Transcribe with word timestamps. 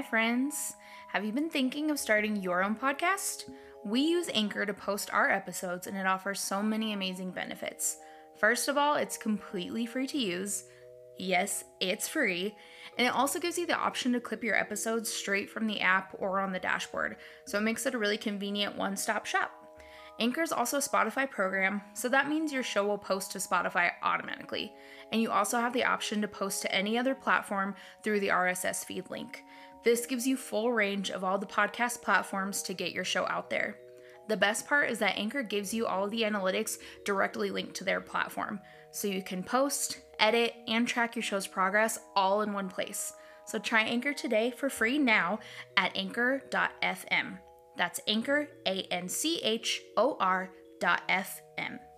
Hi, 0.00 0.06
friends. 0.06 0.76
Have 1.08 1.26
you 1.26 1.32
been 1.32 1.50
thinking 1.50 1.90
of 1.90 1.98
starting 1.98 2.36
your 2.36 2.64
own 2.64 2.74
podcast? 2.74 3.50
We 3.84 4.00
use 4.00 4.30
Anchor 4.32 4.64
to 4.64 4.72
post 4.72 5.12
our 5.12 5.28
episodes, 5.28 5.86
and 5.86 5.94
it 5.94 6.06
offers 6.06 6.40
so 6.40 6.62
many 6.62 6.94
amazing 6.94 7.32
benefits. 7.32 7.98
First 8.38 8.68
of 8.68 8.78
all, 8.78 8.94
it's 8.94 9.18
completely 9.18 9.84
free 9.84 10.06
to 10.06 10.16
use. 10.16 10.64
Yes, 11.18 11.64
it's 11.80 12.08
free. 12.08 12.56
And 12.96 13.06
it 13.06 13.14
also 13.14 13.38
gives 13.38 13.58
you 13.58 13.66
the 13.66 13.76
option 13.76 14.14
to 14.14 14.20
clip 14.20 14.42
your 14.42 14.56
episodes 14.56 15.12
straight 15.12 15.50
from 15.50 15.66
the 15.66 15.82
app 15.82 16.16
or 16.18 16.40
on 16.40 16.50
the 16.50 16.58
dashboard, 16.58 17.16
so 17.44 17.58
it 17.58 17.62
makes 17.62 17.84
it 17.84 17.94
a 17.94 17.98
really 17.98 18.16
convenient 18.16 18.78
one 18.78 18.96
stop 18.96 19.26
shop. 19.26 19.50
Anchor 20.20 20.42
is 20.42 20.52
also 20.52 20.76
a 20.76 20.80
Spotify 20.80 21.28
program, 21.28 21.80
so 21.94 22.06
that 22.08 22.28
means 22.28 22.52
your 22.52 22.62
show 22.62 22.86
will 22.86 22.98
post 22.98 23.32
to 23.32 23.38
Spotify 23.38 23.90
automatically. 24.02 24.70
And 25.12 25.20
you 25.22 25.30
also 25.30 25.58
have 25.58 25.72
the 25.72 25.84
option 25.84 26.20
to 26.20 26.28
post 26.28 26.60
to 26.62 26.74
any 26.74 26.98
other 26.98 27.14
platform 27.14 27.74
through 28.02 28.20
the 28.20 28.28
RSS 28.28 28.84
feed 28.84 29.08
link. 29.08 29.42
This 29.82 30.06
gives 30.06 30.26
you 30.26 30.36
full 30.36 30.72
range 30.72 31.10
of 31.10 31.24
all 31.24 31.38
the 31.38 31.46
podcast 31.46 32.02
platforms 32.02 32.62
to 32.62 32.74
get 32.74 32.92
your 32.92 33.04
show 33.04 33.26
out 33.26 33.50
there. 33.50 33.78
The 34.28 34.36
best 34.36 34.66
part 34.66 34.90
is 34.90 34.98
that 35.00 35.18
Anchor 35.18 35.42
gives 35.42 35.74
you 35.74 35.86
all 35.86 36.08
the 36.08 36.22
analytics 36.22 36.78
directly 37.04 37.50
linked 37.50 37.74
to 37.76 37.84
their 37.84 38.00
platform, 38.00 38.60
so 38.92 39.08
you 39.08 39.22
can 39.22 39.42
post, 39.42 40.00
edit, 40.18 40.54
and 40.68 40.86
track 40.86 41.16
your 41.16 41.22
show's 41.22 41.46
progress 41.46 41.98
all 42.14 42.42
in 42.42 42.52
one 42.52 42.68
place. 42.68 43.12
So 43.46 43.58
try 43.58 43.82
Anchor 43.82 44.12
today 44.12 44.52
for 44.56 44.70
free 44.70 44.98
now 44.98 45.40
at 45.76 45.96
anchor.fm. 45.96 47.38
That's 47.76 48.00
Anchor, 48.06 48.48
A 48.66 48.82
N 48.92 49.08
C 49.08 49.40
H 49.42 49.82
O 49.96 50.16
R 50.20 50.50
dot 50.80 51.02
FM. 51.08 51.40
Hey, 51.58 51.89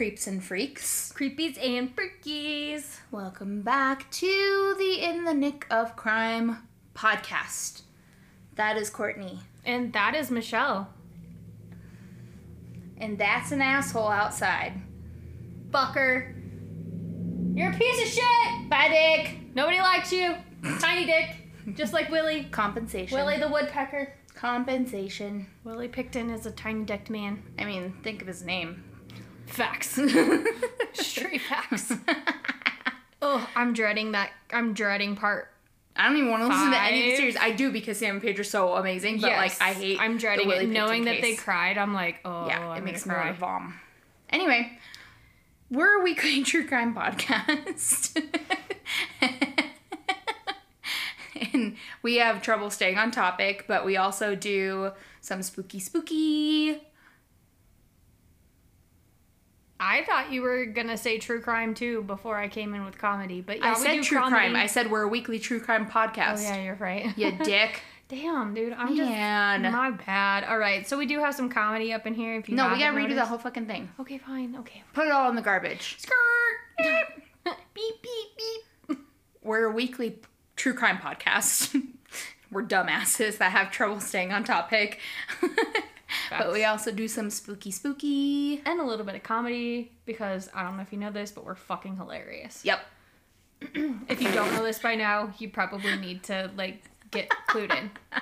creeps 0.00 0.26
and 0.26 0.42
freaks. 0.42 1.12
Creepies 1.14 1.62
and 1.62 1.94
freakies. 1.94 3.00
Welcome 3.10 3.60
back 3.60 4.10
to 4.12 4.74
the 4.78 5.04
In 5.04 5.26
the 5.26 5.34
Nick 5.34 5.66
of 5.70 5.94
Crime 5.94 6.66
podcast. 6.94 7.82
That 8.54 8.78
is 8.78 8.88
Courtney. 8.88 9.40
And 9.62 9.92
that 9.92 10.14
is 10.14 10.30
Michelle. 10.30 10.88
And 12.96 13.18
that's 13.18 13.52
an 13.52 13.60
asshole 13.60 14.08
outside. 14.08 14.80
Fucker. 15.68 16.32
You're 17.54 17.70
a 17.70 17.76
piece 17.76 18.00
of 18.02 18.08
shit. 18.08 18.70
Bye, 18.70 18.88
Dick. 18.88 19.54
Nobody 19.54 19.80
likes 19.80 20.10
you. 20.10 20.34
Tiny 20.78 21.04
dick. 21.04 21.36
Just 21.76 21.92
like 21.92 22.08
Willie. 22.08 22.44
Compensation. 22.44 23.18
Willie 23.18 23.38
the 23.38 23.48
woodpecker. 23.48 24.14
Compensation. 24.34 25.46
Willie 25.62 25.88
Pickton 25.88 26.32
is 26.32 26.46
a 26.46 26.50
tiny 26.50 26.84
dicked 26.84 27.10
man. 27.10 27.42
I 27.58 27.66
mean, 27.66 27.92
think 28.02 28.22
of 28.22 28.28
his 28.28 28.42
name. 28.42 28.84
Facts. 29.50 29.98
Straight 30.94 31.40
facts. 31.42 31.92
oh, 33.22 33.48
I'm 33.54 33.72
dreading 33.72 34.12
that. 34.12 34.30
I'm 34.52 34.74
dreading 34.74 35.16
part. 35.16 35.48
I 35.96 36.08
don't 36.08 36.16
even 36.16 36.30
want 36.30 36.42
to 36.44 36.48
listen 36.48 36.70
to 36.70 36.80
any 36.80 37.00
of 37.00 37.10
the 37.10 37.16
series. 37.16 37.36
I 37.36 37.50
do 37.50 37.70
because 37.72 37.98
Sam 37.98 38.16
and 38.16 38.22
Paige 38.22 38.38
are 38.38 38.44
so 38.44 38.74
amazing, 38.74 39.20
but 39.20 39.32
like 39.32 39.60
I 39.60 39.72
hate. 39.72 40.00
I'm 40.00 40.18
dreading 40.18 40.50
it. 40.50 40.68
Knowing 40.68 41.04
that 41.04 41.20
they 41.20 41.34
cried, 41.34 41.76
I'm 41.76 41.92
like, 41.92 42.20
oh, 42.24 42.46
yeah, 42.46 42.70
I'm 42.70 42.78
it 42.78 42.84
makes 42.84 43.04
me 43.04 43.12
gonna 43.12 43.26
want 43.26 43.36
to 43.36 43.40
vom. 43.40 43.80
Anyway, 44.30 44.78
we're 45.70 46.00
a 46.00 46.04
weekly 46.04 46.42
true 46.44 46.66
crime 46.66 46.94
podcast. 46.94 48.18
and 51.52 51.76
we 52.02 52.16
have 52.16 52.40
trouble 52.40 52.70
staying 52.70 52.96
on 52.96 53.10
topic, 53.10 53.64
but 53.66 53.84
we 53.84 53.96
also 53.96 54.34
do 54.34 54.92
some 55.20 55.42
spooky, 55.42 55.80
spooky. 55.80 56.80
I 59.80 60.04
thought 60.04 60.30
you 60.30 60.42
were 60.42 60.66
gonna 60.66 60.98
say 60.98 61.18
true 61.18 61.40
crime 61.40 61.74
too 61.74 62.02
before 62.02 62.36
I 62.36 62.48
came 62.48 62.74
in 62.74 62.84
with 62.84 62.98
comedy, 62.98 63.40
but 63.40 63.58
yeah, 63.58 63.72
I 63.72 63.74
said 63.74 64.02
true 64.02 64.18
comedy. 64.18 64.36
crime. 64.36 64.56
I 64.56 64.66
said 64.66 64.90
we're 64.90 65.02
a 65.02 65.08
weekly 65.08 65.38
true 65.38 65.58
crime 65.58 65.86
oh, 65.88 65.92
podcast. 65.92 66.38
Oh 66.38 66.42
yeah, 66.42 66.62
you're 66.62 66.74
right. 66.74 67.16
You 67.16 67.32
dick. 67.44 67.82
Damn, 68.08 68.54
dude, 68.54 68.72
I'm 68.72 68.96
Man. 68.96 69.62
just 69.62 69.72
my 69.72 69.92
bad. 69.92 70.44
All 70.44 70.58
right, 70.58 70.86
so 70.86 70.98
we 70.98 71.06
do 71.06 71.20
have 71.20 71.34
some 71.34 71.48
comedy 71.48 71.92
up 71.92 72.06
in 72.06 72.14
here. 72.14 72.36
If 72.36 72.48
you 72.48 72.56
No, 72.56 72.68
we 72.68 72.78
gotta 72.78 72.96
redo 72.96 73.14
the 73.14 73.24
whole 73.24 73.38
fucking 73.38 73.66
thing. 73.66 73.88
Okay, 74.00 74.18
fine. 74.18 74.56
Okay. 74.58 74.82
Put 74.92 75.06
it 75.06 75.12
all 75.12 75.30
in 75.30 75.36
the 75.36 75.42
garbage. 75.42 75.96
Skirt. 75.98 76.14
beep 77.72 78.02
beep 78.02 78.28
beep. 78.88 78.98
We're 79.42 79.64
a 79.64 79.72
weekly 79.72 80.18
true 80.56 80.74
crime 80.74 80.98
podcast. 80.98 81.74
We're 82.50 82.64
dumbasses 82.64 83.38
that 83.38 83.52
have 83.52 83.70
trouble 83.70 84.00
staying 84.00 84.32
on 84.32 84.44
topic. 84.44 85.00
but 86.30 86.52
we 86.52 86.64
also 86.64 86.90
do 86.90 87.08
some 87.08 87.30
spooky, 87.30 87.70
spooky. 87.70 88.62
And 88.64 88.80
a 88.80 88.84
little 88.84 89.06
bit 89.06 89.14
of 89.14 89.22
comedy 89.22 89.92
because 90.06 90.48
I 90.54 90.62
don't 90.62 90.76
know 90.76 90.82
if 90.82 90.92
you 90.92 90.98
know 90.98 91.10
this, 91.10 91.30
but 91.30 91.44
we're 91.44 91.54
fucking 91.54 91.96
hilarious. 91.96 92.64
Yep. 92.64 92.80
If 94.08 94.22
you 94.22 94.32
don't 94.32 94.50
know 94.54 94.64
this 94.64 94.78
by 94.78 94.94
now, 94.94 95.34
you 95.38 95.50
probably 95.50 95.94
need 95.96 96.22
to 96.24 96.50
like 96.56 96.82
get 97.10 97.28
clued 97.48 97.76
in. 97.76 97.90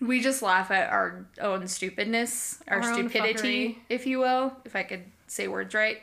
We 0.00 0.20
just 0.20 0.42
laugh 0.42 0.70
at 0.70 0.90
our 0.90 1.26
own 1.40 1.68
stupidness, 1.68 2.60
our, 2.68 2.82
Our 2.82 2.94
stupidity, 2.94 3.82
if 3.88 4.06
you 4.06 4.18
will, 4.18 4.52
if 4.64 4.76
I 4.76 4.82
could 4.82 5.04
say 5.26 5.48
words 5.48 5.74
right. 5.74 5.98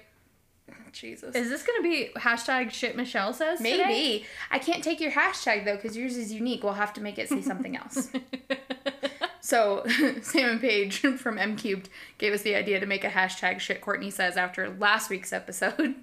Jesus. 0.94 1.36
Is 1.36 1.50
this 1.50 1.64
gonna 1.64 1.82
be 1.82 2.10
hashtag 2.16 2.72
shit 2.72 2.96
Michelle 2.96 3.34
says? 3.34 3.58
today? 3.58 3.78
Maybe. 3.78 4.26
I 4.52 4.60
can't 4.60 4.84
take 4.84 5.02
your 5.02 5.12
hashtag 5.12 5.66
though 5.66 5.76
because 5.76 5.98
yours 5.98 6.16
is 6.16 6.32
unique. 6.32 6.64
We'll 6.64 6.74
have 6.74 6.94
to 6.94 7.02
make 7.02 7.18
it 7.18 7.30
say 7.30 7.42
something 7.42 7.76
else. 7.76 8.10
So 9.44 9.84
Sam 10.22 10.52
and 10.52 10.62
Paige 10.62 11.00
from 11.18 11.38
M 11.38 11.58
Cubed 11.58 11.90
gave 12.18 12.32
us 12.32 12.44
the 12.44 12.56
idea 12.56 12.80
to 12.80 12.86
make 12.86 13.04
a 13.04 13.10
hashtag 13.10 13.60
shit 13.60 13.82
Courtney 13.82 14.10
says 14.10 14.38
after 14.38 14.70
last 14.80 15.10
week's 15.10 15.34
episode. 15.34 15.96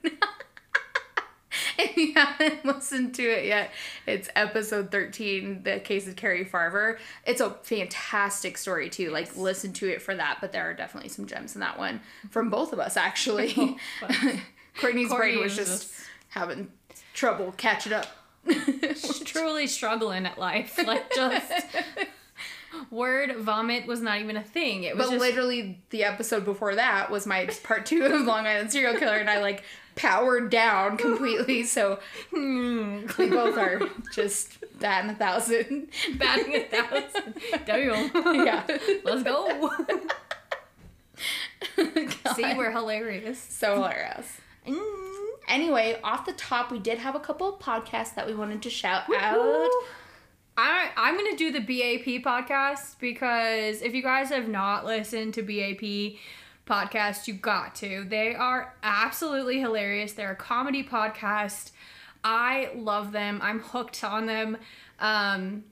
if 1.79 1.97
you 1.97 2.13
haven't 2.13 2.67
listened 2.67 3.15
to 3.15 3.23
it 3.23 3.47
yet, 3.47 3.71
it's 4.07 4.29
episode 4.37 4.91
13, 4.91 5.63
the 5.63 5.81
case 5.81 6.07
of 6.07 6.17
Carrie 6.17 6.45
Farver. 6.45 6.99
It's 7.25 7.41
a 7.41 7.57
fantastic 7.63 8.59
story 8.59 8.91
too. 8.91 9.09
Like 9.11 9.35
listen 9.39 9.73
to 9.73 9.89
it 9.89 10.03
for 10.03 10.15
that, 10.15 10.37
but 10.43 10.53
there 10.53 10.69
are 10.69 10.75
definitely 10.75 11.09
some 11.09 11.25
gems 11.25 11.55
in 11.55 11.63
that 11.63 11.79
one 11.79 12.03
from 12.29 12.51
both 12.51 12.75
of 12.75 12.79
us 12.79 12.99
actually. 12.99 13.79
Courtney's 14.81 15.09
brain 15.09 15.19
Courtney 15.19 15.37
was 15.43 15.57
just 15.57 15.83
just- 15.91 15.95
having 16.31 16.71
trouble 17.15 17.53
catching 17.57 17.93
up. 17.93 18.07
truly 19.25 19.67
struggling 19.67 20.25
at 20.27 20.39
life. 20.39 20.79
Like 20.85 21.13
just 21.15 21.53
word 22.91 23.37
vomit 23.37 23.87
was 23.87 24.01
not 24.01 24.21
even 24.21 24.37
a 24.37 24.43
thing. 24.43 24.85
It 24.85 24.97
was 24.97 25.07
But 25.07 25.13
just 25.13 25.21
literally, 25.21 25.79
the 25.91 26.05
episode 26.05 26.45
before 26.45 26.75
that 26.77 27.11
was 27.11 27.27
my 27.27 27.47
part 27.63 27.85
two 27.87 28.05
of 28.05 28.23
Long 28.23 28.47
Island 28.47 28.73
Serial 28.73 28.97
Killer, 28.99 29.17
and 29.19 29.29
I 29.29 29.41
like 29.41 29.63
powered 29.97 30.51
down 30.51 30.97
completely. 30.97 31.65
So 31.65 31.99
hmm, 32.31 33.07
we 33.19 33.29
both 33.29 33.59
are 33.59 33.83
just 34.15 34.57
batting 34.81 35.11
a 35.11 35.15
thousand. 35.15 35.89
batting 36.15 36.55
a 36.55 36.65
thousand. 36.65 37.35
Damn. 37.67 38.45
Yeah. 38.47 38.65
Let's 39.05 39.23
go. 39.23 39.71
God. 41.77 42.37
See, 42.37 42.55
we're 42.55 42.71
hilarious. 42.71 43.39
so 43.39 43.75
hilarious. 43.75 44.27
Mm. 44.67 45.27
Anyway, 45.49 45.99
off 46.05 46.27
the 46.27 46.33
top, 46.33 46.71
we 46.71 46.79
did 46.79 46.99
have 46.99 47.15
a 47.15 47.21
couple 47.21 47.49
of 47.49 47.61
podcasts 47.61 48.15
that 48.15 48.27
we 48.27 48.35
wanted 48.35 48.63
to 48.63 48.71
shout 48.71 49.03
out. 49.15 49.69
I, 50.57 50.91
I'm 50.97 51.17
gonna 51.17 51.37
do 51.37 51.51
the 51.51 51.61
BAP 51.61 52.23
podcast 52.23 52.99
because 52.99 53.83
if 53.83 53.95
you 53.95 54.03
guys 54.03 54.29
have 54.29 54.49
not 54.49 54.85
listened 54.85 55.35
to 55.35 55.43
BAP 55.43 56.19
podcast, 56.67 57.27
you 57.27 57.35
got 57.35 57.75
to. 57.77 58.05
They 58.09 58.35
are 58.35 58.75
absolutely 58.83 59.59
hilarious. 59.59 60.13
They're 60.13 60.33
a 60.33 60.37
comedy 60.37 60.85
podcast. 60.85 61.73
I 62.23 62.71
love 62.77 63.13
them. 63.13 63.41
I'm 63.43 63.61
hooked 63.61 64.05
on 64.05 64.27
them. 64.27 64.59
Um, 64.99 65.65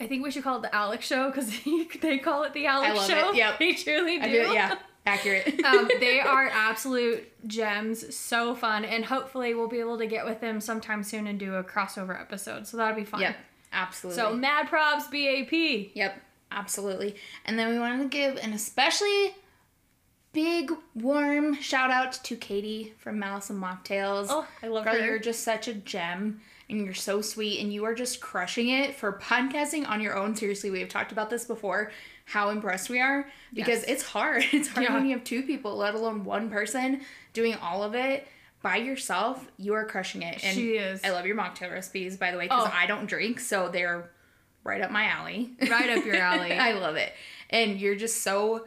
I 0.00 0.06
think 0.06 0.24
we 0.24 0.30
should 0.30 0.42
call 0.42 0.56
it 0.56 0.62
the 0.62 0.74
Alex 0.74 1.06
Show 1.06 1.30
because 1.30 1.52
they 2.00 2.18
call 2.18 2.42
it 2.44 2.52
the 2.52 2.66
Alex 2.66 2.96
love 2.96 3.10
it. 3.10 3.12
Show. 3.12 3.32
Yep. 3.32 3.58
they 3.58 3.72
truly 3.74 4.18
do. 4.18 4.24
Feel 4.24 4.54
yeah, 4.54 4.76
accurate. 5.06 5.60
um, 5.64 5.88
they 6.00 6.20
are 6.20 6.48
absolute 6.48 7.30
gems, 7.46 8.14
so 8.14 8.54
fun, 8.54 8.84
and 8.84 9.04
hopefully 9.04 9.54
we'll 9.54 9.68
be 9.68 9.80
able 9.80 9.98
to 9.98 10.06
get 10.06 10.24
with 10.24 10.40
them 10.40 10.60
sometime 10.60 11.02
soon 11.02 11.26
and 11.26 11.38
do 11.38 11.54
a 11.54 11.64
crossover 11.64 12.18
episode. 12.20 12.66
So 12.66 12.76
that'll 12.76 12.96
be 12.96 13.04
fun. 13.04 13.20
yep, 13.20 13.36
absolutely. 13.72 14.22
So 14.22 14.34
mad 14.34 14.68
props, 14.68 15.06
BAP. 15.08 15.52
Yep, 15.94 16.20
absolutely. 16.50 17.16
And 17.44 17.58
then 17.58 17.70
we 17.70 17.78
wanted 17.78 18.02
to 18.02 18.08
give 18.08 18.36
an 18.36 18.52
especially 18.52 19.34
big 20.32 20.70
warm 20.94 21.60
shout 21.60 21.90
out 21.90 22.12
to 22.12 22.36
Katie 22.36 22.94
from 22.98 23.18
Malice 23.18 23.50
and 23.50 23.62
Mocktails. 23.62 24.26
Oh, 24.28 24.46
I 24.62 24.68
love 24.68 24.84
Girl, 24.84 24.94
her. 24.94 25.04
you're 25.04 25.18
just 25.18 25.42
such 25.42 25.68
a 25.68 25.74
gem 25.74 26.40
and 26.68 26.84
you're 26.84 26.94
so 26.94 27.20
sweet 27.20 27.60
and 27.60 27.72
you 27.72 27.84
are 27.84 27.94
just 27.94 28.20
crushing 28.20 28.68
it 28.68 28.94
for 28.94 29.12
podcasting 29.12 29.88
on 29.88 30.00
your 30.00 30.16
own. 30.16 30.36
Seriously, 30.36 30.70
we 30.70 30.80
have 30.80 30.88
talked 30.88 31.12
about 31.12 31.30
this 31.30 31.44
before, 31.44 31.90
how 32.30 32.50
impressed 32.50 32.88
we 32.88 33.00
are 33.00 33.26
because 33.52 33.80
Yes. 33.80 33.84
it's 33.88 34.02
hard. 34.04 34.44
It's 34.52 34.68
hard 34.68 34.86
Yeah. 34.86 34.94
when 34.94 35.06
you 35.06 35.12
have 35.16 35.24
two 35.24 35.42
people, 35.42 35.76
let 35.76 35.94
alone 35.94 36.24
one 36.24 36.48
person 36.50 37.00
doing 37.32 37.54
all 37.56 37.82
of 37.82 37.94
it 37.94 38.26
by 38.62 38.76
yourself. 38.76 39.44
You 39.56 39.74
are 39.74 39.84
crushing 39.84 40.22
it. 40.22 40.44
And 40.44 40.54
She 40.56 40.72
is. 40.76 41.00
I 41.04 41.10
love 41.10 41.26
your 41.26 41.36
mocktail 41.36 41.72
recipes, 41.72 42.16
by 42.16 42.30
the 42.30 42.38
way, 42.38 42.44
because 42.44 42.68
Oh. 42.68 42.72
I 42.74 42.86
don't 42.86 43.06
drink, 43.06 43.40
so 43.40 43.68
they're 43.68 44.10
right 44.62 44.80
up 44.80 44.90
my 44.90 45.04
alley. 45.06 45.50
Right 45.68 45.90
up 45.96 46.04
your 46.04 46.16
alley. 46.30 46.52
I 46.52 46.72
love 46.74 46.96
it. 46.96 47.12
And 47.50 47.80
you're 47.80 47.96
just 47.96 48.22
so 48.22 48.66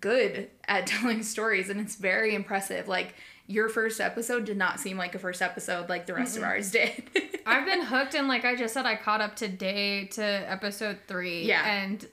good 0.00 0.48
at 0.66 0.86
telling 0.92 1.22
stories 1.22 1.68
and 1.70 1.80
it's 1.80 1.96
very 1.96 2.34
impressive. 2.34 2.88
Like 2.88 3.14
your 3.46 3.68
first 3.68 4.00
episode 4.00 4.44
did 4.44 4.56
not 4.56 4.80
seem 4.80 4.96
like 4.96 5.14
a 5.14 5.18
first 5.18 5.40
episode 5.42 5.88
like 5.88 6.06
the 6.06 6.14
rest 6.14 6.36
of 6.36 6.42
ours 6.42 6.70
did. 6.70 7.04
I've 7.48 7.64
been 7.64 7.82
hooked, 7.82 8.14
and 8.16 8.26
like 8.26 8.44
I 8.44 8.56
just 8.56 8.74
said, 8.74 8.86
I 8.86 8.96
caught 8.96 9.20
up 9.20 9.36
today 9.36 10.06
to 10.06 10.22
episode 10.22 10.98
three. 11.06 11.44
Yeah. 11.44 11.64
And 11.64 12.04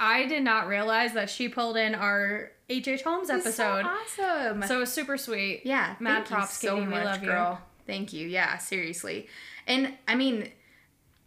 I 0.00 0.26
did 0.26 0.42
not 0.42 0.66
realize 0.66 1.12
that 1.12 1.28
she 1.30 1.48
pulled 1.48 1.76
in 1.76 1.94
our 1.94 2.50
H.H. 2.70 3.02
Holmes 3.02 3.28
episode. 3.30 3.84
So 3.84 4.24
awesome. 4.24 4.62
So 4.62 4.76
it 4.76 4.80
was 4.80 4.92
super 4.92 5.16
sweet. 5.18 5.62
yeah, 5.64 5.94
Mad 6.00 6.20
you 6.20 6.24
props, 6.24 6.58
Katie. 6.58 6.74
We 6.80 6.86
love 6.86 7.20
you. 7.22 7.28
girl. 7.28 7.60
Thank 7.86 8.12
you. 8.12 8.26
Yeah, 8.26 8.56
seriously. 8.58 9.28
And 9.66 9.94
I 10.08 10.14
mean, 10.14 10.48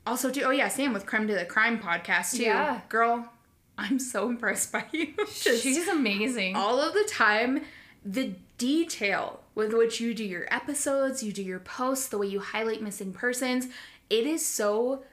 also 0.07 0.29
too. 0.31 0.41
Oh 0.41 0.49
yeah, 0.49 0.69
Sam 0.69 0.91
with 0.91 1.05
Creme 1.05 1.27
De 1.27 1.35
La 1.35 1.43
Crime 1.45 1.79
podcast 1.79 2.35
too. 2.37 2.43
Yeah. 2.43 2.81
girl, 2.89 3.29
I'm 3.77 3.99
so 3.99 4.27
impressed 4.27 4.71
by 4.71 4.85
you. 4.91 5.13
She's 5.31 5.87
amazing. 5.87 6.55
all 6.55 6.79
of 6.81 6.93
the 6.93 7.03
time 7.07 7.61
the 8.05 8.33
detail 8.57 9.41
with 9.55 9.71
which 9.73 9.99
you 10.01 10.13
do 10.13 10.23
your 10.25 10.45
episodes 10.53 11.23
you 11.23 11.31
do 11.31 11.41
your 11.41 11.59
posts 11.59 12.07
the 12.07 12.17
way 12.17 12.27
you 12.27 12.39
highlight 12.39 12.81
missing 12.81 13.13
persons 13.13 13.67
it 14.09 14.25
is 14.27 14.45
so 14.45 15.03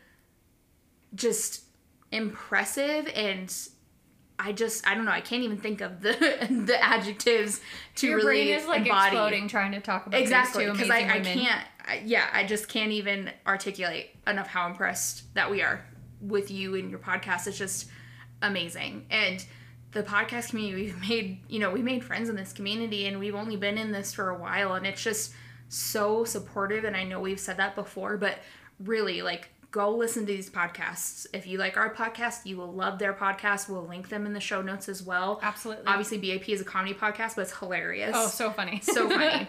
just 1.15 1.63
impressive 2.13 3.09
and 3.15 3.55
i 4.39 4.53
just 4.53 4.87
i 4.87 4.95
don't 4.95 5.05
know 5.05 5.13
i 5.13 5.21
can't 5.21 5.43
even 5.43 5.57
think 5.57 5.81
of 5.81 6.01
the 6.01 6.13
the 6.67 6.83
adjectives 6.83 7.61
to 7.95 8.09
Your 8.09 8.17
really 8.17 8.45
brain 8.45 8.49
is 8.49 8.67
like 8.67 8.83
embody 8.83 9.17
exploding 9.17 9.49
trying 9.49 9.73
to 9.73 9.81
talk 9.81 10.07
about 10.07 10.21
exactly 10.21 10.69
because 10.71 10.91
I, 10.91 10.99
I 10.99 11.21
can't 11.21 11.65
I, 11.87 12.03
yeah 12.05 12.27
i 12.33 12.45
just 12.45 12.69
can't 12.69 12.93
even 12.93 13.31
articulate 13.47 14.11
enough 14.27 14.49
how 14.49 14.67
impressed 14.67 15.33
that 15.35 15.51
we 15.51 15.63
are 15.63 15.85
with 16.21 16.51
you 16.51 16.75
and 16.75 16.91
your 16.91 16.99
podcast. 16.99 17.47
It's 17.47 17.59
just 17.59 17.89
amazing. 18.43 19.07
And 19.11 19.45
the 19.93 20.03
podcast 20.03 20.51
community 20.51 20.85
we've 20.85 21.01
made 21.01 21.41
you 21.49 21.59
know 21.59 21.69
we 21.69 21.83
made 21.83 22.05
friends 22.05 22.29
in 22.29 22.37
this 22.37 22.53
community 22.53 23.07
and 23.07 23.19
we've 23.19 23.35
only 23.35 23.57
been 23.57 23.77
in 23.77 23.91
this 23.91 24.15
for 24.15 24.31
a 24.31 24.39
while 24.39 24.75
and 24.75 24.87
it's 24.87 25.03
just 25.03 25.33
so 25.69 26.23
supportive 26.23 26.85
and 26.85 26.97
i 26.97 27.03
know 27.03 27.19
we've 27.19 27.41
said 27.41 27.57
that 27.57 27.75
before 27.75 28.17
but 28.17 28.39
really 28.79 29.21
like 29.21 29.49
go 29.71 29.91
listen 29.95 30.27
to 30.27 30.33
these 30.33 30.51
podcasts 30.51 31.27
if 31.33 31.47
you 31.47 31.57
like 31.59 31.77
our 31.77 31.95
podcast 31.95 32.45
you 32.45 32.57
will 32.57 32.73
love 32.73 32.99
their 32.99 33.13
podcast 33.13 33.69
we'll 33.69 33.87
link 33.87 34.09
them 34.09 34.27
in 34.27 34.33
the 34.33 34.41
show 34.41 34.61
notes 34.63 34.89
as 34.89 35.03
well 35.03 35.39
Absolutely. 35.43 35.85
obviously 35.87 36.19
bap 36.19 36.49
is 36.49 36.61
a 36.61 36.65
comedy 36.65 36.93
podcast 36.95 37.37
but 37.37 37.43
it's 37.43 37.57
hilarious 37.59 38.13
Oh, 38.15 38.27
so 38.27 38.51
funny. 38.51 38.81
so 38.83 39.09
funny. 39.19 39.49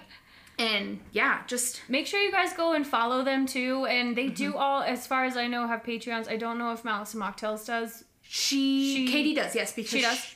and 0.60 1.00
yeah, 1.12 1.42
just 1.48 1.82
Make 1.90 2.06
sure 2.06 2.20
you 2.22 2.32
guys 2.32 2.54
go 2.54 2.74
and 2.74 2.86
follow 2.86 3.24
them 3.24 3.48
too. 3.48 3.86
And 3.86 4.16
they 4.16 4.28
do 4.28 4.50
Mm-hmm. 4.52 4.60
all, 4.60 4.84
as 4.84 5.08
far 5.08 5.26
as 5.26 5.36
I 5.38 5.48
know, 5.48 5.66
have 5.66 5.82
Patreons. 5.82 6.30
I 6.30 6.38
don't 6.38 6.60
know 6.60 6.72
if 6.72 6.84
Malice 6.86 7.14
and 7.16 7.24
Mocktails 7.24 7.66
does. 7.66 8.04
she, 8.22 8.96
She- 8.96 9.08
Katie 9.12 9.34
does 9.34 9.56
yes 9.56 9.74
because 9.74 9.90
she 9.92 10.02
does? 10.02 10.36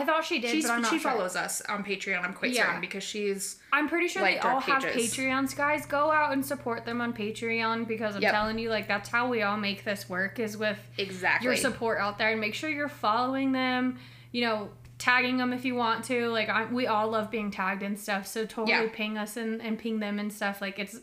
I 0.00 0.04
thought 0.04 0.24
she 0.24 0.38
did, 0.38 0.50
She's, 0.50 0.64
but 0.66 0.72
I'm 0.72 0.82
not 0.82 0.90
she 0.92 0.98
sure. 0.98 1.10
follows 1.10 1.34
us 1.36 1.60
on 1.62 1.82
Patreon. 1.84 2.24
I'm 2.24 2.32
quite 2.32 2.52
Yeah. 2.52 2.66
certain 2.66 2.80
because 2.80 3.02
she's 3.02 3.58
I'm 3.72 3.88
pretty 3.88 4.08
sure 4.08 4.22
liked 4.22 4.42
they 4.42 4.48
all 4.48 4.60
have 4.60 4.82
pages. 4.82 5.12
Patreons. 5.14 5.56
Guys, 5.56 5.86
go 5.86 6.10
out 6.12 6.32
and 6.32 6.44
support 6.44 6.84
them 6.84 7.00
on 7.00 7.12
Patreon 7.12 7.86
because 7.88 8.14
I'm 8.16 8.22
Yep. 8.22 8.32
telling 8.32 8.58
you, 8.58 8.70
like 8.70 8.86
that's 8.88 9.08
how 9.08 9.28
we 9.28 9.42
all 9.42 9.56
make 9.56 9.84
this 9.84 10.08
work 10.08 10.38
is 10.38 10.56
with 10.56 10.78
exactly 10.96 11.46
your 11.46 11.56
support 11.56 11.98
out 11.98 12.18
there 12.18 12.30
and 12.30 12.40
make 12.40 12.54
sure 12.54 12.70
you're 12.70 12.88
following 12.88 13.52
them. 13.52 13.98
You 14.32 14.42
know, 14.42 14.70
tagging 14.98 15.36
them 15.36 15.52
if 15.52 15.64
you 15.64 15.74
want 15.74 16.04
to. 16.06 16.28
Like 16.28 16.48
I, 16.48 16.64
we 16.66 16.86
all 16.86 17.08
love 17.08 17.30
being 17.30 17.50
tagged 17.50 17.82
and 17.82 17.98
stuff, 17.98 18.26
so 18.26 18.44
totally 18.44 18.72
Yeah. 18.72 18.88
ping 18.92 19.16
us 19.18 19.36
and, 19.36 19.60
and 19.62 19.78
ping 19.78 20.00
them 20.00 20.18
and 20.18 20.32
stuff. 20.32 20.60
Like 20.60 20.78
it's 20.78 20.98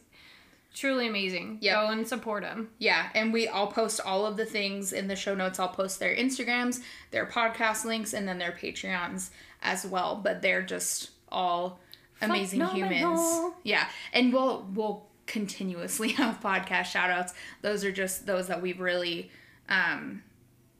truly 0.76 1.08
amazing. 1.08 1.60
Go 1.74 1.90
and 1.90 2.08
support 2.08 2.44
them. 2.44 2.70
Yeah, 2.78 3.10
and 3.16 3.34
we 3.34 3.48
all 3.48 3.68
post 3.68 4.00
all 4.06 4.26
of 4.26 4.38
the 4.38 4.46
things 4.46 4.94
in 4.94 5.08
the 5.08 5.16
show 5.16 5.34
notes. 5.34 5.60
I'll 5.60 5.70
post 5.70 6.00
their 6.00 6.16
Instagrams, 6.16 6.82
their 7.12 7.26
podcast 7.26 7.86
links, 7.86 8.14
and 8.14 8.28
then 8.28 8.38
their 8.38 8.52
Patreons 8.52 9.30
as 9.64 9.86
well. 9.86 10.20
But 10.22 10.42
they're 10.42 10.62
just 10.62 11.12
all 11.30 11.80
amazing 12.22 12.62
humans. 12.62 13.54
Yeah, 13.64 13.88
and 14.14 14.32
we'll 14.32 14.68
we'll 14.74 15.08
continuously 15.26 16.10
have 16.14 16.42
podcast 16.42 16.86
shout 16.86 17.10
outs. 17.10 17.34
Those 17.62 17.84
are 17.84 17.92
just 17.92 18.26
those 18.28 18.48
that 18.48 18.62
we've 18.62 18.80
really 18.80 19.32
um, 19.70 20.24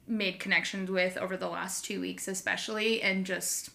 made 0.06 0.38
connections 0.38 0.90
with 0.90 1.16
over 1.16 1.36
the 1.36 1.48
last 1.48 1.84
two 1.84 2.00
weeks, 2.00 2.28
especially, 2.28 3.02
and 3.02 3.26
just 3.26 3.70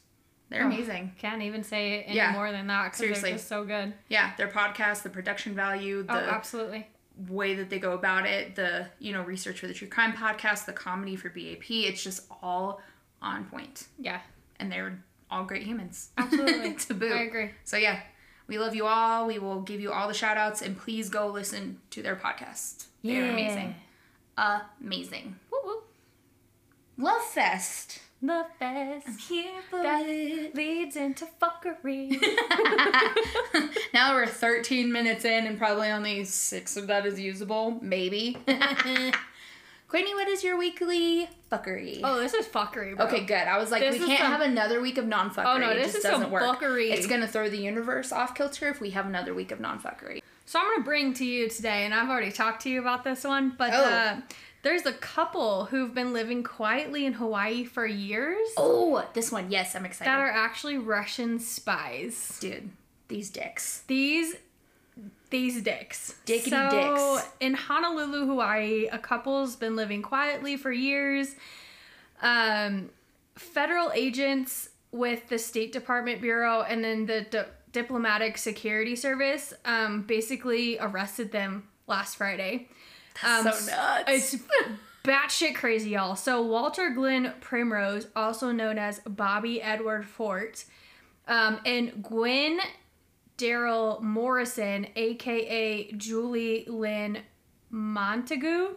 they're 0.51 0.63
Oh. 0.63 0.67
amazing. 0.67 1.13
Can't 1.17 1.41
even 1.41 1.63
say 1.63 2.03
any 2.03 2.15
Yeah. 2.17 2.31
more 2.33 2.51
than 2.51 2.67
that 2.67 2.91
because 2.91 3.21
they're 3.21 3.31
just 3.31 3.47
so 3.47 3.63
good. 3.63 3.93
Yeah, 4.09 4.35
their 4.35 4.49
podcast, 4.49 5.01
the 5.01 5.09
production 5.09 5.55
value, 5.55 6.05
oh, 6.07 6.13
the 6.13 6.27
oh, 6.27 6.29
absolutely. 6.29 6.87
way 7.27 7.55
that 7.55 7.69
they 7.71 7.79
go 7.79 7.93
about 7.93 8.25
it, 8.27 8.55
the 8.55 8.87
you 8.99 9.13
know 9.13 9.23
research 9.23 9.59
for 9.59 9.67
the 9.67 9.73
true 9.73 9.87
crime 9.87 10.13
podcast, 10.13 10.65
the 10.65 10.73
comedy 10.73 11.15
for 11.15 11.29
BAP, 11.29 11.69
it's 11.85 12.03
just 12.03 12.25
all 12.43 12.81
on 13.21 13.45
point, 13.45 13.87
Yeah, 13.97 14.19
and 14.59 14.71
they're 14.71 15.01
all 15.29 15.45
great 15.45 15.63
humans. 15.63 16.09
absolutely. 16.17 16.73
to 16.85 16.93
boot. 16.93 17.13
I 17.13 17.21
agree. 17.23 17.51
So 17.63 17.77
yeah, 17.77 18.01
we 18.47 18.59
love 18.59 18.75
you 18.75 18.85
all. 18.85 19.27
We 19.27 19.39
will 19.39 19.61
give 19.61 19.79
you 19.79 19.91
all 19.93 20.07
the 20.09 20.13
shout 20.13 20.35
outs, 20.37 20.61
and 20.61 20.77
please 20.77 21.09
go 21.09 21.27
listen 21.27 21.79
to 21.91 22.01
their 22.01 22.15
podcast. 22.17 22.87
They're 23.03 23.31
amazing, 23.31 23.75
amazing. 24.37 25.39
Woo 25.51 25.59
woo. 25.63 25.83
Love 26.97 27.21
Fest. 27.23 27.99
The 28.23 28.45
fest 28.59 29.19
Here 29.27 29.61
for 29.69 29.81
that 29.81 30.03
it. 30.05 30.53
leads 30.55 30.95
into 30.95 31.25
fuckery. 31.41 32.11
now 33.95 34.13
we're 34.13 34.27
13 34.27 34.91
minutes 34.91 35.25
in, 35.25 35.47
and 35.47 35.57
probably 35.57 35.89
only 35.89 36.23
six 36.25 36.77
of 36.77 36.85
that 36.87 37.05
is 37.07 37.19
usable, 37.19 37.79
maybe. 37.81 38.37
Courtney, 39.87 40.13
what 40.13 40.27
is 40.27 40.43
your 40.43 40.55
weekly 40.57 41.27
fuckery? 41.51 41.99
oh, 42.03 42.19
this 42.19 42.33
is 42.35 42.45
fuckery, 42.45 42.95
bro. 42.95 43.07
Okay, 43.07 43.25
good. 43.25 43.35
I 43.47 43.57
was 43.57 43.71
like, 43.71 43.81
This 43.81 43.99
we 43.99 44.05
can't 44.05 44.19
some- 44.19 44.31
have 44.31 44.41
another 44.41 44.79
week 44.81 44.97
of 44.99 45.05
non 45.07 45.31
fuckery. 45.31 45.55
Oh, 45.55 45.57
no, 45.57 45.71
it 45.71 45.75
this 45.75 45.85
just 45.87 45.97
is 45.97 46.03
some 46.03 46.11
doesn't 46.21 46.31
work. 46.31 46.43
fuckery. 46.43 46.91
It's 46.91 47.07
gonna 47.07 47.27
throw 47.27 47.49
the 47.49 47.57
universe 47.57 48.11
off 48.13 48.35
kilter 48.35 48.69
if 48.69 48.79
we 48.79 48.91
have 48.91 49.05
another 49.07 49.33
week 49.33 49.51
of 49.51 49.59
non 49.59 49.79
fuckery. 49.79 50.21
So 50.45 50.59
I'm 50.59 50.65
gonna 50.71 50.83
bring 50.83 51.13
to 51.15 51.25
you 51.25 51.49
today, 51.49 51.85
and 51.85 51.93
I've 51.93 52.09
already 52.09 52.31
talked 52.31 52.61
to 52.63 52.69
you 52.69 52.79
about 52.79 53.03
this 53.03 53.23
one, 53.25 53.53
but 53.57 53.71
Oh. 53.73 53.83
uh, 53.83 54.17
there's 54.63 54.85
a 54.85 54.93
couple 54.93 55.65
who've 55.65 55.93
been 55.93 56.13
living 56.13 56.43
quietly 56.43 57.05
in 57.05 57.13
Hawaii 57.13 57.63
for 57.63 57.85
years 57.85 58.47
Oh, 58.57 59.07
this 59.13 59.31
one, 59.31 59.51
yes, 59.51 59.75
I'm 59.75 59.85
excited. 59.85 60.09
that 60.11 60.19
are 60.19 60.29
actually 60.29 60.77
Russian 60.77 61.39
spies. 61.39 62.37
Dude, 62.39 62.69
these 63.07 63.29
dicks. 63.29 63.83
These 63.87 64.35
these 65.29 65.61
dicks. 65.61 66.15
Dickety 66.25 66.49
so, 66.49 66.69
dicks. 66.69 66.99
So 66.99 67.21
in 67.39 67.53
Honolulu, 67.53 68.27
Hawaii, 68.27 68.87
a 68.91 68.99
couple's 68.99 69.55
been 69.55 69.75
living 69.75 70.01
quietly 70.01 70.57
for 70.57 70.71
years. 70.71 71.35
Um, 72.21 72.89
federal 73.35 73.91
agents 73.93 74.69
with 74.91 75.29
the 75.29 75.39
State 75.39 75.71
Department 75.71 76.21
Bureau 76.21 76.61
and 76.61 76.83
then 76.83 77.05
the 77.05 77.21
Di- 77.21 77.45
Diplomatic 77.71 78.37
Security 78.37 78.95
Service 78.95 79.53
um, 79.63 80.01
basically 80.01 80.77
arrested 80.79 81.31
them 81.31 81.67
last 81.87 82.17
Friday. 82.17 82.67
Um, 83.23 83.43
so 83.51 83.71
nuts. 83.71 84.03
It's 84.07 84.43
batshit 85.03 85.55
crazy, 85.55 85.91
y'all. 85.91 86.15
So 86.15 86.41
Walter 86.41 86.89
Glenn 86.89 87.33
Primrose, 87.41 88.07
also 88.15 88.51
known 88.51 88.77
as 88.77 88.99
Bobby 88.99 89.61
Edward 89.61 90.05
Fort, 90.05 90.65
um, 91.27 91.59
and 91.65 92.03
Gwynn 92.03 92.59
Darle 93.37 94.01
Morrison, 94.01 94.87
aka 94.95 95.91
Julie 95.93 96.65
Lynn 96.67 97.19
Montague, 97.69 98.75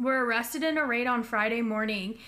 were 0.00 0.24
arrested 0.24 0.62
in 0.62 0.78
a 0.78 0.84
raid 0.84 1.06
on 1.06 1.22
Friday 1.22 1.62
morning. 1.62 2.18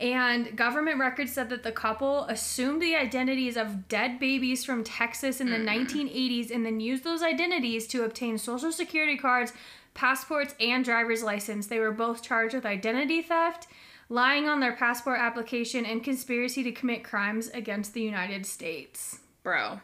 And 0.00 0.56
government 0.56 0.98
records 0.98 1.32
said 1.32 1.50
that 1.50 1.62
the 1.62 1.70
couple 1.70 2.24
assumed 2.24 2.82
the 2.82 2.96
identities 2.96 3.56
of 3.56 3.86
dead 3.86 4.18
babies 4.18 4.64
from 4.64 4.82
Texas 4.82 5.40
in 5.40 5.50
the 5.50 5.56
1980s 5.56 6.50
and 6.50 6.66
then 6.66 6.80
used 6.80 7.04
those 7.04 7.22
identities 7.22 7.86
to 7.88 8.02
obtain 8.02 8.36
social 8.36 8.72
security 8.72 9.16
cards, 9.16 9.52
passports, 9.94 10.54
and 10.60 10.84
driver's 10.84 11.22
license. 11.22 11.66
They 11.68 11.78
were 11.78 11.92
both 11.92 12.22
charged 12.22 12.54
with 12.54 12.66
identity 12.66 13.22
theft, 13.22 13.66
lying 14.08 14.48
on 14.48 14.60
their 14.60 14.74
passport 14.76 15.18
application, 15.20 15.86
and 15.86 16.02
conspiracy 16.04 16.62
to 16.64 16.72
commit 16.72 17.04
crimes 17.04 17.48
against 17.48 17.94
the 17.94 18.02
United 18.02 18.44
States. 18.46 19.20
Bro. 19.42 19.80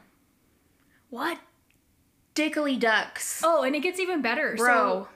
What? 1.11 1.39
Dickly 2.35 2.77
ducks. 2.77 3.43
Oh, 3.45 3.63
and 3.63 3.75
it 3.75 3.81
gets 3.81 3.99
even 3.99 4.23
better. 4.23 4.55
Bro. 4.57 4.67
So, 4.67 5.09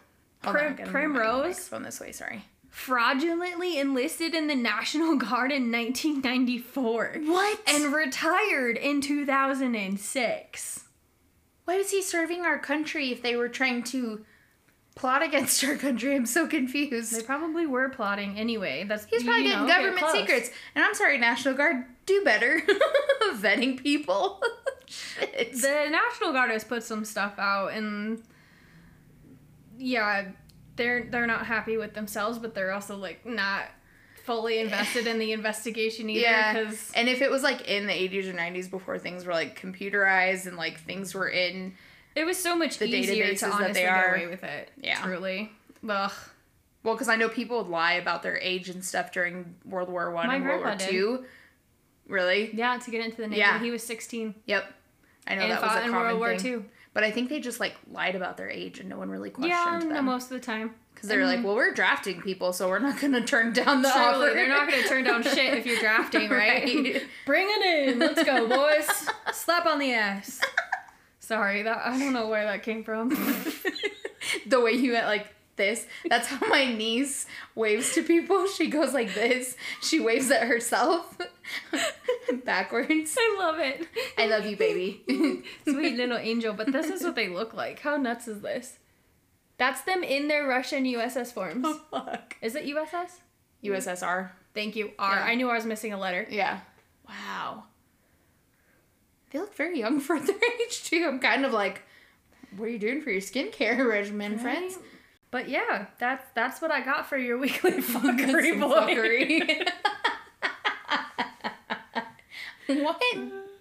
Hold 0.45 0.57
Prim- 0.57 0.67
on, 0.67 0.71
I'm 0.73 0.77
gonna 0.77 0.87
move 0.87 0.93
my 0.95 1.01
Primrose? 1.01 1.45
microphone 1.57 1.83
this 1.85 2.01
way, 2.01 2.13
sorry. 2.13 2.45
fraudulently 2.69 3.79
enlisted 3.79 4.35
in 4.35 4.47
the 4.49 4.55
National 4.57 5.17
Guard 5.27 5.53
in 5.53 5.71
1994 5.73 7.21
What? 7.25 7.61
and 7.69 7.95
retired 7.95 8.77
in 8.77 9.01
2006. 9.01 10.85
why 11.65 11.77
was 11.79 11.91
he 11.93 12.03
serving 12.03 12.43
our 12.45 12.59
country 12.59 13.11
if 13.13 13.23
they 13.23 13.37
were 13.37 13.49
trying 13.49 13.83
to 13.85 14.25
plot 14.95 15.23
against 15.23 15.63
our 15.65 15.77
country? 15.77 16.15
I'm 16.15 16.27
so 16.27 16.47
confused. 16.47 17.13
They 17.15 17.23
probably 17.23 17.67
were 17.67 17.89
plotting 17.89 18.39
anyway. 18.39 18.85
That's 18.89 19.05
He's 19.07 19.23
probably 19.25 19.45
getting 19.45 19.67
know, 19.67 19.69
government 19.69 20.07
secrets. 20.13 20.51
And 20.75 20.85
I'm 20.85 20.95
sorry, 20.95 21.19
National 21.19 21.55
Guard, 21.55 21.85
do 22.07 22.23
better. 22.25 22.63
Vetting 23.35 23.83
people. 23.83 24.43
Shit. 24.87 25.53
The 25.55 25.89
National 25.91 26.33
Guard 26.33 26.51
has 26.51 26.63
put 26.65 26.83
some 26.83 27.05
stuff 27.05 27.39
out, 27.39 27.73
and 27.73 28.23
yeah, 29.79 30.27
they're 30.77 31.05
they're 31.05 31.27
not 31.27 31.47
happy 31.47 31.77
with 31.77 31.95
themselves, 31.95 32.39
but 32.39 32.55
they're 32.55 32.73
also 32.73 32.97
like 32.97 33.25
not 33.27 33.65
fully 34.25 34.59
invested 34.59 35.07
in 35.07 35.19
the 35.19 35.33
investigation 35.33 36.09
either. 36.09 36.21
yeah. 36.21 36.73
And 36.95 37.09
if 37.09 37.21
it 37.21 37.31
was 37.31 37.43
like 37.43 37.69
in 37.69 37.87
the 37.87 37.93
80s 37.93 38.27
or 38.29 38.33
90s 38.33 38.71
before 38.71 38.99
things 38.99 39.27
were 39.27 39.33
like 39.35 39.61
computerized 39.61 40.47
and 40.47 40.57
like 40.57 40.81
things 40.81 41.15
were 41.15 41.29
in. 41.29 41.75
It 42.15 42.25
was 42.25 42.37
so 42.43 42.55
much 42.57 42.79
The 42.79 42.87
easier 42.87 43.35
to 43.35 43.47
honestly 43.47 43.73
they 43.73 43.81
get 43.83 43.89
are- 43.93 44.15
away 44.15 44.27
with 44.27 44.43
it. 44.45 44.71
Yeah. 44.81 45.03
truly. 45.03 45.51
Ugh. 45.89 46.13
Well, 46.83 46.95
because 46.95 47.09
I 47.09 47.17
know 47.17 47.29
people 47.29 47.59
would 47.59 47.69
lie 47.69 47.95
about 47.95 48.23
their 48.23 48.39
age 48.39 48.69
and 48.69 48.85
stuff 48.85 49.11
during 49.11 49.55
World 49.65 49.89
War 49.89 50.11
One 50.11 50.31
and 50.31 50.45
World 50.45 50.63
War. 50.65 50.77
Two. 50.79 51.25
Really? 52.07 52.51
Yeah, 52.55 52.79
to 52.79 52.91
get 52.91 53.05
into 53.05 53.17
the 53.17 53.29
Navy, 53.29 53.39
Yeah. 53.41 53.59
he 53.59 53.71
was 53.71 53.83
16 53.83 54.35
Yep. 54.47 54.65
I 55.27 55.35
know 55.37 55.41
and 55.43 55.51
that 55.53 55.63
was 55.63 55.73
a 55.73 55.85
in 55.87 55.93
World 55.95 56.19
War 56.19 56.37
thing. 56.39 56.53
II. 56.53 56.63
But 56.93 57.03
I 57.03 57.11
think 57.11 57.31
they 57.31 57.41
just 57.41 57.59
like 57.59 57.75
lied 57.91 58.15
about 58.15 58.37
their 58.37 58.51
age 58.51 58.79
and 58.81 58.89
no 58.89 58.99
one 58.99 59.09
really 59.11 59.31
questioned 59.31 59.83
Yeah, 59.83 59.89
no, 59.89 59.95
them. 59.95 60.05
most 60.05 60.25
of 60.25 60.31
the 60.31 60.41
time. 60.41 60.75
Because 60.95 61.09
they 61.09 61.17
were 61.17 61.25
like, 61.25 61.39
mm-hmm. 61.39 61.47
well, 61.49 61.57
we're 61.57 61.73
drafting 61.75 62.21
people, 62.23 62.53
so 62.53 62.69
we're 62.69 62.79
not 62.79 63.01
going 63.01 63.15
to 63.15 63.23
turn 63.23 63.53
down 63.53 63.83
the 63.83 63.89
offer. 63.89 64.19
Truly, 64.19 64.35
they're 64.35 64.49
not 64.49 64.69
going 64.71 64.81
to 64.83 64.89
turn 64.89 65.03
down 65.05 65.23
shit 65.25 65.55
if 65.55 65.67
you're 65.67 65.81
drafting, 65.81 66.31
right? 66.31 66.63
Right. 66.65 67.03
Bring 67.27 67.47
it 67.51 67.89
in. 67.89 67.99
Let's 67.99 68.23
go, 68.23 68.47
boys. 68.47 69.09
Slap 69.33 69.67
on 69.67 69.81
the 69.81 69.93
ass. 69.93 70.41
Sorry, 71.25 71.63
that 71.63 71.81
I 71.85 71.99
don't 71.99 72.13
know 72.13 72.29
where 72.29 72.45
that 72.45 72.63
came 72.63 72.85
from. 72.85 73.09
the 74.47 74.61
way 74.61 74.73
you 74.73 74.93
went 74.93 75.07
like 75.07 75.27
this. 75.57 75.87
That's 76.09 76.29
how 76.29 76.47
my 76.49 76.67
niece 76.67 77.27
waves 77.55 77.95
to 77.95 78.03
people. 78.03 78.47
She 78.55 78.69
goes 78.69 78.93
like 78.93 79.15
this. 79.15 79.57
She 79.81 80.01
waves 80.01 80.31
at 80.31 80.47
herself 80.47 81.17
backwards. 82.45 83.17
I 83.19 83.37
love 83.39 83.59
it. 83.59 83.89
I 84.19 84.27
love 84.27 84.47
you, 84.47 84.57
baby. 84.57 85.03
Sweet 85.65 85.97
little 85.97 86.19
angel, 86.19 86.53
but 86.55 86.71
this 86.71 86.89
is 86.89 87.03
what 87.03 87.17
they 87.17 87.29
look 87.29 87.55
like. 87.55 87.81
How 87.81 87.97
nuts 87.97 88.29
is 88.29 88.43
this? 88.43 88.79
That's 89.57 89.81
them 89.83 90.05
in 90.05 90.29
their 90.29 90.47
Russian 90.47 90.85
USS 90.85 91.33
forms. 91.33 91.65
Oh, 91.67 91.81
fuck. 91.91 92.37
Is 92.43 92.55
it 92.55 92.67
USS? 92.67 93.21
USSR. 93.65 94.31
Thank 94.53 94.77
you. 94.77 94.93
R. 94.99 95.17
Yeah. 95.17 95.25
I 95.25 95.35
knew 95.37 95.49
I 95.49 95.55
was 95.55 95.65
missing 95.65 95.93
a 95.93 95.99
letter. 95.99 96.27
Yeah. 96.29 96.61
Wow. 97.09 97.65
They 99.35 99.41
look 99.41 99.55
very 99.57 99.81
young 99.81 99.99
for 99.99 100.19
their 100.21 100.37
age 100.63 100.85
too. 100.85 101.05
I'm 101.09 101.19
kind 101.19 101.45
of 101.45 101.53
like, 101.53 101.83
what 102.57 102.67
are 102.67 102.71
you 102.71 102.79
doing 102.79 103.03
for 103.03 103.11
your 103.11 103.21
skincare 103.21 103.85
regimen, 103.91 104.39
friends? 104.39 104.79
But 105.33 105.49
yeah, 105.49 105.87
that's 105.99 106.25
that's 106.35 106.63
what 106.63 106.71
I 106.71 106.81
got 106.85 107.09
for 107.09 107.19
your 107.19 107.37
weekly 107.45 107.73
fuckery 107.73 108.61
boy. 108.61 108.95
fuckery. 108.95 109.69
what 112.69 113.03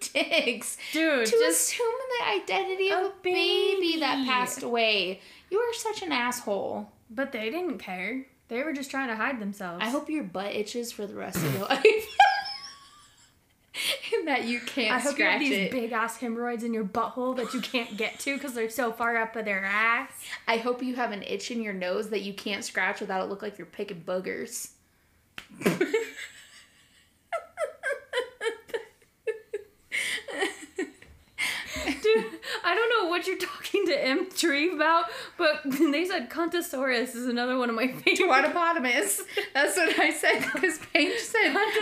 dicks? 0.00 0.76
Dude, 0.92 1.26
to 1.26 1.30
just 1.32 1.72
assume 1.72 1.86
the 2.20 2.26
identity 2.34 2.90
of 2.92 2.98
A 3.02 3.06
a 3.06 3.12
baby. 3.22 3.96
that 4.00 4.24
passed 4.26 4.62
away. 4.62 5.20
You 5.50 5.58
are 5.58 5.74
such 5.74 6.02
an 6.02 6.12
asshole. 6.12 6.88
but 7.10 7.32
they 7.32 7.50
didn't 7.50 7.78
care. 7.78 8.26
They 8.48 8.62
were 8.62 8.72
just 8.72 8.90
trying 8.90 9.08
to 9.08 9.16
hide 9.16 9.40
themselves. 9.40 9.82
I 9.84 9.88
hope 9.88 10.08
your 10.08 10.22
butt 10.24 10.54
itches 10.54 10.92
for 10.92 11.06
the 11.06 11.14
rest 11.14 11.36
of 11.38 11.52
your 11.54 11.62
life. 11.66 12.16
And 14.16 14.28
that 14.28 14.44
you 14.44 14.60
can't 14.60 14.94
I 14.94 14.98
hope 14.98 15.18
you 15.18 15.24
have 15.24 15.40
these 15.40 15.52
it. 15.52 15.70
big 15.70 15.92
ass 15.92 16.18
hemorrhoids 16.18 16.64
in 16.64 16.72
your 16.72 16.84
butthole 16.84 17.36
that 17.36 17.54
you 17.54 17.60
can't 17.60 17.96
get 17.96 18.18
to 18.20 18.36
because 18.36 18.54
they're 18.54 18.70
so 18.70 18.92
far 18.92 19.16
up 19.16 19.34
of 19.36 19.44
their 19.44 19.64
ass. 19.64 20.10
I 20.46 20.58
hope 20.58 20.82
you 20.82 20.96
have 20.96 21.12
an 21.12 21.22
itch 21.22 21.50
in 21.50 21.62
your 21.62 21.74
nose 21.74 22.10
that 22.10 22.22
you 22.22 22.34
can't 22.34 22.64
scratch 22.64 23.00
without 23.00 23.22
it 23.24 23.28
look 23.28 23.42
like 23.42 23.58
you're 23.58 23.66
picking 23.66 24.02
boogers. 24.06 24.70
Dude, 31.86 32.24
I 32.64 32.74
don't 32.74 33.02
know 33.02 33.08
what 33.10 33.26
you're 33.26 33.38
talking 33.38 33.86
to 33.86 34.04
M 34.06 34.28
Tree 34.30 34.72
about, 34.72 35.06
but 35.36 35.60
they 35.64 36.04
said 36.04 36.30
Contosaurus 36.30 37.14
is 37.14 37.26
another 37.26 37.58
one 37.58 37.68
of 37.68 37.74
my 37.74 37.88
favorite. 37.92 38.28
Twatopotamus. 38.28 39.20
That's 39.52 39.76
what 39.76 39.98
I 39.98 40.10
said 40.10 40.40
because 40.52 40.76
said. 40.76 40.86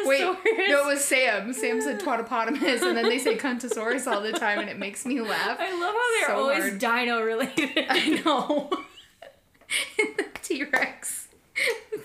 Wait, 0.05 0.21
no, 0.21 0.37
it 0.45 0.87
was 0.87 1.05
Sam. 1.05 1.53
Sam 1.53 1.81
said 1.81 2.01
twatopotamus, 2.01 2.83
and 2.83 2.97
then 2.97 3.05
they 3.09 3.19
say 3.19 3.37
Contosaurus 3.39 4.07
all 4.07 4.21
the 4.21 4.33
time, 4.33 4.59
and 4.59 4.69
it 4.69 4.79
makes 4.79 5.05
me 5.07 5.21
laugh. 5.21 5.59
I 5.61 5.73
love 5.81 5.95
how 5.95 6.21
they're 6.21 6.29
So 6.29 6.43
always 6.43 6.63
hard. 6.63 6.79
dino 6.79 7.21
related. 7.23 7.87
I 7.89 8.23
know. 8.25 8.71
T 10.43 10.65
Rex. 10.65 11.29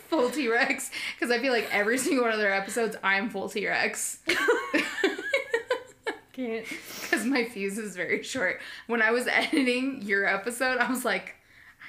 Full 0.09 0.29
T 0.29 0.47
Rex. 0.49 0.91
Because 1.15 1.31
I 1.31 1.39
feel 1.39 1.51
like 1.51 1.67
every 1.71 1.97
single 1.97 2.23
one 2.25 2.33
of 2.33 2.39
their 2.39 2.53
episodes, 2.53 2.95
I'm 3.03 3.29
full 3.29 3.49
T 3.49 3.67
Rex. 3.67 4.19
Can't. 6.33 6.65
Because 7.01 7.25
my 7.25 7.45
fuse 7.45 7.77
is 7.79 7.95
very 7.95 8.21
short. 8.23 8.61
When 8.85 9.01
I 9.01 9.11
was 9.11 9.27
editing 9.27 10.01
your 10.03 10.25
episode, 10.25 10.77
I 10.77 10.89
was 10.89 11.03
like, 11.03 11.35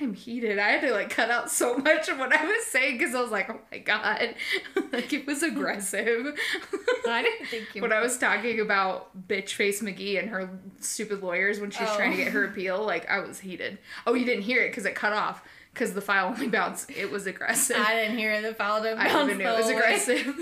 I'm 0.01 0.15
heated. 0.15 0.59
I 0.59 0.69
had 0.71 0.81
to 0.83 0.93
like 0.93 1.11
cut 1.11 1.31
out 1.31 1.51
so 1.51 1.77
much 1.77 2.09
of 2.09 2.19
what 2.19 2.33
I 2.33 2.45
was 2.45 2.65
saying 2.67 2.99
because 2.99 3.15
I 3.15 3.21
was 3.21 3.31
like, 3.31 3.51
oh 3.51 3.59
my 3.73 3.79
god. 3.79 4.35
like 4.93 5.13
it 5.13 5.27
was 5.27 5.43
aggressive. 5.43 6.39
I 7.09 7.23
didn't 7.23 7.47
think 7.47 7.75
you 7.75 7.83
when 7.83 7.93
I 7.93 8.01
was 8.01 8.17
talking 8.17 8.61
about 8.61 9.27
bitch 9.29 9.51
face 9.55 9.83
McGee 9.83 10.19
and 10.19 10.29
her 10.31 10.49
stupid 10.81 11.23
lawyers 11.23 11.61
when 11.61 11.71
she's 11.71 11.89
trying 11.97 12.13
to 12.13 12.21
Oh. 12.21 12.25
get 12.25 12.33
her 12.33 12.45
oh. 12.45 12.49
appeal, 12.51 12.85
like 12.85 13.09
I 13.11 13.19
was 13.21 13.41
heated. 13.41 13.79
Oh, 14.07 14.15
you 14.15 14.25
didn't 14.25 14.45
hear 14.45 14.63
it 14.63 14.71
because 14.71 14.85
it 14.85 14.95
cut 14.95 15.13
off 15.13 15.43
because 15.75 15.95
the 15.95 16.01
file 16.01 16.29
only 16.29 16.49
bounced. 16.49 16.91
It 16.91 17.11
was 17.11 17.27
aggressive. 17.27 17.77
I 17.79 17.95
didn't 17.95 18.19
hear 18.19 18.41
the 18.41 18.53
to 18.53 18.63
I 18.63 19.09
bounce 19.09 19.25
even 19.31 19.39
knew 19.39 19.49
it 19.49 19.57
was 19.57 19.67
way. 19.67 19.75
aggressive. 19.75 20.37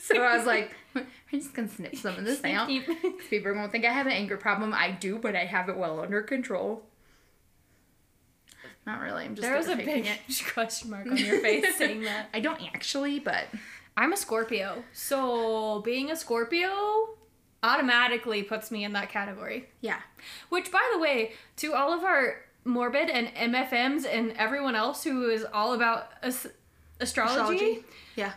so 0.00 0.22
I 0.22 0.36
was 0.36 0.46
like, 0.46 0.74
I'm 0.94 1.06
just 1.32 1.54
gonna 1.54 1.68
snip 1.68 1.96
some 1.96 2.16
of 2.16 2.24
this 2.24 2.42
out. 2.44 2.68
People 2.68 3.50
are 3.50 3.54
gonna 3.54 3.68
think 3.68 3.84
I 3.84 3.92
have 3.92 4.06
an 4.06 4.12
anger 4.12 4.36
problem. 4.36 4.74
I 4.74 4.90
do, 4.90 5.18
but 5.18 5.36
I 5.36 5.44
have 5.44 5.68
it 5.68 5.76
well 5.76 6.00
under 6.00 6.22
control. 6.22 6.82
Not 8.90 9.02
really. 9.02 9.24
I'm 9.24 9.36
just. 9.36 9.46
there 9.46 9.56
was 9.56 9.68
a 9.68 9.76
big 9.76 10.06
it. 10.06 10.18
question 10.52 10.90
mark 10.90 11.06
on 11.06 11.16
your 11.16 11.38
face 11.40 11.76
saying 11.78 12.02
that. 12.02 12.28
I 12.34 12.40
don't 12.40 12.60
actually, 12.74 13.20
but 13.20 13.44
I'm 13.96 14.12
a 14.12 14.16
Scorpio, 14.16 14.82
so 14.92 15.80
being 15.84 16.10
a 16.10 16.16
Scorpio 16.16 17.10
automatically 17.62 18.42
puts 18.42 18.70
me 18.70 18.84
in 18.84 18.92
that 18.94 19.10
category. 19.10 19.68
yeah. 19.80 20.00
Which, 20.48 20.72
by 20.72 20.90
the 20.92 20.98
way, 20.98 21.32
to 21.58 21.74
all 21.74 21.92
of 21.92 22.02
our 22.04 22.36
morbid 22.64 23.10
and 23.10 23.28
MFMs 23.28 24.06
and 24.10 24.32
everyone 24.32 24.74
else 24.74 25.04
who 25.04 25.28
is 25.30 25.46
all 25.52 25.72
about 25.74 26.08
as- 26.22 26.48
astrology, 27.00 27.84
Yeah. 28.16 28.32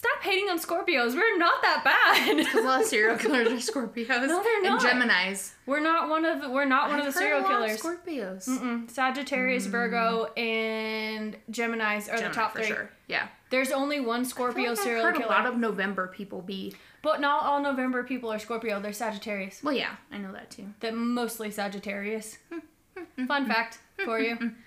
Stop 0.00 0.22
hating 0.22 0.48
on 0.48 0.58
Scorpios. 0.58 1.14
We're 1.14 1.36
not 1.36 1.60
that 1.60 1.82
bad. 1.84 2.54
A 2.56 2.62
lot 2.62 2.80
of 2.80 2.86
serial 2.86 3.16
killers 3.24 3.48
are 3.48 3.72
Scorpios. 3.72 4.08
No, 4.28 4.42
they're 4.42 4.62
not. 4.62 4.82
And 4.82 5.02
Gemini's. 5.02 5.52
we're 5.66 5.80
not 5.80 6.08
one 6.08 6.24
of 6.24 6.40
the, 6.40 6.48
we're 6.48 6.64
not 6.64 6.88
one 6.88 7.00
of 7.00 7.04
the 7.04 7.12
serial 7.12 7.40
a 7.40 7.42
lot 7.42 7.70
of 7.70 7.80
killers. 7.80 7.82
Scorpios. 7.82 8.48
Mm-mm. 8.48 8.90
Sagittarius, 8.90 9.66
mm. 9.66 9.70
Virgo, 9.70 10.32
and 10.38 11.36
Gemini's 11.50 12.08
are 12.08 12.16
Gemini, 12.16 12.28
the 12.28 12.34
top 12.34 12.52
for 12.52 12.60
three. 12.60 12.68
sure. 12.68 12.90
Yeah. 13.08 13.28
There's 13.50 13.72
only 13.72 14.00
one 14.00 14.20
I 14.20 14.24
feel 14.24 14.30
Scorpio 14.30 14.70
like 14.70 14.78
I've 14.78 14.86
heard 14.86 15.14
killer, 15.16 15.26
a 15.26 15.28
lot 15.28 15.46
of 15.46 15.58
November 15.58 16.06
people 16.08 16.40
be. 16.40 16.74
but 17.02 17.20
not 17.20 17.42
all 17.44 17.60
November 17.60 18.02
people 18.02 18.32
are 18.32 18.38
Scorpio. 18.38 18.80
They're 18.80 18.94
Sagittarius. 18.94 19.62
Well, 19.62 19.74
yeah, 19.74 19.96
I 20.10 20.16
know 20.16 20.32
that 20.32 20.50
too. 20.50 20.64
They're 20.80 20.92
mostly 20.92 21.50
Sagittarius. 21.50 22.38
Fun 23.28 23.46
fact 23.46 23.80
for 24.04 24.18
you. 24.18 24.52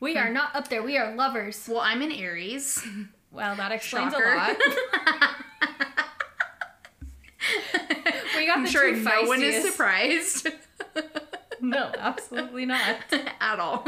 We 0.00 0.18
are 0.18 0.28
not 0.28 0.54
up 0.54 0.68
there. 0.68 0.82
We 0.82 0.98
are 0.98 1.14
lovers. 1.14 1.66
Well, 1.66 1.80
I'm 1.80 2.02
in 2.02 2.12
Aries. 2.12 2.84
Well, 3.32 3.56
that 3.56 3.72
explains 3.72 4.12
Shocker. 4.12 4.32
a 4.34 4.36
lot. 4.36 4.56
We 8.36 8.46
got 8.46 8.58
I'm 8.58 8.64
the 8.64 8.70
sure 8.70 8.90
two 8.92 9.00
no 9.02 9.22
one 9.22 9.42
is 9.42 9.64
surprised 9.70 10.48
No, 11.60 11.92
absolutely 11.96 12.66
not. 12.66 12.96
at 13.40 13.60
all. 13.60 13.86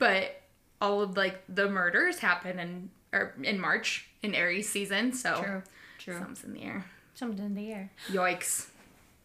but 0.00 0.40
all 0.80 1.00
of 1.02 1.16
like 1.16 1.42
the 1.48 1.68
murders 1.68 2.18
happen 2.18 2.58
in 2.58 2.90
or 3.12 3.34
in 3.42 3.60
March 3.60 4.08
in 4.22 4.34
Aries 4.34 4.68
season, 4.68 5.12
so 5.12 5.40
True. 5.42 5.62
True. 5.98 6.14
something's 6.14 6.42
in 6.44 6.54
the 6.54 6.62
air. 6.62 6.84
Something 7.14 7.44
in 7.44 7.54
the 7.54 7.70
air. 7.72 7.90
Yikes! 8.08 8.68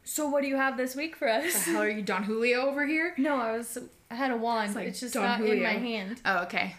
So, 0.07 0.29
what 0.29 0.41
do 0.41 0.47
you 0.47 0.55
have 0.55 0.77
this 0.77 0.95
week 0.95 1.17
for 1.17 1.27
us? 1.27 1.53
The 1.53 1.71
hell 1.71 1.81
are 1.81 1.89
you, 1.89 2.01
Don 2.01 2.23
Julio 2.23 2.61
over 2.61 2.85
here? 2.85 3.13
No, 3.17 3.35
I 3.35 3.57
was. 3.57 3.77
I 4.09 4.15
had 4.15 4.31
a 4.31 4.37
wand. 4.37 4.67
It's, 4.67 4.75
like 4.75 4.95
just 4.95 5.13
Don 5.13 5.23
not 5.23 5.41
in 5.41 5.61
my 5.61 5.73
hand. 5.73 6.21
Oh, 6.23 6.43
okay. 6.43 6.77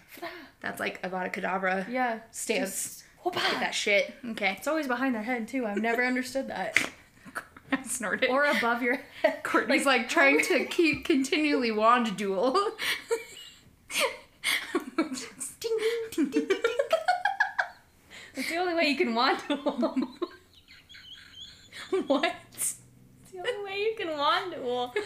That's 0.62 0.80
like 0.80 1.02
Avada 1.02 1.30
Kedavra 1.30 1.86
Yeah. 1.90 2.20
stance. 2.30 3.04
Whoop. 3.22 3.34
Get 3.34 3.44
ah. 3.44 3.60
that 3.60 3.74
shit. 3.74 4.14
Okay. 4.30 4.54
It's 4.56 4.66
always 4.66 4.86
behind 4.86 5.14
their 5.14 5.22
head 5.22 5.46
too. 5.46 5.66
I've 5.66 5.76
never 5.76 6.02
understood 6.02 6.48
that. 6.48 6.90
I 7.72 7.82
snorted. 7.82 8.30
Or 8.30 8.44
above 8.44 8.82
your 8.82 8.98
head. 9.20 9.40
Courtney's 9.42 9.84
like, 9.84 10.08
trying 10.08 10.40
to 10.44 10.64
keep 10.64 11.04
continually 11.04 11.70
wand 11.70 12.16
duel. 12.16 12.56
Ding, 14.96 15.76
ding, 15.78 15.80
ding, 16.12 16.30
ding, 16.30 16.46
ding. 16.48 16.58
It's 18.36 18.48
the 18.48 18.56
only 18.56 18.74
way 18.74 18.88
you 18.88 18.96
can 18.96 19.12
wandle. 19.12 20.06
what? 22.06 22.32
It's 22.54 22.76
the 23.44 23.50
only 23.50 23.64
way 23.64 23.67
you 23.78 23.94
can 23.96 24.08
wandle. 24.08 24.92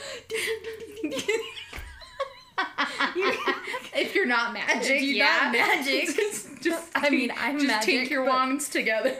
if 3.94 4.14
you're 4.14 4.26
not 4.26 4.52
magic, 4.52 5.02
you're 5.02 5.16
yeah. 5.16 5.40
not 5.44 5.52
magic. 5.52 6.06
just, 6.16 6.62
just 6.62 6.90
I 6.94 7.10
mean, 7.10 7.32
I'm 7.36 7.58
just 7.58 7.66
magic, 7.66 7.86
take 7.86 8.10
your 8.10 8.24
but- 8.24 8.30
wands 8.30 8.68
together. 8.68 9.14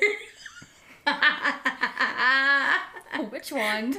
Which 3.31 3.53
wand? 3.53 3.97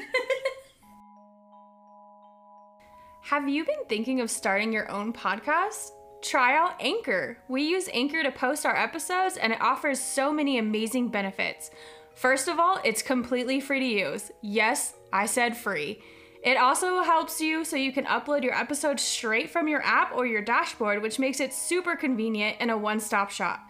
Have 3.23 3.49
you 3.49 3.65
been 3.65 3.85
thinking 3.89 4.21
of 4.21 4.29
starting 4.29 4.71
your 4.71 4.89
own 4.91 5.13
podcast? 5.13 5.89
Try 6.21 6.55
out 6.55 6.75
Anchor. 6.79 7.37
We 7.49 7.63
use 7.63 7.89
Anchor 7.93 8.23
to 8.23 8.31
post 8.31 8.65
our 8.65 8.75
episodes 8.75 9.37
and 9.37 9.51
it 9.51 9.61
offers 9.61 9.99
so 9.99 10.31
many 10.31 10.57
amazing 10.57 11.09
benefits. 11.09 11.69
First 12.15 12.47
of 12.47 12.59
all, 12.59 12.79
it's 12.85 13.01
completely 13.01 13.59
free 13.59 13.79
to 13.79 13.85
use. 13.85 14.31
Yes, 14.41 14.93
I 15.13 15.27
said 15.27 15.55
free. 15.55 16.01
It 16.43 16.57
also 16.57 17.03
helps 17.03 17.39
you 17.39 17.63
so 17.63 17.77
you 17.77 17.93
can 17.93 18.03
upload 18.05 18.43
your 18.43 18.53
episodes 18.53 19.01
straight 19.01 19.49
from 19.49 19.69
your 19.69 19.81
app 19.81 20.13
or 20.13 20.25
your 20.25 20.41
dashboard, 20.41 21.01
which 21.01 21.19
makes 21.19 21.39
it 21.39 21.53
super 21.53 21.95
convenient 21.95 22.57
and 22.59 22.69
a 22.69 22.77
one 22.77 22.99
stop 22.99 23.31
shop. 23.31 23.61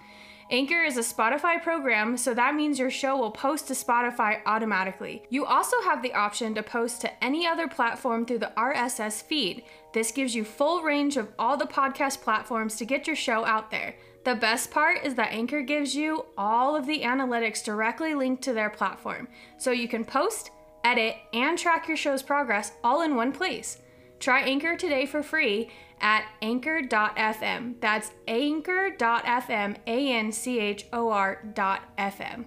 Anchor 0.50 0.84
is 0.84 0.98
a 0.98 1.02
Spotify 1.02 1.62
program, 1.62 2.18
so 2.18 2.34
that 2.34 2.56
means 2.56 2.80
your 2.80 2.90
show 2.90 3.18
will 3.18 3.32
post 3.32 3.68
to 3.68 3.74
Spotify 3.74 4.40
automatically. 4.46 5.24
You 5.30 5.46
also 5.46 5.82
have 5.82 6.02
the 6.02 6.14
option 6.14 6.54
to 6.56 6.64
post 6.64 7.02
to 7.02 7.24
any 7.24 7.46
other 7.46 7.68
platform 7.68 8.26
through 8.26 8.40
the 8.40 8.52
RSS 8.58 9.22
feed. 9.22 9.64
This 9.94 10.12
gives 10.12 10.36
you 10.36 10.44
full 10.44 10.82
range 10.82 11.18
of 11.18 11.30
all 11.40 11.58
the 11.58 11.66
podcast 11.66 12.22
platforms 12.22 12.76
to 12.78 12.86
get 12.86 13.08
your 13.08 13.16
show 13.16 13.46
out 13.46 13.72
there. 13.72 13.96
The 14.26 14.36
best 14.36 14.72
part 14.72 15.04
is 15.04 15.16
that 15.16 15.32
Anchor 15.32 15.62
gives 15.62 15.96
you 15.96 16.26
all 16.38 16.76
of 16.76 16.88
the 16.88 17.02
analytics 17.02 17.64
directly 17.64 18.16
linked 18.16 18.44
to 18.44 18.54
their 18.54 18.70
platform, 18.70 19.28
so 19.58 19.72
you 19.72 19.88
can 19.88 20.06
post, 20.06 20.52
edit, 20.84 21.16
and 21.34 21.58
track 21.58 21.88
your 21.88 21.98
show's 21.98 22.24
progress 22.24 22.74
all 22.84 23.02
in 23.02 23.16
one 23.16 23.32
place. 23.32 23.80
Try 24.20 24.42
Anchor 24.42 24.78
today 24.78 25.06
for 25.06 25.22
free 25.22 25.70
at 26.00 26.26
anchor.fm. 26.42 27.76
That's 27.80 28.12
anchor.fm, 28.28 29.76
A 29.88 30.12
N 30.14 30.32
C 30.32 30.60
H 30.60 30.86
O 30.94 31.10
R 31.10 31.44
dot 31.54 31.82
FM. 31.98 32.46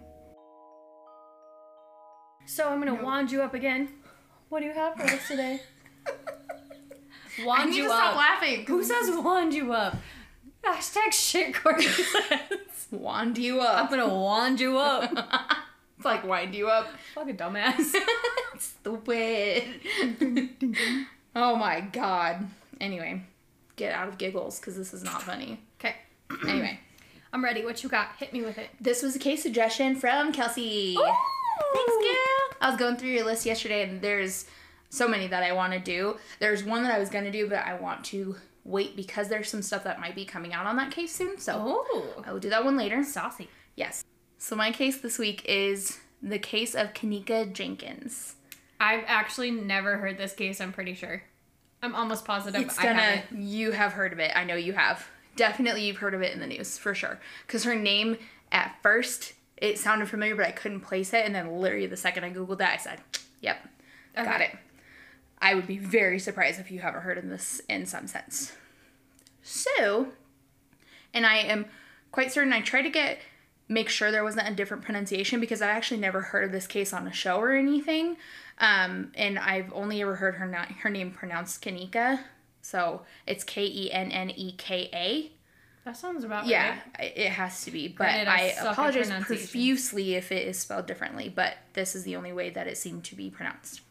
So 2.46 2.68
I'm 2.68 2.80
going 2.80 2.96
to 2.96 3.02
wand 3.02 3.32
you 3.32 3.42
up 3.42 3.54
again. 3.54 3.88
What 4.48 4.60
do 4.60 4.66
you 4.66 4.72
have 4.72 4.94
for 4.94 5.02
us 5.02 5.26
today? 5.26 5.60
wand 7.44 7.62
I 7.62 7.64
need 7.66 7.76
you 7.76 7.84
to 7.84 7.90
up. 7.90 7.96
stop 7.96 8.16
laughing. 8.16 8.64
Who 8.66 8.84
says 8.84 9.10
wand 9.16 9.52
you 9.52 9.72
up? 9.72 9.96
Hashtag 10.64 11.12
shit 11.12 11.54
Courtney 11.54 11.86
says. 11.86 12.86
wand 12.90 13.38
you 13.38 13.60
up. 13.60 13.84
I'm 13.84 13.90
gonna 13.90 14.14
wand 14.14 14.60
you 14.60 14.78
up. 14.78 15.10
like 16.06 16.24
wind 16.24 16.54
you 16.54 16.68
up. 16.68 16.88
Fucking 17.14 17.36
dumbass. 17.36 17.94
Stupid. 18.58 19.64
oh 21.36 21.56
my 21.56 21.80
god. 21.80 22.46
Anyway, 22.80 23.22
get 23.76 23.92
out 23.92 24.08
of 24.08 24.18
giggles 24.18 24.58
because 24.58 24.76
this 24.76 24.94
is 24.94 25.02
not 25.04 25.22
funny. 25.22 25.60
Okay, 25.80 25.94
Anyway, 26.48 26.80
I'm 27.32 27.44
ready. 27.44 27.64
What 27.64 27.82
you 27.82 27.88
got? 27.88 28.08
Hit 28.18 28.32
me 28.32 28.42
with 28.42 28.58
it. 28.58 28.70
this 28.80 29.02
was 29.02 29.14
a 29.16 29.18
case 29.18 29.42
suggestion 29.42 29.96
from 29.96 30.32
Kelsey. 30.32 30.94
Thanks, 30.94 31.92
girl. 31.96 32.56
I 32.60 32.70
was 32.70 32.78
going 32.78 32.96
through 32.96 33.10
your 33.10 33.24
list 33.24 33.44
yesterday, 33.46 33.82
and 33.88 34.00
there's 34.00 34.46
so 34.88 35.06
many 35.08 35.26
that 35.26 35.42
I 35.42 35.52
want 35.52 35.72
to 35.72 35.78
do. 35.80 36.16
There's 36.38 36.64
one 36.64 36.82
that 36.84 36.92
I 36.94 36.98
was 36.98 37.10
gonna 37.10 37.30
do, 37.32 37.48
but 37.48 37.58
I 37.58 37.74
want 37.74 38.04
to 38.06 38.36
wait 38.64 38.96
because 38.96 39.28
there's 39.28 39.48
some 39.48 39.62
stuff 39.62 39.84
that 39.84 40.00
might 40.00 40.14
be 40.14 40.24
coming 40.24 40.52
out 40.52 40.66
on 40.66 40.76
that 40.76 40.90
case 40.90 41.14
soon. 41.14 41.38
So 41.38 41.54
Oh, 41.90 42.22
I 42.26 42.32
will 42.32 42.40
do 42.40 42.50
that 42.50 42.64
one 42.64 42.76
later. 42.76 43.02
saucy. 43.04 43.48
Yes. 43.76 44.02
So 44.38 44.54
my 44.56 44.70
case 44.70 44.98
this 44.98 45.18
week 45.18 45.44
is 45.46 45.98
the 46.22 46.38
case 46.38 46.74
of 46.74 46.94
Kenneka 46.94 47.52
Jenkins. 47.52 48.34
I've 48.78 49.04
actually 49.06 49.50
never 49.50 49.96
heard 49.96 50.18
this 50.18 50.34
case. 50.34 50.60
I'm 50.60 50.72
pretty 50.72 50.94
sure. 50.94 51.22
I'm 51.82 51.94
almost 51.94 52.24
positive 52.24 52.60
It's 52.60 52.78
gonna. 52.78 52.94
haven't. 52.94 53.42
You 53.42 53.72
have 53.72 53.92
heard 53.92 54.12
of 54.12 54.18
it. 54.18 54.32
I 54.34 54.44
know 54.44 54.54
you 54.54 54.72
have. 54.72 55.06
Definitely, 55.36 55.86
you've 55.86 55.98
heard 55.98 56.14
of 56.14 56.22
it 56.22 56.32
in 56.32 56.40
the 56.40 56.46
news 56.46 56.78
for 56.78 56.94
sure. 56.94 57.20
Because 57.46 57.64
her 57.64 57.74
name 57.74 58.18
at 58.52 58.76
first 58.82 59.34
it 59.56 59.78
sounded 59.78 60.08
familiar, 60.08 60.36
but 60.36 60.46
I 60.46 60.50
couldn't 60.50 60.80
place 60.80 61.14
it, 61.14 61.24
and 61.24 61.34
then 61.34 61.58
literally 61.60 61.86
the 61.86 61.96
second 61.96 62.24
I 62.24 62.32
googled 62.32 62.58
that, 62.58 62.74
I 62.74 62.76
said, 62.76 63.00
"Yep, 63.40 63.68
got 64.14 64.40
it." 64.40 64.56
I 65.38 65.54
would 65.54 65.66
be 65.66 65.78
very 65.78 66.18
surprised 66.18 66.60
if 66.60 66.70
you 66.70 66.80
haven't 66.80 67.02
heard 67.02 67.18
of 67.18 67.28
this 67.28 67.60
in 67.68 67.86
some 67.86 68.06
sense. 68.06 68.56
So, 69.42 70.08
and 71.14 71.26
I 71.26 71.36
am 71.36 71.66
quite 72.10 72.32
certain 72.32 72.52
I 72.52 72.60
tried 72.60 72.82
to 72.82 72.90
get 72.90 73.18
make 73.68 73.88
sure 73.88 74.10
there 74.10 74.24
wasn't 74.24 74.48
a 74.48 74.54
different 74.54 74.84
pronunciation 74.84 75.40
because 75.40 75.60
I 75.62 75.68
actually 75.68 76.00
never 76.00 76.20
heard 76.20 76.44
of 76.44 76.52
this 76.52 76.66
case 76.66 76.92
on 76.92 77.06
a 77.06 77.12
show 77.12 77.38
or 77.40 77.52
anything, 77.52 78.16
um, 78.58 79.12
and 79.14 79.38
I've 79.38 79.72
only 79.72 80.00
ever 80.02 80.16
heard 80.16 80.36
her 80.36 80.46
her 80.80 80.90
name 80.90 81.10
pronounced 81.10 81.62
Kenneka, 81.62 82.20
so 82.62 83.02
it's 83.26 83.44
K 83.44 83.64
E 83.66 83.90
N 83.92 84.10
N 84.12 84.30
E 84.30 84.52
K 84.56 84.88
A. 84.92 85.32
That 85.84 85.96
sounds 85.96 86.24
about 86.24 86.46
Yeah, 86.46 86.70
right. 86.70 86.80
I- 86.98 87.02
it 87.14 87.28
has 87.30 87.64
to 87.64 87.70
be, 87.70 87.86
but 87.86 87.98
Granted, 87.98 88.28
I 88.28 88.54
I, 88.60 88.70
apologize 88.72 89.08
profusely 89.24 90.16
if 90.16 90.32
it 90.32 90.48
is 90.48 90.58
spelled 90.58 90.86
differently. 90.86 91.28
But 91.28 91.54
this 91.74 91.94
is 91.94 92.02
the 92.02 92.16
only 92.16 92.32
way 92.32 92.50
that 92.50 92.66
it 92.66 92.76
seemed 92.76 93.04
to 93.04 93.14
be 93.14 93.30
pronounced. 93.30 93.82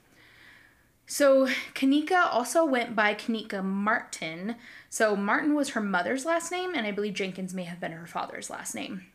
So 1.08 1.48
Kenneka 1.74 2.26
also 2.34 2.66
went 2.66 2.96
by 2.96 3.14
Kenneka 3.14 3.64
Martin. 3.64 4.56
So 4.90 5.16
Martin 5.16 5.54
was 5.56 5.70
her 5.70 5.82
mother's 5.82 6.26
last 6.26 6.52
name, 6.52 6.74
and 6.76 6.86
I 6.86 6.92
believe 6.92 7.14
Jenkins 7.14 7.54
may 7.54 7.64
have 7.64 7.80
been 7.80 7.92
her 7.94 8.08
father's 8.08 8.50
last 8.50 8.74
name. 8.76 9.06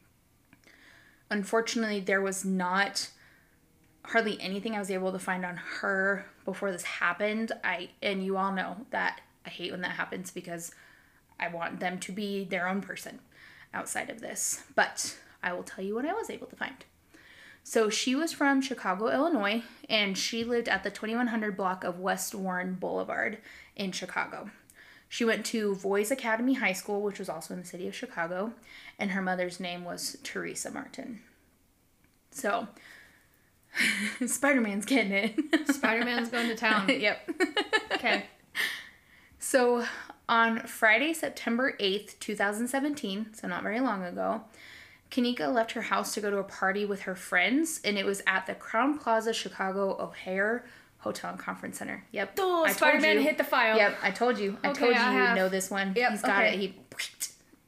Unfortunately, 1.31 2.01
there 2.01 2.21
was 2.21 2.45
not 2.45 3.11
hardly 4.05 4.41
anything 4.41 4.75
I 4.75 4.79
was 4.79 4.91
able 4.91 5.13
to 5.13 5.19
find 5.19 5.45
on 5.45 5.57
her 5.57 6.27
before 6.45 6.73
this 6.73 6.83
happened. 6.83 7.53
I 7.63 7.91
and 8.03 8.25
you 8.25 8.37
all 8.37 8.53
know 8.53 8.87
that 8.91 9.21
I 9.47 9.51
hate 9.51 9.71
when 9.71 9.83
that 9.83 9.93
happens 9.93 10.31
because 10.31 10.73
I 11.39 11.49
want 11.49 11.81
them 11.81 11.99
to 12.01 12.13
be 12.13 12.45
their 12.45 12.69
own 12.69 12.81
person 12.81 13.21
outside 13.73 14.11
of 14.11 14.21
this. 14.21 14.65
But 14.75 15.17
I 15.43 15.53
will 15.53 15.63
tell 15.63 15.85
you 15.85 15.95
what 15.95 16.07
I 16.07 16.13
was 16.13 16.31
able 16.31 16.49
to 16.49 16.57
find. 16.57 16.85
So 17.63 17.89
she 17.91 18.15
was 18.15 18.33
from 18.33 18.63
Chicago, 18.63 19.09
Illinois, 19.09 19.63
and 19.89 20.17
she 20.17 20.45
lived 20.45 20.69
at 20.69 20.83
the 20.83 20.91
2100 20.91 21.57
block 21.57 21.85
of 21.85 22.01
West 22.01 22.35
Warren 22.35 22.75
Boulevard 22.75 23.39
in 23.77 23.93
Chicago. 23.93 24.51
She 25.13 25.25
went 25.25 25.45
to 25.47 25.75
VOISE 25.75 26.13
Academy 26.13 26.55
High 26.55 26.73
School, 26.73 27.03
which 27.03 27.19
was 27.19 27.29
also 27.29 27.53
in 27.53 27.61
the 27.61 27.67
city 27.67 27.89
of 27.89 27.97
Chicago, 27.97 28.53
and 28.97 29.11
her 29.11 29.21
mother's 29.21 29.59
name 29.59 29.85
was 29.85 30.17
Teresa 30.23 30.71
Martin. 30.71 31.21
So, 32.31 32.69
Spider 34.27 34.61
Man's 34.61 34.87
getting 34.87 35.11
it. 35.11 35.67
Spider 35.75 36.05
Man's 36.05 36.29
going 36.29 36.47
to 36.47 36.55
town. 36.55 36.89
yep. 37.01 37.29
Okay. 37.93 38.27
So 39.41 39.85
on 40.29 40.61
Friday, 40.61 41.13
September 41.13 41.77
8th, 41.81 42.17
2017, 42.21 43.35
so 43.35 43.49
not 43.49 43.65
very 43.65 43.81
long 43.81 44.05
ago, 44.05 44.43
Kenneka 45.11 45.53
left 45.53 45.73
her 45.73 45.83
house 45.83 46.15
to 46.15 46.21
go 46.21 46.31
to 46.31 46.39
a 46.39 46.45
party 46.45 46.85
with 46.85 47.03
her 47.03 47.17
friends, 47.17 47.81
and 47.85 47.99
it 47.99 48.07
was 48.07 48.23
at 48.29 48.47
the 48.47 48.55
Crowne 48.55 49.01
Plaza 49.01 49.33
Chicago 49.33 49.97
O'Hare 49.99 50.65
Hotel 51.01 51.31
and 51.31 51.39
Conference 51.39 51.79
Center. 51.79 52.05
Yep. 52.13 52.35
Oh, 52.39 52.67
Spider 52.69 53.01
Man 53.01 53.19
hit 53.21 53.39
the 53.39 53.45
file. 53.45 53.77
Yep, 53.77 53.99
I 54.03 54.11
told 54.11 54.39
you. 54.39 54.57
I 54.63 54.69
Okay, 54.71 54.81
told 54.81 54.95
you 54.95 55.01
I 55.01 55.15
you 55.15 55.21
would 55.23 55.35
know 55.35 55.49
this 55.49 55.71
one. 55.71 55.95
Yep, 55.97 56.11
He's 56.13 56.23
got 56.23 56.45
okay. 56.45 56.55
it. 56.55 56.61
He 56.61 56.75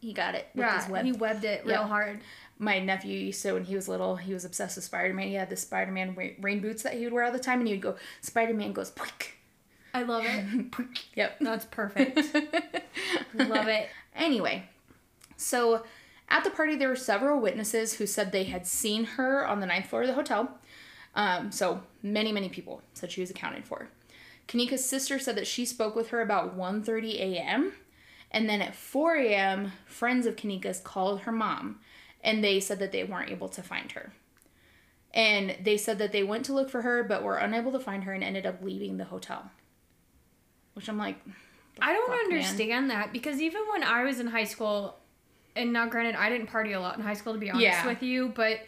he 0.00 0.12
got 0.12 0.34
it 0.34 0.48
with 0.54 0.64
his 0.70 0.84
Yeah, 0.86 0.90
web. 0.90 1.04
he 1.04 1.12
webbed 1.12 1.44
it 1.44 1.64
real 1.64 1.84
hard. 1.84 2.20
My 2.58 2.78
nephew 2.78 3.18
used 3.18 3.42
to 3.42 3.54
when 3.54 3.64
he 3.64 3.74
was 3.74 3.88
little, 3.88 4.16
he 4.16 4.32
was 4.34 4.44
obsessed 4.44 4.76
with 4.76 4.84
Spider 4.84 5.14
Man. 5.14 5.28
He 5.28 5.34
had 5.34 5.48
the 5.50 5.56
Spider 5.56 5.90
Man 5.90 6.16
rain 6.40 6.60
boots 6.60 6.82
that 6.82 6.94
he 6.94 7.04
would 7.04 7.12
wear 7.12 7.24
all 7.24 7.32
the 7.32 7.38
time, 7.38 7.58
and 7.60 7.66
he 7.68 7.74
would 7.74 7.80
go, 7.82 7.96
Spider 8.20 8.54
Man 8.54 8.72
goes, 8.72 8.92
I 9.94 10.02
love 10.02 10.24
it. 10.26 10.66
yep. 11.14 11.38
That's 11.40 11.64
perfect. 11.66 12.16
love 13.34 13.68
it. 13.68 13.88
Anyway, 14.14 14.64
so 15.36 15.84
at 16.28 16.44
the 16.44 16.50
party, 16.50 16.76
there 16.76 16.88
were 16.88 16.96
several 16.96 17.40
witnesses 17.40 17.94
who 17.94 18.06
said 18.06 18.32
they 18.32 18.44
had 18.44 18.66
seen 18.66 19.04
her 19.04 19.46
on 19.46 19.60
the 19.60 19.66
ninth 19.66 19.86
floor 19.86 20.02
of 20.02 20.08
the 20.08 20.14
hotel. 20.14 20.58
Um, 21.14 21.52
so 21.52 21.82
many, 22.02 22.32
many 22.32 22.48
people 22.48 22.82
said 22.94 23.12
she 23.12 23.20
was 23.20 23.30
accounted 23.30 23.64
for. 23.64 23.88
Kenneka's 24.48 24.84
sister 24.84 25.18
said 25.18 25.36
that 25.36 25.46
she 25.46 25.64
spoke 25.64 25.94
with 25.94 26.08
her 26.08 26.20
about 26.20 26.56
1.30 26.56 27.14
a.m. 27.20 27.72
And 28.30 28.48
then 28.48 28.62
at 28.62 28.74
4 28.74 29.16
a.m., 29.16 29.72
friends 29.84 30.26
of 30.26 30.36
Kenneka's 30.36 30.80
called 30.80 31.20
her 31.20 31.32
mom, 31.32 31.80
and 32.24 32.42
they 32.42 32.60
said 32.60 32.78
that 32.78 32.92
they 32.92 33.04
weren't 33.04 33.30
able 33.30 33.48
to 33.50 33.62
find 33.62 33.92
her. 33.92 34.12
And 35.14 35.56
they 35.62 35.76
said 35.76 35.98
that 35.98 36.12
they 36.12 36.22
went 36.22 36.46
to 36.46 36.54
look 36.54 36.70
for 36.70 36.80
her, 36.82 37.04
but 37.04 37.22
were 37.22 37.36
unable 37.36 37.72
to 37.72 37.78
find 37.78 38.04
her 38.04 38.14
and 38.14 38.24
ended 38.24 38.46
up 38.46 38.62
leaving 38.62 38.96
the 38.96 39.04
hotel. 39.04 39.50
Which 40.72 40.88
I'm 40.88 40.96
like, 40.96 41.16
I 41.80 41.92
don't 41.92 42.06
fuck, 42.10 42.30
man? 42.30 42.38
understand 42.38 42.90
that 42.90 43.12
because 43.12 43.40
even 43.42 43.60
when 43.70 43.82
I 43.84 44.04
was 44.04 44.18
in 44.20 44.26
high 44.28 44.44
school, 44.44 44.96
and 45.54 45.70
now 45.72 45.86
granted, 45.86 46.14
I 46.14 46.30
didn't 46.30 46.46
party 46.46 46.72
a 46.72 46.80
lot 46.80 46.96
in 46.96 47.02
high 47.04 47.12
school 47.12 47.34
to 47.34 47.38
be 47.38 47.50
honest 47.50 47.62
Yeah. 47.64 47.86
with 47.86 48.02
you, 48.02 48.32
but 48.34 48.60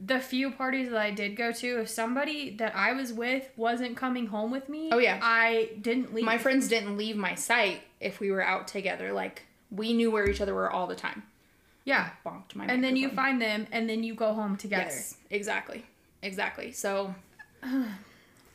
the 0.00 0.18
few 0.20 0.50
parties 0.50 0.90
that 0.90 0.98
I 1.00 1.10
did 1.10 1.36
go 1.36 1.52
to, 1.52 1.80
if 1.82 1.88
somebody 1.88 2.50
that 2.56 2.74
I 2.74 2.92
was 2.92 3.12
with 3.12 3.48
wasn't 3.56 3.96
coming 3.96 4.26
home 4.26 4.50
with 4.50 4.68
me, 4.68 4.90
Oh, 4.92 4.98
yeah. 4.98 5.18
I 5.22 5.70
didn't 5.80 6.12
leave. 6.14 6.24
my 6.24 6.36
friends 6.38 6.68
didn't 6.68 6.96
leave 6.96 7.16
my 7.16 7.34
site 7.34 7.82
if 8.00 8.20
we 8.20 8.30
were 8.30 8.42
out 8.44 8.66
together. 8.68 9.12
Like 9.12 9.42
we 9.70 9.92
knew 9.92 10.10
where 10.10 10.28
each 10.28 10.40
other 10.40 10.54
were 10.54 10.70
all 10.70 10.86
the 10.86 10.96
time. 10.96 11.22
Yeah. 11.84 12.10
bonked 12.24 12.54
my 12.54 12.64
And 12.66 12.82
then 12.82 12.96
you 12.96 13.10
find 13.10 13.40
them 13.40 13.66
and 13.70 13.88
then 13.88 14.02
you 14.02 14.14
go 14.14 14.32
home 14.34 14.56
together. 14.56 14.84
Yes, 14.84 15.16
exactly. 15.30 15.84
Exactly. 16.22 16.72
So 16.72 17.14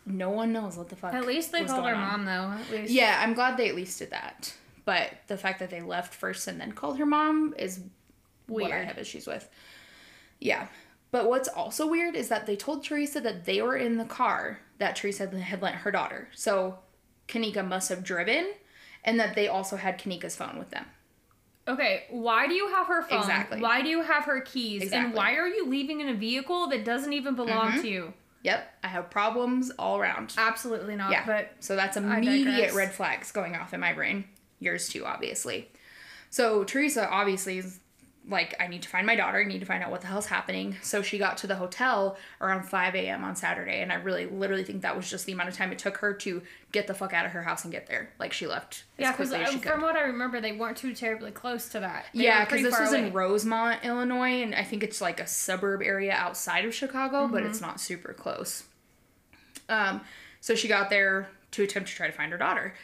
no 0.05 0.29
one 0.29 0.51
knows 0.51 0.77
what 0.77 0.89
the 0.89 0.95
fuck. 0.95 1.13
At 1.13 1.25
least 1.25 1.51
they 1.51 1.63
called 1.65 1.85
her 1.85 1.93
on. 1.95 2.25
mom 2.25 2.59
though. 2.69 2.77
Yeah, 2.85 3.19
I'm 3.23 3.33
glad 3.33 3.57
they 3.57 3.69
at 3.69 3.75
least 3.75 3.99
did 3.99 4.09
that. 4.11 4.53
But 4.85 5.11
the 5.27 5.37
fact 5.37 5.59
that 5.59 5.69
they 5.69 5.81
left 5.81 6.13
first 6.13 6.47
and 6.47 6.59
then 6.59 6.71
called 6.71 6.97
her 6.97 7.05
mom 7.05 7.53
is 7.57 7.81
what 8.47 8.71
I 8.71 8.83
have 8.83 8.97
issues 8.97 9.27
with. 9.27 9.47
Yeah. 10.39 10.67
But 11.11 11.27
what's 11.27 11.47
also 11.47 11.87
weird 11.87 12.15
is 12.15 12.29
that 12.29 12.45
they 12.45 12.55
told 12.55 12.83
Teresa 12.83 13.19
that 13.21 13.45
they 13.45 13.61
were 13.61 13.75
in 13.77 13.97
the 13.97 14.05
car 14.05 14.59
that 14.77 14.95
Teresa 14.95 15.27
had- 15.27 15.61
lent 15.61 15.77
her 15.77 15.91
daughter. 15.91 16.29
So 16.33 16.79
Kenneka 17.27 17.67
must 17.67 17.89
have 17.89 18.03
driven 18.03 18.51
and 19.03 19.19
that 19.19 19.33
they 19.35 19.47
also 19.47 19.75
had 19.77 19.99
Kenneka's 19.99 20.35
phone 20.35 20.59
with 20.59 20.69
them. 20.71 20.85
Okay, 21.67 22.05
why 22.09 22.47
do 22.47 22.53
you 22.53 22.67
have 22.69 22.87
her 22.87 23.01
phone? 23.03 23.19
Exactly. 23.19 23.59
Why 23.61 23.81
do 23.81 23.89
you 23.89 24.01
have 24.01 24.23
her 24.25 24.41
keys? 24.41 24.91
And 24.91 25.13
why 25.13 25.35
are 25.35 25.47
you 25.47 25.67
leaving 25.67 26.01
in 26.01 26.09
a 26.09 26.13
vehicle 26.15 26.67
that 26.67 26.83
doesn't 26.83 27.13
even 27.13 27.35
belong 27.35 27.73
Mhm. 27.73 27.81
to 27.81 27.87
you? 27.87 28.13
Yep, 28.41 28.73
I 28.83 28.87
have 28.87 29.09
problems 29.09 29.69
all 29.77 29.99
around. 29.99 30.33
Absolutely 30.37 30.95
not. 30.95 31.11
Yeah. 31.11 31.25
But 31.25 31.51
So 31.59 31.75
that's 31.75 31.97
immediate 31.97 32.73
red 32.73 32.91
flags 32.93 33.31
going 33.31 33.55
off 33.55 33.73
in 33.73 33.79
my 33.79 33.93
brain. 33.93 34.25
Yours 34.59 34.89
too, 34.89 35.05
obviously. 35.05 35.71
So 36.29 36.63
Teresa 36.63 37.07
obviously 37.09 37.57
is 37.59 37.79
like, 38.27 38.53
I 38.59 38.67
need 38.67 38.83
to 38.83 38.89
find 38.89 39.07
my 39.07 39.15
daughter. 39.15 39.39
I 39.39 39.43
need 39.45 39.59
to 39.59 39.65
find 39.65 39.81
out 39.83 39.89
what 39.89 40.01
the 40.01 40.07
hell's 40.07 40.27
happening. 40.27 40.75
So 40.83 41.01
she 41.01 41.17
got 41.17 41.37
to 41.37 41.47
the 41.47 41.55
hotel 41.55 42.15
around 42.41 42.63
5 42.63 42.93
a.m. 42.93 43.23
on 43.23 43.35
Saturday. 43.35 43.81
And 43.81 43.91
I 43.91 43.95
really, 43.95 44.27
literally 44.27 44.63
think 44.63 44.81
that 44.83 44.95
was 44.95 45.09
just 45.09 45.25
the 45.25 45.31
amount 45.31 45.49
of 45.49 45.55
time 45.55 45.71
it 45.71 45.79
took 45.79 45.97
her 45.97 46.13
to 46.13 46.41
get 46.71 46.85
the 46.85 46.93
fuck 46.93 47.11
out 47.13 47.25
of 47.25 47.31
her 47.31 47.41
house 47.41 47.63
and 47.63 47.71
get 47.73 47.87
there. 47.87 48.11
Like 48.19 48.31
she 48.33 48.45
left 48.45 48.83
yeah, 48.99 49.11
because 49.13 49.29
quickly 49.29 49.45
as 49.45 49.53
could. 49.53 49.63
from 49.71 49.81
what 49.81 49.95
I 49.95 50.01
remember, 50.01 50.41
they 50.41 50.51
weren't 50.51 50.77
too 50.77 50.93
terribly 50.93 51.31
close 51.31 51.69
to 51.69 51.79
that. 51.79 52.05
They 52.13 52.25
Yeah, 52.25 52.45
because 52.45 52.61
this 52.61 52.79
was 52.79 52.91
away. 52.93 53.07
in 53.07 53.13
Rosemont, 53.13 53.83
Illinois, 53.83 54.43
and 54.43 54.53
I 54.53 54.63
think 54.63 54.83
it's 54.83 55.01
like 55.01 55.19
a 55.19 55.25
suburb 55.27 55.81
area 55.81 56.13
outside 56.13 56.65
of 56.65 56.75
Chicago, 56.75 57.27
but 57.27 57.39
Mm-hmm. 57.41 57.49
it's 57.49 57.61
not 57.61 57.79
super 57.79 58.13
close. 58.13 58.63
Um, 59.69 60.01
so 60.41 60.55
she 60.55 60.67
got 60.67 60.89
there 60.89 61.29
to 61.51 61.63
attempt 61.63 61.89
to 61.89 61.95
try 61.95 62.07
to 62.07 62.13
find 62.13 62.31
her 62.31 62.37
daughter, 62.37 62.75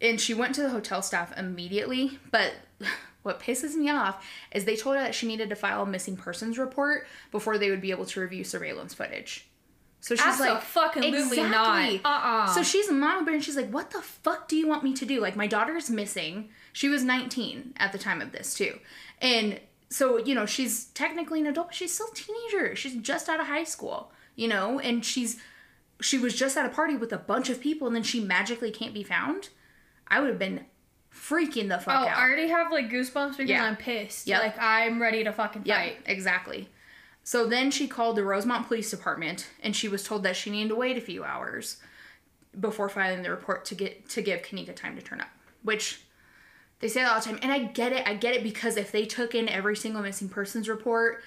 and 0.00 0.20
she 0.20 0.32
went 0.34 0.54
to 0.54 0.62
the 0.62 0.70
hotel 0.70 1.02
staff 1.02 1.36
immediately. 1.36 2.18
But 2.30 2.52
what 3.22 3.40
pisses 3.40 3.74
me 3.74 3.90
off 3.90 4.24
is 4.52 4.64
they 4.64 4.76
told 4.76 4.96
her 4.96 5.02
that 5.02 5.14
she 5.14 5.26
needed 5.26 5.50
to 5.50 5.56
file 5.56 5.82
a 5.82 5.86
missing 5.86 6.16
persons 6.16 6.58
report 6.58 7.06
before 7.30 7.58
they 7.58 7.70
would 7.70 7.80
be 7.80 7.90
able 7.90 8.06
to 8.06 8.20
review 8.20 8.44
surveillance 8.44 8.94
footage. 8.94 9.46
So 10.00 10.14
she's 10.14 10.40
like, 10.40 10.62
Absolutely 11.04 11.42
not. 11.50 11.78
Exactly. 11.78 12.00
Uh-uh. 12.04 12.46
So 12.46 12.62
she's 12.62 12.88
a 12.88 12.92
mama 12.92 13.24
bear 13.24 13.34
and 13.34 13.44
she's 13.44 13.56
like, 13.56 13.70
"What 13.70 13.90
the 13.90 14.00
fuck 14.00 14.48
do 14.48 14.56
you 14.56 14.66
want 14.66 14.82
me 14.82 14.94
to 14.94 15.04
do? 15.04 15.20
Like, 15.20 15.36
my 15.36 15.46
daughter's 15.46 15.90
missing. 15.90 16.48
She 16.72 16.88
was 16.88 17.04
19 17.04 17.74
at 17.76 17.92
the 17.92 17.98
time 17.98 18.22
of 18.22 18.32
this 18.32 18.54
too, 18.54 18.78
and 19.20 19.60
so 19.90 20.16
you 20.16 20.34
know 20.34 20.46
she's 20.46 20.86
technically 20.86 21.40
an 21.40 21.46
adult, 21.46 21.68
but 21.68 21.74
she's 21.74 21.92
still 21.92 22.06
a 22.10 22.14
teenager. 22.14 22.74
She's 22.74 22.94
just 22.96 23.28
out 23.28 23.40
of 23.40 23.46
high 23.46 23.64
school, 23.64 24.10
you 24.36 24.48
know, 24.48 24.78
and 24.78 25.04
she's 25.04 25.38
she 26.00 26.16
was 26.16 26.34
just 26.34 26.56
at 26.56 26.64
a 26.64 26.70
party 26.70 26.96
with 26.96 27.12
a 27.12 27.18
bunch 27.18 27.50
of 27.50 27.60
people, 27.60 27.86
and 27.86 27.94
then 27.94 28.02
she 28.02 28.20
magically 28.20 28.70
can't 28.70 28.94
be 28.94 29.02
found. 29.02 29.50
I 30.08 30.20
would 30.20 30.30
have 30.30 30.38
been 30.38 30.64
freaking 31.30 31.68
the 31.68 31.78
fuck 31.78 31.94
Oh, 32.04 32.08
out. 32.08 32.16
I 32.18 32.22
already 32.22 32.48
have 32.48 32.72
like 32.72 32.90
goosebumps 32.90 33.36
because 33.36 33.50
Yeah. 33.50 33.64
I'm 33.64 33.76
pissed. 33.76 34.26
Yeah. 34.26 34.40
Like 34.40 34.56
I'm 34.58 35.00
ready 35.00 35.22
to 35.24 35.32
fucking 35.32 35.62
Yeah, 35.64 35.76
fight. 35.78 36.00
exactly. 36.06 36.68
So 37.22 37.46
then 37.46 37.70
she 37.70 37.86
called 37.86 38.16
the 38.16 38.24
Rosemont 38.24 38.66
Police 38.66 38.90
Department 38.90 39.46
and 39.62 39.76
she 39.76 39.88
was 39.88 40.02
told 40.02 40.22
that 40.24 40.36
she 40.36 40.50
needed 40.50 40.70
to 40.70 40.76
wait 40.76 40.96
a 40.98 41.00
few 41.00 41.22
hours 41.22 41.76
before 42.58 42.88
filing 42.88 43.22
the 43.22 43.30
report 43.30 43.64
to 43.66 43.74
get 43.74 44.08
to 44.10 44.22
give 44.22 44.42
Kenneka 44.42 44.74
time 44.74 44.96
to 44.96 45.02
turn 45.02 45.20
up. 45.20 45.28
Which 45.62 46.00
they 46.80 46.88
say 46.88 47.02
that 47.02 47.12
all 47.12 47.20
the 47.20 47.26
time. 47.26 47.38
And 47.42 47.52
I 47.52 47.60
get 47.64 47.92
it. 47.92 48.06
I 48.08 48.14
get 48.14 48.34
it 48.34 48.42
because 48.42 48.76
if 48.76 48.90
they 48.90 49.04
took 49.04 49.34
in 49.34 49.48
every 49.48 49.76
single 49.76 50.02
missing 50.02 50.28
persons 50.28 50.68
report 50.68 51.22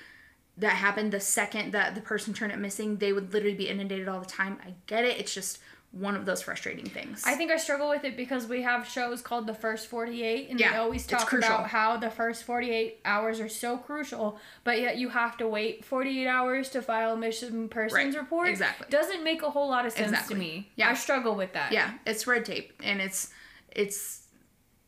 that 0.57 0.73
happened 0.73 1.11
the 1.13 1.19
second 1.19 1.71
that 1.71 1.95
the 1.95 2.01
person 2.01 2.33
turned 2.33 2.51
up 2.51 2.59
missing, 2.59 2.97
they 2.97 3.13
would 3.13 3.31
literally 3.33 3.55
be 3.55 3.69
inundated 3.69 4.07
all 4.07 4.19
the 4.19 4.25
time. 4.25 4.57
I 4.65 4.73
get 4.87 5.05
it. 5.05 5.17
It's 5.19 5.33
just 5.33 5.59
one 5.93 6.15
of 6.15 6.25
those 6.25 6.41
frustrating 6.41 6.85
things. 6.85 7.23
I 7.23 7.35
think 7.35 7.51
I 7.51 7.57
struggle 7.57 7.87
with 7.87 8.03
it 8.03 8.17
because 8.17 8.47
we 8.47 8.63
have 8.63 8.87
shows 8.87 9.21
called 9.21 9.45
The 9.45 9.53
First 9.53 9.87
48 9.87 10.49
and 10.49 10.59
Yeah, 10.59 10.71
they 10.71 10.77
always 10.77 11.05
talk 11.05 11.31
about 11.31 11.67
how 11.67 11.97
the 11.97 12.09
first 12.09 12.43
48 12.45 12.99
hours 13.05 13.39
are 13.39 13.47
so 13.47 13.77
crucial, 13.77 14.39
but 14.63 14.81
yet 14.81 14.97
you 14.97 15.09
have 15.09 15.37
to 15.37 15.47
wait 15.47 15.85
48 15.85 16.27
hours 16.27 16.69
to 16.69 16.81
file 16.81 17.13
a 17.13 17.15
missing 17.17 17.69
persons 17.69 18.15
Right, 18.15 18.21
report. 18.21 18.49
exactly. 18.49 18.87
Doesn't 18.89 19.23
make 19.23 19.43
a 19.43 19.51
whole 19.51 19.69
lot 19.69 19.85
of 19.85 19.91
sense 19.91 20.09
Exactly. 20.09 20.33
to 20.35 20.39
me. 20.39 20.71
Yeah. 20.75 20.89
I 20.89 20.95
struggle 20.95 21.35
with 21.35 21.53
that. 21.53 21.71
yeah, 21.71 21.93
it's 22.07 22.25
red 22.25 22.43
tape 22.45 22.73
and 22.83 22.99
it's 22.99 23.29
it's 23.71 24.21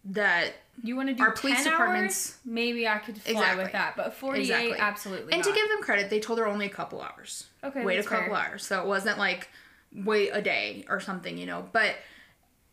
that 0.06 0.54
You 0.84 0.96
want 0.98 1.08
to 1.10 1.14
do 1.16 1.22
Our 1.24 1.32
10 1.32 1.38
police 1.40 1.58
hours? 1.60 1.66
departments- 1.66 2.38
Maybe 2.46 2.88
I 2.88 2.98
could 2.98 3.22
fly 3.22 3.32
Exactly. 3.32 3.64
with 3.64 3.72
that, 3.74 3.96
but 3.96 4.14
48 4.14 4.42
Exactly. 4.42 4.78
absolutely 4.80 5.34
And 5.34 5.42
not. 5.42 5.50
to 5.50 5.54
give 5.56 5.70
them 5.70 5.82
credit, 5.82 6.10
they 6.10 6.20
told 6.20 6.38
her 6.40 6.46
only 6.48 6.66
a 6.66 6.70
couple 6.70 7.02
hours. 7.02 7.46
Okay, 7.64 7.86
Wait 7.86 8.00
a 8.00 8.04
couple 8.04 8.34
fair. 8.36 8.48
hours. 8.50 8.66
So 8.66 8.82
it 8.82 8.86
wasn't 8.88 9.18
like 9.18 9.48
wait 10.04 10.30
a 10.34 10.42
day 10.42 10.86
or 10.90 11.00
something, 11.00 11.38
you 11.38 11.46
know. 11.46 11.68
But 11.72 11.96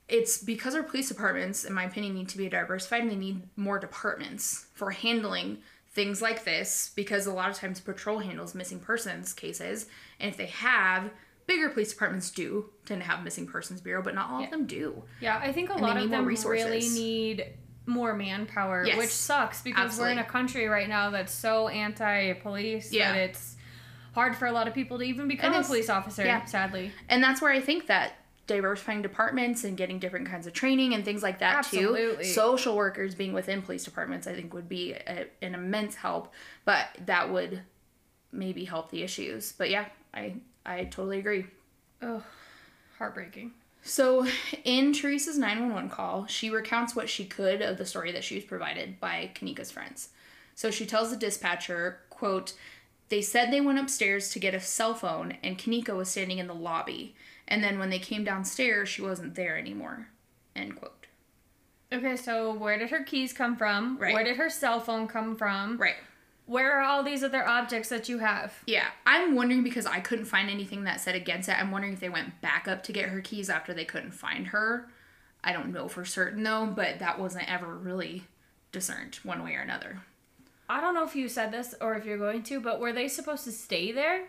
it's 0.08 0.38
because 0.38 0.74
our 0.74 0.82
police 0.82 1.08
departments, 1.08 1.64
in 1.64 1.72
my 1.72 1.84
opinion, 1.84 2.14
need 2.14 2.28
to 2.30 2.38
be 2.38 2.48
diversified 2.48 3.02
and 3.02 3.10
they 3.10 3.16
need 3.16 3.42
more 3.56 3.78
departments 3.78 4.66
for 4.74 4.90
handling 4.90 5.58
things 5.92 6.20
like 6.22 6.44
this 6.44 6.90
because 6.96 7.26
a 7.26 7.32
lot 7.32 7.50
of 7.50 7.56
times 7.56 7.80
patrol 7.80 8.18
handles 8.18 8.54
missing 8.54 8.80
persons 8.80 9.32
cases. 9.32 9.86
And 10.18 10.30
if 10.30 10.36
they 10.36 10.46
have 10.46 11.10
bigger 11.46 11.68
police 11.68 11.92
departments 11.92 12.30
do 12.30 12.70
tend 12.86 13.02
to 13.02 13.06
have 13.06 13.22
missing 13.24 13.46
persons 13.46 13.80
bureau, 13.80 14.02
but 14.02 14.14
not 14.14 14.30
all 14.30 14.40
Yeah. 14.40 14.46
of 14.46 14.50
them 14.52 14.66
do. 14.66 15.02
Yeah, 15.20 15.38
I 15.42 15.52
think 15.52 15.70
a 15.70 15.74
they 15.74 15.80
lot 15.80 15.96
of 15.96 16.08
them 16.10 16.24
resources. 16.24 16.64
really 16.64 16.88
need 16.88 17.46
more 17.84 18.14
manpower, 18.14 18.84
Yes. 18.86 18.96
which 18.96 19.10
sucks 19.10 19.60
because 19.60 19.98
we're 19.98 20.10
in 20.10 20.18
a 20.18 20.24
country 20.24 20.66
right 20.68 20.88
now 20.88 21.10
that's 21.10 21.32
so 21.34 21.68
anti-police 21.68 22.92
Yeah. 22.92 23.12
that 23.12 23.18
it's 23.30 23.51
hard 24.12 24.36
for 24.36 24.46
a 24.46 24.52
lot 24.52 24.68
of 24.68 24.74
people 24.74 24.98
to 24.98 25.04
even 25.04 25.28
become 25.28 25.52
a 25.54 25.62
police 25.62 25.88
officer. 25.90 26.24
Yeah. 26.24 26.44
Sadly, 26.44 26.92
And 27.08 27.22
that's 27.22 27.40
where 27.42 27.50
I 27.52 27.60
think 27.60 27.86
that 27.86 28.14
diversifying 28.46 29.00
departments 29.02 29.64
and 29.64 29.76
getting 29.76 29.98
different 29.98 30.28
kinds 30.28 30.46
of 30.46 30.52
training 30.52 30.94
and 30.94 31.04
things 31.04 31.22
like 31.22 31.38
that 31.38 31.56
Absolutely. 31.56 32.24
too. 32.24 32.30
Social 32.30 32.76
workers 32.76 33.14
being 33.14 33.32
within 33.32 33.62
police 33.62 33.84
departments, 33.84 34.26
I 34.26 34.34
think, 34.34 34.52
would 34.52 34.68
be 34.68 34.92
a, 34.94 35.26
an 35.40 35.54
immense 35.54 35.94
help. 35.94 36.32
But 36.64 36.86
that 37.06 37.32
would 37.32 37.62
maybe 38.32 38.64
help 38.64 38.90
the 38.90 39.02
issues. 39.02 39.52
But 39.52 39.70
yeah, 39.70 39.86
I 40.12 40.34
I 40.66 40.84
totally 40.84 41.18
agree. 41.18 41.46
ugh, 42.02 42.22
heartbreaking. 42.98 43.52
So, 43.84 44.26
in 44.64 44.92
Teresa's 44.92 45.38
911 45.38 45.90
call, 45.90 46.26
she 46.26 46.50
recounts 46.50 46.94
what 46.94 47.08
she 47.08 47.24
could 47.24 47.60
of 47.62 47.78
the 47.78 47.84
story 47.86 48.12
that 48.12 48.22
she 48.22 48.36
was 48.36 48.44
provided 48.44 49.00
by 49.00 49.30
Kenneka's 49.34 49.72
friends. 49.72 50.10
So, 50.54 50.70
she 50.70 50.86
tells 50.86 51.10
the 51.10 51.16
dispatcher, 51.16 51.98
quote, 52.08 52.52
they 53.12 53.20
said 53.20 53.50
they 53.50 53.60
went 53.60 53.78
upstairs 53.78 54.30
to 54.30 54.38
get 54.38 54.54
a 54.54 54.60
cell 54.60 54.94
phone 54.94 55.36
and 55.42 55.58
Kenneka 55.58 55.94
was 55.94 56.08
standing 56.08 56.38
in 56.38 56.46
the 56.46 56.54
lobby. 56.54 57.14
And 57.46 57.62
then 57.62 57.78
when 57.78 57.90
they 57.90 57.98
came 57.98 58.24
downstairs, 58.24 58.88
she 58.88 59.02
wasn't 59.02 59.34
there 59.34 59.58
anymore. 59.58 60.08
End 60.56 60.76
quote. 60.76 61.06
Okay, 61.92 62.16
so 62.16 62.54
where 62.54 62.78
did 62.78 62.88
her 62.88 63.04
keys 63.04 63.34
come 63.34 63.54
from? 63.54 63.98
Right. 63.98 64.14
Where 64.14 64.24
did 64.24 64.38
her 64.38 64.48
cell 64.48 64.80
phone 64.80 65.08
come 65.08 65.36
from? 65.36 65.76
Right. 65.76 65.96
Where 66.46 66.80
are 66.80 66.80
all 66.80 67.02
these 67.02 67.22
other 67.22 67.46
objects 67.46 67.90
that 67.90 68.08
you 68.08 68.16
have? 68.20 68.54
Yeah. 68.66 68.86
I'm 69.04 69.34
wondering 69.34 69.62
because 69.62 69.84
I 69.84 70.00
couldn't 70.00 70.24
find 70.24 70.48
anything 70.48 70.84
that 70.84 70.98
said 70.98 71.14
against 71.14 71.50
it. 71.50 71.60
I'm 71.60 71.70
wondering 71.70 71.92
if 71.92 72.00
they 72.00 72.08
went 72.08 72.40
back 72.40 72.66
up 72.66 72.82
to 72.84 72.94
get 72.94 73.10
her 73.10 73.20
keys 73.20 73.50
after 73.50 73.74
they 73.74 73.84
couldn't 73.84 74.12
find 74.12 74.46
her. 74.46 74.88
I 75.44 75.52
don't 75.52 75.70
know 75.70 75.86
for 75.86 76.06
certain 76.06 76.44
though, 76.44 76.64
but 76.64 76.98
that 77.00 77.20
wasn't 77.20 77.52
ever 77.52 77.76
really 77.76 78.22
discerned 78.72 79.16
one 79.16 79.44
way 79.44 79.54
or 79.54 79.60
another. 79.60 80.00
I 80.72 80.80
don't 80.80 80.94
know 80.94 81.04
if 81.04 81.14
you 81.14 81.28
said 81.28 81.52
this 81.52 81.74
or 81.82 81.94
if 81.96 82.06
you're 82.06 82.16
going 82.16 82.42
to, 82.44 82.58
but 82.58 82.80
were 82.80 82.94
they 82.94 83.06
supposed 83.06 83.44
to 83.44 83.52
stay 83.52 83.92
there? 83.92 84.24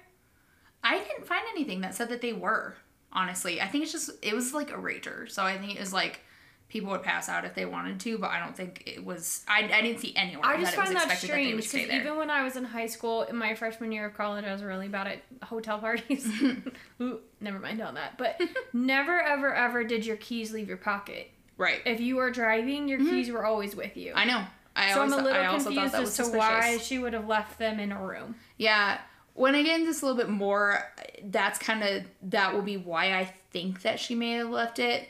I 0.83 0.99
didn't 0.99 1.25
find 1.25 1.43
anything 1.51 1.79
that 1.81 1.95
said 1.95 2.09
that 2.09 2.19
they 2.19 2.33
were. 2.33 2.75
Honestly, 3.13 3.61
I 3.61 3.67
think 3.67 3.83
it's 3.83 3.93
just 3.93 4.11
it 4.21 4.33
was 4.33 4.53
like 4.53 4.69
a 4.69 4.75
rager, 4.75 5.31
so 5.31 5.43
I 5.43 5.57
think 5.57 5.75
it 5.75 5.79
was 5.79 5.93
like 5.93 6.19
people 6.67 6.89
would 6.89 7.03
pass 7.03 7.29
out 7.29 7.45
if 7.45 7.53
they 7.53 7.65
wanted 7.65 7.99
to, 8.01 8.17
but 8.17 8.31
I 8.31 8.39
don't 8.39 8.57
think 8.57 8.83
it 8.85 9.05
was. 9.05 9.45
I, 9.47 9.69
I 9.71 9.81
didn't 9.81 9.99
see 9.99 10.13
anywhere 10.17 10.45
I 10.45 10.59
just 10.59 10.71
that 10.71 10.77
it 10.77 10.81
was 10.81 10.87
find 10.87 10.97
that 10.97 11.03
expected 11.05 11.29
that 11.29 11.35
they 11.35 11.53
would 11.53 11.63
strange 11.63 11.87
because 11.87 12.01
even 12.01 12.17
when 12.17 12.29
I 12.29 12.43
was 12.43 12.57
in 12.57 12.65
high 12.65 12.87
school, 12.87 13.21
in 13.21 13.37
my 13.37 13.53
freshman 13.53 13.93
year 13.93 14.07
of 14.07 14.15
college, 14.15 14.43
I 14.43 14.51
was 14.51 14.63
really 14.63 14.89
bad 14.89 15.07
at 15.07 15.47
hotel 15.47 15.77
parties. 15.77 16.27
Ooh, 17.01 17.19
never 17.39 17.59
mind 17.59 17.79
on 17.79 17.93
that. 17.93 18.17
But 18.17 18.41
never, 18.73 19.21
ever, 19.21 19.53
ever 19.53 19.85
did 19.85 20.05
your 20.05 20.17
keys 20.17 20.51
leave 20.51 20.67
your 20.67 20.77
pocket. 20.77 21.31
right. 21.57 21.79
If 21.85 22.01
you 22.01 22.17
were 22.17 22.31
driving, 22.31 22.89
your 22.89 22.99
keys 22.99 23.29
were 23.29 23.45
always 23.45 23.75
with 23.75 23.95
you. 23.95 24.09
Mm-hmm. 24.09 24.19
I 24.19 24.25
know. 24.25 24.43
I 24.75 24.93
so 24.93 25.01
always, 25.01 25.13
I'm 25.13 25.19
a 25.19 25.23
little 25.23 25.41
I 25.41 25.45
also 25.45 25.65
thought 25.65 25.73
confused 25.73 25.93
that 25.93 26.01
was 26.01 26.19
as 26.19 26.29
to 26.29 26.37
why 26.37 26.77
she 26.77 26.99
would 26.99 27.13
have 27.13 27.27
left 27.27 27.59
them 27.59 27.79
in 27.79 27.91
a 27.91 28.01
room. 28.01 28.35
Yeah. 28.57 28.99
When 29.35 29.55
I 29.55 29.63
get 29.63 29.79
into 29.79 29.87
this 29.87 30.01
a 30.01 30.05
little 30.05 30.19
bit 30.19 30.29
more, 30.29 30.83
that's 31.23 31.57
kind 31.57 31.83
of 31.83 32.03
that 32.23 32.53
will 32.53 32.61
be 32.61 32.77
why 32.77 33.13
I 33.13 33.33
think 33.51 33.81
that 33.81 33.99
she 33.99 34.15
may 34.15 34.31
have 34.33 34.49
left 34.49 34.79
it. 34.79 35.09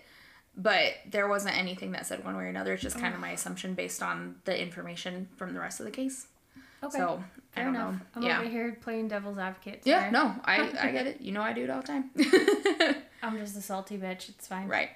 But 0.56 0.93
there 1.10 1.28
wasn't 1.28 1.58
anything 1.58 1.93
that 1.93 2.06
said 2.06 2.23
one 2.23 2.38
way 2.38 2.43
or 2.43 2.47
another. 2.47 2.73
It's 2.73 2.84
just 2.84 2.99
kind 2.99 3.13
of 3.13 3.19
oh. 3.19 3.21
my 3.21 3.32
assumption 3.32 3.73
based 3.73 4.04
on 4.04 4.36
the 4.45 4.60
information 4.60 5.28
from 5.36 5.54
the 5.54 5.60
rest 5.60 5.80
of 5.80 5.86
the 5.86 5.91
case. 5.91 6.28
Okay. 6.84 6.97
So 6.97 7.23
I 7.56 7.56
Fair 7.56 7.65
don't 7.65 7.76
enough. 7.76 7.93
know. 7.93 7.99
I'm 8.15 8.23
yeah. 8.23 8.39
over 8.39 8.49
here 8.49 8.78
playing 8.82 9.08
devil's 9.08 9.38
advocate. 9.38 9.82
Yeah, 9.84 10.10
no, 10.10 10.36
I, 10.43 10.62
I 10.82 10.91
get 10.91 11.08
it. 11.08 11.21
You 11.21 11.32
know 11.32 11.41
I 11.41 11.54
do 11.54 11.63
it 11.63 11.69
all 11.69 11.82
the 11.82 11.88
time. 11.88 12.12
I'm 13.23 13.38
just 13.38 13.56
a 13.58 13.62
salty 13.62 13.97
bitch. 13.97 14.30
It's 14.30 14.47
fine. 14.47 14.67
right. 14.67 14.89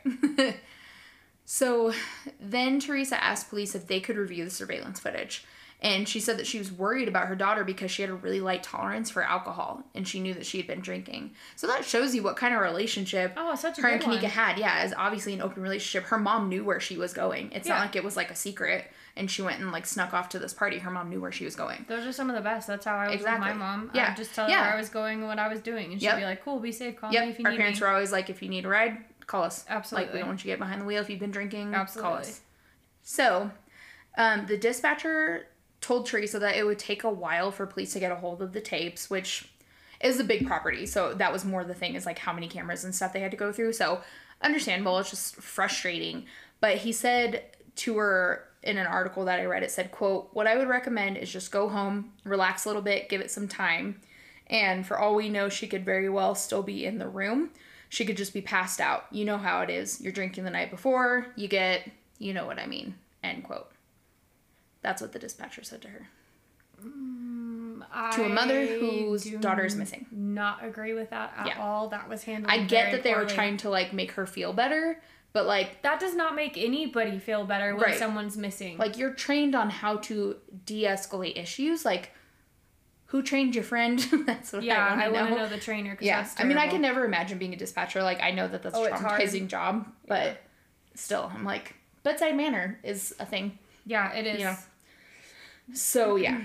So 1.50 1.94
then 2.42 2.82
Teresa 2.82 3.24
asked 3.24 3.48
police 3.50 3.74
if 3.74 3.88
they 3.88 4.02
could 4.02 4.18
review 4.18 4.44
the 4.44 4.52
surveillance 4.52 5.00
footage. 5.00 5.46
And 5.82 6.10
she 6.10 6.20
said 6.20 6.38
that 6.40 6.48
she 6.48 6.58
was 6.58 6.72
worried 6.74 7.08
about 7.08 7.28
her 7.28 7.36
daughter 7.36 7.64
because 7.64 7.90
she 7.90 8.02
had 8.02 8.10
a 8.12 8.16
really 8.16 8.42
light 8.42 8.64
tolerance 8.64 9.10
for 9.12 9.22
alcohol 9.24 9.84
and 9.96 10.06
she 10.08 10.20
knew 10.20 10.34
that 10.34 10.46
she 10.46 10.58
had 10.58 10.68
been 10.68 10.82
drinking. 10.82 11.32
So 11.56 11.68
that 11.68 11.86
shows 11.86 12.14
you 12.14 12.22
what 12.24 12.36
kind 12.36 12.54
of 12.54 12.60
relationship 12.62 13.32
Oh, 13.38 13.56
such 13.56 13.78
a 13.78 13.82
her 13.84 13.88
and 13.90 14.02
Kenneka 14.02 14.24
one. 14.24 14.32
had. 14.32 14.58
Yeah, 14.58 14.74
as 14.80 14.94
obviously 14.98 15.36
an 15.36 15.42
open 15.42 15.62
relationship. 15.64 16.10
Her 16.10 16.18
mom 16.18 16.50
knew 16.50 16.66
where 16.66 16.80
she 16.82 16.98
was 16.98 17.14
going. 17.14 17.52
It's 17.54 17.68
Yeah. 17.68 17.76
not 17.76 17.82
like 17.82 17.96
it 17.96 18.04
was 18.04 18.18
like 18.18 18.30
a 18.32 18.36
secret 18.36 18.92
and 19.16 19.30
she 19.32 19.42
went 19.44 19.62
and 19.62 19.72
like 19.72 19.86
snuck 19.86 20.14
off 20.16 20.30
to 20.30 20.40
this 20.40 20.54
party. 20.54 20.80
Her 20.80 20.92
mom 20.92 21.10
knew 21.10 21.22
where 21.22 21.32
she 21.32 21.46
was 21.46 21.56
going. 21.56 21.86
Those 21.88 22.06
are 22.08 22.12
some 22.12 22.30
of 22.30 22.36
the 22.36 22.42
best. 22.42 22.68
That's 22.68 22.84
how 22.84 22.98
I 22.98 23.06
was 23.08 23.16
Exactly. 23.16 23.48
with 23.48 23.58
my 23.58 23.66
mom. 23.78 23.92
Yeah. 23.94 24.10
I'd 24.10 24.18
just 24.18 24.34
tell 24.36 24.50
Yeah. 24.50 24.58
her 24.64 24.70
where 24.70 24.74
I 24.74 24.78
was 24.80 24.90
going 24.90 25.20
and 25.20 25.28
what 25.28 25.40
I 25.40 25.48
was 25.48 25.62
doing. 25.62 25.92
And 25.94 26.02
she'd 26.02 26.08
Yep. 26.08 26.18
be 26.18 26.24
like, 26.26 26.44
cool, 26.44 26.60
be 26.60 26.72
safe. 26.72 26.96
Call 27.00 27.12
me 27.12 27.18
if 27.18 27.38
you 27.40 27.46
our 27.46 27.52
need 27.52 27.58
parents 27.58 27.80
me. 27.80 27.86
were 27.86 27.94
always 27.94 28.12
like, 28.12 28.32
if 28.32 28.42
you 28.42 28.50
need 28.50 28.66
a 28.66 28.70
ride, 28.70 28.98
call 29.28 29.44
us. 29.44 29.66
Absolutely. 29.70 30.06
Like, 30.06 30.14
we 30.14 30.20
don't 30.20 30.30
want 30.30 30.40
you 30.40 30.52
to 30.52 30.58
get 30.58 30.60
behind 30.60 30.82
the 30.82 30.86
wheel 30.86 31.02
if 31.02 31.10
you've 31.10 31.20
been 31.20 31.32
drinking. 31.32 31.72
Call 31.72 31.82
Absolutely. 31.82 32.20
us. 32.20 32.42
So, 33.04 33.52
um, 34.18 34.48
the 34.48 34.58
dispatcher 34.58 35.48
told 35.80 36.08
Teresa 36.08 36.40
that 36.40 36.56
it 36.56 36.66
would 36.66 36.80
take 36.80 37.04
a 37.04 37.10
while 37.10 37.52
for 37.52 37.66
police 37.66 37.94
to 37.94 38.00
get 38.00 38.12
a 38.12 38.16
hold 38.16 38.42
of 38.42 38.54
the 38.54 38.62
tapes, 38.62 39.10
which 39.10 39.50
is 40.02 40.20
a 40.20 40.24
big 40.24 40.48
property. 40.48 40.86
So 40.86 41.14
that 41.14 41.32
was 41.32 41.46
more 41.46 41.64
the 41.64 41.74
thing 41.74 41.96
is 41.96 42.06
like 42.06 42.20
how 42.20 42.34
many 42.34 42.48
cameras 42.48 42.84
and 42.84 42.94
stuff 42.94 43.14
they 43.14 43.20
had 43.20 43.32
to 43.32 43.38
go 43.38 43.52
through. 43.52 43.74
So 43.74 44.02
understandable. 44.42 44.98
It's 45.00 45.10
just 45.10 45.36
frustrating. 45.36 46.26
But 46.60 46.78
he 46.78 46.92
said 46.92 47.44
to 47.78 47.98
her 47.98 48.46
in 48.64 48.78
an 48.78 48.88
article 48.88 49.26
that 49.26 49.40
I 49.40 49.46
read, 49.46 49.64
it 49.64 49.72
said, 49.72 49.92
quote, 49.92 50.30
what 50.34 50.48
I 50.48 50.58
would 50.58 50.68
recommend 50.68 51.18
is 51.18 51.32
just 51.32 51.52
go 51.52 51.70
home, 51.70 52.12
relax 52.24 52.66
a 52.66 52.70
little 52.70 52.82
bit, 52.82 53.10
give 53.10 53.22
it 53.22 53.32
some 53.32 53.48
time. 53.48 54.02
And 54.48 54.86
for 54.86 54.98
all 54.98 55.16
we 55.16 55.30
know, 55.30 55.50
she 55.50 55.68
could 55.68 55.86
very 55.86 56.10
well 56.10 56.36
still 56.36 56.64
be 56.64 56.86
in 56.86 56.98
the 56.98 57.08
room. 57.08 57.52
She 57.90 58.06
could 58.06 58.18
just 58.18 58.34
be 58.34 58.42
passed 58.42 58.82
out. 58.82 59.06
You 59.12 59.26
know 59.26 59.38
how 59.38 59.62
it 59.62 59.70
is. 59.70 60.02
You're 60.02 60.12
drinking 60.14 60.44
the 60.44 60.50
night 60.50 60.72
before, 60.72 61.28
you 61.36 61.48
get, 61.48 61.90
you 62.20 62.34
know 62.34 62.46
what 62.46 62.60
I 62.60 62.66
mean. 62.66 62.96
End 63.24 63.44
quote. 63.44 63.72
That's 64.82 65.02
what 65.02 65.14
the 65.14 65.20
dispatcher 65.20 65.64
said 65.64 65.82
to 65.84 65.88
her. 65.90 66.08
Mm, 66.86 67.82
to 68.16 68.24
a 68.26 68.30
mother 68.30 68.66
whose 68.66 69.24
daughter 69.26 69.66
is 69.66 69.76
missing. 69.76 70.06
Not 70.12 70.64
agree 70.64 70.94
with 70.94 71.10
that 71.10 71.34
at 71.38 71.48
Yeah. 71.48 71.62
all. 71.62 71.90
That 71.90 72.08
was 72.10 72.24
handled. 72.24 72.52
I 72.54 72.64
get 72.64 72.92
that 72.92 73.04
they 73.04 73.14
were 73.16 73.26
trying 73.26 73.58
to 73.58 73.70
like 73.70 73.94
make 73.94 74.12
her 74.12 74.26
feel 74.28 74.54
better, 74.54 75.02
but 75.34 75.46
like 75.46 75.82
That 75.82 76.00
does 76.00 76.16
not 76.16 76.36
make 76.36 76.58
anybody 76.58 77.20
feel 77.20 77.46
better 77.46 77.74
when 77.76 77.84
Right. 77.86 77.98
someone's 77.98 78.38
missing. 78.38 78.78
like 78.78 78.98
you're 78.98 79.14
trained 79.14 79.56
on 79.56 79.70
how 79.70 79.98
to 79.98 80.38
de-escalate 80.66 81.38
issues. 81.38 81.84
Like 81.86 82.12
who 83.08 83.22
trained 83.24 83.56
your 83.56 83.64
friend? 83.64 84.00
that's 84.26 84.54
what 84.54 84.64
yeah, 84.64 84.86
I 84.86 85.10
want 85.10 85.14
to 85.16 85.20
want 85.20 85.30
know. 85.30 85.36
to 85.38 85.44
know 85.44 85.50
the 85.50 85.60
trainer. 85.60 85.98
Yeah, 86.00 86.28
I 86.38 86.44
mean, 86.44 86.58
I 86.58 86.68
can 86.68 86.82
never 86.82 87.06
imagine 87.06 87.38
being 87.38 87.54
a 87.54 87.58
dispatcher. 87.58 88.04
Like 88.04 88.22
I 88.22 88.32
know 88.32 88.48
that 88.48 88.64
that's 88.64 88.76
Oh, 88.78 88.86
a 88.86 88.92
traumatizing 88.92 89.48
job, 89.48 89.88
but 90.08 90.24
Yeah. 90.26 90.34
still, 90.96 91.32
I'm 91.34 91.44
like 91.44 91.76
bedside 92.04 92.36
manner 92.38 92.80
is 92.84 93.14
a 93.20 93.26
thing. 93.26 93.58
Yeah, 93.86 94.14
it 94.14 94.26
is. 94.28 94.40
Yeah. 94.40 94.58
So 95.74 96.16
yeah. 96.16 96.42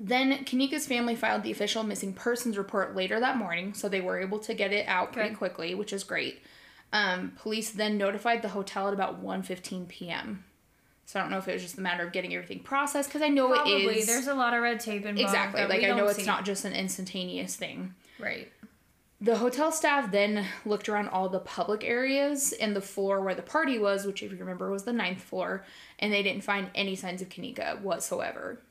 Then 0.00 0.44
Kenneka's 0.44 0.86
family 0.86 1.14
filed 1.14 1.44
the 1.44 1.52
official 1.52 1.84
missing 1.84 2.12
persons 2.12 2.58
report 2.58 2.96
later 2.96 3.20
that 3.20 3.36
morning, 3.36 3.72
so 3.72 3.88
they 3.88 4.00
were 4.00 4.20
able 4.20 4.40
to 4.40 4.52
get 4.54 4.72
it 4.72 4.86
out 4.88 5.12
pretty 5.12 5.32
quickly, 5.34 5.74
which 5.76 5.92
is 5.92 6.02
great. 6.02 6.42
Um, 6.92 7.32
police 7.40 7.70
then 7.70 7.98
notified 7.98 8.42
the 8.42 8.48
hotel 8.48 8.88
at 8.88 8.94
about 8.94 9.22
1.15 9.24 9.86
p.m. 9.88 10.44
So 11.12 11.20
I 11.20 11.24
don't 11.24 11.30
know 11.30 11.36
if 11.36 11.46
it 11.46 11.52
was 11.52 11.60
just 11.60 11.76
a 11.76 11.80
matter 11.82 12.06
of 12.06 12.10
getting 12.10 12.32
everything 12.32 12.60
processed, 12.60 13.10
because 13.10 13.20
I 13.20 13.28
know 13.28 13.48
Probably. 13.48 13.84
it 13.84 13.96
is 13.98 14.06
There's 14.06 14.28
a 14.28 14.34
lot 14.34 14.54
of 14.54 14.62
red 14.62 14.80
tape 14.80 15.04
involved. 15.04 15.20
exactly 15.20 15.62
like 15.66 15.84
I 15.84 15.88
know 15.94 16.06
it's 16.06 16.20
see. 16.20 16.24
not 16.24 16.46
just 16.46 16.64
an 16.64 16.72
instantaneous 16.72 17.54
thing. 17.54 17.94
right. 18.18 18.50
The 19.20 19.36
hotel 19.36 19.70
staff 19.70 20.10
then 20.10 20.46
looked 20.64 20.88
around 20.88 21.08
all 21.10 21.28
the 21.28 21.38
public 21.38 21.84
areas 21.84 22.52
and 22.54 22.74
the 22.74 22.80
floor 22.80 23.20
where 23.20 23.34
the 23.34 23.42
party 23.42 23.78
was, 23.78 24.06
which, 24.06 24.22
if 24.22 24.32
you 24.32 24.38
remember, 24.38 24.70
was 24.70 24.84
the 24.84 24.92
ninth 24.94 25.20
floor, 25.20 25.66
and 25.98 26.10
they 26.10 26.22
didn't 26.22 26.44
find 26.44 26.70
any 26.74 26.96
signs 26.96 27.20
of 27.20 27.28
Kenneka 27.28 27.82
whatsoever. 27.82 28.62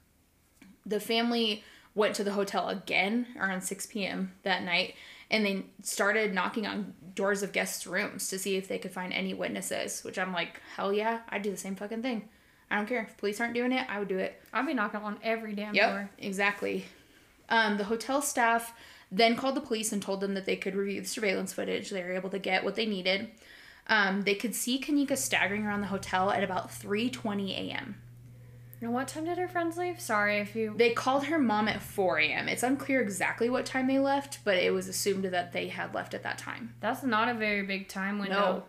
The 0.84 1.00
family 1.00 1.64
went 1.94 2.16
to 2.16 2.24
the 2.24 2.32
hotel 2.34 2.70
again 2.70 3.28
around 3.40 3.62
6 3.62 3.86
p.m. 3.86 4.34
that 4.42 4.64
night 4.64 4.96
and 5.30 5.46
they 5.46 5.64
started 5.82 6.34
knocking 6.34 6.68
on 6.68 6.94
doors 7.16 7.44
of 7.44 7.52
guests' 7.52 7.86
rooms 7.88 8.28
to 8.30 8.40
see 8.40 8.56
if 8.56 8.68
they 8.68 8.78
could 8.80 8.92
find 8.92 9.12
any 9.14 9.34
witnesses, 9.34 10.04
which 10.04 10.18
I'm 10.20 10.34
like, 10.34 10.62
hell 10.76 10.94
yeah, 10.94 11.20
I'd 11.30 11.42
do 11.42 11.52
the 11.52 11.58
same 11.58 11.76
fucking 11.76 12.02
thing. 12.02 12.30
I 12.70 12.78
don't 12.78 12.88
care. 12.88 13.04
If 13.04 13.18
police 13.18 13.42
aren't 13.42 13.54
doing 13.54 13.72
it, 13.74 13.86
I 13.90 14.00
would 14.00 14.08
do 14.08 14.18
it. 14.18 14.42
I'd 14.54 14.66
be 14.66 14.74
knocking 14.74 15.02
on 15.02 15.18
every 15.24 15.54
damn 15.54 15.76
Yep, 15.76 15.90
door. 15.90 16.10
exactly. 16.20 16.86
Um, 17.50 17.78
the 17.78 17.84
hotel 17.84 18.22
staff 18.22 18.74
then 19.12 19.36
called 19.36 19.56
the 19.56 19.62
police 19.62 19.92
and 19.92 20.02
told 20.02 20.22
them 20.22 20.36
that 20.36 20.46
they 20.46 20.56
could 20.56 20.74
review 20.76 21.02
the 21.02 21.08
surveillance 21.08 21.52
footage. 21.52 21.90
They 21.90 22.02
were 22.02 22.14
able 22.14 22.30
to 22.30 22.40
get 22.40 22.64
what 22.64 22.76
they 22.76 22.86
needed. 22.86 23.30
Um, 23.88 24.22
they 24.22 24.36
could 24.36 24.56
see 24.56 24.80
Kenneka 24.80 25.18
staggering 25.18 25.66
around 25.66 25.82
the 25.82 25.88
hotel 25.88 26.32
at 26.32 26.44
about 26.46 26.70
3:20 26.72 27.52
a.m. 27.52 28.02
And 28.82 28.94
what 28.94 29.08
time 29.08 29.26
did 29.26 29.38
her 29.38 29.48
friends 29.48 29.78
leave? 29.78 30.00
Sorry 30.02 30.40
if 30.40 30.56
you. 30.56 30.74
They 30.76 30.90
called 30.92 31.26
her 31.26 31.38
mom 31.38 31.68
at 31.68 31.84
4 31.84 32.18
a.m. 32.18 32.50
It's 32.50 32.64
unclear 32.64 33.00
exactly 33.00 33.48
what 33.48 33.66
time 33.66 33.86
they 33.86 34.00
left, 34.00 34.40
but 34.44 34.58
it 34.58 34.74
was 34.74 34.88
assumed 34.88 35.26
that 35.26 35.54
they 35.54 35.68
had 35.68 35.94
left 35.94 36.16
at 36.16 36.24
that 36.24 36.40
time. 36.40 36.74
That's 36.80 37.04
not 37.04 37.30
a 37.30 37.36
very 37.36 37.62
big 37.62 37.88
time 37.88 38.18
window. 38.18 38.34
No, 38.34 38.64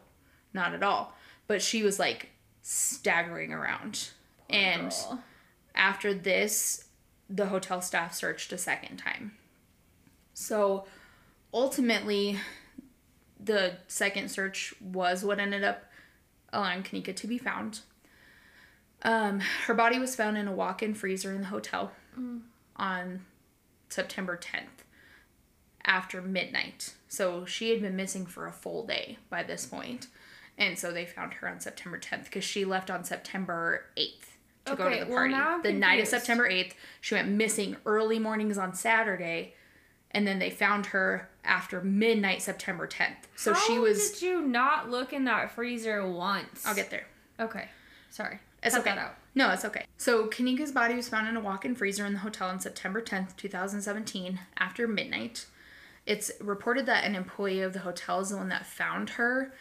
not 0.52 0.74
at 0.74 0.82
all. 0.82 1.14
But 1.46 1.62
she 1.62 1.82
was 1.82 1.98
like 1.98 2.28
staggering 2.60 3.54
around. 3.54 4.10
and 4.50 4.90
Girl. 4.90 5.22
after 5.74 6.12
this, 6.12 6.84
the 7.30 7.46
hotel 7.46 7.80
staff 7.80 8.14
searched 8.14 8.52
a 8.52 8.58
second 8.58 8.98
time. 8.98 9.32
So 10.34 10.84
ultimately, 11.54 12.38
the 13.42 13.78
second 13.88 14.30
search 14.30 14.74
was 14.78 15.24
what 15.24 15.40
ended 15.40 15.64
up 15.64 15.84
allowing 16.52 16.82
Kenneka 16.82 17.16
to 17.16 17.26
be 17.26 17.38
found. 17.38 17.80
Um, 19.02 19.40
her 19.66 19.74
body 19.74 19.98
was 19.98 20.14
found 20.14 20.38
in 20.38 20.46
a 20.46 20.52
walk 20.52 20.82
in 20.82 20.94
freezer 20.94 21.32
in 21.32 21.40
the 21.40 21.48
hotel 21.48 21.92
on 22.76 23.24
September 23.88 24.36
10th 24.36 24.84
after 25.84 26.22
midnight. 26.22 26.94
So 27.08 27.44
she 27.44 27.70
had 27.70 27.82
been 27.82 27.96
missing 27.96 28.26
for 28.26 28.46
a 28.46 28.52
full 28.52 28.86
day 28.86 29.18
by 29.28 29.42
this 29.42 29.66
point. 29.66 30.06
And 30.56 30.78
so 30.78 30.92
they 30.92 31.04
found 31.04 31.34
her 31.34 31.48
on 31.48 31.60
September 31.60 31.98
10th 31.98 32.24
because 32.24 32.44
she 32.44 32.64
left 32.64 32.90
on 32.90 33.04
September 33.04 33.86
8th 33.96 34.32
to 34.66 34.76
go 34.76 34.88
to 34.88 35.00
the 35.00 35.06
well, 35.06 35.16
party. 35.16 35.34
I'm 35.34 35.62
the 35.62 35.72
night 35.72 36.00
of. 36.00 36.06
September 36.06 36.48
8th, 36.48 36.72
she 37.00 37.14
went 37.14 37.28
missing 37.28 37.76
early 37.84 38.18
mornings 38.18 38.58
on 38.58 38.74
Saturday. 38.74 39.54
And 40.12 40.26
then 40.26 40.38
they 40.38 40.50
found 40.50 40.86
her 40.86 41.30
after 41.42 41.80
midnight 41.80 42.42
September 42.42 42.86
10th. 42.86 43.24
So 43.34 43.54
she 43.54 43.76
How 43.76 43.82
was. 43.82 44.12
Did 44.12 44.22
you 44.22 44.42
not 44.42 44.90
look 44.90 45.12
in 45.12 45.24
that 45.24 45.52
freezer 45.52 46.06
once? 46.06 46.66
I'll 46.66 46.74
get 46.74 46.90
there. 46.90 47.06
Okay. 47.40 47.68
Sorry. 48.10 48.38
It's 48.62 48.74
Cut 48.74 48.82
okay. 48.82 48.94
that 48.94 48.98
out. 48.98 49.14
No, 49.34 49.50
it's 49.50 49.64
okay. 49.64 49.86
So 49.96 50.26
Kenneka's 50.26 50.72
body 50.72 50.94
was 50.94 51.08
found 51.08 51.26
in 51.26 51.36
a 51.36 51.40
walk-in 51.40 51.74
freezer 51.74 52.06
in 52.06 52.12
the 52.12 52.18
hotel 52.20 52.48
on 52.48 52.60
September 52.60 53.00
10th, 53.00 53.36
2017, 53.36 54.38
after 54.58 54.86
midnight. 54.86 55.46
It's 56.06 56.30
reported 56.40 56.86
that 56.86 57.04
an 57.04 57.14
employee 57.14 57.60
of 57.60 57.72
the 57.72 57.80
hotel 57.80 58.20
is 58.20 58.30
the 58.30 58.36
one 58.36 58.48
that 58.50 58.66
found 58.66 59.10
her. 59.10 59.54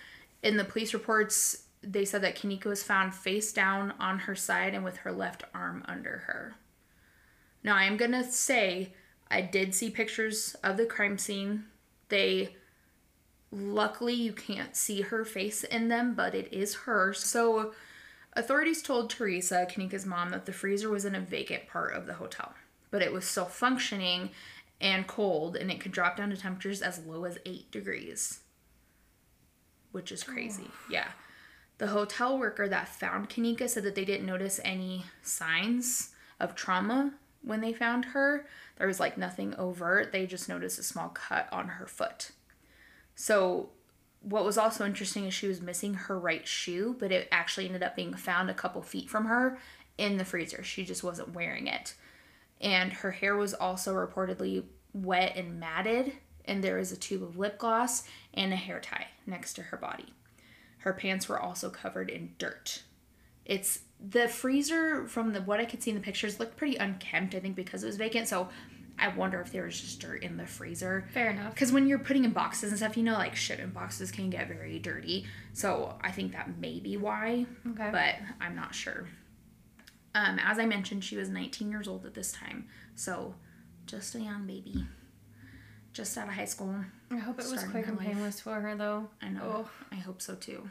In 0.43 0.57
the 0.57 0.63
police 0.63 0.93
reports, 0.93 1.63
they 1.81 2.05
said 2.05 2.21
that 2.23 2.37
Kenneka 2.37 2.65
was 2.65 2.83
found 2.83 3.13
face 3.13 3.53
down 3.53 3.93
on 3.99 4.19
her 4.19 4.35
side 4.35 4.73
and 4.73 4.83
with 4.83 4.97
her 4.97 5.11
left 5.11 5.43
arm 5.53 5.83
under 5.87 6.23
her. 6.27 6.55
Now, 7.63 7.75
I 7.75 7.85
am 7.85 7.97
going 7.97 8.11
to 8.11 8.23
say 8.23 8.93
I 9.29 9.41
did 9.41 9.73
see 9.73 9.89
pictures 9.89 10.55
of 10.63 10.77
the 10.77 10.85
crime 10.85 11.17
scene. 11.17 11.65
They 12.09 12.55
luckily 13.51 14.13
you 14.13 14.33
can't 14.33 14.75
see 14.75 15.01
her 15.01 15.23
face 15.23 15.63
in 15.63 15.87
them, 15.87 16.13
but 16.15 16.35
it 16.35 16.51
is 16.51 16.73
her. 16.73 17.13
So 17.13 17.73
Authorities 18.34 18.82
told 18.82 19.10
Teresa, 19.10 19.67
Kenneka's 19.70 20.06
mom, 20.06 20.30
that 20.30 20.46
the 20.46 20.54
freezer 20.54 20.89
was 20.89 21.06
in 21.06 21.15
a 21.15 21.20
vacant 21.20 21.67
part 21.67 21.94
of 21.94 22.06
the 22.06 22.13
hotel, 22.13 22.54
but 22.89 23.02
it 23.02 23.12
was 23.12 23.26
still 23.26 23.46
functioning 23.46 24.30
and 24.80 25.06
cold, 25.06 25.56
and 25.56 25.70
it 25.70 25.80
could 25.80 25.91
drop 25.91 26.17
down 26.17 26.30
to 26.30 26.38
temperatures 26.38 26.82
as 26.82 27.06
low 27.06 27.26
as 27.26 27.38
8 27.46 27.70
degrees, 27.72 28.39
which 29.91 30.12
is 30.12 30.24
crazy. 30.24 30.70
Yeah. 30.89 31.10
The 31.78 31.88
hotel 31.88 32.38
worker 32.38 32.67
that 32.70 32.88
found 32.88 33.30
Kenneka 33.30 33.70
said 33.70 33.84
that 33.84 33.96
they 33.96 34.06
didn't 34.06 34.26
notice 34.26 34.60
any 34.63 35.06
signs 35.22 36.12
of 36.39 36.56
trauma 36.56 37.13
when 37.44 37.60
they 37.60 37.74
found 37.74 38.06
her. 38.06 38.48
There 38.78 38.88
was 38.88 39.00
like 39.00 39.17
nothing 39.17 39.56
overt, 39.56 40.12
they 40.12 40.26
just 40.26 40.48
noticed 40.48 40.80
a 40.80 40.84
small 40.84 41.10
cut 41.10 41.50
on 41.52 41.67
her 41.67 41.86
foot. 41.86 42.32
So 43.13 43.72
what 44.21 44.45
was 44.45 44.57
also 44.57 44.86
interesting 44.86 45.25
is 45.25 45.34
she 45.34 45.47
was 45.47 45.62
missing 45.62 45.93
her 45.93 46.17
right 46.17 46.47
shoe, 46.47 46.95
but 46.99 47.12
it 47.12 47.27
actually 47.31 47.65
ended 47.65 47.84
up 47.84 47.95
being 47.95 48.13
found 48.13 48.49
a 48.49 48.55
couple 48.55 48.81
feet 48.81 49.10
from 49.10 49.25
her 49.25 49.57
in 49.97 50.17
the 50.17 50.25
freezer. 50.25 50.63
She 50.63 50.86
just 50.86 51.03
wasn't 51.03 51.34
wearing 51.34 51.67
it. 51.67 51.95
And 52.60 52.93
her 52.93 53.12
hair 53.12 53.36
was 53.36 53.53
also 53.53 53.95
reportedly 53.95 54.63
wet 54.93 55.36
and 55.36 55.60
matted, 55.60 56.13
and 56.45 56.63
there 56.63 56.77
was 56.77 56.91
a 56.91 56.97
tube 56.97 57.23
of 57.23 57.38
lip 57.38 57.57
gloss 57.57 58.03
and 58.34 58.53
a 58.53 58.57
hair 58.57 58.79
tie 58.79 59.07
next 59.25 59.53
to 59.53 59.63
her 59.63 59.77
body. 59.77 60.13
Her 60.79 60.93
pants 60.93 61.27
were 61.27 61.39
also 61.39 61.69
covered 61.69 62.10
in 62.10 62.34
dirt. 62.38 62.84
It's 63.45 63.79
the 63.99 64.27
freezer 64.27 65.07
from 65.07 65.34
the 65.34 65.41
what 65.41 65.60
I 65.60 65.65
could 65.65 65.81
see 65.81 65.91
in 65.91 65.97
the 65.97 66.03
pictures 66.03 66.39
looked 66.39 66.57
pretty 66.57 66.77
unkempt, 66.77 67.36
I 67.36 67.39
think 67.39 67.55
because 67.55 67.84
it 67.84 67.88
was 67.88 67.97
vacant. 67.97 68.27
So 68.27 68.49
I 69.01 69.07
wonder 69.09 69.41
if 69.41 69.51
there 69.51 69.63
was 69.63 69.79
just 69.81 69.99
dirt 69.99 70.23
in 70.23 70.37
the 70.37 70.45
freezer. 70.45 71.05
Fair 71.13 71.31
enough. 71.31 71.53
Because 71.53 71.71
when 71.71 71.87
you're 71.87 71.99
putting 71.99 72.23
in 72.23 72.31
boxes 72.31 72.69
and 72.69 72.77
stuff, 72.77 72.95
you 72.95 73.03
know, 73.03 73.13
like 73.13 73.35
shit 73.35 73.59
in 73.59 73.71
boxes 73.71 74.11
can 74.11 74.29
get 74.29 74.47
very 74.47 74.77
dirty. 74.79 75.25
So 75.53 75.97
I 76.01 76.11
think 76.11 76.33
that 76.33 76.59
may 76.59 76.79
be 76.79 76.97
why, 76.97 77.45
Okay. 77.67 77.89
but 77.91 78.15
I'm 78.39 78.55
not 78.55 78.75
sure. 78.75 79.07
Um, 80.13 80.39
as 80.39 80.59
I 80.59 80.65
mentioned, 80.65 81.03
she 81.03 81.17
was 81.17 81.29
19 81.29 81.69
years 81.71 81.87
old 81.87 82.05
at 82.05 82.13
this 82.13 82.31
time, 82.31 82.67
so 82.95 83.33
just 83.85 84.13
a 84.13 84.19
young 84.19 84.45
baby, 84.45 84.85
just 85.93 86.17
out 86.17 86.27
of 86.27 86.33
high 86.33 86.45
school. 86.45 86.75
I 87.09 87.17
hope 87.17 87.39
it 87.39 87.49
was 87.49 87.63
quick 87.63 87.87
and 87.87 87.97
life. 87.97 88.05
painless 88.07 88.39
for 88.41 88.59
her 88.59 88.75
though. 88.75 89.07
I 89.21 89.29
know. 89.29 89.65
Oh. 89.65 89.69
I 89.91 89.95
hope 89.95 90.21
so 90.21 90.35
too. 90.35 90.69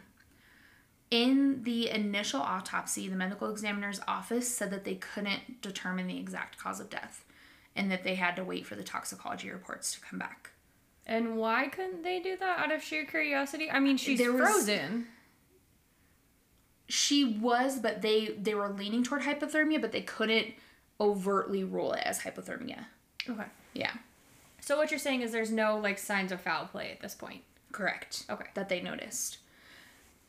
In 1.11 1.65
the 1.65 1.91
initial 1.91 2.41
autopsy, 2.41 3.09
the 3.09 3.17
medical 3.17 3.51
examiner's 3.51 4.01
office 4.07 4.55
said 4.55 4.71
that 4.71 4.85
they 4.85 4.95
couldn't 4.95 5.61
determine 5.61 6.07
the 6.07 6.19
exact 6.19 6.57
cause 6.59 6.79
of 6.79 6.89
death 6.89 7.25
and 7.77 7.91
that 7.91 8.05
they 8.05 8.15
had 8.17 8.37
to 8.37 8.45
wait 8.45 8.67
for 8.67 8.75
the 8.77 8.83
toxicology 8.85 9.51
reports 9.51 9.93
to 9.93 10.01
come 10.01 10.19
back. 10.19 10.51
And 11.07 11.37
why 11.37 11.69
couldn't 11.69 12.03
they 12.03 12.21
do 12.21 12.37
that 12.37 12.59
out 12.61 12.71
of 12.73 12.83
sheer 12.83 13.05
curiosity? 13.05 13.71
I 13.71 13.81
mean, 13.81 13.97
she's 13.97 14.19
There 14.19 14.33
was- 14.33 14.41
frozen. 14.41 15.07
She 16.89 17.25
was, 17.25 17.79
but 17.79 18.03
they 18.03 18.35
they 18.39 18.55
were 18.55 18.69
leaning 18.69 19.05
toward 19.05 19.23
hypothermia, 19.23 19.81
but 19.81 19.93
they 19.93 20.03
couldn't 20.03 20.49
overtly 21.01 21.63
rule 21.63 21.93
it 21.93 22.03
as 22.05 22.21
hypothermia. 22.21 22.87
Okay. 23.29 23.45
Yeah, 23.75 23.93
So 24.61 24.77
what 24.77 24.91
you're 24.91 24.99
saying 24.99 25.23
is 25.23 25.31
there's 25.31 25.53
no 25.53 25.79
like 25.79 25.99
signs 25.99 26.33
of 26.33 26.41
foul 26.41 26.67
play 26.67 26.91
at 26.91 27.01
this 27.01 27.15
point. 27.15 27.43
correct. 27.71 28.25
Okay. 28.29 28.47
That 28.55 28.69
they 28.69 28.81
noticed. 28.81 29.39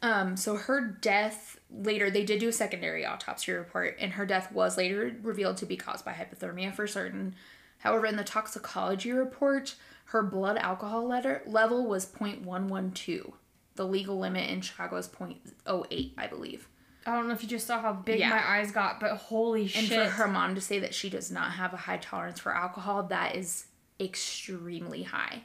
Um, 0.02 0.36
so 0.36 0.56
her 0.56 0.82
death 0.82 1.60
later, 1.70 2.10
they 2.10 2.24
did 2.24 2.40
do 2.40 2.50
a 2.50 2.54
secondary 2.54 3.06
autopsy 3.06 3.52
report, 3.52 3.98
and 4.00 4.14
her 4.14 4.26
death 4.26 4.52
was 4.52 4.78
later 4.78 5.16
revealed 5.22 5.58
to 5.58 5.66
be 5.66 5.78
caused 5.78 6.04
by 6.04 6.14
hypothermia 6.14 6.74
for 6.74 6.88
certain. 6.88 7.36
However, 7.80 8.08
in 8.08 8.16
the 8.16 8.24
toxicology 8.24 9.12
report, 9.12 9.76
her 10.06 10.24
blood 10.24 10.58
alcohol 10.58 11.08
letter, 11.08 11.44
level 11.46 11.86
was 11.86 12.06
0.112. 12.06 13.34
The 13.76 13.86
legal 13.86 14.18
limit 14.20 14.50
in 14.50 14.62
Chicago 14.62 14.98
is 14.98 15.08
0.08, 15.08 16.12
I 16.18 16.28
believe. 16.28 16.68
I 17.06 17.16
don't 17.16 17.28
know 17.28 17.34
if 17.34 17.42
you 17.42 17.50
just 17.50 17.66
saw 17.68 17.80
how 17.82 17.94
big 17.94 18.20
Yeah. 18.20 18.30
my 18.30 18.58
eyes 18.58 18.72
got, 18.72 19.00
but 19.00 19.16
holy 19.16 19.62
And 19.64 19.70
shit. 19.70 19.90
for 19.90 20.10
her 20.10 20.28
mom 20.28 20.54
to 20.56 20.62
say 20.62 20.78
that 20.80 20.94
she 20.94 21.10
does 21.10 21.32
not 21.32 21.52
have 21.54 21.74
a 21.74 21.78
high 21.78 21.98
tolerance 21.98 22.40
for 22.40 22.54
alcohol, 22.56 23.04
that 23.04 23.36
is 23.36 23.66
extremely 24.00 25.04
high. 25.04 25.44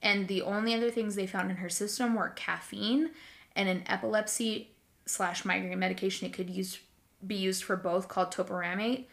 And 0.00 0.28
the 0.28 0.42
only 0.42 0.74
other 0.74 0.90
things 0.90 1.14
they 1.14 1.26
found 1.26 1.50
in 1.50 1.58
her 1.58 1.68
system 1.68 2.14
were 2.14 2.30
caffeine 2.30 3.10
and 3.56 3.68
an 3.68 3.82
epilepsy 3.86 4.70
slash 5.06 5.44
migraine 5.44 5.78
medication 5.78 6.26
it 6.26 6.32
could 6.32 6.50
use 6.50 6.78
be 7.24 7.36
used 7.36 7.62
for 7.64 7.76
both 7.76 8.08
called 8.08 8.32
topiramate, 8.32 9.04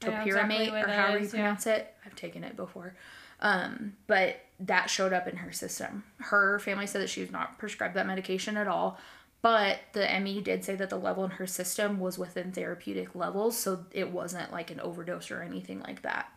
topiramate, 0.00 0.26
exactly 0.26 0.68
or 0.68 0.88
however 0.88 1.18
you 1.18 1.24
is, 1.24 1.32
yeah. 1.32 1.40
pronounce 1.40 1.66
it. 1.66 1.94
I've 2.04 2.16
taken 2.16 2.42
it 2.42 2.56
before. 2.56 2.94
Um, 3.40 3.94
but 4.06 4.40
that 4.60 4.90
showed 4.90 5.12
up 5.12 5.28
in 5.28 5.36
her 5.36 5.52
system. 5.52 6.04
Her 6.18 6.58
family 6.58 6.86
said 6.86 7.02
that 7.02 7.10
she 7.10 7.20
was 7.20 7.30
not 7.30 7.58
prescribed 7.58 7.94
that 7.94 8.06
medication 8.06 8.56
at 8.56 8.66
all. 8.66 8.98
But 9.42 9.80
the 9.92 10.08
ME 10.20 10.40
did 10.40 10.64
say 10.64 10.76
that 10.76 10.88
the 10.88 10.96
level 10.96 11.24
in 11.24 11.32
her 11.32 11.48
system 11.48 11.98
was 11.98 12.16
within 12.16 12.52
therapeutic 12.52 13.16
levels, 13.16 13.58
so 13.58 13.84
it 13.90 14.12
wasn't 14.12 14.52
like 14.52 14.70
an 14.70 14.78
overdose 14.78 15.32
or 15.32 15.42
anything 15.42 15.80
like 15.80 16.02
that. 16.02 16.32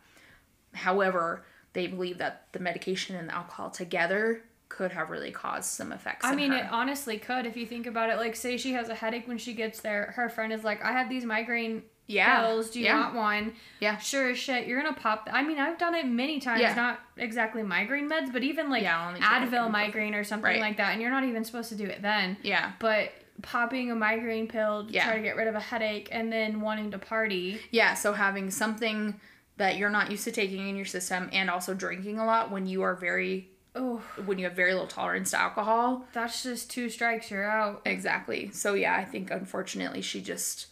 However, 0.74 1.44
they 1.72 1.86
believe 1.86 2.18
that 2.18 2.48
the 2.50 2.58
medication 2.58 3.14
and 3.14 3.28
the 3.28 3.34
alcohol 3.34 3.70
together 3.70 4.42
could 4.68 4.92
have 4.92 5.10
really 5.10 5.30
caused 5.30 5.70
some 5.70 5.92
effects. 5.92 6.24
I 6.24 6.34
mean, 6.34 6.50
her. 6.50 6.58
it 6.58 6.66
honestly 6.70 7.18
could 7.18 7.46
if 7.46 7.56
you 7.56 7.66
think 7.66 7.86
about 7.86 8.10
it. 8.10 8.16
Like, 8.16 8.34
say 8.36 8.56
she 8.56 8.72
has 8.72 8.88
a 8.88 8.94
headache 8.94 9.26
when 9.28 9.38
she 9.38 9.52
gets 9.54 9.80
there. 9.80 10.12
Her 10.16 10.28
friend 10.28 10.52
is 10.52 10.64
like, 10.64 10.82
I 10.84 10.92
have 10.92 11.08
these 11.08 11.24
migraine 11.24 11.82
yeah, 12.08 12.40
pills. 12.46 12.70
Do 12.70 12.78
you 12.80 12.86
yeah, 12.86 13.00
want 13.00 13.14
one? 13.14 13.52
Yeah. 13.80 13.96
Sure 13.98 14.30
as 14.30 14.38
shit. 14.38 14.66
You're 14.66 14.80
going 14.80 14.94
to 14.94 15.00
pop. 15.00 15.28
I 15.32 15.42
mean, 15.42 15.58
I've 15.58 15.78
done 15.78 15.94
it 15.94 16.06
many 16.06 16.40
times. 16.40 16.60
Yeah. 16.60 16.74
Not 16.74 17.00
exactly 17.16 17.62
migraine 17.62 18.08
meds, 18.10 18.32
but 18.32 18.42
even 18.44 18.70
like 18.70 18.82
Yeah, 18.82 19.00
I'll 19.00 19.08
only 19.08 19.20
take 19.20 19.28
Advil 19.28 19.70
migraine 19.70 20.14
or 20.14 20.22
something 20.24 20.44
Right. 20.44 20.60
like 20.60 20.76
that. 20.76 20.92
And 20.92 21.00
you're 21.02 21.10
not 21.10 21.24
even 21.24 21.44
supposed 21.44 21.68
to 21.70 21.74
do 21.74 21.84
it 21.86 22.02
then. 22.02 22.36
yeah, 22.42 22.72
But 22.78 23.12
popping 23.42 23.90
a 23.90 23.94
migraine 23.94 24.46
pill 24.48 24.86
to 24.86 24.92
Yeah. 24.92 25.04
try 25.04 25.16
to 25.16 25.22
get 25.22 25.36
rid 25.36 25.46
of 25.48 25.54
a 25.54 25.60
headache 25.60 26.08
and 26.12 26.32
then 26.32 26.60
wanting 26.60 26.90
to 26.92 26.98
party. 26.98 27.60
yeah. 27.70 27.94
So 27.94 28.12
having 28.12 28.50
something 28.50 29.20
that 29.56 29.76
you're 29.76 29.90
not 29.90 30.10
used 30.10 30.24
to 30.24 30.32
taking 30.32 30.68
in 30.68 30.76
your 30.76 30.84
system, 30.86 31.28
and 31.32 31.48
also 31.50 31.72
drinking 31.74 32.18
a 32.18 32.24
lot 32.26 32.50
when 32.50 32.66
you 32.66 32.82
are 32.82 32.94
very 32.94 33.48
Oh, 33.76 33.98
when 34.24 34.38
you 34.38 34.44
have 34.46 34.54
very 34.56 34.72
little 34.72 34.88
tolerance 34.88 35.30
to 35.32 35.40
alcohol. 35.40 36.06
that's 36.12 36.42
just 36.42 36.70
two 36.70 36.88
strikes. 36.88 37.30
You're 37.30 37.44
out. 37.48 37.82
Exactly. 37.84 38.50
So 38.52 38.74
yeah, 38.74 38.96
I 38.96 39.04
think 39.04 39.30
unfortunately 39.30 40.00
she 40.02 40.20
just 40.22 40.66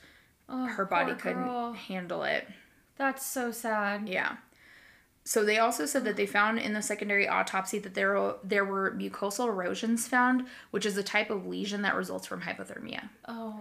Oh, 0.48 0.66
her 0.66 0.84
body 0.84 1.14
couldn't 1.14 1.44
girl. 1.44 1.72
handle 1.72 2.22
it. 2.24 2.46
That's 2.96 3.24
so 3.24 3.50
sad. 3.50 4.08
Yeah. 4.08 4.36
So 5.24 5.42
they 5.42 5.58
also 5.58 5.86
said 5.86 6.04
that 6.04 6.16
they 6.16 6.26
found 6.26 6.58
in 6.58 6.74
the 6.74 6.82
secondary 6.82 7.26
autopsy 7.26 7.78
that 7.78 7.94
there 7.94 8.12
were, 8.12 8.36
there 8.44 8.64
were 8.64 8.92
mucosal 8.92 9.48
erosions 9.48 10.06
found, 10.06 10.46
which 10.70 10.84
is 10.84 10.98
a 10.98 11.02
type 11.02 11.30
of 11.30 11.46
lesion 11.46 11.80
that 11.82 11.94
results 11.96 12.26
from 12.26 12.42
hypothermia. 12.42 13.08
Oh. 13.26 13.60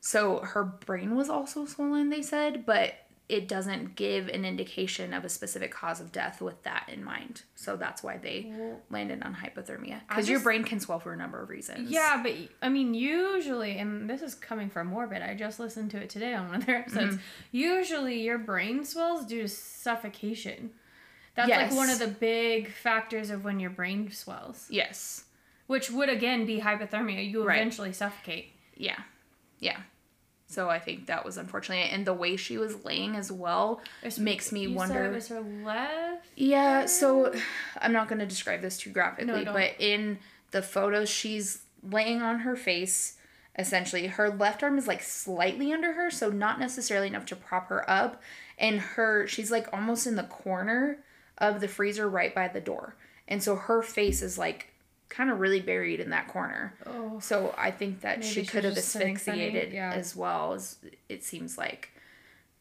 So 0.00 0.40
her 0.40 0.64
brain 0.64 1.14
was 1.14 1.28
also 1.30 1.64
swollen, 1.64 2.10
they 2.10 2.22
said, 2.22 2.66
but 2.66 2.94
it 3.28 3.48
doesn't 3.48 3.96
give 3.96 4.28
an 4.28 4.44
indication 4.44 5.12
of 5.12 5.24
a 5.24 5.28
specific 5.28 5.72
cause 5.72 6.00
of 6.00 6.12
death 6.12 6.40
with 6.40 6.62
that 6.62 6.88
in 6.92 7.02
mind. 7.02 7.42
So 7.56 7.76
that's 7.76 8.00
why 8.02 8.18
they 8.18 8.52
landed 8.88 9.22
on 9.24 9.34
hypothermia. 9.34 10.00
Because 10.08 10.28
your 10.28 10.38
brain 10.38 10.62
can 10.62 10.78
swell 10.78 11.00
for 11.00 11.12
a 11.12 11.16
number 11.16 11.42
of 11.42 11.48
reasons. 11.48 11.90
Yeah, 11.90 12.20
but 12.22 12.32
I 12.62 12.68
mean, 12.68 12.94
usually, 12.94 13.78
and 13.78 14.08
this 14.08 14.22
is 14.22 14.34
coming 14.36 14.70
from 14.70 14.86
Morbid, 14.88 15.22
I 15.22 15.34
just 15.34 15.58
listened 15.58 15.90
to 15.90 15.98
it 15.98 16.08
today 16.10 16.34
on 16.34 16.46
one 16.46 16.56
of 16.56 16.66
their 16.66 16.76
episodes. 16.76 17.14
Mm-hmm. 17.16 17.22
Usually, 17.50 18.22
your 18.22 18.38
brain 18.38 18.84
swells 18.84 19.26
due 19.26 19.42
to 19.42 19.48
suffocation. 19.48 20.70
That's 21.34 21.48
Yes. 21.48 21.70
like 21.72 21.76
one 21.76 21.90
of 21.90 21.98
the 21.98 22.06
big 22.08 22.70
factors 22.72 23.30
of 23.30 23.44
when 23.44 23.58
your 23.60 23.70
brain 23.70 24.10
swells, 24.12 24.66
Yes. 24.70 25.24
which 25.66 25.90
would 25.90 26.08
again 26.08 26.46
be 26.46 26.60
hypothermia. 26.60 27.28
You 27.28 27.44
Right. 27.44 27.56
eventually 27.58 27.92
suffocate. 27.92 28.52
Yeah. 28.76 29.00
Yeah. 29.58 29.80
So 30.48 30.70
I 30.70 30.78
think 30.78 31.06
that 31.06 31.24
was 31.24 31.36
unfortunate. 31.36 31.92
And 31.92 32.06
the 32.06 32.14
way 32.14 32.36
she 32.36 32.56
was 32.56 32.84
laying 32.84 33.16
as 33.16 33.32
well 33.32 33.80
It's- 34.00 34.18
makes 34.18 34.52
me 34.52 34.68
wonder. 34.68 35.10
Was 35.10 35.28
her 35.28 35.40
left. 35.40 36.26
Yeah, 36.36 36.86
so 36.86 37.34
I'm 37.80 37.92
not 37.92 38.08
going 38.08 38.20
to 38.20 38.26
describe 38.26 38.62
this 38.62 38.78
too 38.78 38.90
graphically, 38.90 39.44
don't. 39.44 39.54
but 39.54 39.72
in 39.78 40.18
the 40.52 40.62
photos, 40.62 41.08
she's 41.08 41.62
laying 41.82 42.22
on 42.22 42.40
her 42.40 42.54
face. 42.56 43.14
Essentially, 43.58 44.06
her 44.06 44.28
left 44.30 44.62
arm 44.62 44.76
is 44.78 44.86
like 44.86 45.02
slightly 45.02 45.72
under 45.72 45.94
her, 45.94 46.10
so 46.10 46.30
not 46.30 46.60
necessarily 46.60 47.08
enough 47.08 47.26
to 47.26 47.36
prop 47.36 47.68
her 47.68 47.88
up. 47.90 48.22
And 48.58 48.80
her, 48.80 49.26
she's 49.26 49.50
like 49.50 49.68
almost 49.72 50.06
in 50.06 50.16
the 50.16 50.22
corner 50.24 50.98
of 51.38 51.60
the 51.60 51.68
freezer 51.68 52.08
right 52.08 52.34
by 52.34 52.48
the 52.48 52.60
door. 52.60 52.94
And 53.28 53.42
so 53.42 53.56
her 53.56 53.82
face 53.82 54.22
is 54.22 54.38
like 54.38 54.72
kind 55.08 55.30
of 55.30 55.38
really 55.40 55.60
buried 55.60 56.00
in 56.00 56.10
that 56.10 56.28
corner. 56.28 56.74
Oh. 56.86 57.18
So 57.20 57.54
I 57.56 57.70
think 57.70 58.00
that 58.00 58.20
Maybe 58.20 58.30
she 58.32 58.44
could 58.46 58.64
have 58.64 58.74
just 58.74 58.88
sitting 58.88 59.16
funny, 59.16 59.42
asphyxiated 59.42 59.72
yeah. 59.72 59.92
as 59.92 60.14
well 60.16 60.52
as 60.54 60.76
it 61.08 61.22
seems 61.24 61.56
like 61.56 61.90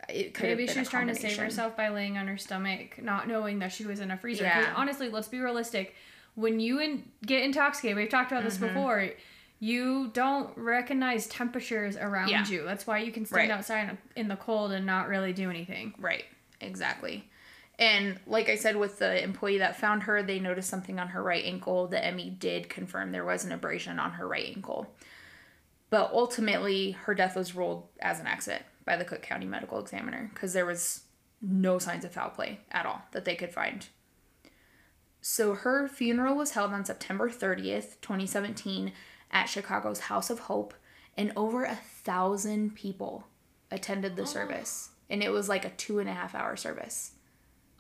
it 0.08 0.34
could 0.36 0.50
Maybe 0.50 0.66
have 0.66 0.74
she 0.74 0.80
was 0.80 0.90
trying 0.90 1.08
to 1.08 1.16
save 1.16 1.38
herself 1.38 1.76
by 1.76 1.90
laying 1.90 2.18
on 2.18 2.28
her 2.28 2.38
stomach, 2.38 3.02
not 3.02 3.28
knowing 3.28 3.60
that 3.60 3.72
she 3.72 3.86
was 3.86 4.00
in 4.00 4.12
a 4.12 4.18
freezer. 4.18 4.44
Yeah. 4.44 4.74
honestly, 4.76 5.10
let's 5.10 5.28
be 5.28 5.40
realistic. 5.40 5.96
When 6.36 6.60
you 6.60 6.80
in, 6.80 7.04
get 7.26 7.42
intoxicated, 7.44 7.98
we've 7.98 8.10
talked 8.10 8.32
about 8.32 8.44
this 8.44 8.56
Mm-hmm. 8.58 8.68
before. 8.68 9.10
You 9.60 10.10
don't 10.14 10.56
recognize 10.58 11.28
temperatures 11.28 11.96
around 11.96 12.28
Yeah. 12.28 12.46
you. 12.46 12.64
That's 12.66 12.86
why 12.86 13.00
you 13.00 13.12
can 13.12 13.26
stand 13.26 13.50
Right. 13.50 13.58
outside 13.58 13.98
in 14.16 14.28
the 14.28 14.36
cold 14.36 14.72
and 14.74 14.86
not 14.86 15.08
really 15.08 15.32
do 15.34 15.50
anything. 15.50 15.94
Right, 15.98 16.26
exactly. 16.62 17.28
And 17.78 18.20
like 18.26 18.48
I 18.48 18.56
said, 18.56 18.78
with 18.78 19.00
the 19.00 19.22
employee 19.22 19.58
that 19.58 19.80
found 19.80 20.04
her, 20.04 20.24
they 20.24 20.40
noticed 20.40 20.70
something 20.70 21.00
on 21.00 21.10
her 21.10 21.22
right 21.22 21.44
ankle. 21.44 21.88
The 21.88 22.12
ME 22.14 22.30
did 22.30 22.70
confirm 22.70 23.12
there 23.12 23.26
was 23.26 23.44
an 23.44 23.52
abrasion 23.52 24.00
on 24.00 24.12
her 24.12 24.28
right 24.28 24.54
ankle. 24.56 24.94
But 25.90 26.12
ultimately, 26.14 26.92
her 26.92 27.14
death 27.14 27.36
was 27.36 27.56
ruled 27.56 27.88
as 28.00 28.20
an 28.20 28.28
accident 28.28 28.64
by 28.86 28.96
the 28.96 29.06
Cook 29.06 29.22
County 29.22 29.46
Medical 29.46 29.80
Examiner 29.80 30.30
because 30.34 30.54
there 30.54 30.66
was 30.66 31.02
no 31.42 31.78
signs 31.80 32.06
of 32.06 32.14
foul 32.14 32.30
play 32.30 32.60
at 32.72 32.86
all 32.86 33.02
that 33.12 33.26
they 33.26 33.36
could 33.36 33.52
find. 33.52 33.88
So 35.22 35.56
her 35.56 35.88
funeral 35.88 36.36
was 36.36 36.52
held 36.52 36.72
on 36.72 36.86
September 36.86 37.30
30th, 37.30 38.00
2017, 38.02 38.94
at 39.32 39.50
Chicago's 39.50 40.02
House 40.02 40.30
of 40.30 40.40
Hope, 40.40 40.74
and 41.18 41.34
over 41.36 41.64
a 41.64 41.76
thousand 41.76 42.76
people 42.76 43.26
attended 43.72 44.16
the 44.16 44.22
oh. 44.22 44.26
service. 44.26 44.90
And 45.10 45.24
it 45.24 45.30
was 45.30 45.50
like 45.50 45.66
a 45.66 45.72
two 45.72 46.00
and 46.00 46.08
a 46.08 46.14
half 46.14 46.36
hour 46.36 46.56
service. 46.56 47.15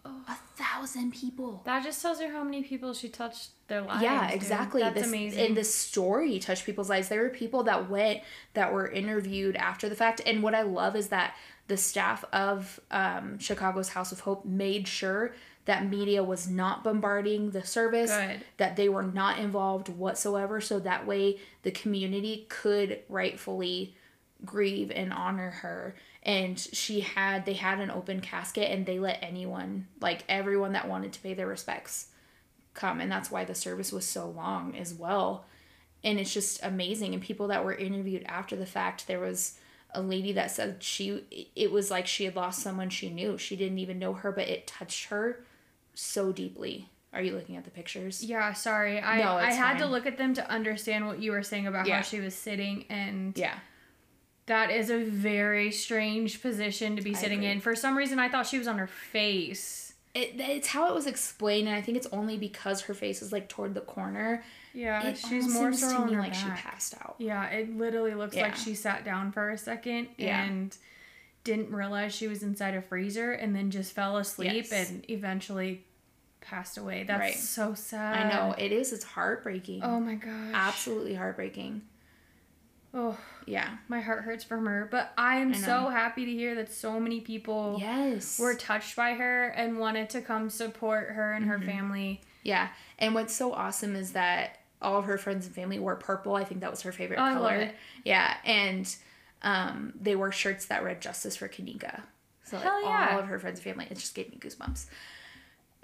A 0.05 0.35
thousand 0.55 1.13
people. 1.13 1.61
That 1.65 1.83
just 1.83 2.01
tells 2.01 2.19
you 2.21 2.29
how 2.29 2.43
many 2.43 2.63
people 2.63 2.93
she 2.93 3.09
touched 3.09 3.49
their 3.67 3.81
lives. 3.81 4.03
yeah, 4.03 4.27
dude. 4.27 4.35
exactly. 4.35 4.81
That's 4.81 4.95
this, 4.95 5.07
amazing. 5.07 5.45
And 5.47 5.57
the 5.57 5.63
story 5.63 6.39
touched 6.39 6.65
people's 6.65 6.89
lives. 6.89 7.09
There 7.09 7.21
were 7.21 7.29
people 7.29 7.63
that 7.63 7.89
went 7.89 8.21
that 8.53 8.71
were 8.71 8.87
interviewed 8.89 9.55
after 9.55 9.89
the 9.89 9.95
fact. 9.95 10.21
And 10.25 10.43
what 10.43 10.55
I 10.55 10.61
love 10.61 10.95
is 10.95 11.09
that 11.09 11.35
the 11.67 11.77
staff 11.77 12.23
of 12.31 12.79
um, 12.91 13.39
Chicago's 13.39 13.89
House 13.89 14.11
of 14.11 14.21
Hope 14.21 14.45
made 14.45 14.87
sure 14.87 15.33
that 15.65 15.89
media 15.89 16.23
was 16.23 16.47
not 16.47 16.83
bombarding 16.83 17.49
the 17.49 17.65
service, 17.65 18.11
Good. 18.11 18.41
that 18.57 18.75
they 18.75 18.87
were 18.87 19.03
not 19.03 19.39
involved 19.39 19.89
whatsoever. 19.89 20.61
So 20.61 20.79
that 20.79 21.07
way 21.07 21.39
the 21.63 21.71
community 21.71 22.45
could 22.49 22.99
rightfully 23.09 23.95
grieve 24.43 24.91
and 24.91 25.11
honor 25.11 25.49
her 25.49 25.95
and 26.25 26.59
she 26.59 26.99
had 27.01 27.45
they 27.45 27.53
had 27.53 27.79
an 27.79 27.91
open 27.91 28.19
casket 28.19 28.69
and 28.71 28.85
they 28.85 28.99
let 28.99 29.19
anyone 29.21 29.87
like 30.01 30.23
everyone 30.27 30.73
that 30.73 30.87
wanted 30.87 31.13
to 31.13 31.21
pay 31.21 31.33
their 31.33 31.47
respects 31.47 32.07
come 32.73 32.99
and 32.99 33.11
that's 33.11 33.31
why 33.31 33.45
the 33.45 33.55
service 33.55 33.91
was 33.93 34.05
so 34.05 34.27
long 34.27 34.75
as 34.75 34.93
well 34.93 35.45
and 36.03 36.19
it's 36.19 36.33
just 36.33 36.61
amazing 36.63 37.13
and 37.13 37.23
people 37.23 37.47
that 37.47 37.63
were 37.63 37.73
interviewed 37.73 38.23
after 38.25 38.55
the 38.55 38.65
fact 38.65 39.07
there 39.07 39.19
was 39.19 39.57
a 39.93 40.01
lady 40.01 40.33
that 40.33 40.51
said 40.51 40.83
she 40.83 41.23
it 41.55 41.71
was 41.71 41.89
like 41.89 42.05
she 42.05 42.25
had 42.25 42.35
lost 42.35 42.59
someone 42.61 42.89
she 42.89 43.09
knew. 43.09 43.37
She 43.37 43.55
didn't 43.55 43.79
even 43.79 43.97
know 43.97 44.13
her, 44.13 44.31
but 44.31 44.47
it 44.49 44.67
touched 44.67 45.05
her 45.05 45.43
so 45.93 46.31
deeply. 46.33 46.89
Are 47.13 47.21
you 47.21 47.33
looking 47.33 47.55
at 47.55 47.63
the 47.63 47.71
pictures? 47.71 48.21
Yeah, 48.21 48.51
sorry. 48.51 48.99
I 48.99 49.19
No, 49.19 49.37
I 49.37 49.53
had 49.53 49.77
to 49.77 49.85
look 49.85 50.05
at 50.05 50.17
them 50.17 50.33
to 50.33 50.49
understand 50.51 51.07
what 51.07 51.19
you 51.19 51.31
were 51.31 51.43
saying 51.43 51.65
about 51.65 51.87
Yeah. 51.87 51.97
how 51.97 52.01
she 52.01 52.19
was 52.19 52.35
sitting 52.35 52.85
and 52.89 53.37
Yeah. 53.37 53.57
That 54.47 54.69
is 54.71 54.89
a 54.89 55.03
very 55.03 55.71
strange 55.71 56.41
position 56.41 56.95
to 56.95 57.01
be 57.01 57.13
sitting 57.13 57.43
in. 57.43 57.59
For 57.59 57.75
some 57.75 57.97
reason 57.97 58.19
I 58.19 58.29
thought 58.29 58.45
she 58.47 58.57
was 58.57 58.67
on 58.67 58.77
her 58.77 58.87
face. 58.87 59.93
It, 60.13 60.35
it's 60.37 60.67
how 60.69 60.87
it 60.89 60.93
was 60.95 61.07
explained, 61.07 61.67
and 61.67 61.75
I 61.75 61.81
think 61.81 61.97
it's 61.97 62.07
only 62.13 62.37
because 62.37 62.81
her 62.81 62.93
face 62.93 63.21
is 63.21 63.33
like 63.33 63.49
toward 63.49 63.73
the 63.73 63.81
corner. 63.81 64.43
Yeah, 64.73 65.05
it 65.07 65.17
she's 65.17 65.47
more 65.53 65.73
seems 65.73 65.91
so 65.91 66.05
to 66.05 66.11
me 66.11 66.17
like 66.17 66.33
she 66.33 66.47
passed 66.47 66.95
out. 67.01 67.15
Yeah, 67.17 67.45
it 67.47 67.75
literally 67.77 68.13
looks 68.13 68.35
Yeah. 68.35 68.43
like 68.43 68.55
she 68.55 68.75
sat 68.75 69.03
down 69.03 69.31
for 69.33 69.49
a 69.49 69.57
second 69.57 70.07
Yeah. 70.17 70.41
and 70.43 70.75
didn't 71.43 71.69
realize 71.71 72.13
she 72.15 72.27
was 72.27 72.43
inside 72.43 72.75
a 72.75 72.81
freezer 72.81 73.31
and 73.33 73.55
then 73.55 73.71
just 73.71 73.93
fell 73.93 74.17
asleep 74.17 74.65
Yes. 74.69 74.89
and 74.89 75.05
eventually 75.09 75.83
passed 76.41 76.77
away. 76.77 77.03
That's 77.03 77.19
Right. 77.19 77.35
so 77.35 77.73
sad. 77.73 78.25
I 78.25 78.29
know 78.33 78.55
it 78.57 78.71
is. 78.71 78.93
It's 78.93 79.03
heartbreaking. 79.03 79.83
Oh 79.83 79.99
my 79.99 80.15
gosh. 80.15 80.51
Absolutely 80.53 81.15
heartbreaking. 81.15 81.81
Oh, 82.97 83.17
Yeah. 83.45 83.77
my 83.89 83.99
heart 83.99 84.23
hurts 84.23 84.43
from 84.45 84.65
her. 84.65 84.87
But 84.89 85.11
I 85.17 85.35
am 85.37 85.49
I 85.53 85.57
so 85.57 85.89
happy 85.89 86.25
to 86.25 86.31
hear 86.31 86.55
that 86.55 86.71
so 86.71 86.99
many 86.99 87.19
people 87.21 87.77
Yes. 87.79 88.39
were 88.39 88.55
touched 88.55 88.95
by 88.95 89.13
her 89.15 89.49
and 89.49 89.77
wanted 89.77 90.09
to 90.11 90.21
come 90.21 90.49
support 90.49 91.09
her 91.09 91.33
and 91.33 91.45
her 91.45 91.59
Mhm. 91.59 91.65
family. 91.65 92.21
Yeah. 92.43 92.69
And 92.97 93.13
what's 93.13 93.35
so 93.35 93.51
awesome 93.53 93.95
is 93.95 94.13
that 94.13 94.59
all 94.81 94.97
of 94.97 95.05
her 95.05 95.17
friends 95.17 95.45
and 95.45 95.53
family 95.53 95.77
wore 95.79 95.95
purple. 95.95 96.35
I 96.35 96.43
think 96.45 96.61
that 96.61 96.71
was 96.71 96.83
her 96.83 96.91
favorite 96.91 97.19
Oh, 97.19 97.23
I 97.23 97.33
color. 97.33 97.43
love 97.43 97.53
it. 97.69 97.75
Yeah. 98.05 98.37
And 98.45 98.95
um, 99.41 99.93
they 99.99 100.15
wore 100.15 100.31
shirts 100.31 100.65
that 100.67 100.83
read 100.83 101.01
Justice 101.01 101.35
for 101.35 101.47
Kenneka. 101.47 102.01
So 102.45 102.55
like, 102.57 102.63
Hell 102.65 102.81
yeah. 102.83 103.09
all 103.11 103.19
of 103.19 103.27
her 103.27 103.37
friends 103.39 103.59
and 103.59 103.63
family. 103.63 103.87
It 103.91 103.95
just 103.95 104.15
gave 104.15 104.29
me 104.31 104.37
goosebumps. 104.39 104.85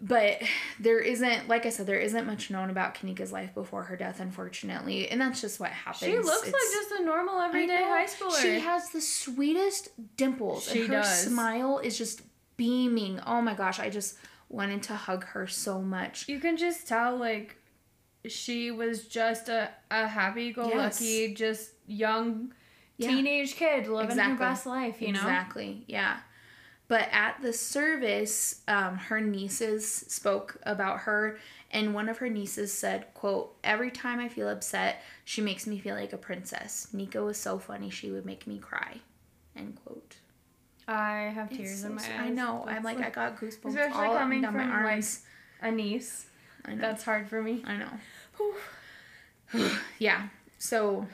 But 0.03 0.41
there 0.79 0.99
isn't, 0.99 1.47
like 1.47 1.65
I 1.67 1.69
said, 1.69 1.85
there 1.85 1.99
isn't 1.99 2.25
much 2.25 2.49
known 2.49 2.71
about 2.71 2.95
Kenneka's 2.95 3.31
life 3.31 3.53
before 3.53 3.83
her 3.83 3.95
death, 3.95 4.19
unfortunately. 4.19 5.07
And 5.09 5.21
that's 5.21 5.41
just 5.41 5.59
what 5.59 5.69
happens. 5.69 6.11
She 6.11 6.17
looks 6.17 6.47
It's- 6.47 6.53
like 6.53 6.73
just 6.89 7.01
a 7.01 7.05
normal 7.05 7.39
everyday 7.39 7.83
high 7.83 8.05
schooler. 8.05 8.41
She 8.41 8.59
has 8.59 8.89
the 8.89 8.99
sweetest 9.01 9.89
dimples. 10.17 10.63
She 10.67 10.79
and 10.81 10.87
her 10.89 11.01
does. 11.01 11.25
smile 11.27 11.77
is 11.79 11.97
just 11.99 12.21
beaming. 12.57 13.19
Oh 13.27 13.41
my 13.41 13.53
gosh, 13.53 13.79
I 13.79 13.89
just 13.91 14.17
wanted 14.49 14.81
to 14.83 14.95
hug 14.95 15.23
her 15.25 15.45
so 15.47 15.81
much. 15.81 16.27
you 16.27 16.39
can 16.39 16.57
just 16.57 16.87
tell 16.87 17.15
like 17.15 17.57
she 18.27 18.69
was 18.71 19.07
just 19.07 19.49
a, 19.49 19.69
a 19.89 20.07
happy-go-lucky 20.07 21.33
just 21.33 21.71
young 21.87 22.53
Yeah. 22.97 23.09
teenage 23.09 23.55
kid 23.55 23.87
living 23.87 24.17
her 24.17 24.35
best 24.35 24.65
life 24.65 25.01
you 25.01 25.11
know 25.13 25.19
Exactly. 25.21 25.83
Yeah. 25.87 26.17
But 26.91 27.07
at 27.13 27.41
the 27.41 27.53
service, 27.53 28.63
um, 28.67 28.97
her 28.97 29.21
nieces 29.21 29.89
spoke 29.89 30.57
about 30.63 30.99
her, 30.99 31.39
and 31.71 31.93
one 31.93 32.09
of 32.09 32.17
her 32.17 32.27
nieces 32.27 32.73
said, 32.73 33.13
"quote 33.13 33.55
Every 33.63 33.89
time 33.89 34.19
I 34.19 34.27
feel 34.27 34.49
upset, 34.49 35.01
she 35.23 35.39
makes 35.39 35.65
me 35.65 35.79
feel 35.79 35.95
like 35.95 36.11
a 36.11 36.17
princess. 36.17 36.89
Nico 36.91 37.25
was 37.27 37.37
so 37.37 37.59
funny; 37.59 37.89
she 37.89 38.11
would 38.11 38.25
make 38.25 38.45
me 38.45 38.59
cry." 38.59 38.99
End 39.55 39.79
quote. 39.85 40.17
i 40.85 41.31
have 41.33 41.49
tears 41.49 41.85
in 41.85 41.95
my 41.95 42.01
eyes. 42.01 42.09
I 42.19 42.27
know. 42.27 42.65
I'm 42.67 42.83
That's 42.83 42.83
like, 42.83 42.99
I 42.99 43.09
got 43.09 43.39
goosebumps 43.39 43.69
Especially 43.69 44.07
all 44.07 44.17
coming 44.17 44.41
down 44.41 44.53
my 44.53 44.63
from, 44.63 44.71
like, 44.71 44.83
arms. 44.83 45.23
a 45.61 45.71
niece 45.71 46.25
I 46.65 46.73
know. 46.73 46.81
that's 46.81 47.03
hard 47.05 47.29
for 47.29 47.41
me 47.41 47.63
I 47.65 47.77
know. 47.77 49.69
Yeah. 49.97 50.27
So 50.59 51.07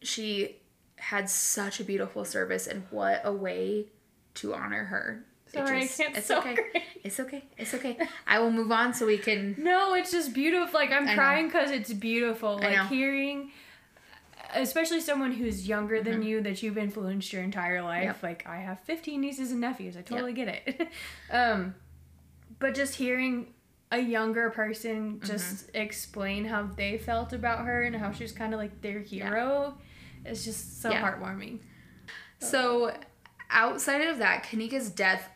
she 0.00 0.56
had 0.96 1.28
such 1.28 1.80
a 1.80 1.84
beautiful 1.84 2.24
service, 2.24 2.66
and 2.66 2.84
what 2.88 3.20
a 3.24 3.32
way 3.32 3.88
to 4.34 4.54
honor 4.54 4.84
her. 4.84 5.24
Sorry 5.46 5.82
just- 5.82 6.00
i 6.00 6.04
can't 6.04 6.16
it's 6.16 6.30
okay. 6.38 6.54
great. 6.54 6.82
It's 7.04 7.20
okay. 7.20 7.44
It's 7.58 7.74
okay. 7.74 7.96
I 8.26 8.38
will 8.40 8.50
move 8.50 8.72
on 8.72 8.92
so 8.94 9.06
we 9.06 9.18
can. 9.18 9.54
no 9.58 9.94
it's 9.94 10.10
just 10.10 10.32
beautiful 10.34 10.80
like 10.80 10.90
i'm 10.90 11.06
I 11.08 11.14
crying 11.14 11.46
because 11.46 11.70
it's 11.70 11.92
beautiful 11.92 12.58
like 12.58 12.88
hearing 12.88 13.52
especially 14.54 15.00
someone 15.00 15.32
who's 15.32 15.68
younger 15.68 16.02
than 16.02 16.22
Mhm. 16.22 16.26
you 16.26 16.40
that 16.42 16.62
you've 16.62 16.78
influenced 16.78 17.32
your 17.32 17.42
entire 17.42 17.82
life 17.82 18.04
Yep. 18.04 18.22
like 18.22 18.46
i 18.46 18.56
have 18.58 18.80
15 18.80 19.20
nieces 19.20 19.50
and 19.52 19.60
nephews 19.60 19.96
i 19.96 20.02
totally 20.02 20.32
get 20.32 20.48
it 20.48 20.88
um 21.30 21.74
but 22.58 22.74
just 22.74 22.94
hearing 22.96 23.52
a 23.92 23.98
younger 23.98 24.50
person 24.50 25.20
just 25.24 25.70
explain 25.74 26.44
how 26.46 26.64
they 26.76 26.98
felt 26.98 27.32
about 27.32 27.64
her 27.64 27.82
and 27.82 27.94
how 27.94 28.10
she 28.12 28.24
was 28.24 28.32
kind 28.32 28.54
of 28.54 28.58
like 28.60 28.80
their 28.80 29.00
hero 29.00 29.76
is 30.24 30.44
just 30.44 30.80
so 30.82 30.90
Yeah. 30.90 31.02
heartwarming 31.02 31.58
So, 32.40 32.92
outside 33.50 34.02
of 34.02 34.18
that, 34.18 34.44
Kenneka's 34.44 34.90
death 34.90 35.28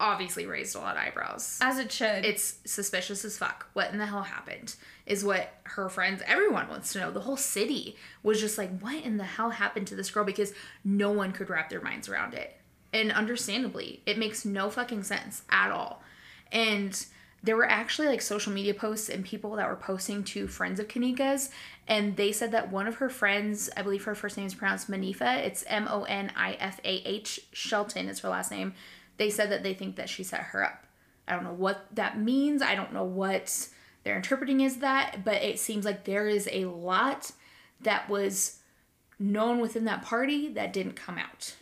obviously 0.00 0.44
raised 0.44 0.74
a 0.74 0.78
lot 0.80 0.96
of 0.96 1.02
eyebrows. 1.02 1.58
as 1.62 1.78
it 1.78 1.90
should 1.90 2.24
It's 2.24 2.58
suspicious 2.64 3.24
as 3.24 3.38
fuck. 3.38 3.66
What 3.74 3.90
in 3.92 3.98
the 3.98 4.06
hell 4.06 4.22
happened? 4.22 4.74
Is 5.06 5.24
what 5.24 5.52
her 5.64 5.88
friends, 5.88 6.22
everyone 6.26 6.68
wants 6.68 6.92
to 6.92 7.00
know. 7.00 7.10
The 7.10 7.20
whole 7.20 7.36
city 7.36 7.96
was 8.22 8.40
just 8.40 8.58
like, 8.58 8.80
what 8.80 9.04
in 9.04 9.18
the 9.18 9.24
hell 9.24 9.50
happened 9.50 9.86
to 9.88 9.94
this 9.94 10.10
girl? 10.10 10.24
Because 10.24 10.52
no 10.84 11.10
one 11.10 11.32
could 11.32 11.50
wrap 11.50 11.70
their 11.70 11.80
minds 11.80 12.08
around 12.08 12.34
it. 12.34 12.56
And 12.92 13.12
understandably, 13.12 14.02
it 14.06 14.18
makes 14.18 14.44
no 14.44 14.70
fucking 14.70 15.02
sense 15.02 15.42
at 15.50 15.70
all. 15.70 16.02
And 16.50 17.04
there 17.44 17.56
were 17.56 17.68
actually 17.68 18.08
like 18.08 18.22
social 18.22 18.52
media 18.52 18.72
posts 18.72 19.10
and 19.10 19.22
people 19.22 19.54
that 19.56 19.68
were 19.68 19.76
posting 19.76 20.24
to 20.24 20.48
friends 20.48 20.80
of 20.80 20.88
Kenneka's, 20.88 21.50
and 21.86 22.16
they 22.16 22.32
said 22.32 22.52
that 22.52 22.72
one 22.72 22.86
of 22.86 22.96
her 22.96 23.10
friends, 23.10 23.68
I 23.76 23.82
believe 23.82 24.04
her 24.04 24.14
first 24.14 24.38
name 24.38 24.46
is 24.46 24.54
pronounced 24.54 24.90
Monifah, 24.90 25.44
it's 25.44 25.62
M 25.66 25.86
O 25.90 26.04
N 26.04 26.32
I 26.34 26.54
F 26.54 26.80
A 26.84 27.02
H, 27.04 27.40
Shelton 27.52 28.08
is 28.08 28.20
her 28.20 28.30
last 28.30 28.50
name. 28.50 28.72
They 29.18 29.28
said 29.28 29.50
that 29.50 29.62
they 29.62 29.74
think 29.74 29.96
that 29.96 30.08
she 30.08 30.24
set 30.24 30.40
her 30.40 30.64
up. 30.64 30.86
I 31.28 31.34
don't 31.34 31.44
know 31.44 31.52
what 31.52 31.86
that 31.94 32.18
means. 32.18 32.62
I 32.62 32.74
don't 32.74 32.94
know 32.94 33.04
what 33.04 33.68
they're 34.02 34.16
interpreting 34.16 34.60
is 34.60 34.78
that, 34.78 35.24
but 35.24 35.42
it 35.42 35.58
seems 35.58 35.84
like 35.84 36.04
there 36.04 36.28
is 36.28 36.48
a 36.50 36.64
lot 36.64 37.32
that 37.82 38.08
was 38.08 38.60
known 39.18 39.60
within 39.60 39.84
that 39.84 40.02
party 40.02 40.48
that 40.48 40.72
didn't 40.72 40.96
come 40.96 41.18
out. 41.18 41.54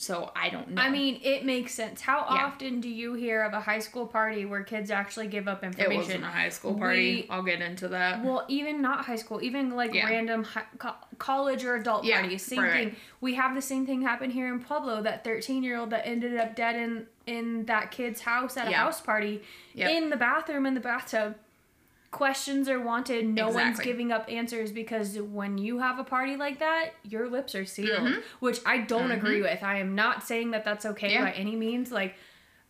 So 0.00 0.30
I 0.36 0.48
don't 0.48 0.70
know. 0.70 0.80
I 0.80 0.90
mean, 0.90 1.18
it 1.24 1.44
makes 1.44 1.74
sense. 1.74 2.00
How 2.00 2.18
Yeah. 2.30 2.44
often 2.46 2.80
do 2.80 2.88
you 2.88 3.14
hear 3.14 3.42
of 3.42 3.52
a 3.52 3.58
high 3.60 3.80
school 3.80 4.06
party 4.06 4.44
where 4.44 4.62
kids 4.62 4.92
actually 4.92 5.26
give 5.26 5.48
up 5.48 5.64
information? 5.64 5.92
it 5.92 5.96
wasn't 5.96 6.24
a 6.24 6.28
high 6.28 6.48
school 6.50 6.74
party. 6.78 7.26
I'll 7.28 7.42
get 7.42 7.60
into 7.60 7.88
that. 7.88 8.22
Well, 8.24 8.44
even 8.46 8.80
not 8.80 9.06
high 9.06 9.16
school, 9.16 9.42
even 9.42 9.70
like 9.74 9.92
Yeah. 9.92 10.06
random 10.08 10.44
hi- 10.44 10.62
co- 10.78 10.94
college 11.18 11.64
or 11.64 11.74
adult 11.74 12.04
Yeah, 12.04 12.20
parties, 12.20 12.46
same 12.46 12.60
right, 12.60 12.72
thing. 12.92 12.96
We 13.20 13.34
have 13.34 13.56
the 13.56 13.60
same 13.60 13.86
thing 13.86 14.02
happen 14.02 14.30
here 14.30 14.46
in 14.46 14.60
Pueblo. 14.60 15.02
That 15.02 15.24
thirteen-year-old 15.24 15.90
that 15.90 16.06
ended 16.06 16.38
up 16.38 16.54
dead 16.54 16.76
in 16.76 17.06
in 17.26 17.64
that 17.66 17.90
kid's 17.90 18.20
house 18.20 18.56
at 18.56 18.68
a 18.68 18.72
house 18.72 19.00
party, 19.00 19.42
Yep. 19.74 19.90
in 19.90 20.10
the 20.10 20.16
bathroom 20.16 20.64
in 20.64 20.74
the 20.74 20.80
bathtub. 20.80 21.34
Questions 22.10 22.68
are 22.70 22.80
wanted. 22.80 23.26
No 23.26 23.50
one's 23.50 23.80
giving 23.80 24.12
up 24.12 24.30
answers 24.30 24.72
because 24.72 25.18
when 25.20 25.58
you 25.58 25.78
have 25.80 25.98
a 25.98 26.04
party 26.04 26.36
like 26.36 26.58
that, 26.60 26.92
your 27.02 27.28
lips 27.28 27.54
are 27.54 27.66
sealed. 27.66 28.00
Mhm. 28.00 28.22
Which 28.40 28.60
I 28.64 28.78
don't 28.78 29.10
Mhm. 29.10 29.16
agree 29.18 29.42
with. 29.42 29.62
I 29.62 29.78
am 29.78 29.94
not 29.94 30.22
saying 30.22 30.52
that 30.52 30.64
that's 30.64 30.86
okay 30.86 31.12
Yeah. 31.12 31.24
by 31.24 31.32
any 31.32 31.54
means. 31.54 31.92
Like, 31.92 32.14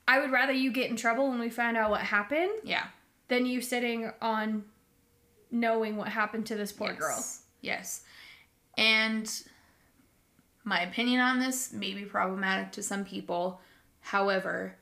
I 0.08 0.18
would 0.18 0.32
rather 0.32 0.52
you 0.52 0.72
get 0.72 0.90
in 0.90 0.96
trouble 0.96 1.28
when 1.28 1.38
we 1.38 1.50
find 1.50 1.76
out 1.76 1.90
what 1.90 2.00
happened 2.00 2.50
yeah. 2.64 2.88
than 3.28 3.46
you 3.46 3.60
sitting 3.60 4.10
on 4.20 4.64
knowing 5.52 5.96
what 5.96 6.08
happened 6.08 6.46
to 6.46 6.56
this 6.56 6.72
poor 6.72 6.88
yes. 6.90 6.98
girl. 6.98 7.24
Yes. 7.60 8.04
And 8.76 9.30
my 10.64 10.80
opinion 10.80 11.20
on 11.20 11.38
this 11.38 11.72
may 11.72 11.94
be 11.94 12.04
problematic 12.04 12.72
to 12.72 12.82
some 12.82 13.04
people. 13.04 13.60
However, 14.00 14.77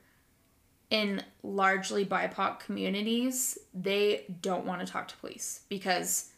in 0.89 1.23
largely 1.43 2.05
BIPOC 2.05 2.59
communities, 2.59 3.57
they 3.73 4.25
don't 4.41 4.65
want 4.65 4.85
to 4.85 4.91
talk 4.91 5.07
to 5.09 5.17
police 5.17 5.61
because 5.69 6.31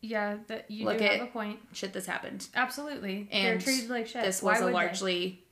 Yeah, 0.00 0.38
that 0.48 0.70
you 0.70 0.84
Look 0.86 0.98
do 0.98 1.04
at- 1.04 1.20
have 1.20 1.28
a 1.28 1.30
point. 1.30 1.60
shit 1.72 1.92
this 1.92 2.06
happened. 2.06 2.48
Absolutely, 2.54 3.28
they're 3.30 3.52
And 3.52 3.60
treated 3.60 3.88
like 3.90 4.06
shit. 4.08 4.24
This 4.24 4.42
Why 4.42 4.52
was 4.52 4.60
a 4.60 4.64
would 4.64 4.70
they? 4.70 4.74
largely 4.74 5.44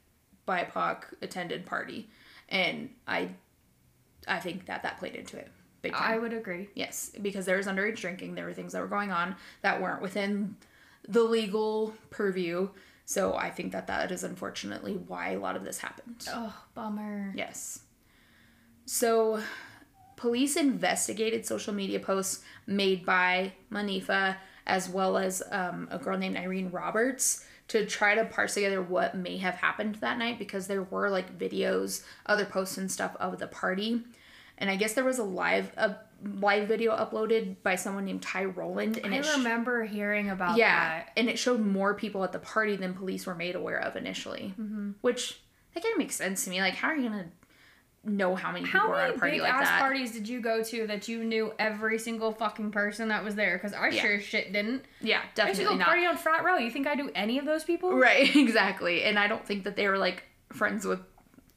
BIPOC 0.48 1.04
attended 1.22 1.66
party, 1.66 2.10
and 2.48 2.90
I, 3.06 3.28
I 4.26 4.40
think 4.40 4.66
that 4.66 4.82
that 4.82 4.98
played 4.98 5.14
into 5.14 5.36
it 5.36 5.50
big 5.82 5.92
time. 5.92 6.02
I 6.02 6.18
would 6.18 6.32
agree. 6.32 6.68
Yes, 6.74 7.10
because 7.22 7.46
there 7.46 7.56
was 7.58 7.66
underage 7.66 7.96
drinking. 8.00 8.34
There 8.34 8.44
were 8.46 8.52
things 8.54 8.72
that 8.72 8.80
were 8.80 8.88
going 8.88 9.10
on 9.12 9.36
that 9.62 9.80
weren't 9.80 10.02
within 10.02 10.56
the 11.08 11.22
legal 11.22 11.94
purview. 12.10 12.70
So 13.04 13.34
I 13.34 13.50
think 13.50 13.72
that 13.72 13.86
that 13.88 14.10
is 14.12 14.22
unfortunately 14.24 14.94
why 14.94 15.30
a 15.30 15.38
lot 15.38 15.56
of 15.56 15.64
this 15.64 15.78
happened. 15.78 16.26
Oh, 16.28 16.54
bummer. 16.74 17.32
Yes. 17.36 17.80
So 18.86 19.40
police 20.16 20.56
investigated 20.56 21.46
social 21.46 21.72
media 21.72 22.00
posts 22.00 22.42
made 22.66 23.04
by 23.06 23.52
Monifah 23.72 24.36
as 24.66 24.88
well 24.88 25.16
as 25.16 25.42
um, 25.50 25.88
a 25.90 25.98
girl 25.98 26.18
named 26.18 26.36
Irene 26.36 26.70
Roberts 26.70 27.46
to 27.68 27.86
try 27.86 28.14
to 28.16 28.24
parse 28.24 28.54
together 28.54 28.82
what 28.82 29.14
may 29.16 29.36
have 29.38 29.54
happened 29.54 29.96
that 29.96 30.18
night 30.18 30.38
because 30.38 30.66
there 30.66 30.82
were 30.82 31.08
like 31.08 31.38
videos, 31.38 32.02
other 32.26 32.44
posts 32.44 32.76
and 32.78 32.90
stuff 32.90 33.16
of 33.20 33.38
the 33.38 33.46
party. 33.46 34.02
And 34.58 34.68
I 34.68 34.76
guess 34.76 34.92
there 34.92 35.04
was 35.04 35.18
a 35.18 35.24
live 35.24 35.72
a 35.76 35.96
live 36.22 36.68
video 36.68 36.94
uploaded 36.94 37.56
by 37.62 37.76
someone 37.76 38.04
named 38.04 38.20
Ty 38.20 38.44
Roland, 38.44 38.98
and 39.02 39.14
I 39.14 39.22
sh- 39.22 39.36
remember 39.38 39.84
hearing 39.84 40.28
about 40.28 40.58
yeah, 40.58 40.98
that. 40.98 41.12
and 41.16 41.30
it 41.30 41.38
showed 41.38 41.60
more 41.64 41.94
people 41.94 42.22
at 42.24 42.32
the 42.32 42.38
party 42.40 42.76
than 42.76 42.92
police 42.92 43.24
were 43.24 43.34
made 43.34 43.54
aware 43.54 43.78
of 43.78 43.96
initially, 43.96 44.52
Mm-hmm. 44.60 44.90
which 45.00 45.40
that 45.72 45.82
kind 45.82 45.94
of 45.94 45.98
makes 45.98 46.16
sense 46.16 46.44
to 46.44 46.50
me. 46.50 46.60
Like, 46.60 46.74
how 46.74 46.88
are 46.88 46.96
you 46.96 47.08
gonna 47.08 47.28
know 48.02 48.34
how 48.34 48.50
many 48.50 48.64
people 48.64 48.80
How 48.80 48.90
are 48.92 49.00
at 49.00 49.14
a 49.14 49.18
party 49.18 49.32
big 49.32 49.42
like 49.42 49.52
ass 49.52 49.68
that? 49.68 49.78
parties 49.80 50.12
did 50.12 50.26
you 50.26 50.40
go 50.40 50.62
to 50.62 50.86
that 50.86 51.06
you 51.06 51.22
knew 51.22 51.52
every 51.58 51.98
single 51.98 52.32
fucking 52.32 52.70
person 52.70 53.08
that 53.08 53.22
was 53.22 53.34
there? 53.34 53.56
Because 53.58 53.74
I 53.74 53.88
Yeah. 53.88 54.00
sure 54.02 54.20
shit 54.20 54.52
didn't. 54.52 54.84
Yeah, 55.02 55.18
I 55.18 55.20
used 55.22 55.30
to 55.36 55.42
definitely 55.42 55.64
go 55.66 55.74
not. 55.76 55.86
party 55.86 56.06
on 56.06 56.16
frat 56.16 56.42
row. 56.44 56.56
You 56.56 56.70
think 56.70 56.86
I 56.86 56.94
do 56.94 57.10
any 57.14 57.38
of 57.38 57.44
those 57.44 57.62
people? 57.64 57.92
Right, 57.94 58.34
exactly. 58.36 59.04
And 59.04 59.18
I 59.18 59.26
don't 59.26 59.44
think 59.44 59.64
that 59.64 59.76
they 59.76 59.86
were 59.86 59.98
like 59.98 60.22
friends 60.52 60.86
with 60.86 61.00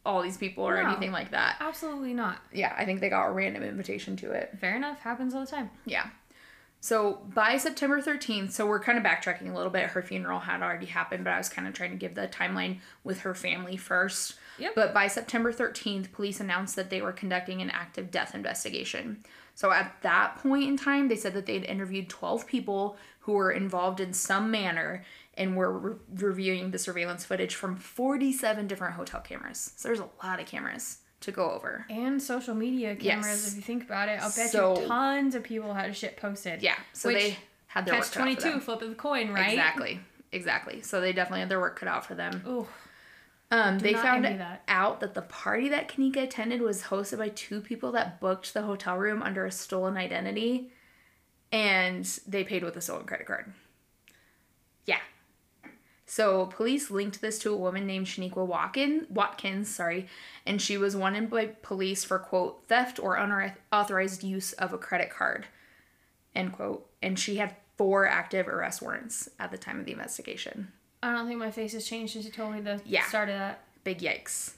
all 0.05 0.21
these 0.21 0.35
people 0.35 0.65
or 0.67 0.83
No. 0.83 0.89
anything 0.89 1.13
like 1.13 1.31
that. 1.31 1.55
Absolutely 1.61 2.13
not. 2.13 2.39
Yeah, 2.51 2.75
I 2.77 2.83
think 2.83 2.99
they 2.99 3.07
got 3.09 3.27
a 3.27 3.31
random 3.31 3.63
invitation 3.63 4.17
to 4.17 4.31
it. 4.31 4.57
Fair 4.59 4.75
enough. 4.75 4.99
Happens 4.99 5.33
all 5.33 5.41
the 5.45 5.47
time. 5.47 5.69
Yeah. 5.85 6.07
So 6.81 7.21
by 7.33 7.55
September 7.55 8.01
13th, 8.01 8.51
so 8.51 8.65
we're 8.65 8.81
kind 8.81 8.97
of 8.97 9.05
backtracking 9.05 9.49
a 9.49 9.55
little 9.55 9.71
bit. 9.71 9.85
Her 9.91 10.01
funeral 10.01 10.39
had 10.41 10.61
already 10.61 10.87
happened, 10.87 11.23
but 11.23 11.31
I 11.31 11.37
was 11.37 11.47
kind 11.47 11.65
of 11.69 11.73
trying 11.73 11.91
to 11.91 11.95
give 11.95 12.15
the 12.15 12.27
timeline 12.27 12.79
with 13.05 13.21
her 13.21 13.33
family 13.33 13.77
first. 13.77 14.35
Yep. 14.59 14.75
But 14.75 14.93
by 14.93 15.07
September 15.07 15.51
13th, 15.51 16.11
police 16.11 16.39
announced 16.39 16.75
that 16.75 16.89
they 16.89 17.01
were 17.01 17.11
conducting 17.11 17.61
an 17.61 17.69
active 17.69 18.11
death 18.11 18.35
investigation. 18.35 19.23
So 19.55 19.71
at 19.71 19.95
that 20.01 20.37
point 20.37 20.67
in 20.67 20.77
time, 20.77 21.07
they 21.07 21.15
said 21.15 21.33
that 21.33 21.45
they 21.45 21.53
had 21.55 21.63
interviewed 21.65 22.09
12 22.09 22.47
people 22.47 22.97
who 23.21 23.33
were 23.33 23.51
involved 23.51 23.99
in 23.99 24.13
some 24.13 24.49
manner 24.51 25.03
and 25.35 25.55
were 25.55 25.71
re- 25.71 25.95
reviewing 26.15 26.71
the 26.71 26.77
surveillance 26.79 27.25
footage 27.25 27.55
from 27.55 27.75
47 27.75 28.67
different 28.67 28.95
hotel 28.95 29.21
cameras. 29.21 29.73
So 29.77 29.87
there's 29.87 29.99
a 29.99 30.09
lot 30.23 30.39
of 30.39 30.45
cameras 30.45 30.97
to 31.21 31.31
go 31.31 31.49
over. 31.51 31.85
And 31.89 32.21
social 32.21 32.53
media 32.53 32.95
cameras, 32.95 33.25
Yes. 33.27 33.47
if 33.49 33.55
you 33.55 33.61
think 33.61 33.83
about 33.83 34.09
it. 34.09 34.19
I'll 34.21 34.29
bet 34.35 34.49
So- 34.49 34.81
you 34.81 34.87
tons 34.87 35.35
of 35.35 35.43
people 35.43 35.73
had 35.73 35.95
shit 35.95 36.17
posted. 36.17 36.61
Yeah, 36.61 36.75
so 36.91 37.09
they 37.09 37.37
had 37.67 37.85
their 37.85 37.95
Catch 37.95 38.03
work 38.03 38.11
cut 38.13 38.21
out 38.21 38.27
for 38.35 38.41
22, 38.41 38.49
them. 38.49 38.59
flip 38.59 38.81
of 38.81 38.89
the 38.89 38.95
coin, 38.95 39.31
right? 39.31 39.49
Exactly. 39.51 39.99
Exactly. 40.31 40.81
So 40.81 40.99
they 40.99 41.13
definitely 41.13 41.41
had 41.41 41.49
their 41.49 41.59
work 41.59 41.79
cut 41.79 41.87
out 41.87 42.05
for 42.05 42.15
them. 42.15 42.43
Ooh. 42.47 42.67
Um, 43.53 43.77
they 43.77 43.93
found 43.93 44.25
that. 44.25 44.63
out 44.67 44.99
that 45.01 45.13
the 45.13 45.21
party 45.21 45.69
that 45.69 45.87
Kenneka 45.87 46.23
attended 46.23 46.59
was 46.59 46.81
hosted 46.81 47.19
by 47.19 47.29
two 47.29 47.61
people 47.61 47.91
that 47.91 48.19
booked 48.19 48.51
the 48.51 48.63
hotel 48.63 48.97
room 48.97 49.21
under 49.21 49.45
a 49.45 49.51
stolen 49.51 49.95
identity, 49.95 50.71
and 51.51 52.03
they 52.25 52.43
paid 52.43 52.63
with 52.63 52.75
a 52.77 52.81
stolen 52.81 53.05
credit 53.05 53.27
card. 53.27 53.53
Yeah. 54.87 55.01
So 56.07 56.47
police 56.47 56.89
linked 56.89 57.21
this 57.21 57.37
to 57.39 57.53
a 57.53 57.57
woman 57.57 57.85
named 57.85 58.07
Shaniqua 58.07 58.43
Watkins, 58.43 59.05
Watkins, 59.07 59.69
sorry, 59.69 60.07
and 60.47 60.59
she 60.59 60.75
was 60.75 60.95
wanted 60.95 61.29
by 61.29 61.45
police 61.61 62.03
for 62.03 62.17
quote 62.17 62.67
theft 62.67 62.99
or 62.99 63.17
unauthorized 63.17 64.23
use 64.23 64.53
of 64.53 64.73
a 64.73 64.79
credit 64.79 65.11
card, 65.11 65.45
end 66.33 66.53
quote, 66.53 66.89
and 67.03 67.19
she 67.19 67.35
had 67.35 67.55
four 67.77 68.07
active 68.07 68.47
arrest 68.47 68.81
warrants 68.81 69.29
at 69.39 69.51
the 69.51 69.59
time 69.59 69.79
of 69.79 69.85
the 69.85 69.91
investigation. 69.91 70.71
I 71.03 71.11
don't 71.11 71.27
think 71.27 71.39
my 71.39 71.51
face 71.51 71.73
has 71.73 71.85
changed 71.85 72.13
since 72.13 72.25
you 72.25 72.31
told 72.31 72.53
me 72.53 72.61
the 72.61 72.81
Yeah. 72.85 73.03
start 73.03 73.29
of 73.29 73.37
that. 73.37 73.63
Big 73.83 73.99
yikes. 73.99 74.53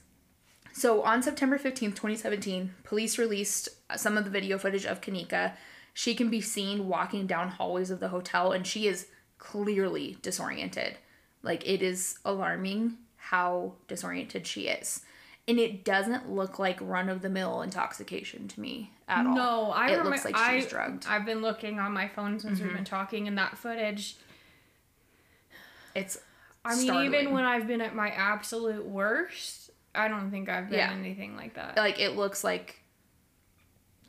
So 0.74 1.02
on 1.04 1.24
September 1.24 1.58
15th, 1.58 1.96
2017, 1.96 2.76
police 2.84 3.18
released 3.18 3.70
some 3.96 4.18
of 4.18 4.26
the 4.26 4.30
video 4.30 4.58
footage 4.58 4.86
of 4.86 5.02
Kenneka. 5.02 5.54
She 5.94 6.14
can 6.14 6.30
be 6.30 6.42
seen 6.42 6.88
walking 6.88 7.26
down 7.26 7.50
hallways 7.50 7.90
of 7.90 8.00
the 8.00 8.10
hotel 8.10 8.52
and 8.52 8.68
she 8.68 8.88
is 8.88 9.08
clearly 9.38 10.18
disoriented. 10.22 10.98
Like 11.42 11.66
it 11.68 11.82
is 11.82 12.20
alarming 12.26 12.98
how 13.18 13.74
disoriented 13.88 14.46
she 14.46 14.68
is. 14.68 15.02
And 15.48 15.60
it 15.60 15.84
doesn't 15.86 16.30
look 16.30 16.60
like 16.60 16.78
run 16.82 17.08
of 17.08 17.22
the 17.22 17.30
mill 17.30 17.62
intoxication 17.62 18.48
to 18.50 18.60
me 18.60 18.92
at 19.08 19.26
all. 19.26 19.36
No, 19.36 19.72
I 19.72 19.92
it 19.92 20.04
looks 20.04 20.26
like 20.26 20.36
she's 20.38 20.68
drugged. 20.68 21.04
Mm-hmm. 21.04 21.12
I've 21.12 21.26
been 21.26 21.42
looking 21.42 21.80
on 21.80 21.92
my 21.94 22.08
phone 22.08 22.40
since 22.40 22.60
we've 22.60 22.74
been 22.74 22.84
talking, 22.84 23.28
and 23.28 23.38
that 23.38 23.58
footage. 23.58 24.18
It's 25.94 26.18
I 26.66 26.76
mean, 26.76 26.86
startling. 26.86 27.06
even 27.14 27.32
when 27.34 27.46
I've 27.46 27.68
been 27.68 27.82
at 27.82 27.96
my 27.96 28.10
absolute 28.10 28.86
worst, 28.86 29.70
I 29.94 30.08
don't 30.08 30.32
think 30.32 30.50
I've 30.50 30.70
been 30.70 30.80
Yeah. 30.80 30.92
anything 30.92 31.36
like 31.38 31.54
that. 31.56 31.78
like 31.78 32.00
it 32.00 32.16
looks 32.16 32.44
like 32.44 32.82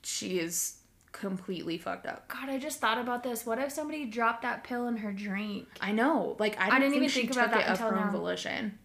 she 0.03 0.39
is 0.39 0.79
completely 1.13 1.79
fucked 1.79 2.07
up. 2.07 2.29
God, 2.29 2.49
I 2.49 2.59
just 2.59 2.79
thought 2.81 2.99
about 2.99 3.23
this. 3.23 3.47
What 3.47 3.59
if 3.59 3.73
somebody 3.73 4.05
dropped 4.07 4.43
that 4.43 4.65
pill 4.65 4.87
in 4.89 4.99
her 4.99 5.13
drink? 5.13 5.67
I 5.81 5.93
know. 5.93 6.37
Like 6.39 6.59
I, 6.61 6.69
don't 6.71 6.81
didn't 6.81 6.91
think 6.93 6.97
even 7.05 7.09
she 7.09 7.21
think 7.21 7.33
took 7.33 7.47
about 7.47 7.51
that 7.53 7.61
it 7.61 7.65
of 7.73 7.81
until 7.81 7.91
her 7.91 7.97
own 7.99 8.07
now. 8.07 8.13
volition. 8.13 8.79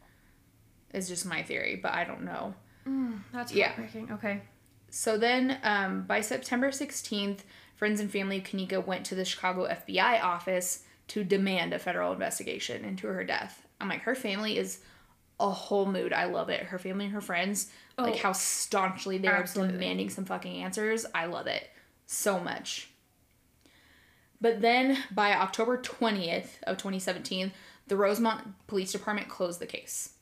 Is 0.94 1.08
just 1.08 1.26
my 1.26 1.42
theory, 1.44 1.78
but 1.82 1.94
I 1.94 2.04
don't 2.04 2.24
know. 2.24 2.54
That's 3.34 3.54
Yeah. 3.54 3.68
heartbreaking. 3.68 4.12
Okay. 4.14 4.42
So 4.90 5.18
then, 5.18 5.58
um, 5.64 6.04
by 6.04 6.20
September 6.22 6.70
16th, 6.72 7.44
friends 7.76 8.00
and 8.02 8.12
family 8.12 8.38
of 8.40 8.44
Kenneka 8.44 8.86
went 8.86 9.06
to 9.08 9.16
the 9.16 9.24
Chicago 9.24 9.66
FBI 9.68 10.22
office 10.22 10.84
to 11.10 11.24
demand 11.24 11.74
a 11.74 11.80
federal 11.80 12.14
investigation 12.14 12.86
into 12.86 13.08
her 13.08 13.24
death. 13.24 13.66
I'm 13.80 13.90
like, 13.90 14.02
her 14.02 14.16
family 14.16 14.58
is 14.58 14.80
a 15.40 15.50
whole 15.50 15.86
mood. 15.86 16.14
I 16.14 16.26
love 16.26 16.50
it. 16.50 16.64
Her 16.64 16.78
family 16.80 17.06
and 17.06 17.14
her 17.14 17.22
friends, 17.22 17.72
like 17.98 18.16
Oh, 18.16 18.18
how 18.18 18.32
staunchly 18.32 19.18
they're 19.18 19.34
absolutely. 19.34 19.74
demanding 19.74 20.10
some 20.10 20.26
fucking 20.26 20.62
answers. 20.64 21.06
I 21.14 21.26
love 21.26 21.48
it 21.48 21.70
so 22.06 22.40
much. 22.40 22.90
But 24.40 24.62
then 24.62 24.98
by 25.12 25.34
October 25.34 25.78
20th 25.78 26.62
of 26.64 26.78
2017, 26.78 27.52
the 27.88 27.96
Rosemont 27.98 28.68
Police 28.68 28.92
Department 28.92 29.30
closed 29.30 29.60
the 29.60 29.68
case. 29.68 30.14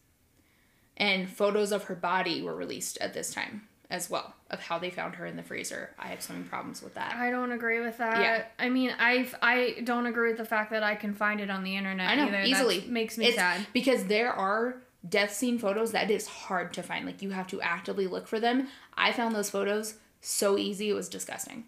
And 0.97 1.29
photos 1.29 1.71
of 1.71 1.85
her 1.85 1.95
body 1.95 2.41
were 2.41 2.55
released 2.55 2.97
at 2.99 3.13
this 3.13 3.33
time 3.33 3.68
as 3.89 4.09
well 4.09 4.35
of 4.51 4.59
how 4.59 4.77
they 4.77 4.89
found 4.91 5.15
her 5.15 5.25
in 5.25 5.35
the 5.35 5.41
freezer. 5.43 5.89
I 5.97 6.07
have 6.07 6.21
some 6.21 6.43
problems 6.43 6.81
with 6.83 6.93
that. 6.93 7.15
I 7.15 7.31
don't 7.31 7.51
agree 7.51 7.79
with 7.79 7.97
that. 7.97 8.21
Yeah. 8.21 8.43
I 8.59 8.69
mean, 8.69 8.93
I 8.99 9.27
I 9.41 9.81
don't 9.83 10.05
agree 10.05 10.29
with 10.29 10.37
the 10.37 10.45
fact 10.45 10.71
that 10.71 10.83
I 10.83 10.95
can 10.95 11.13
find 11.13 11.41
it 11.41 11.49
on 11.49 11.63
the 11.63 11.75
internet 11.75 12.07
I 12.09 12.15
know 12.15 12.25
either. 12.27 12.41
easily 12.41 12.79
That 12.81 12.89
makes 12.89 13.17
me 13.17 13.25
It's- 13.27 13.39
sad. 13.39 13.65
because 13.73 14.05
there 14.05 14.31
are 14.31 14.81
death 15.07 15.33
scene 15.33 15.57
photos 15.57 15.91
that 15.93 16.11
is 16.11 16.27
hard 16.27 16.73
to 16.73 16.83
find. 16.83 17.05
Like 17.05 17.21
you 17.21 17.31
have 17.31 17.47
to 17.47 17.61
actively 17.61 18.05
look 18.05 18.27
for 18.27 18.39
them. 18.39 18.67
I 18.95 19.11
found 19.11 19.33
those 19.33 19.49
photos 19.49 19.95
so 20.21 20.57
easy 20.57 20.89
it 20.89 20.93
was 20.93 21.09
disgusting. 21.09 21.65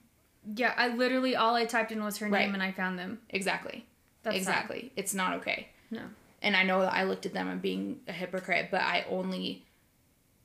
Yeah, 0.55 0.73
I 0.77 0.89
literally 0.89 1.35
all 1.35 1.55
I 1.55 1.65
typed 1.65 1.91
in 1.91 2.03
was 2.03 2.17
her 2.17 2.27
Right. 2.27 2.45
name 2.45 2.53
and 2.53 2.61
I 2.63 2.71
found 2.71 2.99
them. 2.99 3.19
Exactly. 3.29 3.85
That's 4.23 4.35
sad. 4.35 4.39
exactly. 4.41 4.91
It's 4.95 5.13
not 5.13 5.33
okay. 5.37 5.69
No. 5.89 6.01
And 6.43 6.55
I 6.55 6.63
know 6.63 6.81
that 6.81 6.93
I 6.93 7.03
looked 7.03 7.25
at 7.25 7.33
them 7.33 7.47
and 7.47 7.61
being 7.61 8.01
a 8.07 8.11
hypocrite, 8.11 8.69
but 8.71 8.81
I 8.81 9.05
only 9.09 9.65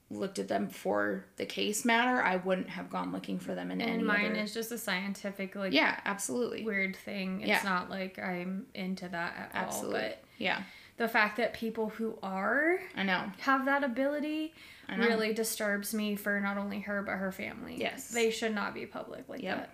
looked 0.09 0.39
at 0.39 0.47
them 0.47 0.69
for 0.69 1.25
the 1.37 1.45
case 1.47 1.85
matter. 1.85 2.23
I 2.23 2.37
wouldn't 2.37 2.69
have 2.69 2.89
gone 2.91 3.11
looking 3.13 3.39
for 3.41 3.55
them 3.57 3.71
in 3.73 3.81
any 3.81 3.91
And 3.93 4.07
mine 4.07 4.27
other. 4.33 4.35
is 4.41 4.55
just 4.55 4.71
a 4.71 4.79
scientific 4.79 5.57
like 5.57 5.73
yeah, 5.73 5.99
absolutely. 6.05 6.63
weird 6.65 6.95
thing. 6.97 7.41
It's 7.41 7.49
Yeah. 7.49 7.61
not 7.65 7.91
like 7.91 8.19
I'm 8.19 8.67
into 8.75 9.09
that 9.09 9.35
at 9.37 9.51
Absolutely. 9.55 10.01
all. 10.01 10.09
But 10.09 10.25
Yeah, 10.39 10.63
the 10.97 11.09
fact 11.09 11.39
that 11.39 11.55
people 11.55 11.89
who 11.89 12.17
are 12.23 12.79
I 12.95 13.03
know. 13.03 13.33
have 13.41 13.65
that 13.65 13.83
ability 13.83 14.55
really 14.97 15.33
disturbs 15.35 15.93
me 15.93 16.15
for 16.15 16.39
not 16.41 16.57
only 16.57 16.79
her 16.81 17.03
but 17.03 17.17
her 17.17 17.33
family. 17.33 17.75
Yes. 17.77 18.09
They 18.11 18.31
should 18.31 18.55
not 18.55 18.75
be 18.75 18.87
public 18.87 19.29
like 19.29 19.43
Yep. 19.43 19.57
that. 19.59 19.71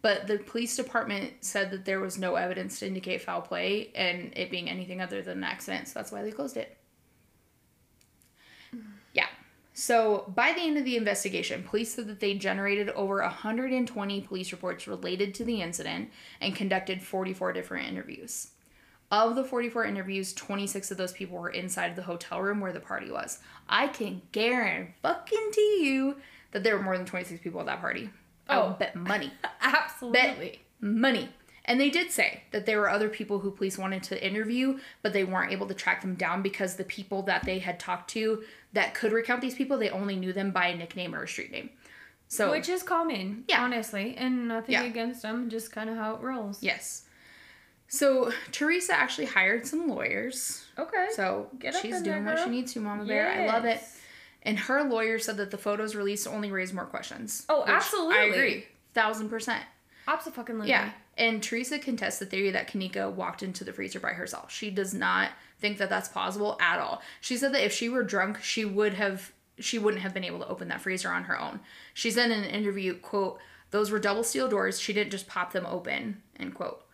But 0.00 0.28
the 0.28 0.38
police 0.38 0.74
department 0.76 1.32
said 1.44 1.70
that 1.72 1.84
there 1.84 2.00
was 2.00 2.16
no 2.16 2.36
evidence 2.36 2.78
to 2.78 2.86
indicate 2.86 3.20
foul 3.20 3.42
play 3.42 3.90
and 3.94 4.32
it 4.36 4.50
being 4.50 4.70
anything 4.70 5.02
other 5.02 5.20
than 5.20 5.38
an 5.38 5.44
accident, 5.44 5.88
so 5.88 5.98
that's 5.98 6.10
why 6.12 6.22
they 6.22 6.30
closed 6.30 6.56
it. 6.56 6.74
Yeah. 9.12 9.26
So 9.78 10.24
by 10.34 10.54
the 10.54 10.62
end 10.62 10.76
of 10.76 10.84
the 10.84 10.96
investigation, 10.96 11.62
police 11.62 11.94
said 11.94 12.08
that 12.08 12.18
they 12.18 12.34
generated 12.34 12.88
over 12.90 13.22
120 13.22 14.20
police 14.22 14.50
reports 14.50 14.88
related 14.88 15.36
to 15.36 15.44
the 15.44 15.62
incident 15.62 16.10
and 16.40 16.56
conducted 16.56 17.00
44 17.00 17.52
different 17.52 17.86
interviews. 17.86 18.48
Of 19.12 19.36
the 19.36 19.44
44 19.44 19.84
interviews, 19.84 20.32
26 20.32 20.90
of 20.90 20.96
those 20.96 21.12
people 21.12 21.38
were 21.38 21.50
inside 21.50 21.94
the 21.94 22.02
hotel 22.02 22.42
room 22.42 22.58
where 22.58 22.72
the 22.72 22.80
party 22.80 23.08
was. 23.08 23.38
I 23.68 23.86
can 23.86 24.20
guarantee 24.32 24.94
you 25.84 26.16
that 26.50 26.64
there 26.64 26.76
were 26.76 26.82
more 26.82 26.96
than 26.96 27.06
26 27.06 27.40
people 27.40 27.60
at 27.60 27.66
that 27.66 27.80
party. 27.80 28.10
Oh. 28.48 28.74
bet 28.80 28.96
money 28.96 29.30
Absolutely. 29.60 30.18
Bet 30.20 30.58
money. 30.80 31.28
And 31.68 31.78
they 31.78 31.90
did 31.90 32.10
say 32.10 32.44
that 32.50 32.64
there 32.64 32.80
were 32.80 32.88
other 32.88 33.10
people 33.10 33.40
who 33.40 33.50
police 33.50 33.76
wanted 33.76 34.02
to 34.04 34.26
interview, 34.26 34.78
but 35.02 35.12
they 35.12 35.22
weren't 35.22 35.52
able 35.52 35.68
to 35.68 35.74
track 35.74 36.00
them 36.00 36.14
down 36.14 36.40
because 36.40 36.76
the 36.76 36.84
people 36.84 37.22
that 37.24 37.44
they 37.44 37.58
had 37.58 37.78
talked 37.78 38.08
to 38.10 38.42
that 38.72 38.94
could 38.94 39.12
recount 39.12 39.40
these 39.40 39.54
people, 39.54 39.78
they 39.78 39.90
only 39.90 40.16
knew 40.16 40.32
them 40.32 40.50
by 40.50 40.66
a 40.68 40.76
nickname 40.76 41.14
or 41.14 41.22
a 41.24 41.28
street 41.28 41.50
name. 41.50 41.70
So, 42.28 42.50
Which 42.50 42.68
is 42.68 42.82
common, 42.82 43.44
Yeah. 43.48 43.62
honestly, 43.64 44.14
and 44.18 44.48
nothing 44.48 44.74
Yeah. 44.74 44.82
against 44.84 45.22
them, 45.22 45.48
just 45.48 45.72
kind 45.72 45.88
of 45.88 45.96
how 45.96 46.14
it 46.14 46.20
rolls. 46.20 46.62
yes. 46.62 47.04
So, 47.90 48.30
Teresa 48.52 48.92
actually 48.94 49.24
hired 49.26 49.66
some 49.66 49.88
lawyers. 49.88 50.66
Okay. 50.78 51.06
So, 51.12 51.48
Get 51.58 51.74
she's 51.74 52.02
doing 52.02 52.24
there, 52.26 52.34
what 52.34 52.44
she 52.44 52.50
needs 52.50 52.74
to, 52.74 52.80
Mama 52.80 53.06
Bear. 53.06 53.28
I 53.30 53.46
love 53.46 53.64
it. 53.64 53.80
And 54.42 54.58
her 54.58 54.82
lawyer 54.84 55.18
said 55.18 55.38
that 55.38 55.50
the 55.50 55.56
photos 55.58 55.96
released 55.96 56.26
only 56.28 56.52
raised 56.52 56.74
more 56.74 56.84
questions. 56.84 57.46
Oh, 57.48 57.60
which 57.60 57.70
I 57.70 57.76
absolutely. 57.76 58.30
agree. 58.30 58.66
Thousand 58.92 59.30
percent. 59.30 59.64
Absolutely. 60.06 60.68
Yeah. 60.68 60.90
And 61.18 61.42
Teresa 61.42 61.80
contests 61.80 62.20
the 62.20 62.26
theory 62.26 62.52
that 62.52 62.70
Kenneka 62.70 63.12
walked 63.12 63.42
into 63.42 63.64
the 63.64 63.72
freezer 63.72 63.98
by 63.98 64.12
herself. 64.12 64.52
She 64.52 64.70
does 64.70 64.94
not 64.94 65.32
think 65.58 65.78
that 65.78 65.90
that's 65.90 66.08
possible 66.08 66.56
at 66.60 66.78
all. 66.78 67.02
She 67.20 67.36
said 67.36 67.52
that 67.54 67.64
if 67.64 67.72
she 67.72 67.88
were 67.88 68.04
drunk, 68.04 68.40
she 68.42 68.64
would 68.64 68.94
have 68.94 69.32
she 69.58 69.78
wouldn't 69.78 70.04
have 70.04 70.14
been 70.14 70.22
able 70.22 70.38
to 70.38 70.46
open 70.46 70.68
that 70.68 70.80
freezer 70.80 71.10
on 71.10 71.24
her 71.24 71.38
own. 71.38 71.58
She 71.92 72.12
said 72.12 72.30
in 72.30 72.44
an 72.44 72.50
interview, 72.50 72.94
quote, 72.94 73.40
Those 73.72 73.90
were 73.90 73.98
double 73.98 74.22
steel 74.22 74.48
doors. 74.48 74.78
She 74.78 74.92
didn't 74.92 75.10
just 75.10 75.26
pop 75.26 75.52
them 75.52 75.66
open, 75.66 76.22
end 76.38 76.54
quote. 76.54 76.84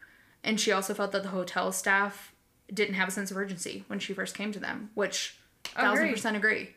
And 0.43 0.59
she 0.59 0.73
also 0.73 0.95
felt 0.95 1.13
that 1.13 1.23
the 1.23 1.29
hotel 1.29 1.73
staff 1.73 2.33
didn't 2.73 2.95
have 2.95 3.09
a 3.09 3.13
sense 3.13 3.31
of 3.31 3.37
urgency 3.37 3.85
when 3.89 3.99
she 3.99 4.15
first 4.15 4.35
came 4.35 4.53
to 4.53 4.59
them, 4.59 4.91
which 4.95 5.37
thousand 5.65 6.11
percent 6.11 6.37
agree. 6.37 6.71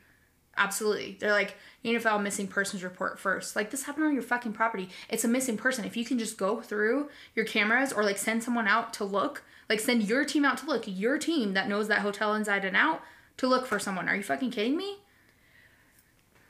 Absolutely. 0.57 1.17
They're 1.19 1.31
like, 1.31 1.55
you 1.81 1.91
need 1.91 1.97
to 1.97 2.03
file 2.03 2.17
a 2.17 2.21
missing 2.21 2.47
persons 2.47 2.83
report 2.83 3.19
first. 3.19 3.55
Like 3.55 3.69
this 3.69 3.83
happened 3.83 4.05
on 4.05 4.13
your 4.13 4.23
fucking 4.23 4.53
property. 4.53 4.89
It's 5.09 5.23
a 5.23 5.27
missing 5.27 5.57
person. 5.57 5.85
If 5.85 5.95
you 5.95 6.03
can 6.03 6.17
just 6.17 6.37
go 6.37 6.61
through 6.61 7.09
your 7.35 7.45
cameras 7.45 7.93
or 7.93 8.03
like 8.03 8.17
send 8.17 8.43
someone 8.43 8.67
out 8.67 8.93
to 8.95 9.05
look, 9.05 9.43
like 9.69 9.79
send 9.79 10.03
your 10.03 10.25
team 10.25 10.43
out 10.43 10.57
to 10.59 10.65
look, 10.65 10.83
your 10.87 11.17
team 11.17 11.53
that 11.53 11.69
knows 11.69 11.87
that 11.87 11.99
hotel 11.99 12.33
inside 12.33 12.65
and 12.65 12.75
out 12.75 13.01
to 13.37 13.47
look 13.47 13.67
for 13.67 13.79
someone. 13.79 14.09
Are 14.09 14.15
you 14.15 14.23
fucking 14.23 14.51
kidding 14.51 14.75
me? 14.75 14.97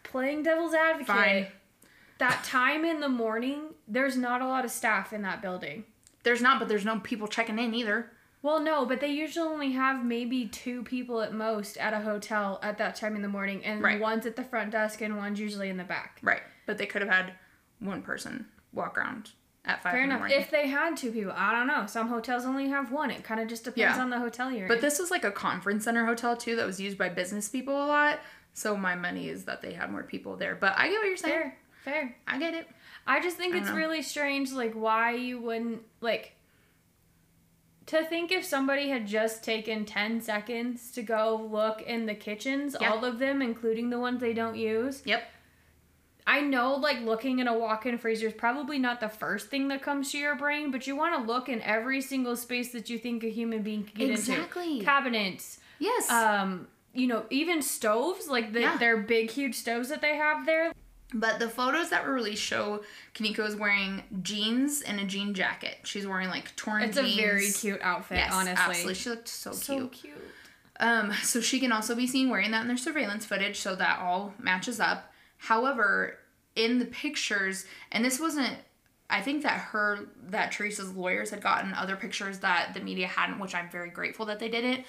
Playing 0.04 0.44
devil's 0.44 0.74
advocate. 0.74 1.08
Fine. 1.08 1.48
That 2.20 2.44
time 2.44 2.86
in 2.86 3.02
the 3.02 3.10
morning, 3.10 3.74
there's 3.88 4.18
not 4.18 4.42
a 4.42 4.48
lot 4.48 4.66
of 4.66 4.72
staff 4.72 5.14
in 5.14 5.22
that 5.24 5.42
building. 5.42 5.84
There's 6.24 6.42
not, 6.42 6.60
but 6.60 6.68
there's 6.68 6.86
no 6.86 7.00
people 7.00 7.28
checking 7.28 7.60
in 7.60 7.74
either. 7.74 8.12
Well, 8.42 8.60
no, 8.60 8.86
but 8.86 9.00
they 9.02 9.08
usually 9.08 9.48
only 9.48 9.72
have 9.72 10.06
maybe 10.06 10.48
two 10.48 10.84
people 10.84 11.22
at 11.22 11.34
most 11.34 11.76
at 11.78 11.94
a 11.94 12.00
hotel 12.00 12.60
at 12.62 12.78
that 12.78 12.96
time 12.96 13.16
in 13.16 13.22
the 13.22 13.28
morning, 13.28 13.64
and 13.66 13.82
Right. 13.82 14.00
one's 14.00 14.26
at 14.26 14.36
the 14.36 14.44
front 14.44 14.72
desk 14.72 15.02
and 15.02 15.18
one's 15.18 15.40
usually 15.40 15.70
in 15.70 15.78
the 15.78 15.84
back. 15.84 16.20
Right. 16.22 16.42
But 16.66 16.78
they 16.78 16.86
could 16.86 17.02
have 17.02 17.12
had 17.12 17.34
one 17.80 18.02
person 18.02 18.48
walk 18.74 18.98
around 18.98 19.32
at 19.66 19.82
five 19.84 19.94
Fair 19.94 20.04
in 20.04 20.10
the 20.10 20.16
enough. 20.18 20.32
If 20.32 20.50
they 20.52 20.68
had 20.68 20.96
two 20.96 21.12
people, 21.12 21.34
I 21.36 21.52
don't 21.52 21.68
know. 21.68 21.86
Some 21.88 22.08
hotels 22.10 22.46
only 22.46 22.70
have 22.70 22.92
one. 22.92 23.12
It 23.12 23.24
kind 23.24 23.40
of 23.42 23.48
just 23.48 23.64
depends 23.66 23.98
Yeah. 23.98 24.02
on 24.02 24.10
the 24.12 24.20
hotel 24.20 24.52
you're 24.52 24.68
But 24.68 24.78
in. 24.78 24.82
this 24.82 25.00
was 25.00 25.12
like 25.12 25.24
a 25.24 25.32
conference 25.32 25.84
center 25.84 26.06
hotel 26.06 26.38
too 26.38 26.56
that 26.58 26.66
was 26.66 26.80
used 26.80 26.98
by 26.98 27.10
business 27.10 27.50
people 27.50 27.76
a 27.76 27.88
lot. 27.88 28.20
So 28.54 28.78
my 28.78 28.96
money 28.96 29.30
is 29.30 29.46
that 29.46 29.62
they 29.62 29.74
had 29.74 29.92
more 29.92 30.04
people 30.04 30.36
there. 30.38 30.56
But 30.56 30.74
I 30.78 30.88
get 30.90 31.00
what 31.00 31.08
you're 31.08 31.18
saying. 31.18 31.34
fair, 31.34 31.58
fair. 31.84 32.16
I 32.28 32.38
get 32.40 32.54
it. 32.54 32.68
I 33.06 33.20
just 33.20 33.36
think 33.38 33.56
I 33.56 33.60
it's 33.60 33.70
know. 33.70 33.76
really 33.76 34.02
strange, 34.02 34.52
like 34.52 34.74
why 34.74 35.12
you 35.12 35.40
wouldn't 35.40 35.82
like 36.02 36.34
to 37.88 38.04
think 38.06 38.32
if 38.32 38.44
somebody 38.46 38.90
had 38.90 39.08
just 39.08 39.44
taken 39.44 39.86
10 39.86 40.22
seconds 40.22 40.92
to 40.92 41.02
go 41.02 41.48
look 41.52 41.82
in 41.82 42.06
the 42.06 42.16
kitchens, 42.16 42.76
Yeah. 42.80 42.92
all 42.92 43.04
of 43.06 43.18
them, 43.20 43.42
including 43.42 43.90
the 43.90 44.00
ones 44.00 44.20
they 44.22 44.34
don't 44.34 44.56
use. 44.58 45.02
Yep. 45.06 45.24
I 46.30 46.42
know, 46.42 46.76
like, 46.76 47.00
looking 47.02 47.40
in 47.40 47.48
a 47.48 47.58
walk 47.58 47.86
in 47.86 47.98
freezer 47.98 48.28
is 48.28 48.34
probably 48.34 48.78
not 48.78 49.00
the 49.00 49.08
first 49.08 49.50
thing 49.50 49.70
that 49.70 49.82
comes 49.82 50.12
to 50.12 50.18
your 50.18 50.36
brain, 50.36 50.72
but 50.72 50.86
you 50.86 50.96
want 50.98 51.16
to 51.16 51.22
look 51.26 51.48
in 51.48 51.62
every 51.62 52.02
single 52.02 52.36
space 52.36 52.74
that 52.74 52.90
you 52.90 53.00
think 53.00 53.24
a 53.24 53.30
human 53.30 53.64
being 53.64 53.86
can 53.86 53.96
get 53.98 54.10
Exactly. 54.12 54.74
into. 54.74 54.86
Cabinets, 54.86 55.60
Yes. 55.80 56.12
um, 56.12 56.68
you 56.94 57.08
know, 57.08 57.26
even 57.30 57.62
stoves, 57.62 58.28
like 58.28 58.52
the, 58.52 58.60
Yeah. 58.62 58.76
their 58.78 58.98
big, 58.98 59.32
huge 59.32 59.56
stoves 59.56 59.88
that 59.88 60.02
they 60.02 60.18
have 60.18 60.46
there. 60.46 60.74
But 61.14 61.40
the 61.40 61.48
photos 61.50 61.90
that 61.92 62.06
were 62.06 62.12
released 62.14 62.44
show 62.44 62.84
Kenneka 63.16 63.48
is 63.48 63.56
wearing 63.56 64.04
jeans 64.22 64.82
and 64.82 65.00
a 65.00 65.06
jean 65.06 65.34
jacket. 65.34 65.78
She's 65.84 66.06
wearing 66.06 66.28
like 66.30 66.54
torn 66.58 66.82
It's 66.82 66.98
jeans. 66.98 67.14
a 67.18 67.22
very 67.22 67.50
cute 67.52 67.82
outfit, 67.82 68.18
Yes, 68.18 68.34
honestly. 68.34 68.56
absolutely. 68.66 68.94
She 68.96 69.10
looked 69.10 69.28
so, 69.30 69.52
cute. 69.52 69.62
So 69.64 69.76
cute. 69.80 69.92
cute. 69.94 70.16
Um, 70.80 71.14
so 71.24 71.40
she 71.42 71.60
can 71.60 71.72
also 71.72 71.96
be 71.96 72.08
seen 72.08 72.30
wearing 72.30 72.52
that 72.52 72.62
in 72.62 72.68
their 72.68 72.78
surveillance 72.78 73.26
footage, 73.26 73.58
so 73.58 73.76
that 73.76 74.00
all 74.00 74.34
matches 74.38 74.80
up. 74.80 75.12
However, 75.38 76.18
in 76.56 76.78
the 76.80 76.86
pictures, 76.86 77.66
and 77.92 78.04
this 78.04 78.20
wasn't, 78.20 78.56
I 79.10 79.22
think 79.22 79.44
that 79.44 79.60
her, 79.60 80.10
that 80.30 80.52
Teresa's 80.52 80.94
lawyers 80.94 81.30
had 81.30 81.42
gotten 81.42 81.74
other 81.74 81.96
pictures 81.96 82.40
that 82.40 82.74
the 82.74 82.80
media 82.82 83.08
hadn't, 83.08 83.40
which 83.40 83.56
I'm 83.56 83.70
very 83.70 83.90
grateful 83.90 84.26
that 84.26 84.40
they 84.40 84.50
didn't 84.50 84.86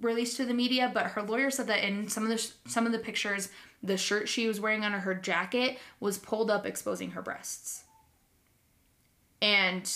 release 0.00 0.36
to 0.36 0.44
the 0.44 0.54
media. 0.54 0.90
But 0.92 1.06
her 1.08 1.22
lawyer 1.22 1.50
said 1.50 1.68
that 1.68 1.84
in 1.86 2.08
some 2.08 2.24
of 2.24 2.28
the 2.30 2.50
some 2.70 2.84
of 2.86 2.92
the 2.92 2.98
pictures, 2.98 3.48
the 3.84 3.96
shirt 3.96 4.28
she 4.28 4.48
was 4.48 4.60
wearing 4.60 4.82
under 4.84 5.00
her 5.00 5.14
jacket 5.14 5.78
was 6.00 6.16
pulled 6.18 6.50
up, 6.50 6.64
exposing 6.64 7.10
her 7.12 7.22
breasts. 7.22 7.84
And 9.42 9.90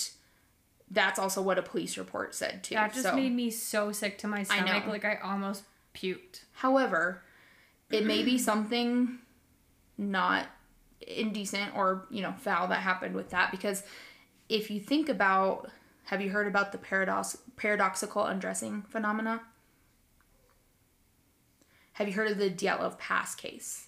that's 0.91 1.17
also 1.19 1.41
what 1.41 1.57
a 1.57 1.61
police 1.63 1.97
report 1.97 2.35
said 2.35 2.63
too. 2.63 2.75
That 2.75 2.93
just 2.93 3.03
So- 3.03 3.15
made 3.15 3.33
me 3.33 3.49
so 3.49 3.91
sick 3.91 4.17
to 4.19 4.27
my 4.27 4.39
I 4.41 4.43
stomach. 4.43 4.85
know. 4.85 4.91
Like 4.91 5.05
I 5.05 5.15
almost 5.15 5.63
puked. 5.93 6.43
However, 6.53 7.23
it 7.89 8.05
may 8.05 8.23
be 8.23 8.37
something 8.37 9.19
not 9.97 10.45
indecent 11.01 11.75
or, 11.75 12.05
you 12.11 12.21
know, 12.21 12.33
foul 12.33 12.67
that 12.67 12.81
happened 12.81 13.15
with 13.15 13.31
that 13.31 13.49
because 13.51 13.83
if 14.49 14.69
you 14.69 14.79
think 14.79 15.09
about 15.09 15.69
have 16.05 16.21
you 16.21 16.29
heard 16.31 16.47
about 16.47 16.71
the 16.71 16.77
paradox 16.77 17.37
paradoxical 17.55 18.23
undressing 18.25 18.81
phenomena? 18.83 19.41
Have 21.99 22.07
you 22.07 22.15
heard 22.15 22.31
of 22.31 22.39
the 22.39 22.49
Dyatlov 22.49 22.97
Pass 22.97 23.35
case? 23.35 23.85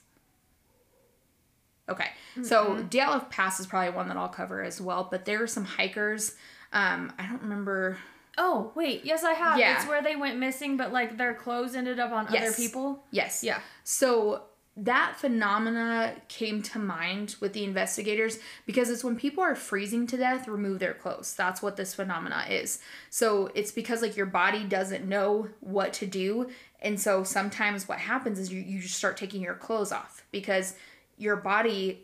Okay. 1.89 2.09
So 2.43 2.86
Dyatlov 2.89 3.30
Pass 3.30 3.59
is 3.59 3.66
probably 3.66 3.93
one 3.93 4.07
that 4.07 4.18
I'll 4.18 4.30
cover 4.30 4.62
as 4.62 4.80
well, 4.80 5.07
but 5.09 5.26
there 5.26 5.41
are 5.41 5.47
some 5.47 5.66
hikers 5.66 6.36
um, 6.74 7.12
I 7.20 7.28
don't 7.28 7.41
remember. 7.41 7.97
Oh 8.38 8.72
wait, 8.76 9.03
yes 9.03 9.24
I 9.24 9.34
have. 9.34 9.59
Yeah. 9.59 9.76
It's 9.76 9.88
where 9.88 10.01
they 10.01 10.16
went 10.16 10.38
missing, 10.38 10.78
but 10.78 10.93
like 10.93 11.18
their 11.18 11.34
clothes 11.34 11.76
ended 11.76 11.99
up 11.99 12.12
on 12.12 12.28
other 12.28 12.53
people. 12.53 13.03
Yes. 13.12 13.43
Yeah. 13.43 13.59
So 13.84 14.43
that 14.78 15.18
phenomena 15.18 16.16
came 16.30 16.62
to 16.64 16.80
mind 16.80 17.36
with 17.41 17.51
the 17.51 17.66
investigators 17.66 18.39
because 18.66 18.89
it's 18.89 19.03
when 19.03 19.18
people 19.18 19.43
are 19.43 19.53
freezing 19.53 20.07
to 20.07 20.16
death, 20.16 20.47
remove 20.47 20.80
their 20.80 20.93
clothes. 20.93 21.34
That's 21.36 21.62
what 21.62 21.76
this 21.76 21.93
phenomena 21.93 22.45
is. 22.49 22.80
So 23.09 23.51
it's 23.53 23.74
because 23.74 24.01
like 24.01 24.16
your 24.16 24.26
body 24.26 24.64
doesn't 24.64 25.05
know 25.05 25.49
what 25.59 25.91
to 25.93 26.07
do. 26.07 26.49
And 26.82 26.99
so 26.99 27.23
sometimes 27.23 27.88
what 27.88 27.99
happens 27.99 28.39
is 28.39 28.51
you, 28.51 28.59
you 28.61 28.79
just 28.82 28.95
start 28.95 29.17
taking 29.17 29.41
your 29.41 29.53
clothes 29.55 29.91
off 29.91 30.23
because 30.32 30.75
your 31.17 31.36
body 31.36 32.01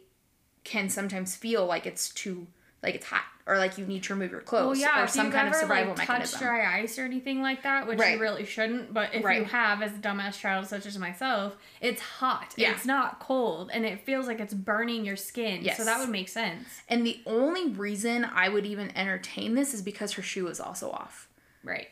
can 0.63 0.89
sometimes 0.89 1.36
feel 1.36 1.65
like 1.65 1.86
it's 1.86 2.09
too 2.09 2.45
like 2.84 2.93
it's 2.93 3.05
hot 3.07 3.23
or 3.47 3.57
like 3.57 3.78
you 3.78 3.86
need 3.88 4.03
to 4.03 4.13
remove 4.13 4.30
your 4.32 4.41
clothes 4.41 4.78
Well, 4.78 4.93
yeah. 4.95 5.03
or 5.03 5.07
some 5.07 5.32
kind 5.32 5.47
ever 5.47 5.55
of 5.55 5.61
survival 5.61 5.89
like 5.95 5.99
mechanism. 6.09 6.39
touched 6.39 6.43
dry 6.43 6.80
ice 6.82 6.99
or 6.99 7.05
anything 7.05 7.41
like 7.41 7.63
that, 7.63 7.88
which 7.88 7.97
Right. 7.97 8.15
you 8.15 8.19
really 8.19 8.45
shouldn't, 8.45 8.93
but 8.93 9.15
if 9.15 9.23
you 9.23 9.45
have, 9.45 9.82
as 9.82 9.93
a 9.93 9.95
dumbass 9.99 10.38
child 10.38 10.67
such 10.67 10.86
as 10.86 10.97
myself, 10.99 11.55
it's 11.82 12.01
hot. 12.01 12.53
Yeah. 12.57 12.73
It's 12.73 12.86
not 12.86 13.19
cold, 13.19 13.71
and 13.73 13.86
it 13.86 14.01
feels 14.05 14.28
like 14.28 14.41
it's 14.41 14.53
burning 14.53 15.05
your 15.05 15.15
skin. 15.15 15.61
Yes. 15.63 15.78
So 15.78 15.86
that 15.86 15.99
would 16.01 16.09
make 16.09 16.28
sense. 16.28 16.67
And 16.89 17.05
the 17.05 17.21
only 17.25 17.69
reason 17.69 18.25
I 18.25 18.49
would 18.49 18.65
even 18.65 18.95
entertain 18.97 19.55
this 19.55 19.73
is 19.73 19.82
because 19.82 20.11
her 20.13 20.21
shoe 20.21 20.47
is 20.49 20.59
also 20.59 20.91
off. 20.91 21.30
Right. 21.63 21.88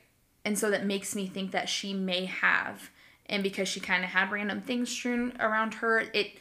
And 0.45 0.57
so 0.57 0.69
that 0.71 0.85
makes 0.85 1.15
me 1.15 1.25
think 1.27 1.51
that 1.51 1.67
she 1.67 1.93
may 1.93 2.25
have, 2.25 2.91
and 3.25 3.41
because 3.43 3.67
she 3.67 3.79
kind 3.79 4.03
of 4.03 4.11
had 4.11 4.31
random 4.31 4.61
things 4.61 4.89
strewn 4.89 5.33
around 5.39 5.73
her, 5.75 5.99
it 6.13 6.37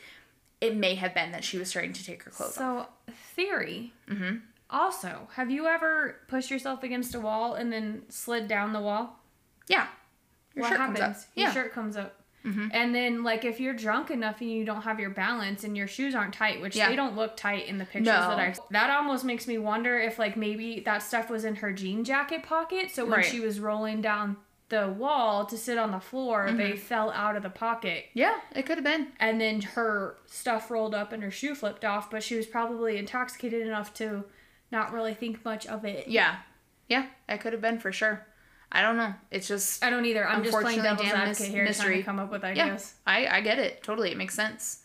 it 0.61 0.77
may 0.77 0.95
have 0.95 1.15
been 1.15 1.33
that 1.33 1.43
she 1.43 1.59
was 1.59 1.69
starting 1.69 1.93
to 1.95 2.05
take 2.05 2.23
her 2.23 2.31
clothes 2.31 2.57
off. 2.59 2.89
So 3.09 3.13
theory. 3.35 3.93
Mm-hmm. 4.09 4.37
Also, 4.71 5.29
have 5.35 5.51
you 5.51 5.67
ever 5.67 6.17
pushed 6.29 6.51
yourself 6.51 6.83
against 6.83 7.15
a 7.15 7.21
wall 7.21 7.55
and 7.55 7.73
then 7.73 8.03
slid 8.09 8.47
down 8.49 8.73
the 8.73 8.81
wall? 8.81 9.19
Yeah. 9.69 9.87
Your 10.55 10.63
what 10.69 10.77
happens? 10.79 11.27
Your 11.35 11.49
Yeah. 11.49 11.53
shirt 11.55 11.73
comes 11.73 11.97
up. 11.97 12.21
Mhm. 12.45 12.71
And 12.75 12.95
then, 12.95 13.23
like, 13.25 13.45
if 13.45 13.59
you're 13.59 13.73
drunk 13.75 14.11
enough 14.11 14.41
and 14.41 14.51
you 14.51 14.65
don't 14.65 14.83
have 14.83 15.01
your 15.01 15.11
balance 15.11 15.65
and 15.65 15.77
your 15.77 15.87
shoes 15.87 16.15
aren't 16.15 16.35
tight, 16.35 16.61
which 16.61 16.77
Yeah. 16.77 16.89
they 16.91 16.97
don't 16.97 17.17
look 17.17 17.37
tight 17.37 17.67
in 17.67 17.79
the 17.79 17.85
pictures 17.85 18.07
No. 18.07 18.29
that 18.29 18.39
I, 18.39 18.55
that 18.71 18.91
almost 18.91 19.25
makes 19.25 19.47
me 19.47 19.57
wonder 19.59 19.99
if, 19.99 20.19
like, 20.19 20.37
maybe 20.37 20.81
that 20.81 21.03
stuff 21.03 21.31
was 21.31 21.45
in 21.45 21.57
her 21.57 21.73
jean 21.73 22.05
jacket 22.05 22.43
pocket. 22.43 22.91
So 22.91 23.05
when 23.05 23.13
Right. 23.21 23.25
she 23.25 23.41
was 23.41 23.61
rolling 23.61 24.03
down 24.03 24.37
the 24.69 24.89
wall 24.89 25.47
to 25.47 25.57
sit 25.57 25.79
on 25.79 25.91
the 25.91 26.01
floor, 26.01 26.47
Mm-hmm. 26.47 26.57
they 26.59 26.77
fell 26.77 27.11
out 27.13 27.37
of 27.37 27.43
the 27.43 27.51
pocket. 27.51 28.07
Yeah, 28.13 28.41
it 28.55 28.67
could 28.67 28.77
have 28.77 28.85
been. 28.85 29.13
And 29.21 29.41
then 29.41 29.61
her 29.63 30.17
stuff 30.27 30.71
rolled 30.71 30.95
up 30.95 31.13
and 31.13 31.23
her 31.23 31.31
shoe 31.31 31.55
flipped 31.55 31.85
off, 31.85 32.11
but 32.11 32.23
she 32.23 32.35
was 32.37 32.47
probably 32.47 32.99
intoxicated 32.99 33.67
enough 33.67 33.95
to 33.95 34.25
not 34.71 34.93
really 34.93 35.15
think 35.15 35.45
much 35.45 35.67
of 35.67 35.85
it. 35.85 36.09
Yeah. 36.09 36.37
Yeah, 36.89 37.07
it 37.29 37.41
could 37.41 37.53
have 37.55 37.63
been 37.63 37.79
for 37.79 37.93
sure. 37.93 38.27
I 38.73 38.83
don't 38.83 38.97
know. 38.97 39.15
It's 39.31 39.47
just 39.47 39.85
I 39.85 39.91
don't 39.91 40.05
either. 40.05 40.27
I'm 40.27 40.43
just 40.43 40.57
playing 40.59 40.81
Unfortunately, 40.81 41.07
devil's 41.07 41.21
advocate 41.23 41.47
mys- 41.47 41.55
here, 41.55 41.65
trying 41.65 41.67
mystery. 41.67 41.97
to 41.99 42.03
come 42.03 42.19
up 42.19 42.31
with 42.31 42.43
yeah. 42.57 42.79
I, 43.07 43.27
I 43.27 43.41
get 43.41 43.59
it. 43.59 43.83
Totally. 43.83 44.11
It 44.11 44.17
makes 44.17 44.35
sense. 44.35 44.81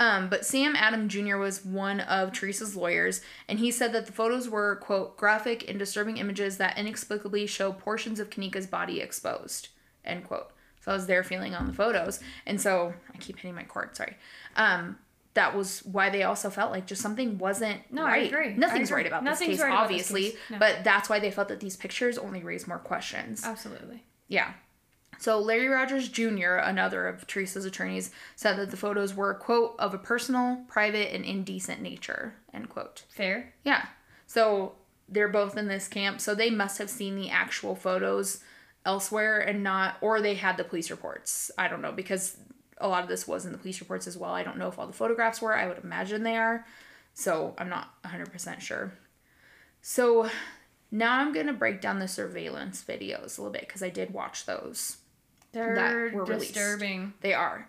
Um, 0.00 0.30
but 0.30 0.46
Sam 0.46 0.74
Adam 0.76 1.08
Jr. 1.10 1.36
was 1.36 1.62
one 1.62 2.00
of 2.00 2.32
Teresa's 2.32 2.74
lawyers, 2.74 3.20
and 3.48 3.58
he 3.58 3.70
said 3.70 3.92
that 3.92 4.06
the 4.06 4.12
photos 4.12 4.48
were, 4.48 4.76
quote, 4.76 5.18
graphic 5.18 5.68
and 5.68 5.78
disturbing 5.78 6.16
images 6.16 6.56
that 6.56 6.78
inexplicably 6.78 7.46
show 7.46 7.70
portions 7.72 8.18
of 8.18 8.30
Kenneka's 8.30 8.66
body 8.66 9.00
exposed, 9.02 9.68
end 10.02 10.24
quote. 10.24 10.52
So 10.80 10.90
that 10.90 10.96
was 10.96 11.06
their 11.06 11.22
feeling 11.22 11.54
on 11.54 11.66
the 11.66 11.74
photos. 11.74 12.20
And 12.46 12.58
so 12.58 12.94
I 13.14 13.18
keep 13.18 13.36
hitting 13.36 13.54
my 13.54 13.64
cord, 13.64 13.94
sorry. 13.94 14.16
Um, 14.56 14.98
that 15.34 15.56
was 15.56 15.80
why 15.84 16.10
they 16.10 16.22
also 16.24 16.50
felt 16.50 16.72
like 16.72 16.86
just 16.86 17.00
something 17.00 17.38
wasn't 17.38 17.80
No, 17.92 18.04
I 18.04 18.08
right. 18.08 18.26
agree. 18.26 18.48
I 18.48 18.54
Nothing's 18.54 18.90
agree. 18.90 19.02
right 19.02 19.06
about 19.06 19.22
Nothing's 19.24 19.50
this 19.50 19.58
case, 19.58 19.64
right 19.64 19.72
about 19.72 19.88
this 19.88 20.00
obviously. 20.10 20.22
case. 20.30 20.36
No. 20.50 20.58
But 20.58 20.82
that's 20.84 21.08
why 21.08 21.20
they 21.20 21.30
felt 21.30 21.48
that 21.48 21.60
these 21.60 21.76
pictures 21.76 22.18
only 22.18 22.42
raise 22.42 22.66
more 22.66 22.78
questions. 22.78 23.44
Absolutely. 23.44 24.02
Yeah. 24.28 24.52
So 25.18 25.38
Larry 25.38 25.68
Rogers 25.68 26.08
Jr., 26.08 26.54
another 26.56 27.06
of 27.06 27.26
Teresa's 27.26 27.64
attorneys, 27.64 28.10
said 28.36 28.56
that 28.56 28.70
the 28.70 28.76
photos 28.76 29.14
were, 29.14 29.34
quote, 29.34 29.76
of 29.78 29.92
a 29.94 29.98
personal, 29.98 30.64
private, 30.66 31.14
and 31.14 31.24
indecent 31.24 31.82
nature, 31.82 32.34
end 32.54 32.68
quote. 32.70 33.04
Fair. 33.10 33.52
Yeah. 33.62 33.86
So 34.26 34.72
they're 35.08 35.28
both 35.28 35.56
in 35.56 35.68
this 35.68 35.88
camp, 35.88 36.20
so 36.20 36.34
they 36.34 36.50
must 36.50 36.78
have 36.78 36.88
seen 36.88 37.16
the 37.16 37.28
actual 37.30 37.74
photos 37.74 38.42
elsewhere 38.86 39.38
and 39.40 39.62
not, 39.62 39.96
or 40.00 40.20
they 40.20 40.34
had 40.36 40.56
the 40.56 40.64
police 40.64 40.90
reports. 40.90 41.50
I 41.58 41.68
don't 41.68 41.82
know, 41.82 41.92
because 41.92 42.38
a 42.80 42.88
lot 42.88 43.02
of 43.02 43.08
this 43.08 43.28
was 43.28 43.44
in 43.44 43.52
the 43.52 43.58
police 43.58 43.80
reports 43.80 44.06
as 44.06 44.16
well. 44.16 44.32
I 44.32 44.42
don't 44.42 44.58
know 44.58 44.68
if 44.68 44.78
all 44.78 44.86
the 44.86 44.92
photographs 44.92 45.40
were. 45.40 45.56
I 45.56 45.66
would 45.66 45.82
imagine 45.84 46.22
they 46.22 46.36
are. 46.36 46.66
So 47.14 47.54
I'm 47.58 47.68
not 47.68 48.02
100% 48.04 48.60
sure. 48.60 48.92
So 49.82 50.28
now 50.90 51.18
I'm 51.18 51.32
going 51.32 51.46
to 51.46 51.52
break 51.52 51.80
down 51.80 51.98
the 51.98 52.08
surveillance 52.08 52.84
videos 52.86 53.38
a 53.38 53.42
little 53.42 53.52
bit 53.52 53.66
because 53.66 53.82
I 53.82 53.90
did 53.90 54.12
watch 54.12 54.46
those. 54.46 54.98
They're 55.52 56.10
were 56.12 56.24
released. 56.24 56.54
disturbing. 56.54 57.14
They 57.20 57.34
are. 57.34 57.68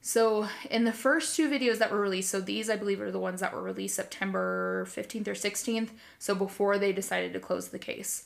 So 0.00 0.48
in 0.68 0.84
the 0.84 0.92
first 0.92 1.36
two 1.36 1.48
videos 1.48 1.78
that 1.78 1.92
were 1.92 2.00
released, 2.00 2.30
so 2.30 2.40
these 2.40 2.68
I 2.68 2.76
believe 2.76 3.00
are 3.00 3.12
the 3.12 3.20
ones 3.20 3.40
that 3.40 3.54
were 3.54 3.62
released 3.62 3.94
September 3.94 4.84
15th 4.88 5.28
or 5.28 5.34
16th, 5.34 5.90
so 6.18 6.34
before 6.34 6.76
they 6.76 6.92
decided 6.92 7.32
to 7.32 7.40
close 7.40 7.68
the 7.68 7.78
case. 7.78 8.24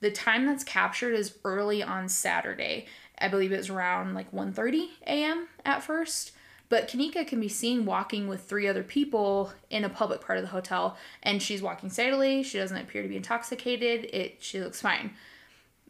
The 0.00 0.10
time 0.10 0.46
that's 0.46 0.64
captured 0.64 1.12
is 1.12 1.36
early 1.44 1.82
on 1.82 2.08
Saturday. 2.08 2.86
I 3.20 3.28
believe 3.28 3.52
it 3.52 3.58
was 3.58 3.70
around 3.70 4.14
like 4.14 4.32
1:30 4.32 4.88
a.m. 5.06 5.48
at 5.64 5.82
first. 5.82 6.32
But 6.70 6.86
Kenneka 6.86 7.26
can 7.26 7.40
be 7.40 7.48
seen 7.48 7.84
walking 7.84 8.28
with 8.28 8.44
three 8.44 8.68
other 8.68 8.84
people 8.84 9.52
in 9.70 9.82
a 9.82 9.88
public 9.88 10.20
part 10.20 10.38
of 10.38 10.44
the 10.44 10.50
hotel, 10.50 10.96
and 11.20 11.42
she's 11.42 11.60
walking 11.60 11.90
steadily. 11.90 12.44
She 12.44 12.58
doesn't 12.58 12.76
appear 12.76 13.02
to 13.02 13.08
be 13.08 13.16
intoxicated. 13.16 14.08
It 14.12 14.36
she 14.40 14.60
looks 14.60 14.80
fine. 14.80 15.14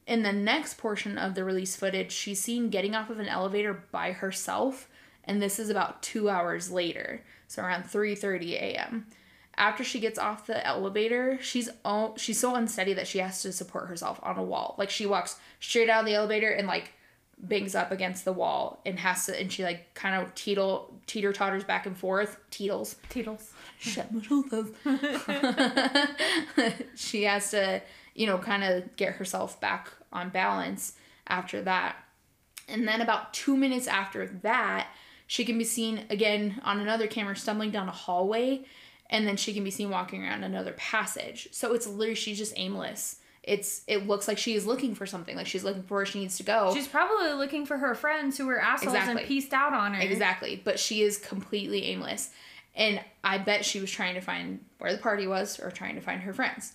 In 0.07 0.23
the 0.23 0.33
next 0.33 0.79
portion 0.79 1.19
of 1.19 1.35
the 1.35 1.45
release 1.45 1.77
footage, 1.77 2.11
she's 2.11 2.41
seen 2.41 2.71
getting 2.71 2.95
off 2.95 3.11
of 3.11 3.21
an 3.21 3.29
elevator 3.29 3.85
by 3.93 4.13
herself, 4.13 4.89
and 5.23 5.41
this 5.41 5.59
is 5.59 5.69
about 5.69 6.03
two 6.03 6.31
hours 6.31 6.73
later, 6.73 7.23
so 7.47 7.63
around 7.63 7.85
3:30 7.85 8.55
a.m. 8.55 9.07
After 9.57 9.85
she 9.85 10.01
gets 10.01 10.19
off 10.19 10.47
the 10.47 10.67
elevator, 10.67 11.39
she's 11.43 11.69
oh, 11.85 12.15
she's 12.17 12.41
so 12.41 12.55
unsteady 12.55 12.95
that 12.95 13.07
she 13.07 13.19
has 13.19 13.43
to 13.43 13.53
support 13.53 13.89
herself 13.89 14.19
on 14.23 14.39
a 14.39 14.43
wall. 14.43 14.75
Like 14.79 14.89
she 14.89 15.05
walks 15.05 15.37
straight 15.61 15.91
out 15.91 16.01
of 16.01 16.07
the 16.07 16.15
elevator 16.15 16.49
and 16.49 16.67
like 16.67 16.95
bangs 17.43 17.75
up 17.75 17.91
against 17.91 18.25
the 18.25 18.33
wall 18.33 18.81
and 18.85 18.99
has 18.99 19.27
to 19.27 19.41
and 19.41 19.51
she 19.51 19.63
like 19.63 19.95
kind 19.95 20.21
of 20.21 20.35
teetle 20.35 20.95
teeter 21.07 21.33
totters 21.33 21.65
back 21.65 21.87
and 21.87 21.97
forth 21.97 22.39
teetles 22.51 22.97
Teetles. 23.09 23.49
shut 23.79 24.13
my 24.13 24.21
shoulders. 24.21 24.69
she 26.95 27.25
has 27.25 27.51
to 27.51 27.81
you 28.15 28.27
know 28.27 28.39
kind 28.39 28.63
of 28.63 28.95
get 28.97 29.15
herself 29.15 29.59
back 29.61 29.91
on 30.13 30.29
balance 30.29 30.95
after 31.27 31.63
that 31.63 31.97
and 32.69 32.87
then 32.87 33.01
about 33.01 33.33
two 33.33 33.57
minutes 33.57 33.87
after 33.87 34.27
that 34.27 34.89
she 35.27 35.45
can 35.45 35.57
be 35.57 35.65
seen 35.65 36.05
again 36.11 36.61
on 36.65 36.81
another 36.81 37.07
camera 37.07 37.37
stumbling 37.37 37.71
down 37.71 37.89
a 37.89 37.93
hallway 37.93 38.63
and 39.09 39.27
then 39.27 39.37
she 39.37 39.55
can 39.55 39.65
be 39.65 39.71
seen 39.71 39.89
walking 39.89 40.23
around 40.23 40.45
another 40.45 40.73
passage 40.73 41.49
so 41.53 41.73
it's 41.73 41.87
literally 41.87 42.15
she's 42.15 42.39
just 42.39 42.53
aimless 42.57 43.20
it's 43.43 43.83
it 43.87 44.07
looks 44.07 44.29
like 44.29 44.37
she 44.37 44.55
is 44.55 44.67
looking 44.67 44.95
for 44.95 45.07
something 45.07 45.35
like 45.35 45.47
she's 45.47 45.65
looking 45.65 45.83
for 45.83 45.95
where 45.95 46.07
she 46.07 46.21
needs 46.21 46.37
to 46.37 46.43
go 46.43 46.73
She's 46.75 46.87
probably 46.87 47.33
looking 47.33 47.65
for 47.65 47.79
her 47.79 47.95
friends 47.95 48.37
who 48.37 48.47
were 48.47 48.61
assholes 48.61 48.95
Exactly. 48.95 49.23
and 49.23 49.29
pieced 49.29 49.55
out 49.55 49.73
on 49.73 49.95
her. 49.95 50.03
Exactly. 50.03 50.61
But 50.63 50.79
she 50.79 51.03
is 51.03 51.17
completely 51.17 51.85
aimless. 51.87 52.31
And 52.75 53.01
I 53.25 53.39
bet 53.39 53.65
she 53.65 53.81
was 53.81 53.91
trying 53.91 54.15
to 54.15 54.21
find 54.21 54.65
where 54.79 54.93
the 54.93 54.99
party 54.99 55.27
was 55.27 55.59
or 55.59 55.71
trying 55.71 55.95
to 55.95 56.01
find 56.01 56.21
her 56.23 56.33
friends. 56.35 56.75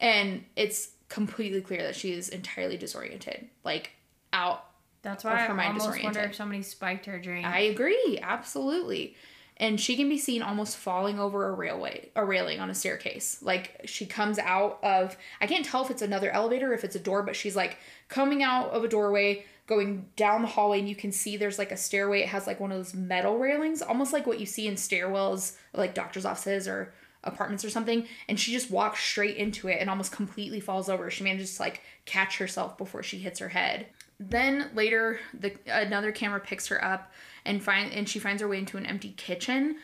And 0.00 0.44
it's 0.54 0.90
completely 1.08 1.60
clear 1.60 1.82
that 1.82 1.96
she 1.96 2.12
is 2.12 2.28
entirely 2.28 2.76
disoriented. 2.76 3.48
Like 3.64 3.90
out. 4.32 4.64
That's 5.02 5.24
why 5.24 5.36
her 5.36 5.52
I 5.52 5.56
mind 5.56 5.80
almost 5.80 6.02
wonder 6.02 6.20
if 6.20 6.34
somebody 6.34 6.62
spiked 6.62 7.06
her 7.06 7.18
drink. 7.18 7.46
I 7.46 7.60
agree. 7.60 8.18
Absolutely. 8.22 9.16
And 9.58 9.80
she 9.80 9.96
can 9.96 10.08
be 10.08 10.18
seen 10.18 10.42
almost 10.42 10.76
falling 10.76 11.18
over 11.18 11.48
a 11.48 11.52
railway, 11.52 12.10
a 12.14 12.24
railing 12.24 12.60
on 12.60 12.68
a 12.68 12.74
staircase. 12.74 13.38
Like 13.40 13.80
she 13.86 14.04
comes 14.04 14.38
out 14.38 14.78
of, 14.82 15.16
I 15.40 15.46
can't 15.46 15.64
tell 15.64 15.82
if 15.82 15.90
it's 15.90 16.02
another 16.02 16.30
elevator, 16.30 16.72
or 16.72 16.74
if 16.74 16.84
it's 16.84 16.96
a 16.96 17.00
door, 17.00 17.22
but 17.22 17.36
she's 17.36 17.56
like 17.56 17.78
coming 18.08 18.42
out 18.42 18.70
of 18.70 18.84
a 18.84 18.88
doorway, 18.88 19.46
going 19.66 20.10
down 20.14 20.42
the 20.42 20.48
hallway, 20.48 20.78
and 20.78 20.88
you 20.88 20.94
can 20.94 21.10
see 21.10 21.36
there's 21.36 21.58
like 21.58 21.72
a 21.72 21.76
stairway. 21.76 22.20
It 22.20 22.28
has 22.28 22.46
like 22.46 22.60
one 22.60 22.70
of 22.70 22.78
those 22.78 22.94
metal 22.94 23.38
railings, 23.38 23.80
almost 23.80 24.12
like 24.12 24.26
what 24.26 24.40
you 24.40 24.46
see 24.46 24.66
in 24.66 24.74
stairwells, 24.74 25.56
like 25.72 25.94
doctor's 25.94 26.26
offices 26.26 26.68
or 26.68 26.92
apartments 27.24 27.64
or 27.64 27.70
something. 27.70 28.06
And 28.28 28.38
she 28.38 28.52
just 28.52 28.70
walks 28.70 29.02
straight 29.02 29.36
into 29.36 29.68
it 29.68 29.78
and 29.80 29.88
almost 29.88 30.12
completely 30.12 30.60
falls 30.60 30.88
over. 30.88 31.10
She 31.10 31.24
manages 31.24 31.56
to 31.56 31.62
like 31.62 31.80
catch 32.04 32.38
herself 32.38 32.76
before 32.76 33.02
she 33.02 33.18
hits 33.18 33.40
her 33.40 33.48
head. 33.48 33.86
Then 34.18 34.70
later, 34.74 35.18
the 35.34 35.54
another 35.66 36.12
camera 36.12 36.40
picks 36.40 36.68
her 36.68 36.82
up 36.82 37.12
and 37.46 37.62
find 37.62 37.92
and 37.92 38.08
she 38.08 38.18
finds 38.18 38.42
her 38.42 38.48
way 38.48 38.58
into 38.58 38.76
an 38.76 38.84
empty 38.84 39.12
kitchen, 39.16 39.76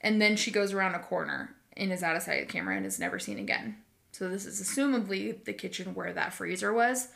and 0.00 0.20
then 0.20 0.36
she 0.36 0.50
goes 0.50 0.72
around 0.72 0.94
a 0.94 1.00
corner 1.00 1.54
and 1.76 1.92
is 1.92 2.02
out 2.02 2.16
of 2.16 2.22
sight 2.22 2.42
of 2.42 2.48
the 2.48 2.52
camera 2.52 2.76
and 2.76 2.84
is 2.84 2.98
never 2.98 3.18
seen 3.18 3.38
again. 3.38 3.76
So 4.12 4.28
this 4.28 4.44
is 4.44 4.60
assumably 4.60 5.44
the 5.44 5.52
kitchen 5.52 5.94
where 5.94 6.12
that 6.12 6.34
freezer 6.34 6.72
was, 6.72 7.08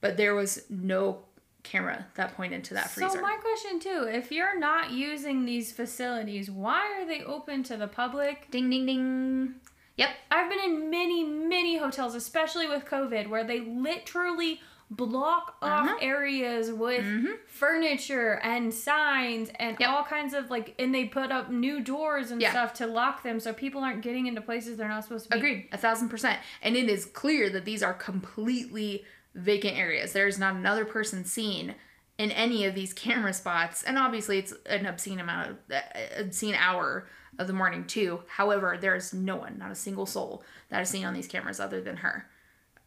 but 0.00 0.16
there 0.16 0.34
was 0.34 0.64
no 0.68 1.22
camera 1.62 2.06
that 2.16 2.34
pointed 2.36 2.64
to 2.64 2.74
that 2.74 2.90
freezer. 2.90 3.16
So 3.16 3.22
my 3.22 3.36
question 3.36 3.78
too, 3.78 4.08
if 4.10 4.32
you're 4.32 4.58
not 4.58 4.90
using 4.90 5.44
these 5.44 5.72
facilities, 5.72 6.50
why 6.50 7.00
are 7.00 7.06
they 7.06 7.22
open 7.22 7.62
to 7.64 7.76
the 7.76 7.86
public? 7.86 8.50
ding 8.50 8.68
ding 8.68 8.86
ding. 8.86 9.54
Yep. 9.96 10.10
I've 10.30 10.50
been 10.50 10.64
in 10.64 10.90
many, 10.90 11.22
many 11.22 11.76
hotels, 11.76 12.14
especially 12.14 12.66
with 12.66 12.86
COVID, 12.86 13.28
where 13.28 13.44
they 13.44 13.60
literally 13.60 14.60
block 14.96 15.56
off 15.62 15.86
Uh-huh. 15.86 15.96
areas 16.00 16.70
with 16.70 17.04
furniture 17.46 18.40
and 18.42 18.72
signs 18.74 19.50
and 19.58 19.76
Yep. 19.80 19.88
all 19.88 20.04
kinds 20.04 20.34
of 20.34 20.50
like, 20.50 20.74
and 20.78 20.94
they 20.94 21.04
put 21.06 21.30
up 21.32 21.50
new 21.50 21.80
doors 21.80 22.30
and 22.30 22.40
Yeah. 22.40 22.50
stuff 22.50 22.74
to 22.74 22.86
lock 22.86 23.22
them 23.22 23.40
so 23.40 23.52
people 23.52 23.82
aren't 23.82 24.02
getting 24.02 24.26
into 24.26 24.40
places 24.40 24.76
they're 24.76 24.88
not 24.88 25.04
supposed 25.04 25.24
to 25.26 25.30
be. 25.30 25.38
Agreed, 25.38 25.68
a 25.72 25.76
thousand 25.78 26.08
percent. 26.08 26.38
And 26.62 26.76
it 26.76 26.88
is 26.88 27.04
clear 27.06 27.48
that 27.50 27.64
these 27.64 27.82
are 27.82 27.94
completely 27.94 29.04
vacant 29.34 29.76
areas. 29.78 30.12
There's 30.12 30.38
not 30.38 30.54
another 30.56 30.84
person 30.84 31.24
seen 31.24 31.74
in 32.18 32.30
any 32.30 32.66
of 32.66 32.74
these 32.74 32.92
camera 32.92 33.32
spots, 33.32 33.82
and 33.82 33.96
obviously 33.98 34.38
it's 34.38 34.52
an 34.66 34.84
obscene 34.86 35.18
amount 35.18 35.50
of 35.50 35.56
uh, 35.72 35.80
obscene 36.18 36.54
hour 36.54 37.08
of 37.38 37.46
the 37.46 37.52
morning 37.54 37.86
too. 37.86 38.22
However, 38.28 38.76
there's 38.78 39.14
no 39.14 39.36
one, 39.36 39.56
not 39.58 39.70
a 39.70 39.74
single 39.74 40.04
soul, 40.04 40.44
that 40.68 40.82
is 40.82 40.90
seen 40.90 41.04
on 41.06 41.14
these 41.14 41.26
cameras 41.26 41.58
other 41.60 41.80
than 41.80 41.96
her 41.98 42.28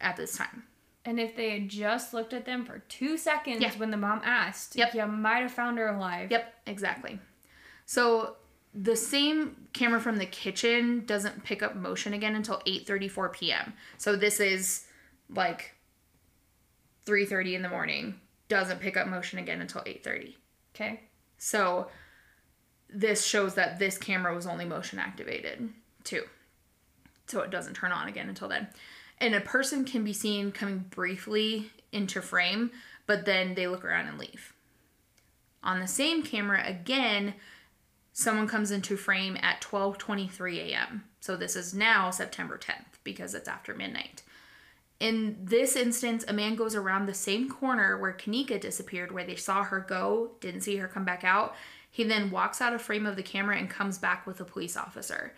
at 0.00 0.16
this 0.16 0.36
time. 0.36 0.62
And 1.06 1.20
if 1.20 1.36
they 1.36 1.50
had 1.50 1.68
just 1.68 2.12
looked 2.12 2.32
at 2.32 2.44
them 2.44 2.64
for 2.66 2.80
two 2.80 3.16
seconds 3.16 3.62
Yeah. 3.62 3.72
when 3.76 3.90
the 3.92 3.96
mom 3.96 4.20
asked, 4.24 4.74
Yep. 4.76 4.92
you 4.94 5.06
might 5.06 5.38
have 5.38 5.52
found 5.52 5.78
her 5.78 5.86
alive. 5.88 6.30
Yep, 6.32 6.54
exactly. 6.66 7.20
So 7.86 8.36
the 8.74 8.96
same 8.96 9.68
camera 9.72 10.00
from 10.00 10.16
the 10.18 10.26
kitchen 10.26 11.06
doesn't 11.06 11.44
pick 11.44 11.62
up 11.62 11.76
motion 11.76 12.12
again 12.12 12.34
until 12.34 12.60
8:34 12.66 13.28
p.m. 13.32 13.72
So 13.98 14.16
this 14.16 14.40
is 14.40 14.86
like 15.30 15.74
3:30 17.06 17.54
in 17.54 17.62
the 17.62 17.68
morning. 17.68 18.20
Doesn't 18.48 18.80
pick 18.80 18.96
up 18.96 19.06
motion 19.06 19.38
again 19.38 19.60
until 19.60 19.82
8:30. 19.82 20.36
Okay. 20.74 21.00
So 21.38 21.88
this 22.88 23.24
shows 23.24 23.54
that 23.54 23.78
this 23.78 23.96
camera 23.96 24.34
was 24.34 24.46
only 24.46 24.64
motion 24.64 24.98
activated 24.98 25.72
too. 26.04 26.24
So 27.28 27.40
it 27.42 27.50
doesn't 27.50 27.74
turn 27.74 27.92
on 27.92 28.08
again 28.08 28.28
until 28.28 28.48
then. 28.48 28.68
And 29.18 29.34
a 29.34 29.40
person 29.40 29.84
can 29.84 30.04
be 30.04 30.12
seen 30.12 30.52
coming 30.52 30.84
briefly 30.90 31.70
into 31.92 32.20
frame, 32.20 32.70
but 33.06 33.24
then 33.24 33.54
they 33.54 33.66
look 33.66 33.84
around 33.84 34.08
and 34.08 34.18
leave. 34.18 34.52
On 35.62 35.80
the 35.80 35.88
same 35.88 36.22
camera 36.22 36.62
again, 36.64 37.34
someone 38.12 38.46
comes 38.46 38.70
into 38.70 38.96
frame 38.96 39.36
at 39.40 39.60
12:23 39.60 40.58
a.m. 40.58 41.04
So 41.20 41.36
this 41.36 41.56
is 41.56 41.74
now 41.74 42.10
September 42.10 42.58
10th 42.58 43.00
because 43.02 43.34
it's 43.34 43.48
after 43.48 43.74
midnight. 43.74 44.22
In 44.98 45.36
this 45.42 45.76
instance, 45.76 46.24
a 46.26 46.32
man 46.32 46.54
goes 46.54 46.74
around 46.74 47.06
the 47.06 47.14
same 47.14 47.50
corner 47.50 47.98
where 47.98 48.14
Kenneka 48.14 48.60
disappeared, 48.60 49.12
where 49.12 49.26
they 49.26 49.36
saw 49.36 49.62
her 49.64 49.80
go, 49.80 50.32
didn't 50.40 50.62
see 50.62 50.76
her 50.76 50.88
come 50.88 51.04
back 51.04 51.24
out. 51.24 51.54
He 51.90 52.04
then 52.04 52.30
walks 52.30 52.60
out 52.60 52.72
of 52.72 52.80
frame 52.80 53.06
of 53.06 53.16
the 53.16 53.22
camera 53.22 53.56
and 53.58 53.68
comes 53.68 53.98
back 53.98 54.26
with 54.26 54.40
a 54.40 54.44
police 54.44 54.76
officer. 54.76 55.34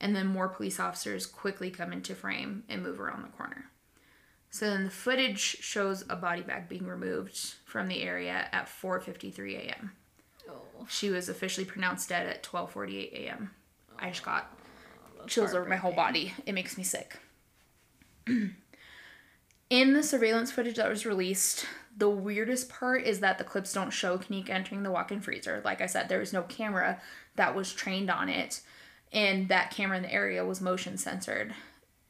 And 0.00 0.16
then 0.16 0.26
more 0.26 0.48
police 0.48 0.80
officers 0.80 1.26
quickly 1.26 1.70
come 1.70 1.92
into 1.92 2.14
frame 2.14 2.64
and 2.68 2.82
move 2.82 3.00
around 3.00 3.22
the 3.22 3.36
corner. 3.36 3.66
So 4.50 4.66
then 4.66 4.84
the 4.84 4.90
footage 4.90 5.38
shows 5.38 6.04
a 6.08 6.16
body 6.16 6.42
bag 6.42 6.68
being 6.68 6.86
removed 6.86 7.36
from 7.64 7.88
the 7.88 8.02
area 8.02 8.48
at 8.50 8.66
4:53 8.66 9.56
a.m. 9.56 9.92
Oh, 10.48 10.86
She 10.88 11.10
was 11.10 11.28
officially 11.28 11.64
pronounced 11.64 12.08
dead 12.08 12.26
at 12.26 12.42
12:48 12.42 13.12
a.m. 13.12 13.50
I 13.98 14.10
just 14.10 14.24
got 14.24 14.56
oh, 15.20 15.26
chills 15.26 15.54
over 15.54 15.68
my 15.68 15.76
whole 15.76 15.92
body. 15.92 16.34
It 16.46 16.52
makes 16.52 16.76
me 16.76 16.82
sick. 16.82 17.18
In 19.70 19.92
the 19.92 20.02
surveillance 20.02 20.50
footage 20.50 20.76
that 20.76 20.88
was 20.88 21.06
released, 21.06 21.64
the 21.96 22.10
weirdest 22.10 22.68
part 22.68 23.04
is 23.04 23.20
that 23.20 23.38
the 23.38 23.44
clips 23.44 23.72
don't 23.72 23.92
show 23.92 24.18
Kenneka 24.18 24.50
entering 24.50 24.82
the 24.82 24.90
walk-in 24.90 25.20
freezer. 25.20 25.62
Like 25.64 25.80
I 25.80 25.86
said, 25.86 26.08
there 26.08 26.18
was 26.18 26.32
no 26.32 26.42
camera 26.42 27.00
that 27.36 27.54
was 27.54 27.72
trained 27.72 28.10
on 28.10 28.28
it, 28.28 28.62
and 29.12 29.48
that 29.48 29.70
camera 29.70 29.96
in 29.96 30.02
the 30.02 30.12
area 30.12 30.44
was 30.44 30.60
motion 30.60 30.96
censored. 30.96 31.54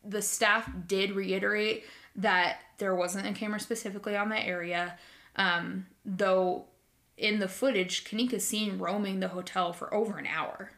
The 0.05 0.23
staff 0.23 0.71
did 0.87 1.13
reiterate 1.13 1.85
that 2.17 2.59
there 2.79 2.95
wasn't 2.95 3.27
a 3.27 3.33
camera 3.33 3.61
specifically 3.61 4.17
on 4.17 4.29
that 4.31 4.47
area, 4.47 4.99
um, 5.37 5.87
though 6.05 6.67
in 7.17 7.39
the 7.39 7.49
footage, 7.49 8.05
Kenneka's 8.05 8.47
seen 8.47 8.79
roaming 8.79 9.21
the 9.21 9.29
hotel 9.29 9.73
for 9.73 9.93
over 9.93 10.19
an 10.19 10.27
hour 10.27 10.73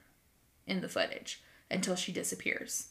in 0.66 0.80
the 0.80 0.88
footage 0.88 1.40
until 1.70 1.94
she 1.94 2.12
disappears 2.12 2.88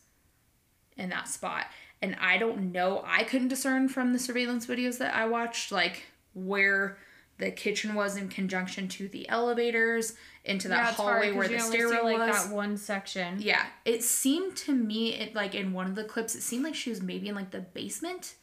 in 0.97 1.09
that 1.09 1.27
spot. 1.27 1.65
And 2.01 2.15
I 2.19 2.37
don't 2.37 2.71
know, 2.71 3.03
I 3.05 3.23
couldn't 3.23 3.49
discern 3.49 3.89
from 3.89 4.13
the 4.13 4.19
surveillance 4.19 4.65
videos 4.65 4.97
that 4.97 5.13
I 5.13 5.25
watched, 5.27 5.71
like 5.71 6.03
where 6.33 6.97
the 7.41 7.51
kitchen 7.51 7.93
was 7.95 8.15
in 8.15 8.29
conjunction 8.29 8.87
to 8.87 9.09
the 9.09 9.27
elevators 9.27 10.15
into 10.45 10.69
that 10.69 10.77
Yeah, 10.77 10.87
it's 10.89 10.97
hard 10.97 11.35
where 11.35 11.47
the 11.47 11.55
only 11.55 11.59
see, 11.59 11.69
stairwell 11.69 12.03
like 12.05 12.17
was. 12.31 12.47
that 12.47 12.55
one 12.55 12.77
section. 12.77 13.41
Yeah, 13.41 13.65
it 13.83 14.03
seemed 14.03 14.55
to 14.57 14.73
me, 14.73 15.13
it 15.15 15.35
like 15.35 15.53
in 15.53 15.73
one 15.73 15.87
of 15.87 15.95
the 15.95 16.03
clips, 16.05 16.33
it 16.35 16.41
seemed 16.41 16.63
like 16.63 16.75
she 16.75 16.89
was 16.89 17.01
maybe 17.01 17.27
in 17.27 17.35
like 17.35 17.51
the 17.51 17.59
basement 17.59 18.35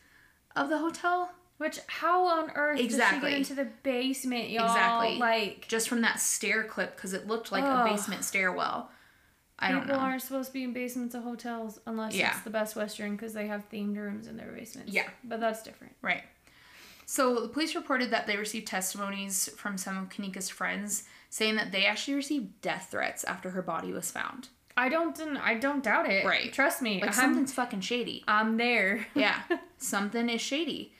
of 0.55 0.69
the 0.69 0.79
hotel, 0.79 1.31
Which 1.57 1.79
how 1.89 2.25
on 2.27 2.51
earth 2.55 2.79
Exactly. 2.79 3.21
does 3.21 3.29
she 3.29 3.31
get 3.31 3.39
into 3.39 3.55
the 3.55 3.69
basement, 3.83 4.51
y'all? 4.51 4.67
Exactly. 4.67 5.19
Like 5.19 5.67
just 5.69 5.89
from 5.89 6.03
that 6.03 6.21
stair 6.21 6.65
clip 6.65 6.95
because 6.97 7.15
it 7.15 7.27
looked 7.27 7.51
like 7.51 7.65
Ugh. 7.65 7.87
a 7.87 7.91
basement 7.91 8.25
stairwell. 8.25 8.91
I 9.61 9.73
don't 9.73 9.81
people 9.83 9.97
know. 9.97 10.03
aren't 10.03 10.23
supposed 10.23 10.49
to 10.51 10.53
be 10.53 10.63
in 10.63 10.73
basements 10.73 11.17
of 11.17 11.25
hotels 11.25 11.81
unless 11.85 12.15
Yeah. 12.15 12.31
it's 12.31 12.43
the 12.43 12.51
Best 12.51 12.77
Western 12.77 13.17
because 13.17 13.33
they 13.35 13.49
have 13.49 13.69
themed 13.71 13.97
rooms 13.97 14.29
in 14.29 14.37
their 14.37 14.53
basements. 14.53 14.93
Yeah. 14.93 15.09
but 15.25 15.41
that's 15.41 15.65
different. 15.65 15.95
Right. 16.01 16.23
So 17.11 17.41
the 17.41 17.49
police 17.49 17.75
reported 17.75 18.11
that 18.11 18.27
they 18.27 18.37
received 18.37 18.67
testimonies 18.67 19.49
from 19.57 19.79
some 19.79 19.97
of 19.97 20.11
Kenneka's 20.11 20.51
friends 20.51 21.05
saying 21.31 21.57
that 21.57 21.73
they 21.73 21.87
actually 21.87 22.13
received 22.13 22.61
death 22.61 22.89
threats 22.91 23.25
after 23.25 23.49
her 23.49 23.63
body 23.63 23.93
was 23.93 24.11
found. 24.11 24.49
I 24.77 24.91
don't. 24.91 25.19
I 25.39 25.55
don't 25.55 25.83
doubt 25.83 26.11
it. 26.11 26.27
Right. 26.27 26.53
Trust 26.53 26.83
me. 26.83 27.01
Like 27.01 27.09
I'm, 27.09 27.15
something's 27.15 27.55
fucking 27.55 27.81
shady. 27.81 28.25
I'm 28.29 28.59
there. 28.59 29.07
Yeah, 29.15 29.41
something 29.79 30.29
is 30.29 30.43
shady. 30.43 30.93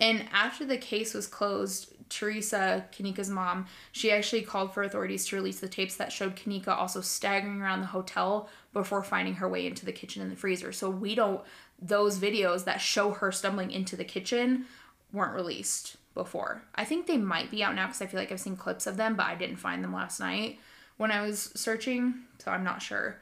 And 0.00 0.24
after 0.32 0.64
the 0.64 0.78
case 0.78 1.12
was 1.12 1.26
closed, 1.26 1.92
Teresa, 2.08 2.86
Kenneka's 2.90 3.28
mom, 3.28 3.66
she 3.92 4.10
actually 4.10 4.40
called 4.40 4.72
for 4.72 4.82
authorities 4.82 5.26
to 5.26 5.36
release 5.36 5.60
the 5.60 5.68
tapes 5.68 5.96
that 5.96 6.10
showed 6.10 6.36
Kenneka 6.36 6.68
also 6.68 7.02
staggering 7.02 7.60
around 7.60 7.80
the 7.80 7.86
hotel 7.88 8.48
before 8.72 9.02
finding 9.02 9.34
her 9.34 9.48
way 9.48 9.66
into 9.66 9.84
the 9.84 9.92
kitchen 9.92 10.22
and 10.22 10.32
the 10.32 10.36
freezer. 10.36 10.72
So 10.72 10.88
we 10.88 11.14
don't, 11.14 11.42
those 11.80 12.18
videos 12.18 12.64
that 12.64 12.80
show 12.80 13.10
her 13.12 13.30
stumbling 13.30 13.70
into 13.70 13.94
the 13.94 14.04
kitchen 14.04 14.64
weren't 15.12 15.34
released 15.34 15.96
before. 16.14 16.62
I 16.74 16.84
think 16.84 17.06
they 17.06 17.16
might 17.16 17.50
be 17.50 17.62
out 17.62 17.74
now 17.74 17.86
because 17.86 18.02
I 18.02 18.06
feel 18.06 18.20
like 18.20 18.32
I've 18.32 18.40
seen 18.40 18.56
clips 18.56 18.86
of 18.86 18.96
them, 18.96 19.16
but 19.16 19.26
I 19.26 19.34
didn't 19.34 19.56
find 19.56 19.82
them 19.82 19.92
last 19.92 20.20
night 20.20 20.58
when 20.96 21.10
I 21.10 21.22
was 21.22 21.50
searching, 21.54 22.14
so 22.38 22.50
I'm 22.50 22.64
not 22.64 22.82
sure. 22.82 23.18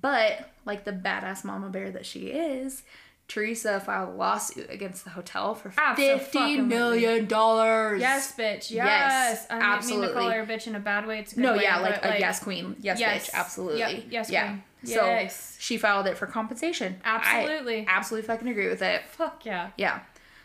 But 0.00 0.50
like 0.64 0.84
the 0.84 0.92
badass 0.92 1.44
mama 1.44 1.68
bear 1.68 1.90
that 1.90 2.06
she 2.06 2.28
is, 2.28 2.82
Teresa 3.26 3.80
filed 3.80 4.10
a 4.10 4.12
lawsuit 4.12 4.70
against 4.70 5.04
the 5.04 5.10
hotel 5.10 5.54
for 5.54 5.70
fifty 5.96 7.20
dollars. 7.26 8.00
Yes, 8.00 8.34
bitch. 8.36 8.70
Yes. 8.70 8.70
Yes, 8.70 9.46
I 9.50 9.54
didn't 9.54 9.60
mean 9.60 9.70
to 9.70 9.76
absolutely. 9.76 10.14
call 10.14 10.30
her 10.30 10.42
a 10.42 10.46
bitch 10.46 10.66
in 10.66 10.74
a 10.74 10.80
bad 10.80 11.06
way. 11.06 11.20
It's 11.20 11.32
a 11.32 11.36
good 11.36 11.42
No, 11.42 11.56
way, 11.56 11.62
yeah, 11.62 11.78
like 11.80 12.02
but, 12.02 12.16
a 12.16 12.18
yes 12.18 12.42
queen. 12.42 12.76
Yes, 12.80 13.00
yes. 13.00 13.30
bitch. 13.30 13.34
Absolutely. 13.34 13.78
Yep, 13.78 14.04
yes, 14.10 14.30
yeah. 14.30 14.46
queen. 14.48 14.62
So 14.84 15.06
Yes. 15.06 15.56
she 15.58 15.78
filed 15.78 16.06
it 16.06 16.18
for 16.18 16.26
compensation. 16.26 16.96
I 17.04 17.16
Absolutely. 17.16 17.86
absolutely 17.88 18.26
fucking 18.26 18.48
agree 18.48 18.68
with 18.68 18.82
it. 18.82 19.02
Fuck 19.06 19.46
yeah. 19.46 19.70
Yeah. 19.78 20.00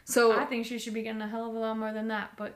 So 0.10 0.38
I 0.38 0.46
think 0.46 0.66
she 0.66 0.80
should 0.80 0.94
be 0.94 1.04
getting 1.04 1.22
a 1.22 1.28
hell 1.28 1.50
of 1.50 1.56
a 1.56 1.60
lot 1.60 1.78
more 1.78 1.94
than 1.94 2.08
that, 2.08 2.32
but 2.36 2.56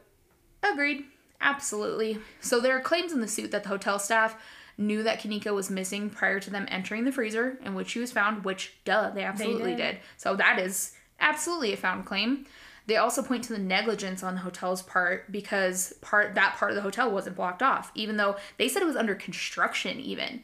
Agreed. 0.63 1.05
Absolutely. 1.41 2.19
So 2.39 2.59
there 2.59 2.75
are 2.77 2.81
claims 2.81 3.11
in 3.11 3.19
the 3.19 3.27
suit 3.27 3.51
that 3.51 3.63
the 3.63 3.69
hotel 3.69 3.99
staff 3.99 4.41
knew 4.77 5.03
that 5.03 5.21
Kenneka 5.21 5.53
was 5.53 5.69
missing 5.69 6.09
prior 6.09 6.39
to 6.39 6.49
them 6.49 6.65
entering 6.69 7.03
the 7.03 7.11
freezer 7.11 7.59
in 7.63 7.75
which 7.75 7.89
she 7.89 7.99
was 7.99 8.11
found, 8.11 8.45
which 8.45 8.73
duh, 8.85 9.11
they 9.11 9.23
absolutely 9.23 9.75
did. 9.75 9.77
did. 9.77 9.97
So 10.17 10.35
that 10.37 10.57
is 10.57 10.93
absolutely 11.19 11.73
a 11.73 11.77
found 11.77 12.05
claim. 12.05 12.45
They 12.85 12.97
also 12.97 13.21
point 13.21 13.43
to 13.45 13.53
the 13.53 13.59
negligence 13.59 14.23
on 14.23 14.35
the 14.35 14.41
hotel's 14.41 14.81
part 14.81 15.31
because 15.31 15.93
part 16.01 16.35
that 16.35 16.55
part 16.55 16.71
of 16.71 16.75
the 16.75 16.81
hotel 16.81 17.11
wasn't 17.11 17.35
blocked 17.35 17.61
off, 17.61 17.91
even 17.93 18.17
though 18.17 18.35
they 18.57 18.67
said 18.67 18.81
it 18.81 18.87
was 18.87 18.95
under 18.95 19.15
construction 19.15 19.99
even. 19.99 20.41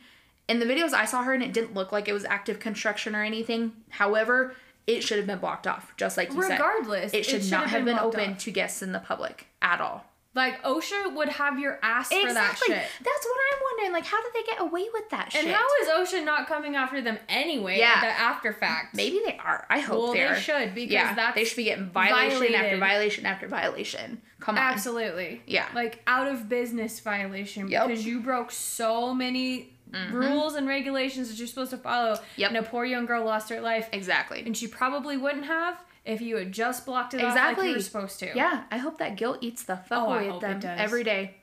In 0.47 0.59
the 0.59 0.65
videos 0.65 0.93
I 0.93 1.05
saw 1.05 1.23
her 1.23 1.33
and 1.33 1.43
it 1.43 1.53
didn't 1.53 1.73
look 1.73 1.91
like 1.91 2.07
it 2.07 2.13
was 2.13 2.25
active 2.25 2.59
construction 2.59 3.15
or 3.15 3.23
anything. 3.23 3.73
However, 3.89 4.55
it 4.87 5.03
should 5.03 5.17
have 5.17 5.27
been 5.27 5.39
blocked 5.39 5.67
off, 5.67 5.93
just 5.97 6.17
like 6.17 6.33
you 6.33 6.41
said. 6.41 6.51
regardless, 6.53 7.13
It 7.13 7.25
should 7.25 7.49
not 7.51 7.69
have 7.69 7.85
been, 7.85 7.95
blocked 7.95 8.15
open 8.15 8.31
off. 8.33 8.37
to 8.39 8.51
guests 8.51 8.81
in 8.81 8.91
the 8.91 8.99
public 8.99 9.47
at 9.61 9.79
all. 9.81 10.05
Like 10.39 10.63
OSHA 10.63 11.15
would 11.15 11.27
have 11.27 11.59
your 11.59 11.79
ass 11.83 12.07
for 12.07 12.33
that 12.33 12.57
shit. 12.65 12.69
That's 12.69 13.25
what 13.25 13.37
I'm 13.51 13.59
wondering. 13.61 13.91
Like, 13.91 14.05
how 14.05 14.23
did 14.23 14.31
they 14.33 14.49
get 14.49 14.61
away 14.61 14.87
with 14.93 15.09
that 15.09 15.33
shit? 15.33 15.43
And 15.43 15.53
how 15.53 15.65
is 15.81 15.89
OSHA 15.89 16.23
not 16.23 16.47
coming 16.47 16.77
after 16.77 17.01
them 17.01 17.19
anyway? 17.27 17.77
Yeah. 17.77 17.99
The 17.99 18.07
after 18.07 18.53
fact. 18.53 18.95
Maybe 18.95 19.19
they 19.25 19.37
are. 19.37 19.65
I 19.69 19.79
hope 19.79 20.01
Well, 20.01 20.13
they 20.13 20.25
they 20.25 20.39
should, 20.39 20.73
because 20.73 20.91
yeah, 20.93 21.13
that's 21.13 21.35
they 21.35 21.43
should 21.43 21.57
be 21.57 21.65
getting 21.65 21.89
violation 21.89 22.55
after 22.55 22.77
violation 22.77 23.25
after 23.25 23.49
violation. 23.49 24.21
Come 24.39 24.55
on. 24.55 24.61
Absolutely. 24.61 25.41
Yeah. 25.45 25.67
Like 25.75 26.01
out 26.07 26.29
of 26.29 26.47
business 26.47 27.01
violation 27.01 27.67
Yep. 27.67 27.87
because 27.87 28.05
you 28.05 28.21
broke 28.21 28.51
so 28.51 29.13
many 29.13 29.73
mm-hmm. 29.91 30.15
rules 30.15 30.55
and 30.55 30.69
regulations 30.69 31.27
that 31.27 31.37
you're 31.37 31.49
supposed 31.49 31.71
to 31.71 31.77
follow. 31.77 32.17
Yep. 32.37 32.49
And 32.51 32.57
a 32.59 32.63
poor 32.63 32.85
young 32.85 33.05
girl 33.05 33.25
lost 33.25 33.49
her 33.49 33.59
life. 33.59 33.89
Exactly. 33.91 34.41
And 34.45 34.55
she 34.55 34.67
probably 34.67 35.17
wouldn't 35.17 35.47
have 35.47 35.83
if 36.05 36.21
you 36.21 36.37
had 36.37 36.51
just 36.51 36.85
blocked 36.85 37.13
it 37.13 37.17
off 37.17 37.23
like 37.23 37.31
Exactly. 37.33 37.69
you 37.69 37.75
were 37.75 37.81
supposed 37.81 38.19
to. 38.19 38.31
Yeah, 38.35 38.63
I 38.71 38.77
hope 38.77 38.97
that 38.99 39.15
guilt 39.17 39.37
eats 39.41 39.63
the 39.63 39.77
fuck 39.77 40.07
Oh, 40.07 40.09
I 40.11 40.23
away 40.23 40.29
at 40.35 40.41
them 40.41 40.57
it 40.57 40.61
does. 40.61 40.79
every 40.79 41.03
day. 41.03 41.35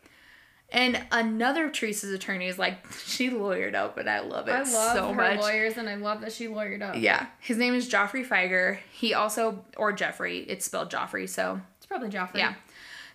And 0.71 1.01
another 1.13 1.71
Teresa's 1.71 2.11
attorney 2.11 2.49
is 2.49 2.59
like, 2.59 2.85
she 3.07 3.31
lawyered 3.31 3.75
up, 3.75 3.99
and 3.99 4.11
I 4.11 4.21
love 4.21 4.49
it 4.49 4.53
I 4.53 4.59
love 4.63 4.67
so 4.97 5.09
her 5.11 5.15
much. 5.15 5.41
lawyers 5.41 5.77
and 5.77 5.89
I 5.89 5.95
love 5.95 6.23
that 6.23 6.33
she 6.33 6.49
lawyered 6.49 6.83
up. 6.83 6.97
Yeah, 6.99 7.27
his 7.39 7.57
name 7.57 7.75
is 7.75 7.89
Joffrey 7.89 8.27
Fieger. 8.27 8.79
He 8.91 9.15
also, 9.15 9.65
or 9.77 9.93
Jeffrey, 9.93 10.41
it's 10.49 10.65
spelled 10.65 10.91
Joffrey, 10.91 11.29
so 11.29 11.61
It's 11.77 11.87
probably 11.87 12.09
Joffrey. 12.09 12.39
Yeah. 12.39 12.55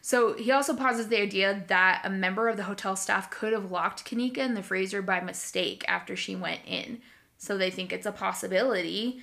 So 0.03 0.33
he 0.33 0.49
also 0.51 0.75
posits 0.75 1.09
the 1.09 1.21
idea 1.21 1.63
that 1.67 2.01
a 2.05 2.09
member 2.09 2.47
of 2.49 2.57
the 2.57 2.63
hotel 2.63 2.95
staff 2.95 3.29
could 3.29 3.53
have 3.53 3.69
locked 3.69 4.03
Kenneka 4.03 4.37
in 4.39 4.55
the 4.55 4.63
freezer 4.63 5.01
by 5.03 5.19
mistake 5.19 5.83
after 5.87 6.15
she 6.15 6.35
went 6.35 6.61
in. 6.65 7.01
So 7.37 7.55
they 7.57 7.69
think 7.69 7.91
it's 7.93 8.05
a 8.07 8.11
possibility. 8.11 9.21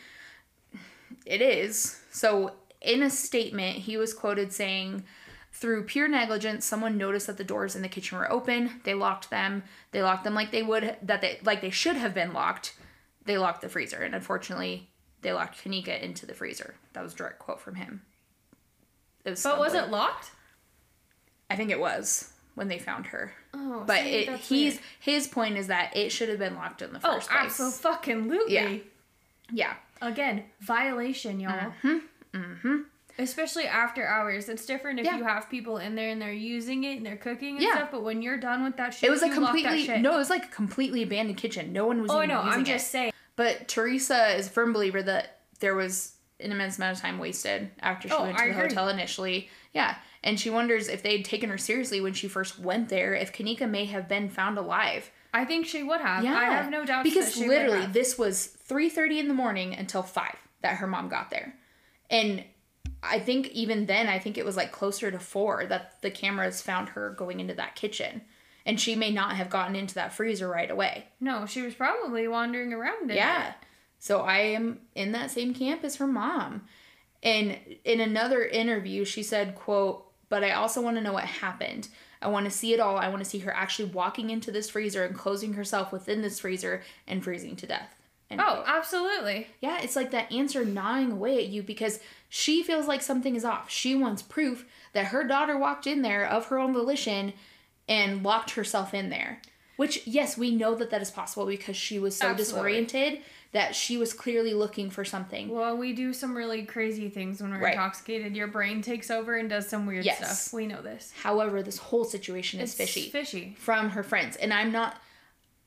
It 1.28 1.42
is. 1.42 2.00
So 2.10 2.52
in 2.80 3.02
a 3.02 3.10
statement, 3.10 3.76
he 3.78 3.96
was 3.96 4.14
quoted 4.14 4.52
saying, 4.52 5.04
through 5.52 5.84
pure 5.84 6.08
negligence, 6.08 6.64
someone 6.64 6.96
noticed 6.96 7.26
that 7.26 7.36
the 7.36 7.44
doors 7.44 7.76
in 7.76 7.82
the 7.82 7.88
kitchen 7.88 8.16
were 8.16 8.30
open. 8.32 8.80
They 8.84 8.94
locked 8.94 9.28
them. 9.30 9.62
They 9.92 10.02
locked 10.02 10.24
them 10.24 10.34
like 10.34 10.50
they 10.52 10.62
would 10.62 10.96
that 11.02 11.20
they 11.20 11.38
like 11.44 11.60
they 11.60 11.70
should 11.70 11.96
have 11.96 12.14
been 12.14 12.32
locked. 12.32 12.74
They 13.24 13.36
locked 13.38 13.60
the 13.60 13.68
freezer, 13.68 13.98
and 13.98 14.14
unfortunately, 14.14 14.88
they 15.22 15.32
locked 15.32 15.62
Kenneka 15.62 16.00
into 16.00 16.24
the 16.26 16.32
freezer. 16.34 16.76
That 16.94 17.02
was 17.02 17.12
a 17.12 17.16
direct 17.16 17.40
quote 17.40 17.60
from 17.60 17.74
him. 17.74 18.02
It 19.24 19.30
was 19.30 19.42
But 19.42 19.58
was 19.58 19.74
it 19.74 19.90
locked? 19.90 20.30
I 21.50 21.56
think 21.56 21.70
it 21.70 21.80
was 21.80 22.32
when 22.54 22.68
they 22.68 22.78
found 22.78 23.06
her. 23.06 23.32
Oh, 23.52 23.82
But 23.86 24.02
see, 24.02 24.10
it, 24.14 24.38
he's 24.40 24.74
weird. 24.74 24.84
his 25.00 25.26
point 25.28 25.56
is 25.58 25.66
that 25.66 25.94
it 25.96 26.10
should 26.10 26.28
have 26.28 26.38
been 26.38 26.54
locked 26.54 26.82
in 26.82 26.92
the 26.92 27.00
Oh, 27.04 27.14
first 27.14 27.30
place. 27.30 27.60
Oh, 27.60 27.90
absolutely. 27.92 28.54
Yeah. 28.54 28.76
Yeah. 29.52 29.74
Again, 30.00 30.44
violation, 30.60 31.40
y'all. 31.40 31.72
Mm-hmm. 31.82 31.98
Mm-hmm. 32.34 32.76
Especially 33.18 33.66
after 33.66 34.06
hours. 34.06 34.48
It's 34.48 34.64
different 34.64 35.00
if 35.00 35.04
Yeah. 35.06 35.16
you 35.16 35.24
have 35.24 35.50
people 35.50 35.78
in 35.78 35.96
there 35.96 36.10
and 36.10 36.22
they're 36.22 36.32
using 36.32 36.84
it 36.84 36.98
and 36.98 37.06
they're 37.06 37.16
cooking 37.16 37.54
and 37.56 37.62
Yeah. 37.62 37.74
stuff. 37.74 37.90
But 37.90 38.04
when 38.04 38.22
you're 38.22 38.38
done 38.38 38.62
with 38.62 38.76
that 38.76 38.94
shit, 38.94 39.08
It 39.08 39.10
was 39.10 39.22
a 39.22 39.28
completely 39.30 39.88
no, 39.98 40.14
it 40.14 40.18
was 40.18 40.30
like 40.30 40.44
a 40.44 40.48
completely 40.48 41.02
abandoned 41.02 41.36
kitchen. 41.38 41.72
No 41.72 41.86
one 41.86 42.00
was 42.00 42.10
Oh, 42.12 42.18
I 42.18 42.24
even 42.24 42.28
know. 42.36 42.44
using 42.44 42.58
I'm 42.60 42.64
just 42.64 42.86
it. 42.86 42.90
saying. 42.90 43.12
But 43.34 43.66
Teresa 43.68 44.36
is 44.36 44.46
a 44.46 44.50
firm 44.50 44.72
believer 44.72 45.02
that 45.02 45.40
there 45.60 45.74
was 45.74 46.14
an 46.38 46.52
immense 46.52 46.76
amount 46.78 46.96
of 46.96 47.02
time 47.02 47.18
wasted 47.18 47.70
after 47.80 48.08
she 48.08 48.14
Oh, 48.14 48.22
went 48.22 48.36
to 48.36 48.42
I 48.44 48.46
the 48.48 48.52
agree. 48.52 48.62
hotel 48.68 48.88
initially. 48.88 49.50
Yeah. 49.72 49.96
And 50.22 50.38
she 50.38 50.50
wonders 50.50 50.88
if 50.88 51.02
they'd 51.02 51.24
taken 51.24 51.50
her 51.50 51.58
seriously 51.58 52.00
when 52.00 52.12
she 52.12 52.28
first 52.28 52.58
went 52.60 52.88
there, 52.88 53.14
if 53.14 53.32
Kenneka 53.32 53.68
may 53.68 53.86
have 53.86 54.08
been 54.08 54.28
found 54.28 54.58
alive. 54.58 55.10
I 55.32 55.44
think 55.44 55.66
she 55.66 55.82
would 55.82 56.00
have. 56.00 56.24
Yeah. 56.24 56.36
I 56.36 56.44
have 56.44 56.70
no 56.70 56.84
doubt 56.84 57.04
because 57.04 57.36
literally 57.36 57.70
would 57.70 57.80
have. 57.82 57.92
this 57.92 58.16
was 58.18 58.56
3.30 58.68 59.18
in 59.20 59.28
the 59.28 59.34
morning 59.34 59.74
until 59.74 60.02
5 60.02 60.34
that 60.62 60.76
her 60.78 60.86
mom 60.86 61.08
got 61.08 61.30
there 61.30 61.54
and 62.10 62.42
i 63.02 63.18
think 63.20 63.46
even 63.48 63.86
then 63.86 64.08
i 64.08 64.18
think 64.18 64.36
it 64.36 64.44
was 64.44 64.56
like 64.56 64.72
closer 64.72 65.10
to 65.10 65.18
4 65.18 65.66
that 65.66 66.00
the 66.02 66.10
cameras 66.10 66.60
found 66.62 66.88
her 66.90 67.10
going 67.10 67.38
into 67.40 67.54
that 67.54 67.76
kitchen 67.76 68.22
and 68.66 68.80
she 68.80 68.94
may 68.96 69.10
not 69.10 69.36
have 69.36 69.48
gotten 69.50 69.76
into 69.76 69.94
that 69.94 70.12
freezer 70.12 70.48
right 70.48 70.70
away 70.70 71.06
No, 71.20 71.46
she 71.46 71.62
was 71.62 71.74
probably 71.74 72.26
wandering 72.28 72.72
around. 72.72 73.10
In 73.10 73.16
yeah 73.16 73.50
it. 73.50 73.54
so 73.98 74.22
i 74.22 74.38
am 74.38 74.80
in 74.94 75.12
that 75.12 75.30
same 75.30 75.54
camp 75.54 75.84
as 75.84 75.96
her 75.96 76.06
mom 76.08 76.62
and 77.22 77.56
in 77.84 78.00
another 78.00 78.44
interview 78.44 79.04
she 79.04 79.22
said 79.22 79.54
quote 79.54 80.04
but 80.28 80.42
i 80.42 80.50
also 80.50 80.80
want 80.82 80.96
to 80.96 81.02
know 81.02 81.12
what 81.12 81.24
happened 81.24 81.88
i 82.22 82.28
want 82.28 82.44
to 82.44 82.50
see 82.50 82.72
it 82.72 82.80
all 82.80 82.96
i 82.96 83.08
want 83.08 83.22
to 83.22 83.28
see 83.28 83.38
her 83.38 83.54
actually 83.54 83.88
walking 83.88 84.30
into 84.30 84.50
this 84.50 84.70
freezer 84.70 85.04
and 85.04 85.16
closing 85.16 85.54
herself 85.54 85.92
within 85.92 86.22
this 86.22 86.40
freezer 86.40 86.82
and 87.06 87.22
freezing 87.24 87.56
to 87.56 87.66
death 87.66 87.98
End 88.30 88.40
Oh, 88.44 88.62
absolutely. 88.66 89.46
Yeah, 89.60 89.80
it's 89.80 89.96
like 89.96 90.10
that 90.10 90.30
answer 90.30 90.64
gnawing 90.64 91.12
away 91.12 91.38
at 91.38 91.48
you 91.48 91.62
because 91.62 91.98
she 92.28 92.62
feels 92.62 92.86
like 92.86 93.00
something 93.00 93.34
is 93.34 93.44
off. 93.44 93.70
She 93.70 93.94
wants 93.94 94.22
proof 94.22 94.66
that 94.92 95.06
her 95.06 95.24
daughter 95.24 95.56
walked 95.56 95.86
in 95.86 96.02
there 96.02 96.26
of 96.26 96.46
her 96.46 96.58
own 96.58 96.74
volition 96.74 97.32
and 97.88 98.22
locked 98.22 98.50
herself 98.50 98.92
in 98.92 99.08
there. 99.08 99.40
Which, 99.76 100.06
yes, 100.06 100.36
we 100.36 100.50
know 100.50 100.74
that 100.74 100.90
that 100.90 101.00
is 101.00 101.10
possible 101.10 101.46
because 101.46 101.76
she 101.76 101.98
was 101.98 102.16
so 102.16 102.28
Absolutely. 102.28 102.44
disoriented 102.44 103.22
that 103.52 103.74
she 103.74 103.96
was 103.96 104.12
clearly 104.12 104.52
looking 104.52 104.90
for 104.90 105.04
something. 105.04 105.48
Well, 105.48 105.76
we 105.76 105.92
do 105.94 106.12
some 106.12 106.36
really 106.36 106.64
crazy 106.64 107.08
things 107.08 107.40
when 107.40 107.50
we're 107.50 107.60
Right. 107.60 107.72
intoxicated. 107.72 108.36
Your 108.36 108.46
brain 108.46 108.82
takes 108.82 109.10
over 109.10 109.36
and 109.36 109.48
does 109.48 109.68
some 109.68 109.86
weird 109.86 110.04
Yes. 110.04 110.18
stuff. 110.42 110.52
We 110.54 110.66
know 110.66 110.82
this. 110.82 111.12
However, 111.22 111.62
this 111.62 111.78
whole 111.78 112.04
situation 112.04 112.60
is 112.60 112.70
It's 112.70 112.76
fishy 112.78 113.08
Fishy. 113.10 113.56
from 113.58 113.90
her 113.90 114.02
friends. 114.02 114.36
And 114.36 114.52
I'm 114.52 114.70
not. 114.70 115.00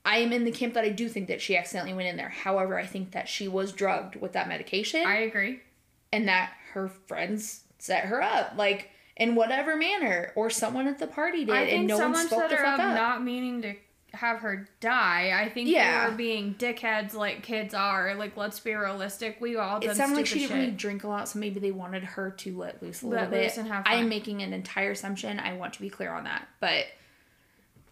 I 0.04 0.18
am 0.18 0.32
in 0.32 0.44
the 0.44 0.50
camp 0.52 0.74
that 0.74 0.84
I 0.84 0.88
do 0.88 1.08
think 1.08 1.28
that 1.28 1.40
she 1.40 1.56
accidentally 1.56 1.94
went 1.94 2.08
in 2.08 2.16
there. 2.16 2.28
However, 2.28 2.76
I 2.78 2.86
think 2.86 3.12
that 3.12 3.28
she 3.28 3.46
was 3.48 3.72
drugged 3.72 4.16
with 4.16 4.32
that 4.32 4.48
medication. 4.48 5.06
I 5.06 5.18
agree. 5.18 5.60
and 6.14 6.28
that 6.28 6.52
her 6.74 6.88
friends 6.88 7.64
set 7.78 8.04
her 8.04 8.20
up 8.22 8.52
like 8.56 8.90
in 9.16 9.34
whatever 9.34 9.76
manner, 9.76 10.30
or 10.36 10.50
someone 10.50 10.86
at 10.86 10.98
the 10.98 11.06
party 11.06 11.44
did, 11.44 11.54
I 11.54 11.60
and 11.62 11.86
no 11.86 11.94
one 11.96 12.02
someone 12.14 12.26
spoke 12.26 12.40
set 12.42 12.50
the 12.50 12.56
her 12.56 12.64
fuck 12.64 12.78
up 12.80 12.86
up. 12.90 12.94
not 12.94 13.24
meaning 13.24 13.62
to 13.62 13.74
have 14.14 14.40
her 14.40 14.68
die. 14.80 15.32
I 15.42 15.48
think 15.48 15.68
Yeah. 15.68 16.04
they 16.04 16.10
were 16.10 16.16
being 16.16 16.54
dickheads 16.54 17.14
like 17.14 17.42
kids 17.42 17.72
are. 17.72 18.14
Like, 18.14 18.36
let's 18.36 18.60
be 18.60 18.74
realistic. 18.74 19.40
We 19.40 19.56
all 19.56 19.80
done 19.80 19.90
it 19.90 19.96
sounded 19.96 20.16
like 20.16 20.26
she 20.26 20.40
didn't 20.40 20.48
shit. 20.50 20.56
really 20.58 20.70
drink 20.72 21.04
a 21.04 21.08
lot, 21.08 21.28
so 21.28 21.38
maybe 21.38 21.60
they 21.60 21.70
wanted 21.70 22.04
her 22.04 22.30
to 22.30 22.56
let 22.58 22.82
loose 22.82 23.02
a 23.02 23.06
Let 23.06 23.30
little 23.30 23.30
bit. 23.46 23.56
and 23.56 23.68
have 23.68 23.84
I 23.86 23.94
am 23.96 24.08
making 24.08 24.42
an 24.42 24.52
entire 24.52 24.90
assumption. 24.90 25.40
I 25.40 25.54
want 25.54 25.72
to 25.74 25.80
be 25.80 25.88
clear 25.88 26.10
on 26.12 26.24
that, 26.24 26.46
but 26.60 26.86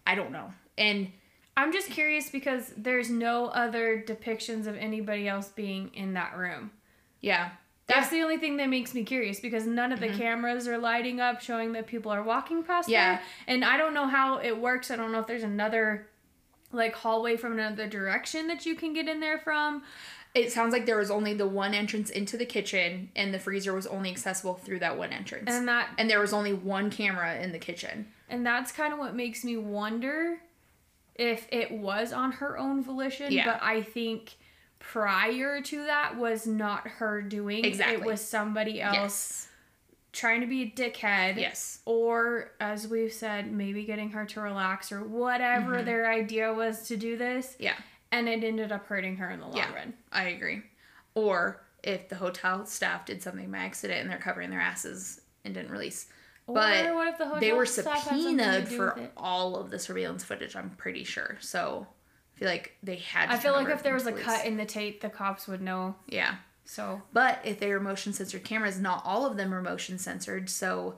I 0.05 0.15
don't 0.15 0.31
know. 0.31 0.53
And 0.77 1.11
I'm 1.57 1.73
just 1.73 1.89
curious 1.89 2.29
because 2.29 2.71
there's 2.77 3.09
no 3.09 3.47
other 3.47 4.03
depictions 4.07 4.67
of 4.67 4.77
anybody 4.77 5.27
else 5.27 5.49
being 5.49 5.91
in 5.93 6.13
that 6.13 6.35
room. 6.37 6.71
yeah, 7.19 7.49
That's 7.87 8.09
the 8.09 8.21
only 8.21 8.37
thing 8.37 8.55
that 8.57 8.69
makes 8.69 8.93
me 8.93 9.03
curious 9.03 9.41
because 9.41 9.65
none 9.67 9.91
of 9.91 9.99
the 9.99 10.07
Mhm. 10.07 10.17
cameras 10.17 10.65
are 10.65 10.77
lighting 10.77 11.19
up 11.19 11.41
showing 11.41 11.73
that 11.73 11.87
people 11.87 12.09
are 12.09 12.23
walking 12.23 12.63
past 12.63 12.87
Yeah. 12.87 13.15
there. 13.17 13.21
And 13.47 13.65
I 13.65 13.75
don't 13.75 13.93
know 13.93 14.07
how 14.07 14.37
it 14.37 14.57
works. 14.57 14.89
I 14.91 14.95
don't 14.95 15.11
know 15.11 15.19
if 15.19 15.27
there's 15.27 15.43
another 15.43 16.07
like 16.71 16.93
hallway 16.95 17.37
from 17.37 17.53
another 17.53 17.87
direction 17.87 18.47
that 18.47 18.65
you 18.65 18.75
can 18.75 18.93
get 18.93 19.07
in 19.07 19.19
there 19.19 19.37
from. 19.39 19.83
it 20.33 20.51
sounds 20.51 20.71
like 20.71 20.85
there 20.85 20.97
was 20.97 21.11
only 21.11 21.33
the 21.33 21.47
one 21.47 21.73
entrance 21.73 22.09
into 22.09 22.37
the 22.37 22.45
kitchen, 22.45 23.09
and 23.15 23.33
the 23.33 23.39
freezer 23.39 23.73
was 23.73 23.85
only 23.87 24.09
accessible 24.09 24.53
through 24.55 24.79
that 24.79 24.97
one 24.97 25.11
entrance. 25.11 25.49
And 25.51 25.67
that 25.67 25.89
and 25.97 26.09
there 26.09 26.19
was 26.21 26.31
only 26.33 26.53
one 26.53 26.89
camera 26.89 27.35
in 27.41 27.51
the 27.51 27.59
kitchen. 27.59 28.07
and 28.29 28.45
that's 28.45 28.71
kind 28.71 28.93
of 28.93 28.99
what 28.99 29.13
makes 29.15 29.43
me 29.43 29.57
wonder 29.57 30.39
if 31.15 31.45
it 31.51 31.69
was 31.71 32.13
on 32.13 32.31
her 32.31 32.57
own 32.57 32.81
volition, 32.83 33.31
Yeah. 33.31 33.45
but 33.45 33.61
I 33.61 33.81
think 33.83 34.35
prior 34.79 35.61
to 35.61 35.83
that 35.85 36.17
was 36.17 36.47
not 36.47 36.87
her 36.87 37.21
doing. 37.21 37.63
Exactly. 37.65 37.95
It 37.97 38.03
was 38.03 38.21
somebody 38.21 38.81
else 38.81 38.95
Yes. 38.95 39.47
Trying 40.13 40.41
to 40.41 40.47
be 40.47 40.63
a 40.63 40.69
dickhead. 40.69 41.37
Yes. 41.37 41.79
or 41.85 42.51
as 42.59 42.87
we've 42.87 43.13
said 43.13 43.51
maybe 43.51 43.83
getting 43.85 44.09
her 44.11 44.25
to 44.25 44.41
relax 44.41 44.91
or 44.91 45.01
whatever 45.03 45.77
Mhm. 45.77 45.85
their 45.85 46.11
idea 46.11 46.53
was 46.53 46.87
to 46.87 46.97
do 46.97 47.17
this 47.17 47.55
Yeah. 47.59 47.75
and 48.11 48.27
it 48.27 48.43
ended 48.43 48.71
up 48.71 48.85
hurting 48.87 49.17
her 49.17 49.29
in 49.29 49.39
the 49.39 49.45
long 49.47 49.55
Yeah. 49.57 49.73
run 49.73 49.93
I 50.11 50.25
agree. 50.29 50.63
Or 51.15 51.61
if 51.83 52.09
the 52.09 52.15
hotel 52.17 52.65
staff 52.65 53.05
did 53.05 53.23
something 53.23 53.49
by 53.51 53.59
accident 53.59 54.01
and 54.01 54.09
they're 54.09 54.17
covering 54.19 54.49
their 54.49 54.59
asses 54.59 55.21
and 55.45 55.53
didn't 55.53 55.71
release. 55.71 56.07
But 56.47 56.85
or 56.87 56.95
what 56.95 57.07
if 57.07 57.17
the 57.17 57.25
hotel 57.25 57.39
they 57.39 57.53
were 57.53 57.65
staff 57.65 57.85
had 58.03 58.03
something 58.19 58.37
to 58.37 58.43
subpoenaed 58.43 58.67
for 58.67 59.09
all 59.15 59.55
of 59.55 59.69
the 59.69 59.79
surveillance 59.79 60.23
footage, 60.23 60.55
I'm 60.55 60.71
pretty 60.71 61.03
sure. 61.05 61.37
So 61.39 61.87
I 62.35 62.39
feel 62.39 62.47
like 62.49 62.77
they 62.83 62.95
had 62.97 63.27
to 63.27 63.33
i 63.33 63.37
feel 63.37 63.53
like 63.53 63.69
if 63.69 63.81
there 63.83 63.93
was 63.93 64.07
a 64.07 64.11
cut 64.11 64.45
in 64.45 64.57
the 64.57 64.65
tape 64.65 64.99
the 65.01 65.09
cops 65.09 65.47
would 65.47 65.61
know 65.61 65.95
Yeah. 66.07 66.35
So 66.71 67.01
But 67.11 67.39
if 67.43 67.59
they 67.59 67.69
are 67.73 67.81
motion 67.81 68.13
censored 68.13 68.45
cameras, 68.45 68.79
not 68.79 69.01
all 69.03 69.25
of 69.25 69.35
them 69.35 69.53
are 69.53 69.61
motion 69.61 69.97
censored. 69.97 70.49
So 70.49 70.95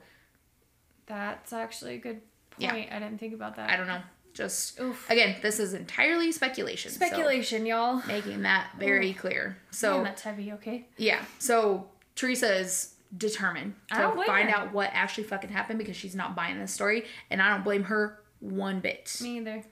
that's 1.06 1.52
actually 1.52 1.96
a 1.96 1.98
good 1.98 2.20
point. 2.50 2.62
Yeah. 2.86 2.96
i 2.96 2.98
didn't 3.00 3.18
think 3.18 3.34
about 3.34 3.56
that 3.56 3.70
I 3.70 3.76
don't 3.76 3.88
know. 3.88 4.00
Just 4.34 4.78
Oof. 4.78 5.10
again, 5.10 5.34
this 5.42 5.58
is 5.58 5.74
entirely 5.74 6.30
speculation. 6.30 6.92
so 6.92 7.04
speculation 7.04 7.66
y'all 7.66 8.00
making 8.06 8.42
that 8.42 8.70
very 8.78 9.14
clear. 9.14 9.58
So 9.72 9.94
Man, 9.94 10.04
that's 10.04 10.22
heavy 10.22 10.52
okay 10.52 10.86
Yeah. 10.96 11.24
So 11.40 11.88
Teresa 12.14 12.54
is 12.54 12.94
determined 13.16 13.74
to 13.90 14.22
find 14.26 14.50
out 14.50 14.72
what 14.72 14.90
actually 14.92 15.24
fucking 15.24 15.50
happened 15.50 15.80
because 15.80 15.96
she's 15.96 16.14
not 16.14 16.36
buying 16.36 16.56
this 16.56 16.72
story, 16.72 17.04
and 17.30 17.42
I 17.42 17.50
don't 17.50 17.64
blame 17.64 17.82
her 17.84 18.20
one 18.38 18.78
bit. 18.78 19.18
me 19.20 19.38
either 19.38 19.64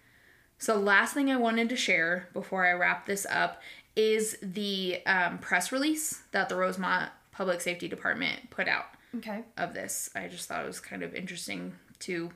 So 0.59 0.79
last 0.79 1.15
thing 1.15 1.31
I 1.31 1.37
wanted 1.37 1.69
to 1.69 1.77
share 1.77 2.29
before 2.33 2.67
I 2.67 2.73
wrap 2.73 3.07
this 3.07 3.25
up 3.31 3.63
is 3.97 4.36
the 4.43 5.05
um, 5.07 5.38
press 5.38 5.72
release 5.72 6.22
that 6.32 6.49
the 6.49 6.57
Rosemont 6.57 7.11
Public 7.30 7.61
Safety 7.61 7.88
Department 7.88 8.51
put 8.51 8.68
out 8.68 8.86
okay 9.16 9.43
of 9.57 9.74
this. 9.74 10.11
I 10.14 10.28
just 10.28 10.49
thought 10.49 10.64
it 10.64 10.66
was 10.66 10.80
kind 10.80 11.03
of 11.03 11.14
interesting 11.14 11.74
to 12.01 12.30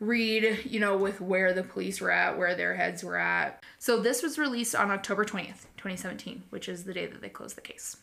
read, 0.00 0.60
you 0.64 0.80
know, 0.80 0.96
with 0.96 1.20
where 1.20 1.52
the 1.52 1.62
police 1.62 2.00
were 2.00 2.10
at, 2.10 2.36
where 2.36 2.54
their 2.54 2.74
heads 2.74 3.04
were 3.04 3.16
at. 3.16 3.62
So 3.78 4.00
this 4.00 4.22
was 4.22 4.38
released 4.38 4.74
on 4.74 4.90
October 4.90 5.24
20th, 5.24 5.66
2017, 5.76 6.44
which 6.50 6.68
is 6.68 6.84
the 6.84 6.94
day 6.94 7.06
that 7.06 7.20
they 7.20 7.28
closed 7.28 7.56
the 7.56 7.60
case. 7.60 7.96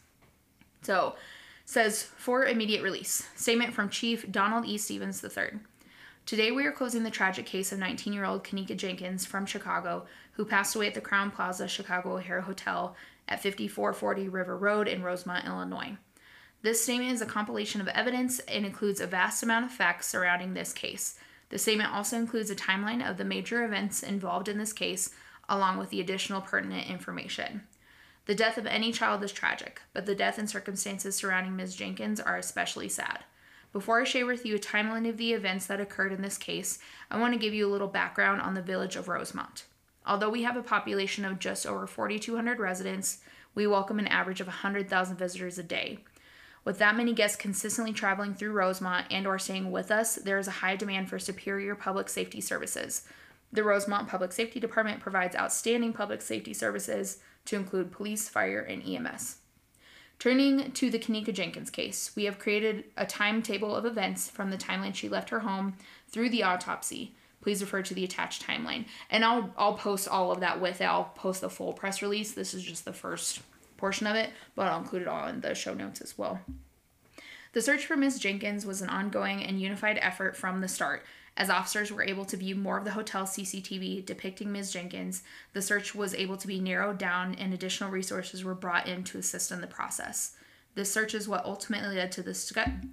So 0.82 1.16
says 1.66 2.04
for 2.04 2.46
immediate 2.46 2.82
release. 2.82 3.28
Statement 3.36 3.74
from 3.74 3.90
Chief 3.90 4.32
Donald 4.32 4.66
E. 4.66 4.78
Stephens 4.78 5.24
III. 5.24 5.60
Today 6.26 6.52
we 6.52 6.66
are 6.66 6.72
closing 6.72 7.04
the 7.04 7.12
tragic 7.12 7.46
case 7.46 7.72
of 7.72 7.80
19-year-old 7.80 8.44
Kenneka 8.44 8.78
Jenkins 8.78 9.26
from 9.26 9.46
Chicago, 9.46 10.06
who 10.40 10.46
passed 10.46 10.74
away 10.74 10.88
at 10.88 10.94
the 10.94 11.02
Crowne 11.02 11.34
Plaza 11.34 11.68
Chicago 11.68 12.16
O'Hare 12.16 12.40
Hotel 12.40 12.96
at 13.28 13.44
5440 13.44 14.30
River 14.30 14.58
Road 14.58 14.88
in 14.88 15.04
Rosemont, 15.04 15.46
Illinois. 15.46 15.98
This 16.62 16.82
statement 16.82 17.12
is 17.12 17.22
a 17.22 17.26
compilation 17.26 17.82
of 17.82 17.90
evidence 17.90 18.40
and 18.48 18.66
includes 18.66 19.02
a 19.02 19.06
vast 19.06 19.44
amount 19.44 19.66
of 19.66 19.72
facts 19.74 20.08
surrounding 20.08 20.54
this 20.54 20.72
case. 20.72 21.20
The 21.50 21.58
statement 21.58 21.94
also 21.94 22.16
includes 22.18 22.50
a 22.50 22.56
timeline 22.56 23.06
of 23.06 23.18
the 23.18 23.26
major 23.26 23.66
events 23.66 24.02
involved 24.02 24.48
in 24.48 24.58
this 24.58 24.72
case, 24.72 25.14
along 25.50 25.78
with 25.78 25.90
the 25.90 26.00
additional 26.00 26.40
pertinent 26.40 26.90
information. 26.90 27.64
The 28.26 28.34
death 28.34 28.58
of 28.58 28.66
any 28.66 28.94
child 28.94 29.22
is 29.26 29.34
tragic, 29.34 29.82
but 29.92 30.06
the 30.06 30.16
death 30.16 30.38
and 30.38 30.50
circumstances 30.50 31.18
surrounding 31.18 31.58
Ms. 31.58 31.76
Jenkins 31.76 32.22
are 32.22 32.38
especially 32.38 32.88
sad. 32.88 33.26
Before 33.74 34.00
I 34.00 34.06
share 34.06 34.26
with 34.26 34.46
you 34.46 34.56
a 34.56 34.60
timeline 34.60 35.10
of 35.10 35.18
the 35.18 35.34
events 35.34 35.66
that 35.66 35.82
occurred 35.82 36.14
in 36.14 36.22
this 36.22 36.38
case, 36.38 36.80
I 37.12 37.20
want 37.20 37.34
to 37.34 37.40
give 37.40 37.54
you 37.54 37.68
a 37.68 37.74
little 37.74 37.90
background 37.90 38.40
on 38.40 38.54
the 38.54 38.62
village 38.62 38.96
of 38.96 39.10
Rosemont. 39.10 39.66
Although 40.10 40.32
we 40.32 40.42
have 40.42 40.58
a 40.58 40.64
population 40.64 41.24
of 41.24 41.38
just 41.38 41.68
over 41.68 41.86
4,200 41.86 42.60
residents, 42.60 43.20
we 43.54 43.68
welcome 43.68 44.00
an 44.00 44.08
average 44.08 44.42
of 44.42 44.48
100,000 44.48 45.16
visitors 45.16 45.60
a 45.60 45.64
day. 45.64 46.00
With 46.66 46.80
that 46.80 46.98
many 46.98 47.14
guests 47.14 47.38
consistently 47.38 47.94
traveling 47.94 48.34
through 48.34 48.54
Rosemont 48.54 49.06
and 49.12 49.28
or 49.28 49.38
staying 49.38 49.70
with 49.70 49.92
us, 49.92 50.16
there 50.16 50.40
is 50.40 50.48
a 50.48 50.62
high 50.66 50.76
demand 50.76 51.10
for 51.10 51.20
superior 51.20 51.76
public 51.76 52.10
safety 52.10 52.42
services. 52.42 53.04
The 53.54 53.64
Rosemont 53.64 54.08
Public 54.08 54.32
Safety 54.32 54.60
Department 54.60 55.00
provides 55.00 55.36
outstanding 55.36 55.94
public 55.94 56.24
safety 56.24 56.56
services 56.56 57.20
to 57.46 57.56
include 57.56 57.92
police, 57.92 58.28
fire, 58.28 58.62
and 58.62 58.84
EMS. 58.84 59.38
Turning 60.18 60.72
to 60.72 60.90
the 60.90 61.00
Kenneka 61.00 61.34
Jenkins 61.34 61.70
case, 61.70 62.16
we 62.16 62.26
have 62.26 62.40
created 62.40 62.86
a 62.98 63.06
timetable 63.06 63.76
of 63.76 63.86
events 63.86 64.28
from 64.28 64.50
the 64.50 64.58
timeline 64.58 64.96
she 64.96 65.08
left 65.08 65.30
her 65.30 65.42
home 65.42 65.76
through 66.08 66.32
the 66.32 66.44
autopsy. 66.44 67.14
Please 67.42 67.62
refer 67.62 67.82
to 67.82 67.94
the 67.94 68.04
attached 68.04 68.46
timeline. 68.46 68.86
And 69.10 69.24
I'll 69.24 69.54
I'll 69.58 69.76
post 69.76 70.08
all 70.08 70.32
of 70.32 70.42
that 70.42 70.60
with 70.60 70.82
it. 70.82 70.86
I'll 70.86 71.12
post 71.16 71.42
the 71.42 71.50
full 71.50 71.74
press 71.74 72.02
release. 72.02 72.34
This 72.34 72.54
is 72.54 72.64
just 72.64 72.86
the 72.86 72.94
first 72.94 73.42
portion 73.78 74.08
of 74.08 74.16
it, 74.16 74.32
but 74.56 74.68
I'll 74.68 74.80
include 74.80 75.04
it 75.04 75.08
all 75.08 75.28
in 75.28 75.42
the 75.42 75.56
show 75.56 75.74
notes 75.74 76.02
as 76.02 76.18
well. 76.18 76.40
The 77.54 77.62
search 77.62 77.86
for 77.86 77.98
Ms. 77.98 78.20
Jenkins 78.20 78.66
was 78.66 78.82
an 78.82 78.90
ongoing 78.90 79.44
and 79.44 79.60
unified 79.60 79.98
effort 80.02 80.36
from 80.36 80.62
the 80.62 80.68
start. 80.68 81.04
As 81.36 81.50
officers 81.50 81.92
were 81.92 82.04
able 82.04 82.26
to 82.26 82.38
view 82.38 82.54
more 82.54 82.78
of 82.78 82.84
the 82.84 82.92
hotel 82.92 83.24
CCTV 83.24 84.06
depicting 84.06 84.52
Ms. 84.52 84.74
Jenkins, 84.74 85.24
the 85.54 85.62
search 85.62 85.96
was 85.96 86.14
able 86.14 86.38
to 86.38 86.48
be 86.48 86.60
narrowed 86.60 86.98
down 86.98 87.34
and 87.36 87.54
additional 87.54 87.90
resources 87.90 88.44
were 88.44 88.54
brought 88.54 88.88
in 88.88 89.04
to 89.06 89.18
assist 89.18 89.52
in 89.52 89.62
the 89.62 89.68
process. 89.68 90.36
This 90.76 90.92
search 90.92 91.14
is 91.14 91.28
what 91.28 91.46
ultimately 91.46 91.96
led 91.96 92.12
to 92.14 92.22
the, 92.22 92.34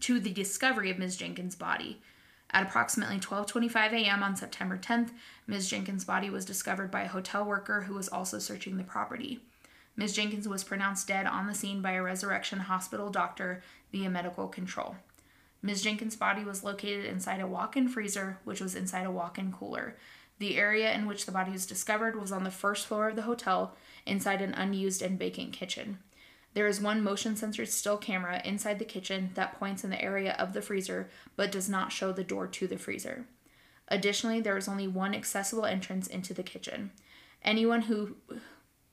to 0.00 0.20
the 0.20 0.32
discovery 0.32 0.90
of 0.90 0.98
Ms. 0.98 1.16
Jenkins' 1.16 1.56
body. 1.56 2.00
At 2.50 2.62
approximately 2.62 3.18
12:25 3.18 3.92
a.m. 3.92 4.22
on 4.22 4.36
September 4.36 4.78
10th, 4.78 5.10
Ms. 5.46 5.68
Jenkins' 5.68 6.04
body 6.04 6.30
was 6.30 6.44
discovered 6.44 6.90
by 6.90 7.02
a 7.02 7.08
hotel 7.08 7.44
worker 7.44 7.82
who 7.82 7.94
was 7.94 8.08
also 8.08 8.38
searching 8.38 8.76
the 8.76 8.84
property. 8.84 9.40
Ms. 9.96 10.14
Jenkins 10.14 10.46
was 10.46 10.64
pronounced 10.64 11.08
dead 11.08 11.26
on 11.26 11.46
the 11.46 11.54
scene 11.54 11.80
by 11.80 11.92
a 11.92 12.02
Resurrection 12.02 12.60
Hospital 12.60 13.10
doctor 13.10 13.62
via 13.92 14.10
medical 14.10 14.46
control. 14.46 14.96
Ms. 15.62 15.82
Jenkins' 15.82 16.16
body 16.16 16.44
was 16.44 16.62
located 16.62 17.06
inside 17.06 17.40
a 17.40 17.46
walk 17.46 17.76
in 17.76 17.88
freezer, 17.88 18.38
which 18.44 18.60
was 18.60 18.74
inside 18.74 19.06
a 19.06 19.10
walk 19.10 19.38
in 19.38 19.52
cooler. 19.52 19.96
The 20.38 20.56
area 20.56 20.92
in 20.92 21.06
which 21.06 21.24
the 21.24 21.32
body 21.32 21.50
was 21.50 21.66
discovered 21.66 22.20
was 22.20 22.30
on 22.30 22.44
the 22.44 22.50
first 22.50 22.86
floor 22.86 23.08
of 23.08 23.16
the 23.16 23.22
hotel, 23.22 23.74
inside 24.04 24.42
an 24.42 24.52
unused 24.52 25.00
and 25.00 25.18
vacant 25.18 25.54
kitchen. 25.54 25.98
There 26.56 26.66
is 26.66 26.80
one 26.80 27.02
motion 27.02 27.36
censored 27.36 27.68
still 27.68 27.98
camera 27.98 28.40
inside 28.42 28.78
the 28.78 28.86
kitchen 28.86 29.28
that 29.34 29.58
points 29.58 29.84
in 29.84 29.90
the 29.90 30.00
area 30.00 30.34
of 30.38 30.54
the 30.54 30.62
freezer 30.62 31.10
but 31.36 31.52
does 31.52 31.68
not 31.68 31.92
show 31.92 32.12
the 32.12 32.24
door 32.24 32.46
to 32.46 32.66
the 32.66 32.78
freezer. 32.78 33.26
Additionally, 33.88 34.40
there 34.40 34.56
is 34.56 34.66
only 34.66 34.88
one 34.88 35.14
accessible 35.14 35.66
entrance 35.66 36.06
into 36.06 36.32
the 36.32 36.42
kitchen. 36.42 36.92
Anyone 37.44 37.82
who 37.82 38.16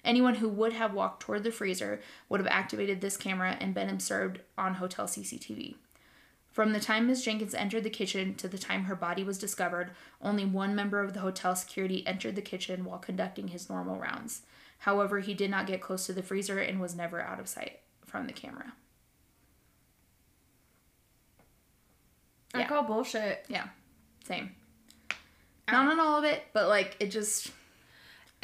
anyone 0.03 0.35
who 0.35 0.49
would 0.49 0.73
have 0.73 0.93
walked 0.93 1.21
toward 1.21 1.45
the 1.45 1.53
freezer 1.53 2.01
would 2.27 2.41
have 2.41 2.47
activated 2.47 2.99
this 2.99 3.15
camera 3.15 3.55
and 3.61 3.73
been 3.73 3.89
observed 3.89 4.41
on 4.57 4.73
hotel 4.73 5.05
CCTV. 5.05 5.75
From 6.51 6.73
the 6.73 6.81
time 6.81 7.07
Ms. 7.07 7.23
Jenkins 7.23 7.55
entered 7.55 7.85
the 7.85 7.89
kitchen 7.89 8.35
to 8.35 8.49
the 8.49 8.57
time 8.57 8.83
her 8.83 8.95
body 8.95 9.23
was 9.23 9.37
discovered, 9.37 9.91
only 10.21 10.43
one 10.43 10.75
member 10.75 10.99
of 10.99 11.13
the 11.13 11.21
hotel 11.21 11.55
security 11.55 12.05
entered 12.05 12.35
the 12.35 12.41
kitchen 12.41 12.83
while 12.83 12.99
conducting 12.99 13.47
his 13.47 13.69
normal 13.69 13.95
rounds. 13.95 14.41
However, 14.83 15.19
he 15.21 15.33
did 15.33 15.49
not 15.49 15.65
get 15.65 15.79
close 15.79 16.05
to 16.07 16.13
the 16.13 16.21
freezer 16.21 16.59
and 16.59 16.81
was 16.81 16.93
never 16.93 17.21
out 17.21 17.39
of 17.39 17.47
sight 17.47 17.79
from 18.05 18.27
the 18.27 18.33
camera. 18.33 18.73
I 22.53 22.59
Yeah. 22.59 22.67
call 22.67 22.83
bullshit. 22.83 23.45
Yeah, 23.47 23.67
same. 24.25 24.55
Not 25.71 25.89
on 25.89 25.99
all 26.01 26.19
of 26.19 26.25
it, 26.25 26.43
but 26.53 26.67
like 26.67 26.95
it 26.99 27.07
just 27.11 27.51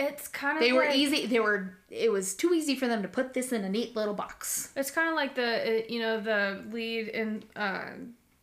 It's 0.01 0.29
kind 0.29 0.57
of 0.57 0.63
They 0.63 0.71
were 0.71 0.85
like- 0.85 0.95
easy. 0.95 1.25
They 1.25 1.41
were. 1.41 1.75
It 1.89 2.09
was 2.09 2.33
too 2.33 2.53
easy 2.53 2.73
for 2.77 2.87
them 2.87 3.01
to 3.01 3.09
put 3.09 3.33
this 3.33 3.51
in 3.51 3.65
a 3.65 3.69
neat 3.69 3.97
little 3.97 4.13
box. 4.13 4.71
It's 4.77 4.91
kind 4.91 5.09
of 5.09 5.15
like 5.15 5.35
the 5.35 5.81
uh, 5.81 5.85
you 5.89 5.99
know 5.99 6.21
the 6.21 6.63
lead 6.71 7.09
in 7.09 7.43
uh, 7.57 7.89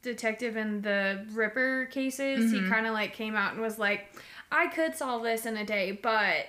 detective 0.02 0.58
in 0.58 0.82
the 0.82 1.24
Ripper 1.30 1.86
cases. 1.86 2.52
Mm-hmm. 2.52 2.64
He 2.64 2.70
kind 2.70 2.86
of 2.86 2.92
like 2.92 3.14
came 3.14 3.34
out 3.36 3.54
and 3.54 3.62
was 3.62 3.78
like, 3.78 4.14
"I 4.52 4.66
could 4.66 4.94
solve 4.94 5.22
this 5.22 5.46
in 5.46 5.56
a 5.56 5.64
day," 5.64 5.92
but 5.92 6.48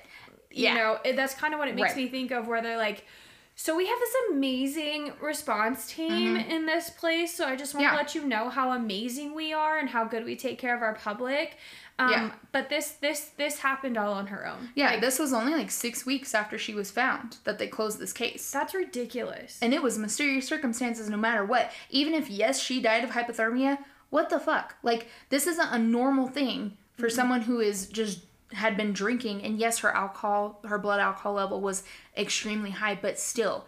you 0.57 0.65
Yeah. 0.65 0.73
know 0.75 0.97
it, 1.05 1.15
that's 1.15 1.33
kind 1.33 1.53
of 1.53 1.59
what 1.59 1.67
it 1.67 1.75
makes 1.75 1.89
Right. 1.89 1.97
me 1.97 2.07
think 2.09 2.31
of, 2.31 2.47
where 2.47 2.61
they're 2.61 2.77
like. 2.77 3.05
So 3.59 3.75
we 3.75 3.87
have 3.87 3.97
this 3.97 4.13
amazing 4.33 5.13
response 5.19 5.87
team 5.87 6.37
in 6.37 6.67
this 6.67 6.91
place. 6.91 7.33
So 7.35 7.47
I 7.47 7.55
just 7.55 7.73
want 7.73 7.87
Mm-hmm. 7.87 7.93
Yeah. 7.95 7.97
to 8.03 8.03
let 8.05 8.13
you 8.15 8.23
know 8.25 8.49
how 8.49 8.71
amazing 8.71 9.33
we 9.33 9.51
are 9.51 9.79
and 9.79 9.89
how 9.89 10.03
good 10.05 10.25
we 10.25 10.35
take 10.35 10.59
care 10.59 10.75
of 10.75 10.83
our 10.83 10.93
public. 10.93 11.57
Um, 11.97 12.11
Yeah. 12.11 12.31
But 12.51 12.69
this 12.69 12.91
this 13.01 13.31
this 13.35 13.57
happened 13.57 13.97
all 13.97 14.13
on 14.13 14.27
her 14.27 14.45
own. 14.45 14.69
Yeah, 14.75 14.91
Like, 14.91 15.01
this 15.01 15.17
was 15.17 15.33
only 15.33 15.53
like 15.53 15.71
six 15.71 16.05
weeks 16.05 16.35
after 16.35 16.59
she 16.59 16.75
was 16.75 16.91
found 16.91 17.37
that 17.45 17.57
they 17.57 17.67
closed 17.67 17.97
this 17.97 18.13
case. 18.13 18.51
that's 18.51 18.75
ridiculous. 18.75 19.57
And 19.59 19.73
it 19.73 19.81
was 19.81 19.97
mysterious 19.97 20.47
circumstances 20.47 21.09
no 21.09 21.17
matter 21.17 21.43
what. 21.43 21.71
Even 21.89 22.13
if, 22.13 22.29
yes, 22.29 22.59
she 22.61 22.79
died 22.79 23.03
of 23.03 23.09
hypothermia, 23.11 23.79
what 24.11 24.29
the 24.29 24.39
fuck? 24.39 24.75
Like, 24.83 25.07
this 25.29 25.47
isn't 25.47 25.69
a 25.73 25.79
normal 25.79 26.27
thing 26.27 26.77
for 26.99 27.09
someone 27.09 27.41
who 27.41 27.59
is 27.59 27.87
just 27.87 28.19
had 28.53 28.77
been 28.77 28.93
drinking. 28.93 29.43
And 29.43 29.57
yes, 29.59 29.79
her 29.79 29.89
alcohol, 29.93 30.59
her 30.65 30.77
blood 30.77 30.99
alcohol 30.99 31.33
level 31.33 31.59
was 31.61 31.83
extremely 32.17 32.71
high, 32.71 32.97
but 33.01 33.19
still, 33.19 33.65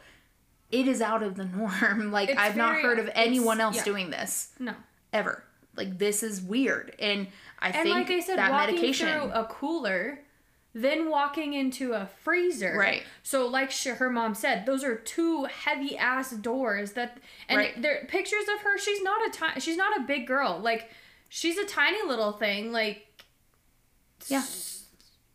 it 0.71 0.88
is 0.88 1.01
out 1.01 1.23
of 1.23 1.36
the 1.36 1.45
norm. 1.45 2.11
Like, 2.11 2.30
It's 2.30 2.39
I've 2.39 2.55
not 2.55 2.75
heard 2.75 2.99
of 2.99 3.09
anyone 3.13 3.59
else 3.59 3.77
yeah. 3.77 3.84
doing 3.84 4.09
this 4.09 4.49
no. 4.59 4.73
ever. 5.13 5.43
Like, 5.75 5.97
this 5.97 6.23
is 6.23 6.41
weird. 6.41 6.95
And 6.99 7.27
I 7.59 7.67
And 7.69 7.84
think 7.84 7.95
like 7.95 8.09
I 8.11 8.19
said, 8.19 8.38
that 8.38 8.51
walking 8.51 8.75
medication. 8.75 9.07
through 9.07 9.32
a 9.32 9.45
cooler, 9.45 10.19
then 10.73 11.09
walking 11.09 11.53
into 11.53 11.93
a 11.93 12.07
freezer. 12.23 12.75
Right. 12.77 13.03
So, 13.23 13.47
like 13.47 13.71
sh- 13.71 13.86
her 13.88 14.09
mom 14.09 14.36
said, 14.36 14.65
those 14.65 14.84
are 14.84 14.95
two 14.95 15.45
heavy 15.45 15.97
ass 15.97 16.32
doors. 16.32 16.93
That 16.93 17.17
and 17.47 17.57
Right. 17.57 17.82
there 17.82 18.05
pictures 18.07 18.43
of 18.53 18.61
her. 18.61 18.77
She's 18.77 19.01
not 19.01 19.27
a 19.27 19.32
ti- 19.32 19.59
She's 19.59 19.77
not 19.77 19.97
a 19.97 20.01
big 20.01 20.27
girl. 20.27 20.59
Like 20.61 20.89
she's 21.27 21.57
a 21.57 21.65
tiny 21.65 21.97
little 22.07 22.32
thing. 22.34 22.71
Like 22.71 23.07
Yeah. 24.28 24.43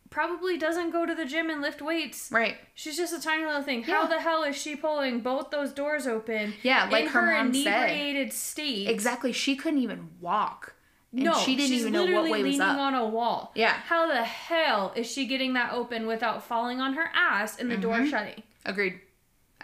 Probably 0.09 0.57
doesn't 0.57 0.91
go 0.91 1.05
to 1.05 1.13
the 1.13 1.25
gym 1.25 1.49
and 1.49 1.61
lift 1.61 1.81
weights. 1.81 2.31
right. 2.31 2.55
She's 2.73 2.95
just 2.95 3.13
a 3.13 3.21
tiny 3.21 3.45
little 3.45 3.63
thing. 3.63 3.83
How 3.83 4.03
Yeah. 4.03 4.07
the 4.09 4.19
hell 4.21 4.43
is 4.43 4.55
she 4.55 4.75
pulling 4.75 5.19
both 5.19 5.49
those 5.49 5.73
doors 5.73 6.07
open? 6.07 6.53
Yeah, 6.63 6.87
like 6.89 7.05
in 7.05 7.09
her 7.09 7.21
her 7.21 7.43
mom 7.43 7.53
said. 7.53 7.67
inebriated 7.89 8.31
state. 8.31 8.87
Exactly. 8.87 9.33
She 9.33 9.55
couldn't 9.57 9.79
even 9.79 10.11
walk. 10.21 10.75
And 11.11 11.23
No, 11.23 11.33
she 11.33 11.55
didn't 11.55 11.69
she's 11.69 11.81
even 11.81 11.93
know 11.93 12.01
what 12.01 12.07
literally 12.09 12.31
way 12.31 12.43
was 12.43 12.51
leaning 12.53 12.61
up. 12.61 12.77
on 12.77 12.93
a 12.93 13.05
wall. 13.05 13.51
Yeah. 13.55 13.73
How 13.73 14.07
the 14.07 14.23
hell 14.23 14.93
is 14.95 15.09
she 15.11 15.25
getting 15.25 15.53
that 15.53 15.73
open 15.73 16.07
without 16.07 16.43
falling 16.43 16.79
on 16.79 16.93
her 16.93 17.09
ass 17.13 17.57
and 17.59 17.69
the 17.69 17.77
door 17.77 17.95
mm-hmm. 17.97 18.09
shutting? 18.09 18.43
Agreed. 18.65 18.99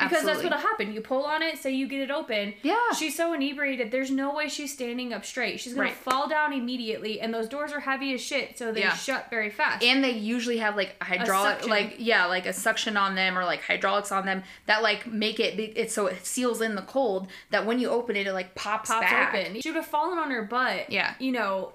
Because 0.09 0.25
that's. 0.25 0.43
What'll 0.43 0.57
happen. 0.57 0.93
You 0.93 1.01
pull 1.01 1.23
on 1.25 1.41
it, 1.41 1.57
say 1.57 1.71
you 1.71 1.87
get 1.87 2.01
it 2.01 2.11
open. 2.11 2.53
Yeah. 2.63 2.77
She's 2.97 3.15
so 3.15 3.33
inebriated. 3.33 3.91
There's 3.91 4.11
no 4.11 4.33
way 4.33 4.47
she's 4.49 4.73
standing 4.73 5.13
up 5.13 5.25
straight. 5.25 5.59
She's 5.59 5.73
gonna 5.73 5.87
Right. 5.89 5.95
fall 5.97 6.27
down 6.27 6.53
immediately, 6.53 7.19
and 7.21 7.33
those 7.33 7.47
doors 7.47 7.71
are 7.71 7.79
heavy 7.81 8.13
as 8.13 8.21
shit, 8.21 8.57
so 8.57 8.71
they 8.71 8.81
Yeah. 8.81 8.93
shut 8.95 9.29
very 9.29 9.49
fast. 9.49 9.83
and 9.83 10.03
they 10.03 10.11
usually 10.11 10.57
have 10.57 10.75
like 10.75 10.95
hydraulic 11.01 11.67
like 11.67 11.95
yeah 11.97 12.25
like 12.25 12.45
a 12.45 12.53
suction 12.53 12.97
on 12.97 13.15
them 13.15 13.37
or 13.37 13.45
like 13.45 13.61
hydraulics 13.63 14.11
on 14.11 14.25
them 14.25 14.43
that 14.65 14.81
like 14.83 15.07
make 15.07 15.39
it 15.39 15.59
it 15.59 15.91
so 15.91 16.07
it 16.07 16.25
seals 16.25 16.61
in 16.61 16.75
the 16.75 16.81
cold 16.83 17.27
that 17.49 17.65
when 17.65 17.79
you 17.79 17.89
open 17.89 18.15
it 18.15 18.27
it 18.27 18.33
like 18.33 18.53
pops, 18.55 18.89
pops 18.89 19.01
back. 19.05 19.33
open. 19.33 19.61
She 19.61 19.69
would 19.69 19.75
have 19.77 19.85
fallen 19.85 20.17
on 20.17 20.31
her 20.31 20.43
butt. 20.43 20.89
Yeah. 20.89 21.13
You 21.19 21.31
know, 21.31 21.73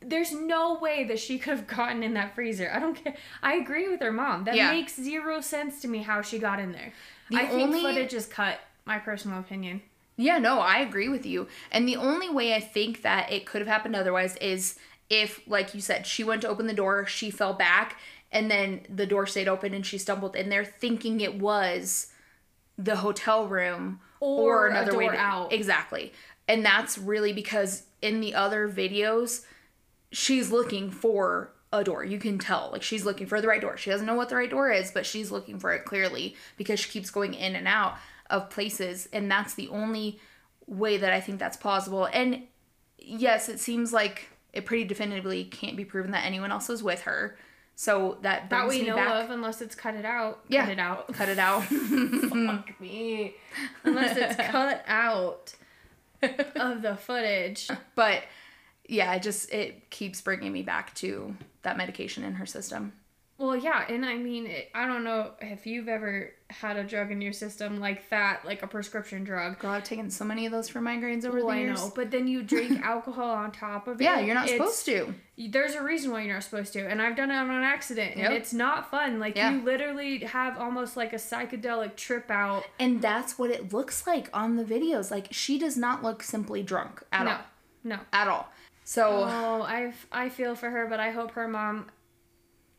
there's 0.00 0.32
no 0.32 0.74
way 0.74 1.04
that 1.04 1.18
she 1.18 1.38
could 1.38 1.50
have 1.50 1.66
gotten 1.66 2.02
in 2.02 2.14
that 2.14 2.34
freezer. 2.34 2.70
I 2.72 2.78
don't 2.78 2.94
care. 2.94 3.14
I 3.42 3.54
agree 3.54 3.88
with 3.88 4.00
her 4.00 4.12
mom. 4.12 4.44
That 4.44 4.54
Yeah. 4.54 4.70
makes 4.70 4.94
zero 4.94 5.40
sense 5.40 5.80
to 5.82 5.88
me 5.88 6.02
how 6.02 6.22
she 6.22 6.38
got 6.38 6.60
in 6.60 6.72
there. 6.72 6.92
The 7.30 7.36
I 7.38 7.46
think 7.46 7.62
only- 7.62 7.82
footage 7.82 8.14
is 8.14 8.26
cut. 8.26 8.60
My 8.84 8.98
personal 8.98 9.38
opinion. 9.38 9.82
Yeah, 10.16 10.38
no, 10.38 10.58
I 10.60 10.78
agree 10.78 11.08
with 11.08 11.24
you. 11.26 11.46
And 11.70 11.86
the 11.86 11.96
only 11.96 12.28
way 12.30 12.54
I 12.54 12.60
think 12.60 13.02
that 13.02 13.30
it 13.30 13.46
could 13.46 13.60
have 13.60 13.68
happened 13.68 13.94
otherwise 13.94 14.34
is 14.36 14.76
if, 15.10 15.40
like 15.46 15.74
you 15.74 15.80
said, 15.80 16.06
she 16.06 16.24
went 16.24 16.42
to 16.42 16.48
open 16.48 16.66
the 16.66 16.74
door, 16.74 17.06
she 17.06 17.30
fell 17.30 17.52
back, 17.54 17.98
and 18.32 18.50
then 18.50 18.80
the 18.88 19.06
door 19.06 19.26
stayed 19.26 19.46
open 19.46 19.74
and 19.74 19.86
she 19.86 19.96
stumbled 19.98 20.34
in 20.34 20.48
there 20.48 20.64
thinking 20.64 21.20
it 21.20 21.38
was 21.38 22.08
the 22.76 22.96
hotel 22.96 23.46
room 23.46 24.00
Or 24.20 24.66
a 24.66 24.70
another 24.70 24.96
way 24.96 25.08
to, 25.08 25.16
out. 25.16 25.52
Exactly. 25.52 26.12
And 26.48 26.64
that's 26.64 26.98
really 26.98 27.32
because 27.32 27.84
in 28.02 28.20
the 28.20 28.34
other 28.34 28.68
videos, 28.68 29.44
she's 30.10 30.50
looking 30.50 30.90
for 30.90 31.52
a 31.72 31.84
door. 31.84 32.04
You 32.04 32.18
can 32.18 32.38
tell. 32.38 32.70
Like 32.72 32.82
she's 32.82 33.04
looking 33.04 33.26
for 33.26 33.40
the 33.40 33.48
right 33.48 33.60
door. 33.60 33.76
She 33.76 33.90
doesn't 33.90 34.06
know 34.06 34.14
what 34.14 34.28
the 34.28 34.36
right 34.36 34.50
door 34.50 34.70
is, 34.70 34.90
but 34.90 35.04
she's 35.06 35.30
looking 35.30 35.58
for 35.58 35.72
it 35.72 35.84
clearly 35.84 36.34
because 36.56 36.80
she 36.80 36.90
keeps 36.90 37.10
going 37.10 37.34
in 37.34 37.54
and 37.56 37.68
out 37.68 37.96
of 38.30 38.48
places. 38.50 39.08
And 39.12 39.30
that's 39.30 39.54
the 39.54 39.68
only 39.68 40.18
way 40.66 40.96
that 40.98 41.12
I 41.12 41.20
think 41.20 41.38
that's 41.38 41.56
plausible. 41.56 42.06
And 42.12 42.42
yes, 42.98 43.48
it 43.48 43.60
seems 43.60 43.92
like 43.92 44.28
it 44.52 44.64
pretty 44.64 44.84
definitively 44.84 45.44
can't 45.44 45.76
be 45.76 45.84
proven 45.84 46.10
that 46.12 46.24
anyone 46.24 46.50
else 46.50 46.68
was 46.68 46.82
with 46.82 47.02
her. 47.02 47.36
So 47.74 48.18
that 48.22 48.50
That 48.50 48.66
we 48.66 48.82
know 48.82 48.96
back. 48.96 49.24
of, 49.24 49.30
unless 49.30 49.60
it's 49.60 49.74
cut 49.76 49.94
it 49.94 50.04
out. 50.04 50.40
Yeah. 50.48 50.62
Cut 50.64 50.72
it 50.72 50.78
out. 50.80 51.12
Cut 51.12 51.28
it 51.28 51.38
out. 51.38 51.62
Fuck 51.64 52.80
me. 52.80 53.34
Unless 53.84 54.16
it's 54.16 54.36
cut 54.50 54.82
out 54.88 55.54
of 56.56 56.82
the 56.82 56.96
footage. 56.96 57.68
but 57.94 58.22
yeah, 58.88 59.14
it 59.14 59.22
just 59.22 59.52
it 59.52 59.90
keeps 59.90 60.20
bringing 60.20 60.52
me 60.52 60.62
back 60.62 60.94
to 60.96 61.36
that 61.62 61.76
medication 61.76 62.24
in 62.24 62.34
her 62.34 62.46
system. 62.46 62.92
Well, 63.36 63.54
yeah, 63.54 63.84
and 63.88 64.04
I 64.04 64.16
mean, 64.16 64.50
I 64.74 64.88
don't 64.88 65.04
know 65.04 65.30
if 65.40 65.64
you've 65.64 65.86
ever 65.86 66.32
had 66.50 66.76
a 66.76 66.82
drug 66.82 67.12
in 67.12 67.20
your 67.20 67.32
system 67.32 67.78
like 67.78 68.08
that, 68.10 68.44
like 68.44 68.64
a 68.64 68.66
prescription 68.66 69.22
drug. 69.22 69.60
Girl, 69.60 69.70
I've 69.70 69.84
taken 69.84 70.10
so 70.10 70.24
many 70.24 70.44
of 70.46 70.50
those 70.50 70.68
for 70.68 70.80
migraines 70.80 71.24
over 71.24 71.38
Oh, 71.38 71.42
the 71.42 71.52
I 71.52 71.58
years. 71.58 71.78
know, 71.78 71.92
but 71.94 72.10
then 72.10 72.26
you 72.26 72.42
drink 72.42 72.80
alcohol 72.84 73.30
on 73.30 73.52
top 73.52 73.86
of 73.86 74.00
it. 74.00 74.04
Yeah, 74.04 74.18
you're 74.18 74.34
not 74.34 74.48
It's- 74.48 74.58
supposed 74.58 74.84
to. 74.86 75.14
There's 75.52 75.74
a 75.76 75.84
reason 75.84 76.10
why 76.10 76.22
you're 76.22 76.34
not 76.34 76.42
supposed 76.42 76.72
to, 76.72 76.80
and 76.88 77.00
I've 77.00 77.14
done 77.14 77.30
it 77.30 77.36
on 77.36 77.48
an 77.48 77.62
accident, 77.62 78.16
Yep. 78.16 78.26
and 78.26 78.34
it's 78.34 78.52
not 78.52 78.90
fun. 78.90 79.20
Like 79.20 79.36
Yeah. 79.36 79.52
you 79.52 79.60
literally 79.62 80.18
have 80.24 80.58
almost 80.58 80.96
like 80.96 81.12
a 81.12 81.16
psychedelic 81.16 81.94
trip 81.94 82.32
out. 82.32 82.64
And 82.80 83.00
that's 83.00 83.38
what 83.38 83.50
it 83.50 83.72
looks 83.72 84.04
like 84.04 84.28
on 84.32 84.56
the 84.56 84.64
videos. 84.64 85.12
Like 85.12 85.28
she 85.30 85.60
does 85.60 85.76
not 85.76 86.02
look 86.02 86.24
simply 86.24 86.64
drunk 86.64 87.04
at 87.12 87.24
no, 87.24 87.30
all. 87.30 87.38
no. 87.84 87.98
At 88.12 88.26
all. 88.26 88.48
So 88.90 89.06
Oh, 89.28 89.62
I 89.62 89.92
I 90.10 90.30
feel 90.30 90.54
for 90.54 90.70
her, 90.70 90.86
but 90.86 90.98
I 90.98 91.10
hope 91.10 91.32
her 91.32 91.46
mom, 91.46 91.90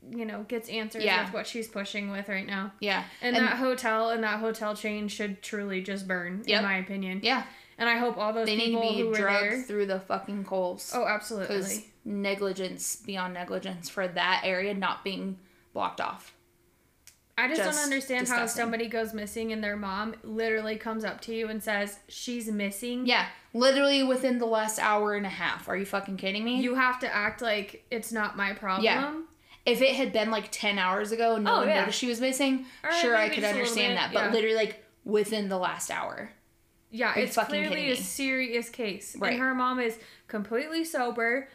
you 0.10 0.26
know, 0.26 0.42
gets 0.48 0.68
answers 0.68 1.04
Yeah. 1.04 1.26
with 1.26 1.34
what 1.36 1.46
she's 1.46 1.68
pushing 1.68 2.10
with 2.10 2.28
right 2.30 2.48
now. 2.48 2.72
yeah. 2.80 3.04
And, 3.22 3.36
And- 3.38 3.46
that 3.46 3.58
hotel 3.58 4.10
and 4.10 4.24
that 4.24 4.40
hotel 4.40 4.76
chain 4.76 5.08
should 5.08 5.44
truly 5.44 5.82
just 5.84 6.08
burn, 6.08 6.42
Yep. 6.48 6.58
in 6.60 6.66
my 6.66 6.78
opinion. 6.78 7.20
yeah. 7.22 7.44
And 7.78 7.88
I 7.88 7.98
hope 7.98 8.18
all 8.18 8.34
those 8.34 8.48
They 8.48 8.56
need 8.56 8.72
to 8.74 8.82
people 8.82 9.12
be 9.12 9.18
drugged 9.20 9.44
there. 9.52 9.62
through 9.62 9.86
the 9.86 10.00
fucking 10.00 10.46
coals. 10.46 10.92
Oh, 10.96 11.06
absolutely. 11.08 11.86
negligence 12.06 12.96
beyond 12.96 13.36
negligence 13.36 13.88
for 13.88 14.08
that 14.08 14.42
area 14.44 14.74
not 14.74 15.04
being 15.04 15.38
blocked 15.74 16.02
off. 16.02 16.34
I 17.40 17.48
just, 17.48 17.62
just 17.62 17.78
don't 17.78 17.84
understand 17.84 18.28
how 18.28 18.46
somebody 18.46 18.88
goes 18.88 19.14
missing 19.14 19.52
and 19.52 19.64
their 19.64 19.78
mom 19.78 20.16
literally 20.24 20.76
comes 20.76 21.04
up 21.04 21.22
to 21.22 21.34
you 21.34 21.48
and 21.48 21.62
says 21.64 22.00
she's 22.08 22.48
missing. 22.52 23.06
Yeah. 23.06 23.26
Literally 23.54 24.04
within 24.04 24.38
the 24.38 24.46
last 24.46 24.80
hour 24.80 25.16
and 25.16 25.26
a 25.26 25.30
half. 25.30 25.68
Are 25.70 25.76
you 25.78 25.86
fucking 25.86 26.18
kidding 26.18 26.44
me? 26.44 26.62
You 26.62 26.76
have 26.76 27.00
to 27.00 27.14
act 27.14 27.42
like 27.42 27.86
it's 27.90 28.12
not 28.12 28.38
my 28.38 28.54
problem. 28.54 28.84
Yeah. 28.86 29.14
if 29.66 29.82
it 29.82 29.96
had 29.96 30.12
been 30.14 30.32
like 30.32 30.50
10 30.52 30.80
hours 30.80 31.12
ago, 31.12 31.36
and 31.36 31.44
no 31.46 31.54
Oh, 31.54 31.58
one 31.60 31.68
yeah. 31.68 31.80
noticed 31.82 32.00
she 32.00 32.08
was 32.08 32.22
missing, 32.22 32.66
Or 32.84 32.92
sure, 32.94 33.16
I 33.16 33.30
could 33.30 33.42
just 33.42 33.46
a 33.46 33.48
little 33.48 33.60
understand 33.62 33.92
bit, 33.94 33.96
that. 33.96 34.14
But 34.14 34.24
yeah. 34.26 34.32
literally, 34.32 34.56
like, 34.56 34.84
within 35.06 35.50
the 35.50 35.58
last 35.58 35.92
hour. 35.92 36.32
Yeah, 36.92 37.14
it's 37.16 37.38
clearly 37.38 37.92
a 37.92 37.96
serious 37.96 38.70
case. 38.70 39.16
Right. 39.18 39.34
And 39.34 39.42
her 39.42 39.54
mom 39.54 39.80
is 39.80 39.98
completely 40.28 40.84
sober, 40.84 41.48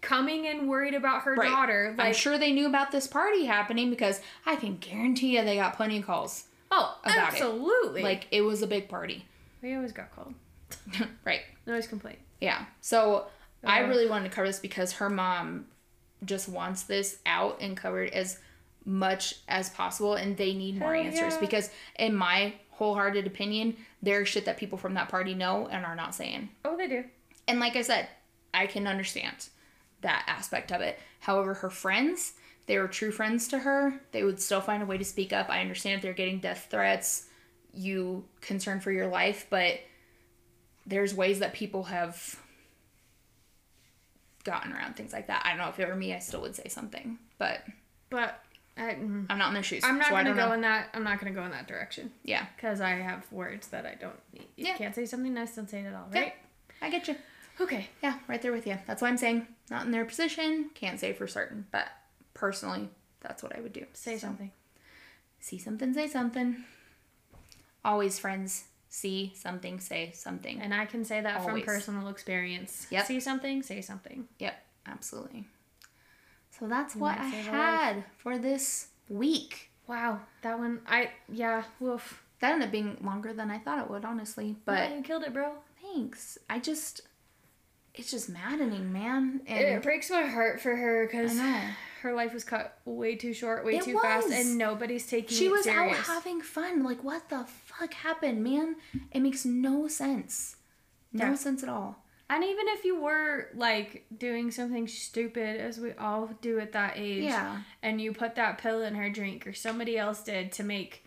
coming 0.00 0.44
in 0.46 0.66
worried 0.66 0.94
about 0.94 1.22
her 1.22 1.34
Right. 1.34 1.48
daughter. 1.48 1.94
Like, 1.98 2.06
I'm 2.08 2.14
sure 2.14 2.38
they 2.38 2.52
knew 2.52 2.66
about 2.66 2.90
this 2.90 3.06
party 3.06 3.44
happening 3.44 3.90
because 3.90 4.20
I 4.46 4.56
can 4.56 4.76
guarantee 4.78 5.36
you 5.36 5.44
they 5.44 5.56
got 5.56 5.76
plenty 5.76 5.98
of 5.98 6.06
calls. 6.06 6.44
oh, 6.70 6.98
about 7.02 7.16
it. 7.16 7.20
absolutely. 7.34 8.02
Like, 8.02 8.26
it 8.30 8.42
was 8.42 8.62
a 8.62 8.66
big 8.66 8.88
party. 8.88 9.26
we 9.62 9.74
always 9.74 9.92
got 9.92 10.14
called. 10.14 10.34
right. 11.24 11.42
Always 11.66 11.86
complaint. 11.86 12.18
Yeah. 12.40 12.64
So 12.80 13.26
I 13.64 13.82
Uh. 13.82 13.88
really 13.88 14.08
wanted 14.08 14.30
to 14.30 14.34
cover 14.34 14.46
this 14.46 14.58
because 14.58 14.92
her 14.94 15.10
mom 15.10 15.66
just 16.24 16.48
wants 16.48 16.84
this 16.84 17.18
out 17.26 17.58
and 17.60 17.76
covered 17.76 18.10
as 18.10 18.38
much 18.84 19.34
as 19.48 19.68
possible 19.70 20.14
and 20.14 20.36
they 20.36 20.54
need 20.54 20.78
more 20.78 20.94
answers 20.94 21.34
yeah. 21.34 21.40
because 21.40 21.70
in 21.98 22.14
my 22.14 22.54
wholehearted 22.70 23.26
opinion 23.26 23.76
there's 24.02 24.26
shit 24.28 24.46
that 24.46 24.56
people 24.56 24.78
from 24.78 24.94
that 24.94 25.08
party 25.10 25.34
know 25.34 25.66
and 25.70 25.84
are 25.84 25.94
not 25.94 26.14
saying 26.14 26.48
Oh, 26.64 26.76
they 26.78 26.88
do. 26.88 27.04
and 27.46 27.60
like 27.60 27.76
i 27.76 27.82
said 27.82 28.08
i 28.54 28.66
can 28.66 28.86
understand 28.86 29.48
that 30.02 30.24
aspect 30.26 30.70
of 30.72 30.80
it 30.80 30.98
however 31.20 31.54
her 31.54 31.70
friends 31.70 32.34
they 32.66 32.78
were 32.78 32.88
true 32.88 33.10
friends 33.10 33.48
to 33.48 33.58
her 33.60 34.00
they 34.12 34.22
would 34.24 34.40
still 34.40 34.60
find 34.60 34.82
a 34.82 34.86
way 34.86 34.96
to 34.98 35.04
speak 35.04 35.32
up 35.32 35.48
i 35.50 35.60
understand 35.60 35.96
if 35.96 36.02
they're 36.02 36.12
getting 36.12 36.38
death 36.38 36.68
threats 36.70 37.26
you 37.74 38.24
concern 38.40 38.80
for 38.80 38.90
your 38.92 39.06
life 39.08 39.46
but 39.50 39.80
there's 40.86 41.14
ways 41.14 41.38
that 41.40 41.52
people 41.52 41.84
have 41.84 42.36
gotten 44.44 44.72
around 44.72 44.96
things 44.96 45.12
like 45.12 45.26
that 45.26 45.42
i 45.44 45.50
don't 45.50 45.58
know 45.58 45.68
if 45.68 45.78
it 45.78 45.86
were 45.86 45.94
me 45.94 46.14
i 46.14 46.18
still 46.18 46.40
would 46.40 46.56
say 46.56 46.68
something 46.68 47.18
but 47.38 47.62
But 48.08 48.42
I, 48.76 48.94
mm, 48.94 49.26
I'm 49.28 49.36
not 49.36 49.48
in 49.48 49.54
their 49.54 49.62
shoes. 49.62 49.82
I'm 49.84 49.98
not 49.98 50.06
so 50.06 50.12
gonna 50.14 50.30
go 50.32 50.46
know. 50.48 50.52
in 50.52 50.62
that. 50.62 50.88
I'm 50.94 51.02
not 51.04 51.18
gonna 51.20 51.34
go 51.34 51.44
in 51.44 51.50
that 51.50 51.66
direction 51.68 52.10
Yeah, 52.22 52.46
because 52.56 52.80
I 52.80 52.90
have 52.92 53.30
words 53.30 53.66
that 53.68 53.84
I 53.84 53.94
don't. 54.00 54.16
You 54.32 54.42
Yeah. 54.56 54.76
can't 54.76 54.94
say 54.94 55.04
something 55.04 55.34
nice. 55.34 55.54
Don't 55.54 55.68
say 55.68 55.80
it 55.80 55.86
at 55.86 55.94
all, 55.94 56.08
Yeah. 56.14 56.30
I 56.80 56.88
get 56.88 57.06
you. 57.06 57.16
Okay. 57.60 57.88
Yeah, 58.02 58.14
right 58.26 58.40
there 58.40 58.52
with 58.52 58.66
you. 58.66 58.78
That's 58.86 59.02
why 59.02 59.08
I'm 59.08 59.18
saying 59.18 59.46
not 59.70 59.84
in 59.86 59.90
their 59.92 60.04
position. 60.04 60.70
Can't 60.74 60.98
say 61.00 61.12
for 61.12 61.26
certain, 61.26 61.66
but 61.70 61.86
personally, 62.34 62.88
that's 63.20 63.42
what 63.42 63.56
I 63.56 63.60
would 63.60 63.72
do. 63.72 63.86
Say 63.92 64.14
So, 64.16 64.26
something. 64.28 64.50
See 65.40 65.58
something, 65.58 65.94
say 65.94 66.06
something. 66.06 66.64
Always, 67.84 68.18
friends. 68.18 68.64
See 68.88 69.32
something, 69.36 69.78
say 69.80 70.10
something. 70.14 70.60
And 70.60 70.74
I 70.74 70.84
can 70.84 71.04
say 71.04 71.20
that 71.20 71.40
Always. 71.40 71.64
from 71.64 71.74
personal 71.74 72.08
experience. 72.08 72.86
Yep. 72.90 73.06
See 73.06 73.20
something. 73.20 73.62
Say 73.62 73.80
something. 73.80 74.26
Yep, 74.40 74.54
absolutely. 74.86 75.44
So 76.58 76.66
that's 76.66 76.96
what 76.96 77.16
I 77.16 77.24
had 77.26 78.04
for 78.18 78.36
this 78.36 78.88
week. 79.08 79.70
Wow, 79.86 80.20
that 80.42 80.58
one. 80.58 80.80
I 80.86 81.10
yeah. 81.32 81.62
Woof. 81.78 82.22
That 82.40 82.52
ended 82.52 82.66
up 82.68 82.72
being 82.72 82.96
longer 83.02 83.32
than 83.32 83.50
I 83.50 83.58
thought 83.58 83.78
it 83.84 83.90
would, 83.90 84.04
honestly. 84.04 84.56
But 84.64 84.88
But 84.88 84.96
you 84.96 85.02
killed 85.02 85.22
it, 85.24 85.32
bro. 85.32 85.52
thanks. 85.82 86.38
I 86.48 86.58
just, 86.58 87.02
it's 88.00 88.10
just 88.10 88.28
maddening, 88.28 88.92
man. 88.92 89.40
And 89.46 89.58
it 89.60 89.82
breaks 89.82 90.10
my 90.10 90.22
heart 90.22 90.60
for 90.60 90.74
her 90.74 91.06
because 91.06 91.38
her 92.02 92.12
life 92.14 92.32
was 92.32 92.44
cut 92.44 92.78
way 92.84 93.14
too 93.14 93.32
short, 93.34 93.64
way 93.64 93.76
It 93.76 93.82
too 93.84 93.98
fast, 93.98 94.30
and 94.30 94.56
nobody's 94.58 95.06
taking 95.06 95.36
She 95.36 95.46
it 95.46 95.50
was 95.52 95.64
serious. 95.64 95.98
out 95.98 96.04
having 96.06 96.40
fun. 96.40 96.82
Like, 96.82 97.04
what 97.04 97.28
the 97.28 97.44
fuck 97.66 97.92
happened, 97.94 98.42
man? 98.42 98.76
It 99.12 99.20
makes 99.20 99.44
no 99.44 99.86
sense. 99.88 100.56
No 101.12 101.26
Yeah. 101.26 101.34
sense 101.34 101.62
at 101.62 101.68
all. 101.68 102.02
And 102.30 102.44
even 102.44 102.68
if 102.68 102.84
you 102.84 103.00
were 103.00 103.48
like 103.54 104.06
doing 104.16 104.50
something 104.52 104.86
stupid, 104.86 105.60
as 105.60 105.78
we 105.80 105.92
all 105.92 106.30
do 106.40 106.58
at 106.60 106.72
that 106.72 106.94
age, 106.96 107.24
Yeah. 107.24 107.62
and 107.82 108.00
you 108.00 108.12
put 108.12 108.36
that 108.36 108.58
pill 108.58 108.82
in 108.82 108.94
her 108.94 109.10
drink, 109.10 109.46
or 109.46 109.52
somebody 109.52 109.98
else 109.98 110.22
did 110.22 110.52
to 110.52 110.62
make, 110.62 111.04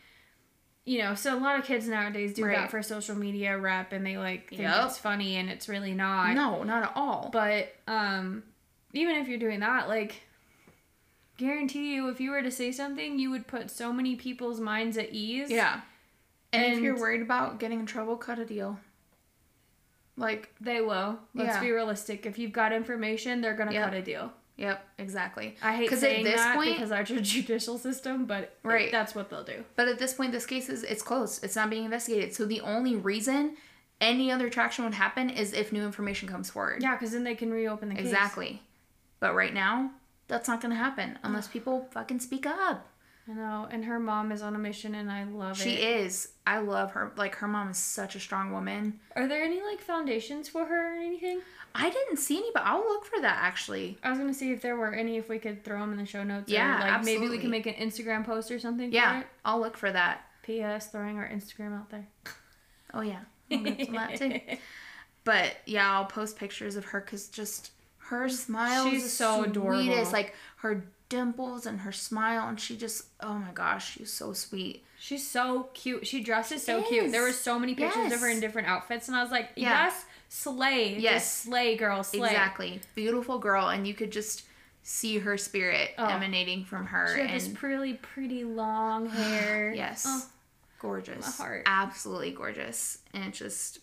you 0.85 0.99
know, 0.99 1.15
so 1.15 1.38
a 1.38 1.39
lot 1.39 1.57
of 1.60 1.65
kids 1.65 1.88
nowadays 1.88 2.34
do 2.34 2.43
Right. 2.45 2.57
that 2.57 2.69
for 2.72 2.81
social 2.84 3.15
media 3.15 3.57
rep, 3.57 3.93
and 3.93 4.05
they 4.05 4.18
like 4.18 4.49
think 4.49 4.61
Yep. 4.61 4.85
it's 4.88 4.97
funny, 4.97 5.35
and 5.38 5.49
it's 5.49 5.69
really 5.69 5.93
not. 5.93 6.34
no, 6.35 6.64
not 6.64 6.84
at 6.84 6.91
all. 6.95 7.30
But 7.31 7.73
um, 7.88 8.43
even 8.93 9.15
if 9.15 9.27
you're 9.27 9.39
doing 9.39 9.61
that, 9.61 9.88
like, 9.88 10.23
guarantee 11.38 11.93
you, 11.95 12.10
if 12.10 12.19
you 12.19 12.31
were 12.31 12.41
to 12.43 12.51
say 12.51 12.72
something, 12.72 13.18
you 13.18 13.30
would 13.31 13.47
put 13.47 13.72
so 13.72 13.91
many 13.93 14.15
people's 14.15 14.60
minds 14.60 14.97
at 14.97 15.10
ease. 15.11 15.49
yeah. 15.49 15.81
And, 16.51 16.73
if 16.76 16.80
you're 16.81 16.99
worried 16.99 17.23
about 17.23 17.60
getting 17.60 17.80
in 17.80 17.85
trouble, 17.88 18.15
cut 18.15 18.38
a 18.38 18.45
deal. 18.45 18.77
Like, 20.15 20.53
They 20.61 20.81
will. 20.81 21.18
Let's 21.34 21.55
Yeah. 21.55 21.61
be 21.61 21.72
realistic. 21.72 22.27
If 22.27 22.38
you've 22.38 22.51
got 22.51 22.72
information, 22.72 23.41
they're 23.41 23.55
gonna 23.55 23.72
Yep. 23.73 23.85
cut 23.85 23.93
a 23.95 24.01
deal. 24.03 24.34
Yep, 24.57 24.88
exactly. 24.97 25.55
I 25.61 25.75
hate 25.75 25.89
saying 25.91 26.23
this 26.23 26.41
that 26.41 26.55
point- 26.55 26.75
because 26.75 26.91
our 26.91 27.03
judicial 27.03 27.77
system, 27.77 28.25
but 28.25 28.43
it- 28.43 28.59
Right. 28.63 28.91
that's 28.91 29.13
what 29.15 29.30
they'll 29.30 29.43
do. 29.43 29.63
But 29.75 29.88
at 29.88 29.99
this 29.99 30.13
point, 30.13 30.31
this 30.31 30.45
case 30.45 30.69
is 30.69 30.84
it's 30.84 31.01
closed. 31.01 31.43
It's 31.43 31.55
not 31.55 31.69
being 31.69 31.85
investigated. 31.85 32.34
So 32.34 32.45
the 32.45 32.61
only 32.61 32.95
reason 32.95 33.57
any 34.01 34.31
other 34.31 34.49
traction 34.49 34.84
would 34.85 34.93
happen 34.95 35.30
is 35.30 35.53
if 35.53 35.71
new 35.71 35.84
information 35.84 36.27
comes 36.27 36.49
forward. 36.49 36.81
Yeah, 36.84 36.95
because 36.95 37.11
then 37.11 37.23
they 37.23 37.35
can 37.35 37.51
reopen 37.51 37.89
the 37.89 37.95
case. 37.95 38.05
Exactly. 38.05 38.61
But 39.19 39.34
right 39.35 39.53
now, 39.53 39.91
that's 40.27 40.47
not 40.47 40.61
gonna 40.61 40.75
happen 40.75 41.17
unless 41.23 41.47
people 41.47 41.88
fucking 41.91 42.19
speak 42.19 42.45
up. 42.45 42.88
I 43.28 43.32
know, 43.32 43.68
and 43.72 43.86
her 43.86 44.00
mom 44.00 44.32
is 44.34 44.41
on 44.41 44.54
a 44.56 44.60
mission, 44.60 44.95
and 44.95 45.10
I 45.10 45.24
love 45.24 45.60
it. 45.60 45.64
She 45.64 45.76
is. 45.76 46.30
I 46.45 46.58
love 46.60 46.91
her. 46.91 47.14
Like 47.16 47.36
her 47.36 47.48
mom 47.48 47.70
is 47.70 47.78
such 47.78 48.16
a 48.16 48.20
strong 48.20 48.52
woman. 48.52 49.00
Are 49.16 49.28
there 49.28 49.44
any 49.44 49.62
like 49.62 49.80
foundations 49.80 50.50
for 50.50 50.66
her 50.66 50.94
or 50.94 51.00
anything? 51.00 51.40
I 51.76 51.90
didn't 51.90 52.18
see 52.18 52.38
any, 52.38 52.50
but 52.54 52.64
I'll 52.66 52.82
look 52.84 53.06
for 53.06 53.22
that 53.22 53.38
actually. 53.41 53.98
I 54.04 54.10
was 54.10 54.20
gonna 54.20 54.34
see 54.34 54.52
if 54.52 54.62
there 54.62 54.76
were 54.76 54.94
any, 54.94 55.18
if 55.18 55.30
we 55.30 55.40
could 55.40 55.64
throw 55.64 55.80
them 55.80 55.94
in 55.94 55.98
the 55.98 56.06
show 56.06 56.24
notes. 56.24 56.52
Yeah, 56.52 56.86
or, 56.86 56.91
like 56.91 57.06
maybe 57.06 57.30
we 57.30 57.38
can 57.38 57.50
make 57.50 57.66
an 57.66 57.76
Instagram 57.76 58.26
post 58.26 58.52
or 58.52 58.60
something. 58.60 58.91
Yeah. 58.91 59.24
I'll 59.45 59.60
look 59.60 59.78
for 59.78 59.91
that. 59.91 60.22
P.S. 60.44 60.88
Throwing 60.88 61.18
our 61.18 61.28
Instagram 61.28 61.80
out 61.80 61.90
there. 61.90 62.08
Oh 62.94 63.02
yeah, 63.02 63.22
I'll 63.50 63.64
get 63.64 63.91
that 63.94 64.16
too. 64.18 64.40
But 65.26 65.56
yeah, 65.66 65.90
I'll 65.90 66.04
post 66.06 66.36
pictures 66.36 66.76
of 66.76 66.84
her 66.86 67.00
because 67.00 67.30
just 67.30 67.72
her 68.10 68.28
smile 68.28 68.90
She's 68.90 69.06
is 69.06 69.14
so 69.14 69.38
sweetest. 69.38 69.58
adorable. 69.58 70.12
Like 70.12 70.36
her 70.58 70.86
dimples 71.18 71.65
and 71.65 71.81
her 71.81 71.91
smile, 71.91 72.48
and 72.49 72.60
she 72.60 72.76
just 72.76 73.06
oh 73.22 73.35
my 73.35 73.52
gosh, 73.53 73.94
she's 73.94 74.11
so 74.11 74.34
sweet. 74.34 74.84
She's 74.99 75.27
so 75.27 75.69
cute. 75.73 76.07
She 76.07 76.23
dresses 76.23 76.64
so 76.64 76.81
She 76.84 76.90
cute. 76.90 77.11
There 77.11 77.22
were 77.22 77.31
so 77.34 77.60
many 77.60 77.76
pictures 77.76 78.11
of 78.11 78.19
her 78.22 78.30
in 78.30 78.40
different 78.40 78.68
outfits, 78.68 79.07
and 79.07 79.15
I 79.18 79.22
was 79.22 79.31
like, 79.31 79.49
Yeah. 79.56 79.85
yes, 79.85 80.06
slay. 80.30 80.98
Yes. 80.98 81.22
Just 81.23 81.34
slay, 81.44 81.76
girl, 81.76 82.03
slay. 82.03 82.30
Exactly, 82.30 82.80
beautiful 82.95 83.38
girl, 83.40 83.68
and 83.68 83.85
you 83.88 83.94
could 83.94 84.11
just 84.11 84.44
see 84.81 85.19
her 85.19 85.38
spirit 85.38 85.91
Oh. 85.98 86.07
emanating 86.07 86.65
from 86.65 86.88
her. 86.88 87.07
She 87.14 87.22
had 87.22 87.30
and 87.31 87.35
this 87.40 87.48
pretty, 87.49 87.94
pretty 87.95 88.44
long 88.44 89.07
hair. 89.22 89.73
Yes. 89.76 90.03
Oh, 90.07 90.26
gorgeous. 90.80 91.38
my 91.40 91.45
heart. 91.45 91.64
Absolutely 91.65 92.31
gorgeous. 92.31 92.98
And 93.14 93.23
it 93.26 93.34
just 93.34 93.80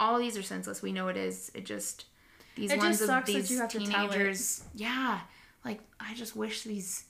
all 0.00 0.18
these 0.18 0.36
are 0.36 0.42
senseless. 0.42 0.82
We 0.82 0.92
know 0.92 1.08
it 1.08 1.16
is. 1.16 1.50
It 1.54 1.64
just 1.64 2.04
these 2.54 2.70
It 2.72 2.78
ones 2.78 2.98
just 2.98 3.02
of 3.02 3.06
sucks 3.08 3.26
that 3.32 3.36
these 3.38 3.50
you 3.50 3.58
have 3.58 3.70
to 3.70 3.78
tell 3.78 4.06
it. 4.06 4.10
teenagers. 4.12 4.62
Yeah. 4.74 5.20
Like 5.68 5.80
I 6.00 6.14
just 6.14 6.34
wish 6.34 6.62
these 6.62 7.04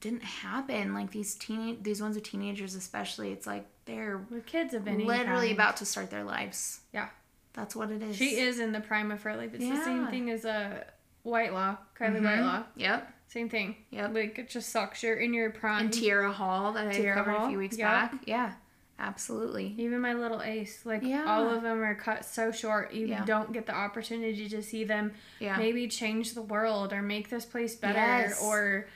didn't 0.00 0.24
happen. 0.24 0.94
Like 0.94 1.12
these 1.12 1.36
teen 1.36 1.78
these 1.82 2.02
ones 2.02 2.16
with 2.16 2.24
teenagers 2.24 2.74
especially. 2.74 3.30
It's 3.30 3.46
like 3.46 3.66
they're 3.84 4.18
with 4.30 4.46
kids 4.46 4.74
of 4.74 4.88
any 4.88 5.04
literally 5.04 5.52
about 5.52 5.76
to 5.78 5.84
start 5.84 6.10
their 6.10 6.24
lives. 6.24 6.80
Yeah. 6.92 7.08
That's 7.52 7.76
what 7.76 7.90
it 7.90 8.02
is. 8.02 8.16
She 8.16 8.38
is 8.38 8.58
in 8.58 8.72
the 8.72 8.80
prime 8.80 9.10
of 9.10 9.22
her 9.22 9.36
life. 9.36 9.50
It's 9.54 9.64
the 9.64 9.84
same 9.84 10.08
thing 10.08 10.30
as 10.30 10.44
a 10.44 10.84
Whitelaw, 11.22 11.76
Kylie 11.98 12.20
Mhm. 12.20 12.24
Whitelaw. 12.24 12.62
Yep. 12.76 13.12
Same 13.28 13.48
thing. 13.48 13.76
Yep. 13.90 14.14
Like 14.14 14.38
it 14.38 14.48
just 14.48 14.70
sucks. 14.70 15.02
You're 15.02 15.16
in 15.16 15.32
your 15.32 15.50
prime. 15.50 15.86
And 15.86 15.92
Tiara 15.92 16.32
Hall 16.32 16.72
that 16.72 16.88
I 16.88 17.14
covered 17.14 17.34
a 17.34 17.48
few 17.48 17.58
weeks 17.58 17.78
yep. 17.78 17.88
back. 18.12 18.22
Yeah. 18.26 18.54
Absolutely. 19.00 19.74
Even 19.78 20.00
my 20.00 20.12
little 20.14 20.42
ace, 20.42 20.84
like 20.84 21.02
Yeah. 21.04 21.24
all 21.26 21.48
of 21.48 21.62
them 21.62 21.80
are 21.82 21.94
cut 21.94 22.24
so 22.24 22.50
short. 22.50 22.92
You 22.92 23.06
Yeah. 23.06 23.24
don't 23.24 23.52
get 23.52 23.66
the 23.66 23.74
opportunity 23.74 24.48
to 24.48 24.62
see 24.62 24.82
them 24.84 25.12
Yeah. 25.38 25.56
maybe 25.56 25.86
change 25.88 26.34
the 26.34 26.42
world 26.42 26.92
or 26.92 27.00
make 27.00 27.28
this 27.30 27.44
place 27.44 27.76
better 27.76 27.98
Yes. 27.98 28.42
or 28.42 28.88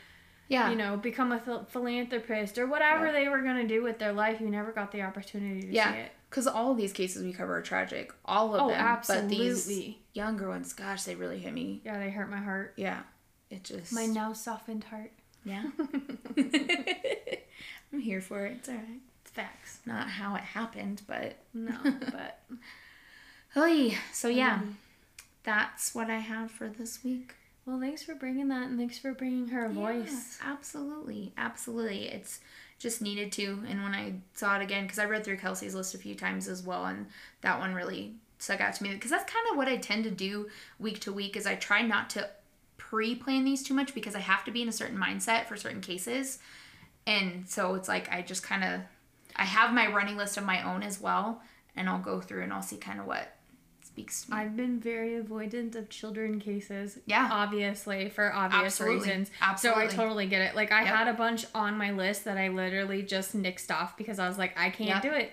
yeah. 0.48 0.70
you 0.70 0.76
know 0.76 0.96
become 0.96 1.30
a 1.32 1.38
phil- 1.38 1.64
philanthropist 1.66 2.58
or 2.58 2.66
whatever 2.66 3.12
they 3.12 3.28
were 3.28 3.42
gonna 3.42 3.66
do 3.66 3.82
with 3.82 3.98
their 4.00 4.12
life. 4.12 4.40
You 4.40 4.50
never 4.50 4.72
got 4.72 4.90
the 4.90 5.02
opportunity 5.02 5.62
to 5.62 5.72
Yeah. 5.72 5.92
see 5.92 5.98
it. 6.00 6.12
Because 6.28 6.46
all 6.48 6.72
of 6.72 6.78
these 6.78 6.92
cases 6.92 7.22
we 7.22 7.32
cover 7.32 7.56
are 7.56 7.62
tragic. 7.62 8.12
All 8.24 8.54
of 8.56 8.62
Oh, 8.62 8.68
them. 8.70 8.98
But 9.06 9.28
these 9.28 9.58
absolutely. 9.58 10.02
younger 10.14 10.48
ones, 10.48 10.72
gosh, 10.72 11.04
they 11.04 11.14
really 11.14 11.38
hit 11.38 11.52
me. 11.52 11.80
Yeah, 11.84 11.98
they 11.98 12.10
hurt 12.10 12.28
my 12.30 12.38
heart. 12.38 12.72
Yeah. 12.76 13.02
It 13.50 13.64
just. 13.64 13.92
My 13.92 14.06
now 14.06 14.32
softened 14.32 14.84
heart. 14.84 15.12
Yeah. 15.44 15.64
I'm 17.92 18.00
here 18.00 18.20
for 18.20 18.46
it. 18.46 18.52
It's 18.58 18.68
all 18.68 18.76
right. 18.76 19.00
Facts. 19.32 19.80
Not 19.86 20.08
how 20.08 20.34
it 20.34 20.42
happened, 20.42 21.02
but. 21.06 21.36
No, 21.54 21.76
but 21.84 22.40
Oy. 23.56 23.96
So, 24.12 24.28
yeah. 24.28 24.60
Mhm. 24.60 24.74
That's 25.44 25.94
what 25.94 26.08
I 26.10 26.18
have 26.18 26.50
for 26.50 26.68
this 26.68 27.02
week. 27.02 27.34
well, 27.66 27.80
thanks 27.80 28.02
for 28.02 28.14
bringing 28.14 28.48
that, 28.48 28.68
and 28.68 28.78
thanks 28.78 28.98
for 28.98 29.12
bringing 29.12 29.48
her 29.48 29.68
voice. 29.68 30.38
Absolutely. 30.44 31.32
Absolutely. 31.36 32.08
It's 32.08 32.40
just 32.78 33.00
needed 33.02 33.30
to. 33.32 33.62
And 33.68 33.82
when 33.82 33.94
I 33.94 34.14
saw 34.34 34.56
it 34.58 34.62
again, 34.62 34.84
because 34.84 34.98
I 34.98 35.04
read 35.04 35.24
through 35.24 35.36
Kelsey's 35.38 35.74
list 35.74 35.94
a 35.94 35.98
few 35.98 36.14
times 36.14 36.48
as 36.48 36.62
well, 36.62 36.86
and 36.86 37.06
that 37.40 37.58
one 37.58 37.74
really 37.74 38.14
stuck 38.38 38.60
out 38.60 38.74
to 38.74 38.82
me. 38.82 38.90
Because 38.92 39.10
that's 39.10 39.30
kind 39.32 39.46
of 39.50 39.56
what 39.56 39.68
I 39.68 39.76
tend 39.76 40.04
to 40.04 40.10
do 40.10 40.48
week 40.78 41.00
to 41.00 41.12
week 41.12 41.36
is 41.36 41.46
I 41.46 41.54
try 41.54 41.82
not 41.82 42.10
to 42.10 42.28
pre-plan 42.78 43.44
these 43.44 43.62
too 43.62 43.74
much 43.74 43.94
because 43.94 44.14
I 44.16 44.20
have 44.20 44.44
to 44.44 44.50
be 44.50 44.62
in 44.62 44.68
a 44.68 44.72
certain 44.72 44.98
mindset 44.98 45.46
for 45.46 45.56
certain 45.56 45.80
cases. 45.80 46.38
And 47.06 47.48
so 47.48 47.74
it's 47.74 47.88
like 47.88 48.10
I 48.12 48.22
just 48.22 48.42
kind 48.42 48.62
of 48.64 48.80
I 49.36 49.44
have 49.44 49.72
my 49.72 49.86
running 49.86 50.16
list 50.16 50.36
of 50.36 50.44
my 50.44 50.62
own 50.62 50.82
as 50.82 51.00
well, 51.00 51.42
and 51.76 51.88
I'll 51.88 52.00
go 52.00 52.20
through 52.20 52.42
and 52.42 52.52
I'll 52.52 52.62
see 52.62 52.76
kind 52.76 53.00
of 53.00 53.06
what 53.06 53.34
speaks 53.84 54.24
to 54.24 54.30
me. 54.30 54.36
I've 54.38 54.56
been 54.56 54.80
very 54.80 55.20
avoidant 55.22 55.74
of 55.74 55.88
children 55.90 56.40
cases. 56.40 56.98
Yeah. 57.06 57.28
Obviously, 57.30 58.08
for 58.08 58.32
obvious 58.32 58.64
Absolutely. 58.80 58.98
reasons. 59.08 59.30
Absolutely. 59.40 59.88
So 59.88 59.92
I 59.92 59.96
totally 59.96 60.26
get 60.26 60.40
it. 60.42 60.54
Like, 60.54 60.72
I 60.72 60.84
Yep. 60.84 60.94
had 60.94 61.08
a 61.08 61.12
bunch 61.14 61.44
on 61.54 61.76
my 61.76 61.90
list 61.90 62.24
that 62.24 62.38
I 62.38 62.48
literally 62.48 63.02
just 63.02 63.36
nixed 63.36 63.70
off 63.70 63.96
because 63.98 64.18
I 64.18 64.28
was 64.28 64.38
like, 64.38 64.58
I 64.58 64.70
can't 64.70 64.88
Yep. 64.88 65.02
do 65.02 65.10
it. 65.10 65.32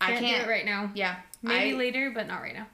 I 0.00 0.06
Can't, 0.12 0.24
can't 0.24 0.44
do 0.44 0.50
it 0.50 0.52
right 0.52 0.64
now. 0.64 0.90
yeah, 0.94 1.16
Maybe 1.42 1.74
I, 1.74 1.78
later, 1.78 2.10
but 2.10 2.26
not 2.26 2.42
right 2.42 2.54
now. 2.54 2.66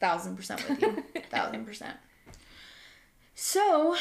thousand 0.00 0.36
percent 0.36 0.66
with 0.66 0.80
you. 0.80 1.04
thousand 1.30 1.66
percent. 1.66 1.96
So 3.34 3.96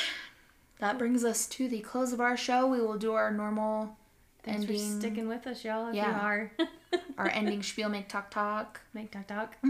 that 0.79 0.97
brings 0.97 1.23
us 1.25 1.45
to 1.47 1.67
the 1.67 1.79
close 1.81 2.13
of 2.13 2.21
our 2.21 2.37
show. 2.37 2.65
We 2.67 2.79
will 2.79 2.97
do 2.97 3.13
our 3.13 3.31
normal 3.31 3.97
Thanks 4.47 4.61
ending, 4.63 4.91
for 4.93 4.99
sticking 4.99 5.27
with 5.27 5.45
us, 5.47 5.63
y'all. 5.63 5.89
If 5.89 5.95
Yeah. 5.95 6.09
you 6.15 6.21
are. 6.21 6.51
our 7.17 7.29
ending 7.29 7.61
spiel, 7.63 7.89
make 7.89 8.07
talk 8.09 8.31
talk. 8.31 8.81
Make 8.93 9.11
talk 9.11 9.27
talk. 9.27 9.55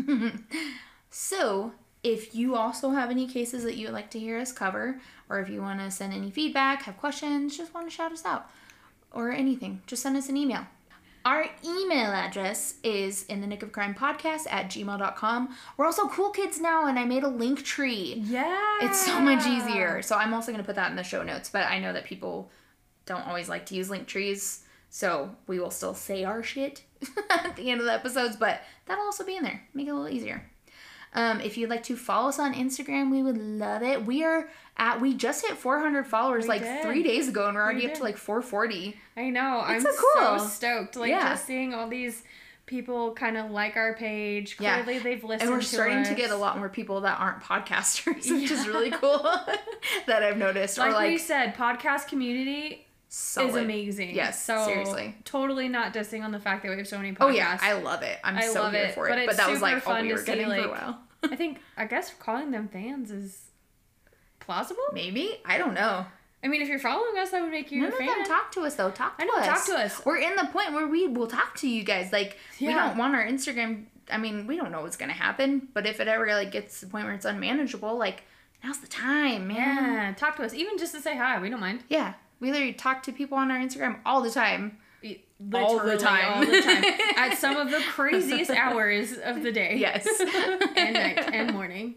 So 1.10 1.72
if 2.04 2.36
you 2.36 2.56
also 2.56 2.92
have 2.92 3.10
any 3.10 3.28
cases 3.28 3.64
that 3.64 3.76
you 3.76 3.88
would 3.88 3.94
like 3.94 4.12
to 4.12 4.20
hear 4.20 4.38
us 4.40 4.52
cover, 4.52 5.00
or 5.30 5.40
if 5.40 5.50
you 5.50 5.62
want 5.62 5.80
to 5.80 5.90
send 5.90 6.14
any 6.14 6.30
feedback, 6.32 6.84
have 6.84 6.98
questions, 6.98 7.58
just 7.58 7.74
want 7.74 7.88
to 7.90 7.96
shout 7.96 8.12
us 8.12 8.26
out, 8.26 8.50
or 9.12 9.32
anything, 9.32 9.82
just 9.88 10.04
send 10.04 10.16
us 10.18 10.30
an 10.30 10.38
email. 10.38 10.66
Our 11.26 11.50
email 11.66 12.12
address 12.12 12.76
is 12.84 13.26
in 13.26 13.42
the 13.42 13.48
nick 13.48 13.62
of 13.64 13.74
crime 13.74 13.94
podcast 13.96 14.46
at 14.50 14.68
gmail.com. 14.70 15.56
We're 15.76 15.86
also 15.86 16.08
cool 16.08 16.30
kids 16.30 16.62
now, 16.62 16.88
and 16.88 16.98
I 16.98 17.04
made 17.04 17.24
a 17.24 17.28
link 17.28 17.64
tree. 17.66 18.22
Yeah. 18.26 18.78
It's 18.82 19.06
so 19.06 19.20
much 19.20 19.46
easier. 19.46 20.02
So 20.02 20.16
I'm 20.16 20.34
also 20.34 20.52
going 20.54 20.64
to 20.64 20.66
put 20.68 20.76
that 20.76 20.90
in 20.90 20.96
the 20.96 21.04
show 21.04 21.24
notes, 21.24 21.50
but 21.50 21.64
I 21.64 21.80
know 21.80 21.92
that 21.92 22.06
people 22.06 22.50
don't 23.06 23.28
always 23.28 23.50
like 23.50 23.66
to 23.68 23.76
use 23.76 23.90
link 23.90 24.08
trees, 24.08 24.64
so 24.90 25.36
we 25.48 25.60
will 25.60 25.72
still 25.72 25.94
say 25.94 26.24
our 26.24 26.42
shit 26.44 26.84
at 27.30 27.56
the 27.56 27.70
end 27.72 27.80
of 27.80 27.86
the 27.86 27.94
episodes, 27.94 28.36
but 28.36 28.62
that'll 28.86 29.06
also 29.06 29.24
be 29.26 29.36
in 29.36 29.44
there. 29.44 29.62
Make 29.74 29.88
it 29.88 29.92
a 29.92 29.94
little 29.96 30.10
easier. 30.10 30.44
Um, 31.14 31.40
if 31.42 31.58
you'd 31.58 31.70
like 31.70 31.84
to 31.84 31.96
follow 31.96 32.30
us 32.30 32.38
on 32.38 32.54
Instagram, 32.54 33.10
we 33.12 33.24
would 33.24 33.38
love 33.38 33.82
it. 33.82 34.06
We 34.06 34.24
are 34.24 34.50
at 34.76 35.02
we 35.02 35.14
just 35.16 35.46
hit 35.46 35.58
400 35.58 36.06
followers 36.06 36.44
We 36.44 36.50
like 36.50 36.62
did. 36.62 36.84
three 36.84 37.02
days 37.02 37.28
ago, 37.30 37.48
and 37.48 37.56
we're 37.56 37.64
already 37.64 37.86
We 37.86 37.92
up 37.92 37.98
to 37.98 38.04
like 38.04 38.18
440. 38.18 38.96
I 39.16 39.30
know. 39.30 39.60
It's 39.68 39.86
I'm 39.86 39.94
so 39.94 40.02
cool. 40.16 40.40
so 40.40 40.46
stoked. 40.48 40.96
Like 40.96 41.10
Yeah. 41.10 41.30
just 41.30 41.46
seeing 41.46 41.74
all 41.74 41.88
these 41.88 42.24
people 42.66 43.14
kind 43.14 43.38
of 43.38 43.50
like 43.52 43.78
our 43.78 43.94
page. 43.96 44.58
Yeah. 44.60 44.84
Clearly 44.84 45.00
they've 45.00 45.24
listened 45.24 45.44
And 45.44 45.52
we're 45.52 45.62
to 45.62 45.66
starting 45.66 46.04
to 46.04 46.14
get 46.14 46.32
a 46.32 46.36
lot 46.36 46.58
more 46.60 46.70
people 46.70 47.02
that 47.02 47.20
aren't 47.20 47.42
podcasters, 47.42 48.30
which 48.30 48.52
is 48.52 48.68
really 48.68 48.92
cool 48.92 49.20
that 50.08 50.22
I've 50.24 50.38
noticed. 50.38 50.78
Like, 50.78 50.90
or 50.90 50.94
like 50.94 51.10
we 51.10 51.18
said, 51.18 51.56
podcast 51.56 52.08
community 52.10 52.86
solid. 53.10 53.50
is 53.50 53.56
amazing. 53.56 54.16
Yes, 54.16 54.44
so 54.44 54.66
seriously. 54.66 55.16
Totally 55.24 55.68
not 55.70 55.94
dissing 55.94 56.24
on 56.24 56.32
the 56.32 56.40
fact 56.40 56.64
that 56.64 56.70
we 56.70 56.78
have 56.78 56.88
so 56.88 56.98
many 56.98 57.12
podcasts. 57.14 57.26
Oh 57.26 57.30
yeah, 57.30 57.58
I 57.62 57.74
love 57.74 58.04
it. 58.04 58.18
I'm 58.24 58.38
I 58.38 58.42
so 58.48 58.70
here 58.70 58.86
it, 58.86 58.94
for 58.94 59.08
it. 59.08 59.16
but 59.16 59.26
But, 59.28 59.38
that 59.38 59.50
was 59.50 59.62
like 59.62 59.88
all 59.88 60.02
we 60.02 60.12
were 60.12 60.18
see, 60.20 60.26
getting 60.26 60.48
for 60.48 60.56
a 60.56 60.70
while. 60.70 61.00
I 61.24 61.36
think 61.36 61.60
I 61.76 61.86
guess 61.86 62.14
calling 62.20 62.52
them 62.52 62.68
fans 62.68 63.12
is 63.12 63.46
plausible. 64.40 64.84
Maybe 64.94 65.38
I 65.46 65.58
don't 65.58 65.74
know. 65.74 66.06
I 66.44 66.50
mean, 66.50 66.62
if 66.62 66.68
you're 66.70 66.80
following 66.80 67.18
us, 67.18 67.32
that 67.32 67.42
would 67.42 67.52
make 67.52 67.72
you 67.72 67.82
None 67.82 67.92
a 67.92 67.96
of 67.96 68.00
them 68.00 68.24
talk 68.26 68.52
to 68.54 68.62
us 68.62 68.76
though. 68.76 68.92
Talk 68.92 69.18
to 69.18 69.24
I 69.24 69.26
know, 69.26 69.38
us. 69.38 69.46
talk 69.48 69.66
to 69.66 69.74
us. 69.84 70.06
We're 70.06 70.18
in 70.18 70.36
the 70.36 70.46
point 70.46 70.72
where 70.74 70.88
we 70.88 71.08
will 71.08 71.28
talk 71.28 71.56
to 71.58 71.68
you 71.68 71.84
guys. 71.84 72.12
Like 72.12 72.38
we 72.62 72.68
don't 72.68 72.98
want 72.98 73.16
our 73.16 73.26
Instagram. 73.26 73.86
I 74.12 74.18
mean, 74.18 74.48
we 74.48 74.56
don't 74.56 74.72
know 74.72 74.82
what's 74.82 74.98
gonna 74.98 75.14
happen. 75.14 75.68
But 75.74 75.88
if 75.88 76.00
it 76.00 76.08
ever 76.08 76.28
like 76.28 76.52
gets 76.52 76.80
to 76.80 76.86
the 76.86 76.92
point 76.92 77.06
where 77.06 77.14
it's 77.16 77.26
unmanageable, 77.26 77.98
like 77.98 78.24
now's 78.64 78.78
the 78.80 78.88
time, 78.88 79.48
man. 79.48 79.58
yeah, 79.58 80.14
talk 80.16 80.38
to 80.38 80.44
us, 80.44 80.54
even 80.54 80.78
just 80.78 80.94
to 80.94 81.02
say 81.02 81.18
hi. 81.18 81.40
We 81.42 81.50
don't 81.50 81.60
mind. 81.60 81.84
Yeah. 81.90 82.14
We 82.40 82.52
literally 82.52 82.74
talk 82.74 83.04
to 83.04 83.12
people 83.12 83.38
on 83.38 83.52
our 83.52 83.58
Instagram 83.58 84.00
all 84.06 84.22
the 84.22 84.32
time. 84.32 84.78
All 85.54 85.80
the 85.80 85.98
time. 85.98 86.34
all 86.34 86.46
the 86.46 86.62
time, 86.62 86.84
at 87.16 87.38
some 87.38 87.58
of 87.58 87.70
the 87.70 87.80
craziest 87.90 88.50
hours 88.50 89.14
of 89.24 89.44
the 89.44 89.52
day. 89.52 89.76
Yes. 89.78 90.08
and 90.76 90.94
night 90.94 91.34
and 91.34 91.54
morning. 91.54 91.96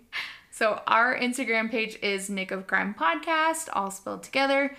So 0.50 0.82
our 0.86 1.16
Instagram 1.18 1.70
page 1.70 1.98
is 2.02 2.28
Nick 2.28 2.50
of 2.50 2.66
Crime 2.66 2.94
Podcast, 2.98 3.68
all 3.72 3.90
spelled 3.90 4.22
together. 4.22 4.76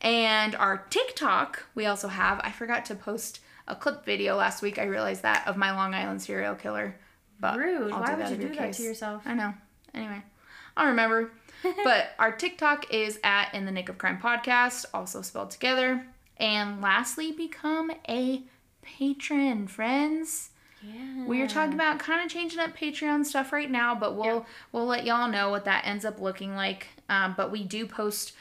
And 0.00 0.56
our 0.56 0.86
TikTok, 0.90 1.66
we 1.74 1.86
also 1.86 2.08
have. 2.08 2.40
I 2.42 2.50
forgot 2.50 2.84
to 2.86 2.94
post 2.94 3.40
a 3.68 3.76
clip 3.76 4.04
video 4.04 4.36
last 4.36 4.62
week. 4.62 4.78
I 4.78 4.84
realized 4.84 5.22
that 5.22 5.46
of 5.46 5.56
my 5.56 5.72
Long 5.72 5.94
Island 5.94 6.20
serial 6.20 6.54
killer. 6.54 6.96
But 7.38 7.58
Rude. 7.58 7.92
I'll 7.92 8.00
Why 8.00 8.14
would 8.14 8.30
you 8.30 8.36
do 8.36 8.42
your 8.42 8.56
that 8.56 8.58
case. 8.58 8.76
to 8.78 8.82
yourself? 8.82 9.22
I 9.24 9.34
know. 9.34 9.54
Anyway, 9.94 10.22
I'll 10.76 10.88
remember. 10.88 11.30
but 11.84 12.10
our 12.18 12.32
TikTok 12.32 12.92
is 12.92 13.18
at 13.24 13.54
In 13.54 13.64
the 13.66 13.72
Nick 13.72 13.88
of 13.88 13.98
Crime 13.98 14.18
Podcast, 14.18 14.84
also 14.94 15.22
spelled 15.22 15.50
together. 15.50 16.06
And 16.36 16.80
lastly, 16.80 17.32
become 17.32 17.90
a 18.08 18.42
patron, 18.82 19.66
friends. 19.66 20.50
Yeah. 20.82 21.26
We 21.26 21.42
are 21.42 21.46
talking 21.48 21.74
about 21.74 21.98
kind 21.98 22.24
of 22.24 22.30
changing 22.32 22.58
up 22.58 22.74
Patreon 22.76 23.26
stuff 23.26 23.52
right 23.52 23.70
now, 23.70 23.94
but 23.94 24.14
we'll 24.16 24.24
Yeah. 24.38 24.44
we'll 24.72 24.86
let 24.86 25.04
y'all 25.04 25.28
know 25.28 25.50
what 25.50 25.66
that 25.66 25.86
ends 25.86 26.06
up 26.06 26.18
looking 26.20 26.54
like. 26.56 26.86
Um, 27.10 27.34
but 27.36 27.50
we 27.50 27.62
do 27.64 27.86
post 27.86 28.32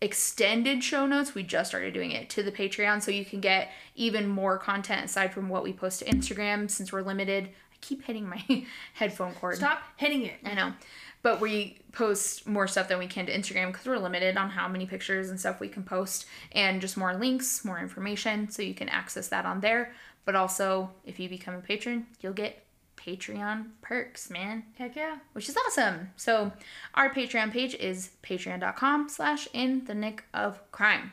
extended 0.00 0.82
show 0.84 1.06
notes. 1.06 1.34
We 1.34 1.42
just 1.42 1.70
started 1.70 1.92
doing 1.94 2.12
it 2.12 2.30
to 2.30 2.42
the 2.42 2.52
Patreon, 2.52 3.02
so 3.02 3.10
you 3.10 3.24
can 3.24 3.40
get 3.40 3.70
even 3.94 4.28
more 4.28 4.58
content 4.58 5.04
aside 5.04 5.32
from 5.32 5.48
what 5.48 5.62
we 5.62 5.72
post 5.72 6.00
to 6.00 6.04
Instagram. 6.06 6.70
Since 6.70 6.92
we're 6.92 7.02
limited, 7.02 7.44
I 7.48 7.76
keep 7.80 8.04
hitting 8.04 8.28
my 8.28 8.42
headphone 8.94 9.34
cord. 9.34 9.56
Stop 9.56 9.82
hitting 9.96 10.24
it. 10.24 10.34
I 10.44 10.54
know. 10.54 10.72
But 11.26 11.40
we 11.40 11.78
post 11.90 12.46
more 12.46 12.68
stuff 12.68 12.86
than 12.86 13.00
we 13.00 13.08
can 13.08 13.26
to 13.26 13.36
Instagram 13.36 13.72
because 13.72 13.84
we're 13.84 13.98
limited 13.98 14.36
on 14.36 14.48
how 14.48 14.68
many 14.68 14.86
pictures 14.86 15.28
and 15.28 15.40
stuff 15.40 15.58
we 15.58 15.66
can 15.66 15.82
post 15.82 16.24
and 16.52 16.80
just 16.80 16.96
more 16.96 17.16
links, 17.16 17.64
more 17.64 17.80
information. 17.80 18.48
So 18.48 18.62
you 18.62 18.74
can 18.74 18.88
access 18.88 19.26
that 19.26 19.44
on 19.44 19.58
there. 19.58 19.92
But 20.24 20.36
also, 20.36 20.88
if 21.04 21.18
you 21.18 21.28
become 21.28 21.54
a 21.54 21.58
patron, 21.58 22.06
you'll 22.20 22.32
get 22.32 22.64
Patreon 22.96 23.70
perks, 23.82 24.30
man, 24.30 24.66
Heck 24.78 24.94
yeah. 24.94 25.16
which 25.32 25.48
is 25.48 25.56
awesome. 25.66 26.10
So 26.14 26.52
our 26.94 27.12
Patreon 27.12 27.50
page 27.50 27.74
is 27.74 28.10
patreon.com 28.22 29.08
slash 29.08 29.48
in 29.52 29.84
the 29.86 29.94
nick 29.94 30.22
of 30.32 30.60
crime. 30.70 31.10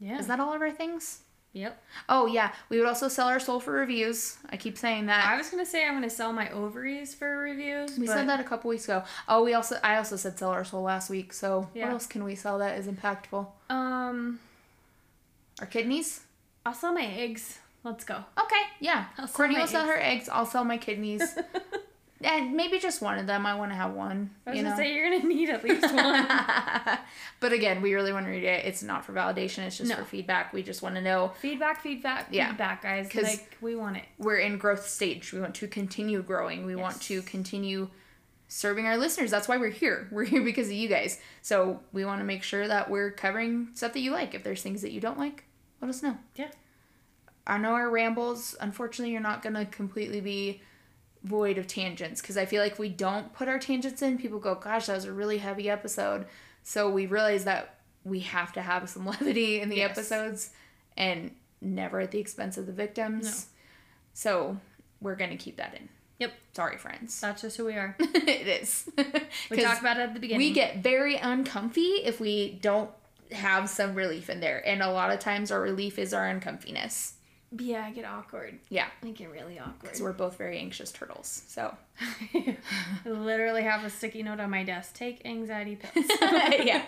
Yeah. 0.00 0.18
Is 0.18 0.26
that 0.26 0.40
all 0.40 0.52
of 0.52 0.60
our 0.60 0.72
things? 0.72 1.20
Yep. 1.54 1.82
Oh, 2.08 2.26
yeah. 2.26 2.52
We 2.68 2.78
would 2.78 2.86
also 2.88 3.06
sell 3.08 3.28
our 3.28 3.38
soul 3.40 3.60
for 3.60 3.72
reviews. 3.72 4.36
I 4.50 4.56
keep 4.56 4.76
saying 4.76 5.06
that. 5.06 5.24
I 5.26 5.36
was 5.36 5.48
gonna 5.50 5.64
say 5.64 5.86
I'm 5.86 5.94
gonna 5.94 6.10
sell 6.10 6.32
my 6.32 6.50
ovaries 6.50 7.14
for 7.14 7.38
reviews. 7.38 7.96
We 7.96 8.06
but 8.06 8.12
said 8.14 8.28
that 8.28 8.40
a 8.40 8.44
couple 8.44 8.68
weeks 8.70 8.84
ago. 8.84 9.04
Oh, 9.28 9.44
we 9.44 9.54
also 9.54 9.78
I 9.82 9.96
also 9.96 10.16
said 10.16 10.36
sell 10.38 10.50
our 10.50 10.64
soul 10.64 10.82
last 10.82 11.08
week. 11.10 11.32
So 11.32 11.70
Yeah. 11.72 11.84
what 11.86 11.92
else 11.92 12.06
can 12.08 12.24
we 12.24 12.34
sell 12.34 12.58
that 12.58 12.76
is 12.78 12.86
impactful? 12.88 13.46
Um, 13.70 14.40
Our 15.60 15.66
kidneys. 15.66 16.22
I'll 16.66 16.74
sell 16.74 16.92
my 16.92 17.04
eggs. 17.06 17.60
Let's 17.84 18.02
go. 18.04 18.14
Okay, 18.42 18.62
yeah. 18.80 19.04
I'll 19.18 19.28
Courtney 19.28 19.56
will 19.58 19.66
sell 19.68 19.86
her 19.86 20.00
eggs. 20.00 20.28
I'll 20.28 20.46
sell 20.46 20.64
my 20.64 20.78
kidneys, 20.78 21.38
and 22.24 22.54
maybe 22.54 22.78
just 22.78 23.00
one 23.02 23.18
of 23.18 23.26
them. 23.26 23.46
I 23.46 23.54
want 23.54 23.70
to 23.70 23.76
have 23.76 23.92
one. 23.92 24.30
I 24.46 24.50
was 24.50 24.56
you 24.58 24.64
gonna 24.64 24.74
know. 24.76 24.82
say 24.82 24.94
you're 24.94 25.10
gonna 25.10 25.24
need 25.28 25.50
at 25.50 25.62
least 25.62 25.82
one. 25.94 26.26
but 27.40 27.52
again, 27.52 27.82
we 27.82 27.94
really 27.94 28.12
want 28.12 28.26
to 28.26 28.30
read 28.32 28.44
it. 28.44 28.64
It's 28.64 28.82
not 28.82 29.04
for 29.04 29.12
validation. 29.12 29.58
It's 29.66 29.78
just 29.78 29.90
No. 29.90 29.96
for 29.96 30.04
feedback. 30.04 30.52
We 30.52 30.62
just 30.62 30.82
want 30.82 30.94
to 30.96 31.00
know 31.02 31.32
feedback, 31.40 31.80
feedback, 31.82 32.28
Yeah. 32.30 32.48
feedback, 32.48 32.82
guys. 32.82 33.14
Like 33.14 33.56
we 33.60 33.76
want 33.76 33.96
it. 33.98 34.04
we're 34.18 34.38
in 34.38 34.58
growth 34.58 34.86
stage. 34.88 35.32
We 35.32 35.40
want 35.40 35.54
to 35.56 35.68
continue 35.68 36.22
growing. 36.22 36.66
We 36.66 36.74
want 36.76 37.00
to 37.02 37.22
continue 37.22 37.88
serving 38.48 38.86
our 38.86 38.96
listeners. 38.96 39.30
That's 39.30 39.48
why 39.48 39.56
we're 39.56 39.70
here. 39.70 40.06
We're 40.12 40.24
here 40.24 40.42
because 40.42 40.68
of 40.68 40.74
you 40.74 40.88
guys. 40.88 41.18
So 41.42 41.80
we 41.92 42.04
want 42.04 42.20
to 42.20 42.24
make 42.24 42.42
sure 42.42 42.68
that 42.68 42.88
we're 42.90 43.10
covering 43.10 43.68
stuff 43.74 43.92
that 43.94 44.00
you 44.00 44.12
like. 44.12 44.34
If 44.34 44.44
there's 44.44 44.62
things 44.62 44.82
that 44.82 44.92
you 44.92 45.00
don't 45.00 45.18
like, 45.18 45.44
let 45.80 45.88
us 45.88 46.02
know. 46.02 46.16
Yeah. 46.36 46.50
I 47.46 47.58
know 47.58 47.70
our 47.72 47.90
rambles, 47.90 48.54
unfortunately, 48.60 49.12
you're 49.12 49.20
not 49.22 49.42
going 49.42 49.54
to 49.54 49.64
completely 49.66 50.20
be 50.20 50.62
void 51.24 51.58
of 51.58 51.66
tangents 51.66 52.20
because 52.20 52.36
I 52.36 52.44
feel 52.46 52.62
like 52.62 52.78
we 52.78 52.88
don't 52.88 53.32
put 53.32 53.48
our 53.48 53.58
tangents 53.58 54.02
in. 54.02 54.18
People 54.18 54.38
go, 54.38 54.54
gosh, 54.54 54.86
that 54.86 54.94
was 54.94 55.04
a 55.06 55.12
really 55.12 55.38
heavy 55.38 55.68
episode. 55.68 56.26
So 56.62 56.88
we 56.90 57.06
realize 57.06 57.44
that 57.44 57.76
we 58.04 58.20
have 58.20 58.52
to 58.52 58.62
have 58.62 58.88
some 58.88 59.06
levity 59.12 59.60
in 59.60 59.68
the 59.70 59.76
Yes. 59.78 59.90
episodes 59.92 60.50
and 60.96 61.32
never 61.60 62.00
at 62.00 62.10
the 62.10 62.18
expense 62.18 62.56
of 62.58 62.66
the 62.66 62.72
victims. 62.72 63.24
No. 63.24 63.32
So 64.12 64.56
we're 65.00 65.16
going 65.16 65.30
to 65.30 65.36
keep 65.36 65.56
that 65.56 65.74
in. 65.74 65.88
Yep. 66.20 66.32
Sorry, 66.52 66.76
friends. 66.76 67.20
That's 67.20 67.42
just 67.42 67.56
who 67.56 67.64
we 67.64 67.72
are. 67.72 67.96
it 68.00 68.46
is. 68.62 68.88
we 69.50 69.56
talked 69.62 69.80
about 69.80 69.96
it 69.96 70.00
at 70.02 70.14
the 70.14 70.20
beginning. 70.20 70.46
we 70.46 70.52
get 70.52 70.78
very 70.78 71.16
uncomfy 71.16 71.80
if 72.04 72.20
we 72.20 72.58
don't 72.62 72.90
have 73.32 73.68
some 73.68 73.94
relief 73.94 74.30
in 74.30 74.38
there. 74.40 74.62
And 74.64 74.80
a 74.82 74.92
lot 74.92 75.10
of 75.10 75.18
times 75.18 75.50
our 75.50 75.60
relief 75.60 75.98
is 75.98 76.14
our 76.14 76.22
uncomfiness. 76.32 77.13
Yeah, 77.58 77.84
I 77.84 77.90
get 77.90 78.04
awkward. 78.04 78.58
Yeah. 78.68 78.86
I 79.02 79.10
get 79.10 79.30
really 79.30 79.58
awkward. 79.58 79.80
Because 79.80 80.00
we're 80.00 80.12
both 80.12 80.36
very 80.36 80.58
anxious 80.58 80.90
turtles. 80.90 81.42
So, 81.48 81.74
I 82.00 82.56
literally 83.04 83.62
have 83.62 83.84
a 83.84 83.90
sticky 83.90 84.22
note 84.22 84.40
on 84.40 84.50
my 84.50 84.64
desk. 84.64 84.94
Take 84.94 85.24
anxiety 85.24 85.76
pills. 85.76 86.06
yeah. 86.64 86.84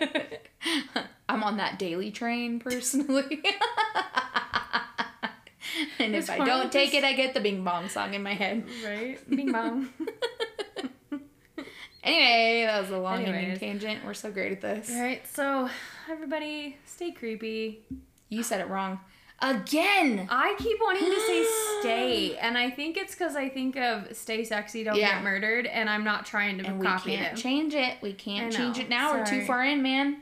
I'm 1.29 1.43
on 1.43 1.57
that 1.57 1.79
daily 1.79 2.11
train 2.11 2.59
personally. 2.59 3.41
and 5.99 6.15
if 6.15 6.29
I 6.29 6.37
don't 6.45 6.71
take 6.71 6.93
it, 6.93 7.03
I 7.03 7.13
get 7.13 7.33
the 7.33 7.39
bing 7.39 7.63
bong 7.63 7.89
song 7.89 8.13
in 8.13 8.23
my 8.23 8.33
head. 8.33 8.65
right? 8.85 9.17
Bing 9.29 9.51
bong. 9.51 9.89
Anyway, 12.03 12.65
that 12.65 12.81
was 12.81 12.89
a 12.91 12.97
long 12.97 13.25
ending 13.25 13.59
tangent. 13.59 14.05
We're 14.05 14.13
so 14.13 14.31
great 14.31 14.53
at 14.53 14.61
this. 14.61 14.89
All 14.89 15.01
right, 15.01 15.27
so 15.27 15.69
everybody, 16.09 16.77
stay 16.85 17.11
creepy. 17.11 17.83
You 18.29 18.43
said 18.43 18.61
it 18.61 18.69
wrong. 18.69 19.01
Again! 19.39 20.27
I 20.31 20.55
keep 20.57 20.77
wanting 20.81 21.05
to 21.05 21.19
say 21.21 21.45
stay, 21.81 22.37
and 22.41 22.57
I 22.57 22.69
think 22.71 22.97
it's 22.97 23.13
because 23.13 23.35
I 23.35 23.49
think 23.49 23.75
of 23.77 24.15
stay 24.17 24.43
sexy, 24.43 24.83
don't 24.83 24.95
Yeah. 24.95 25.15
get 25.15 25.23
murdered, 25.23 25.67
and 25.67 25.89
I'm 25.89 26.03
not 26.03 26.25
trying 26.25 26.57
to 26.57 26.65
And 26.65 26.79
we 26.79 26.85
copy 26.87 27.15
can't 27.15 27.35
them. 27.35 27.41
change 27.41 27.73
it. 27.75 27.97
We 28.01 28.13
can't 28.13 28.51
change 28.51 28.79
it 28.79 28.89
now. 28.89 29.13
We're 29.13 29.25
too 29.25 29.45
far 29.45 29.63
in, 29.63 29.81
man. 29.83 30.21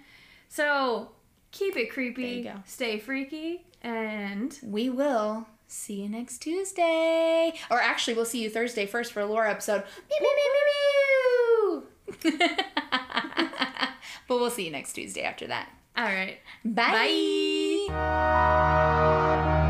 So 0.50 1.12
keep 1.52 1.78
it 1.78 1.92
creepy, 1.92 2.52
stay 2.66 3.00
freaky, 3.00 3.66
and 3.82 4.58
We 4.62 4.90
will 4.90 5.48
see 5.68 6.02
you 6.02 6.10
next 6.10 6.40
Tuesday. 6.40 7.54
Or 7.72 7.82
actually, 7.82 8.16
we'll 8.16 8.26
see 8.26 8.42
you 8.44 8.50
Thursday 8.50 8.86
first 8.86 9.14
for 9.14 9.22
a 9.22 9.26
lore 9.26 9.48
episode. 9.48 9.84
But 14.28 14.40
we'll 14.40 14.50
see 14.50 14.66
you 14.66 14.72
next 14.72 14.94
Tuesday 14.94 15.22
after 15.22 15.46
that. 15.48 15.70
all 15.96 16.04
right. 16.04 16.40
Bye. 17.88 19.65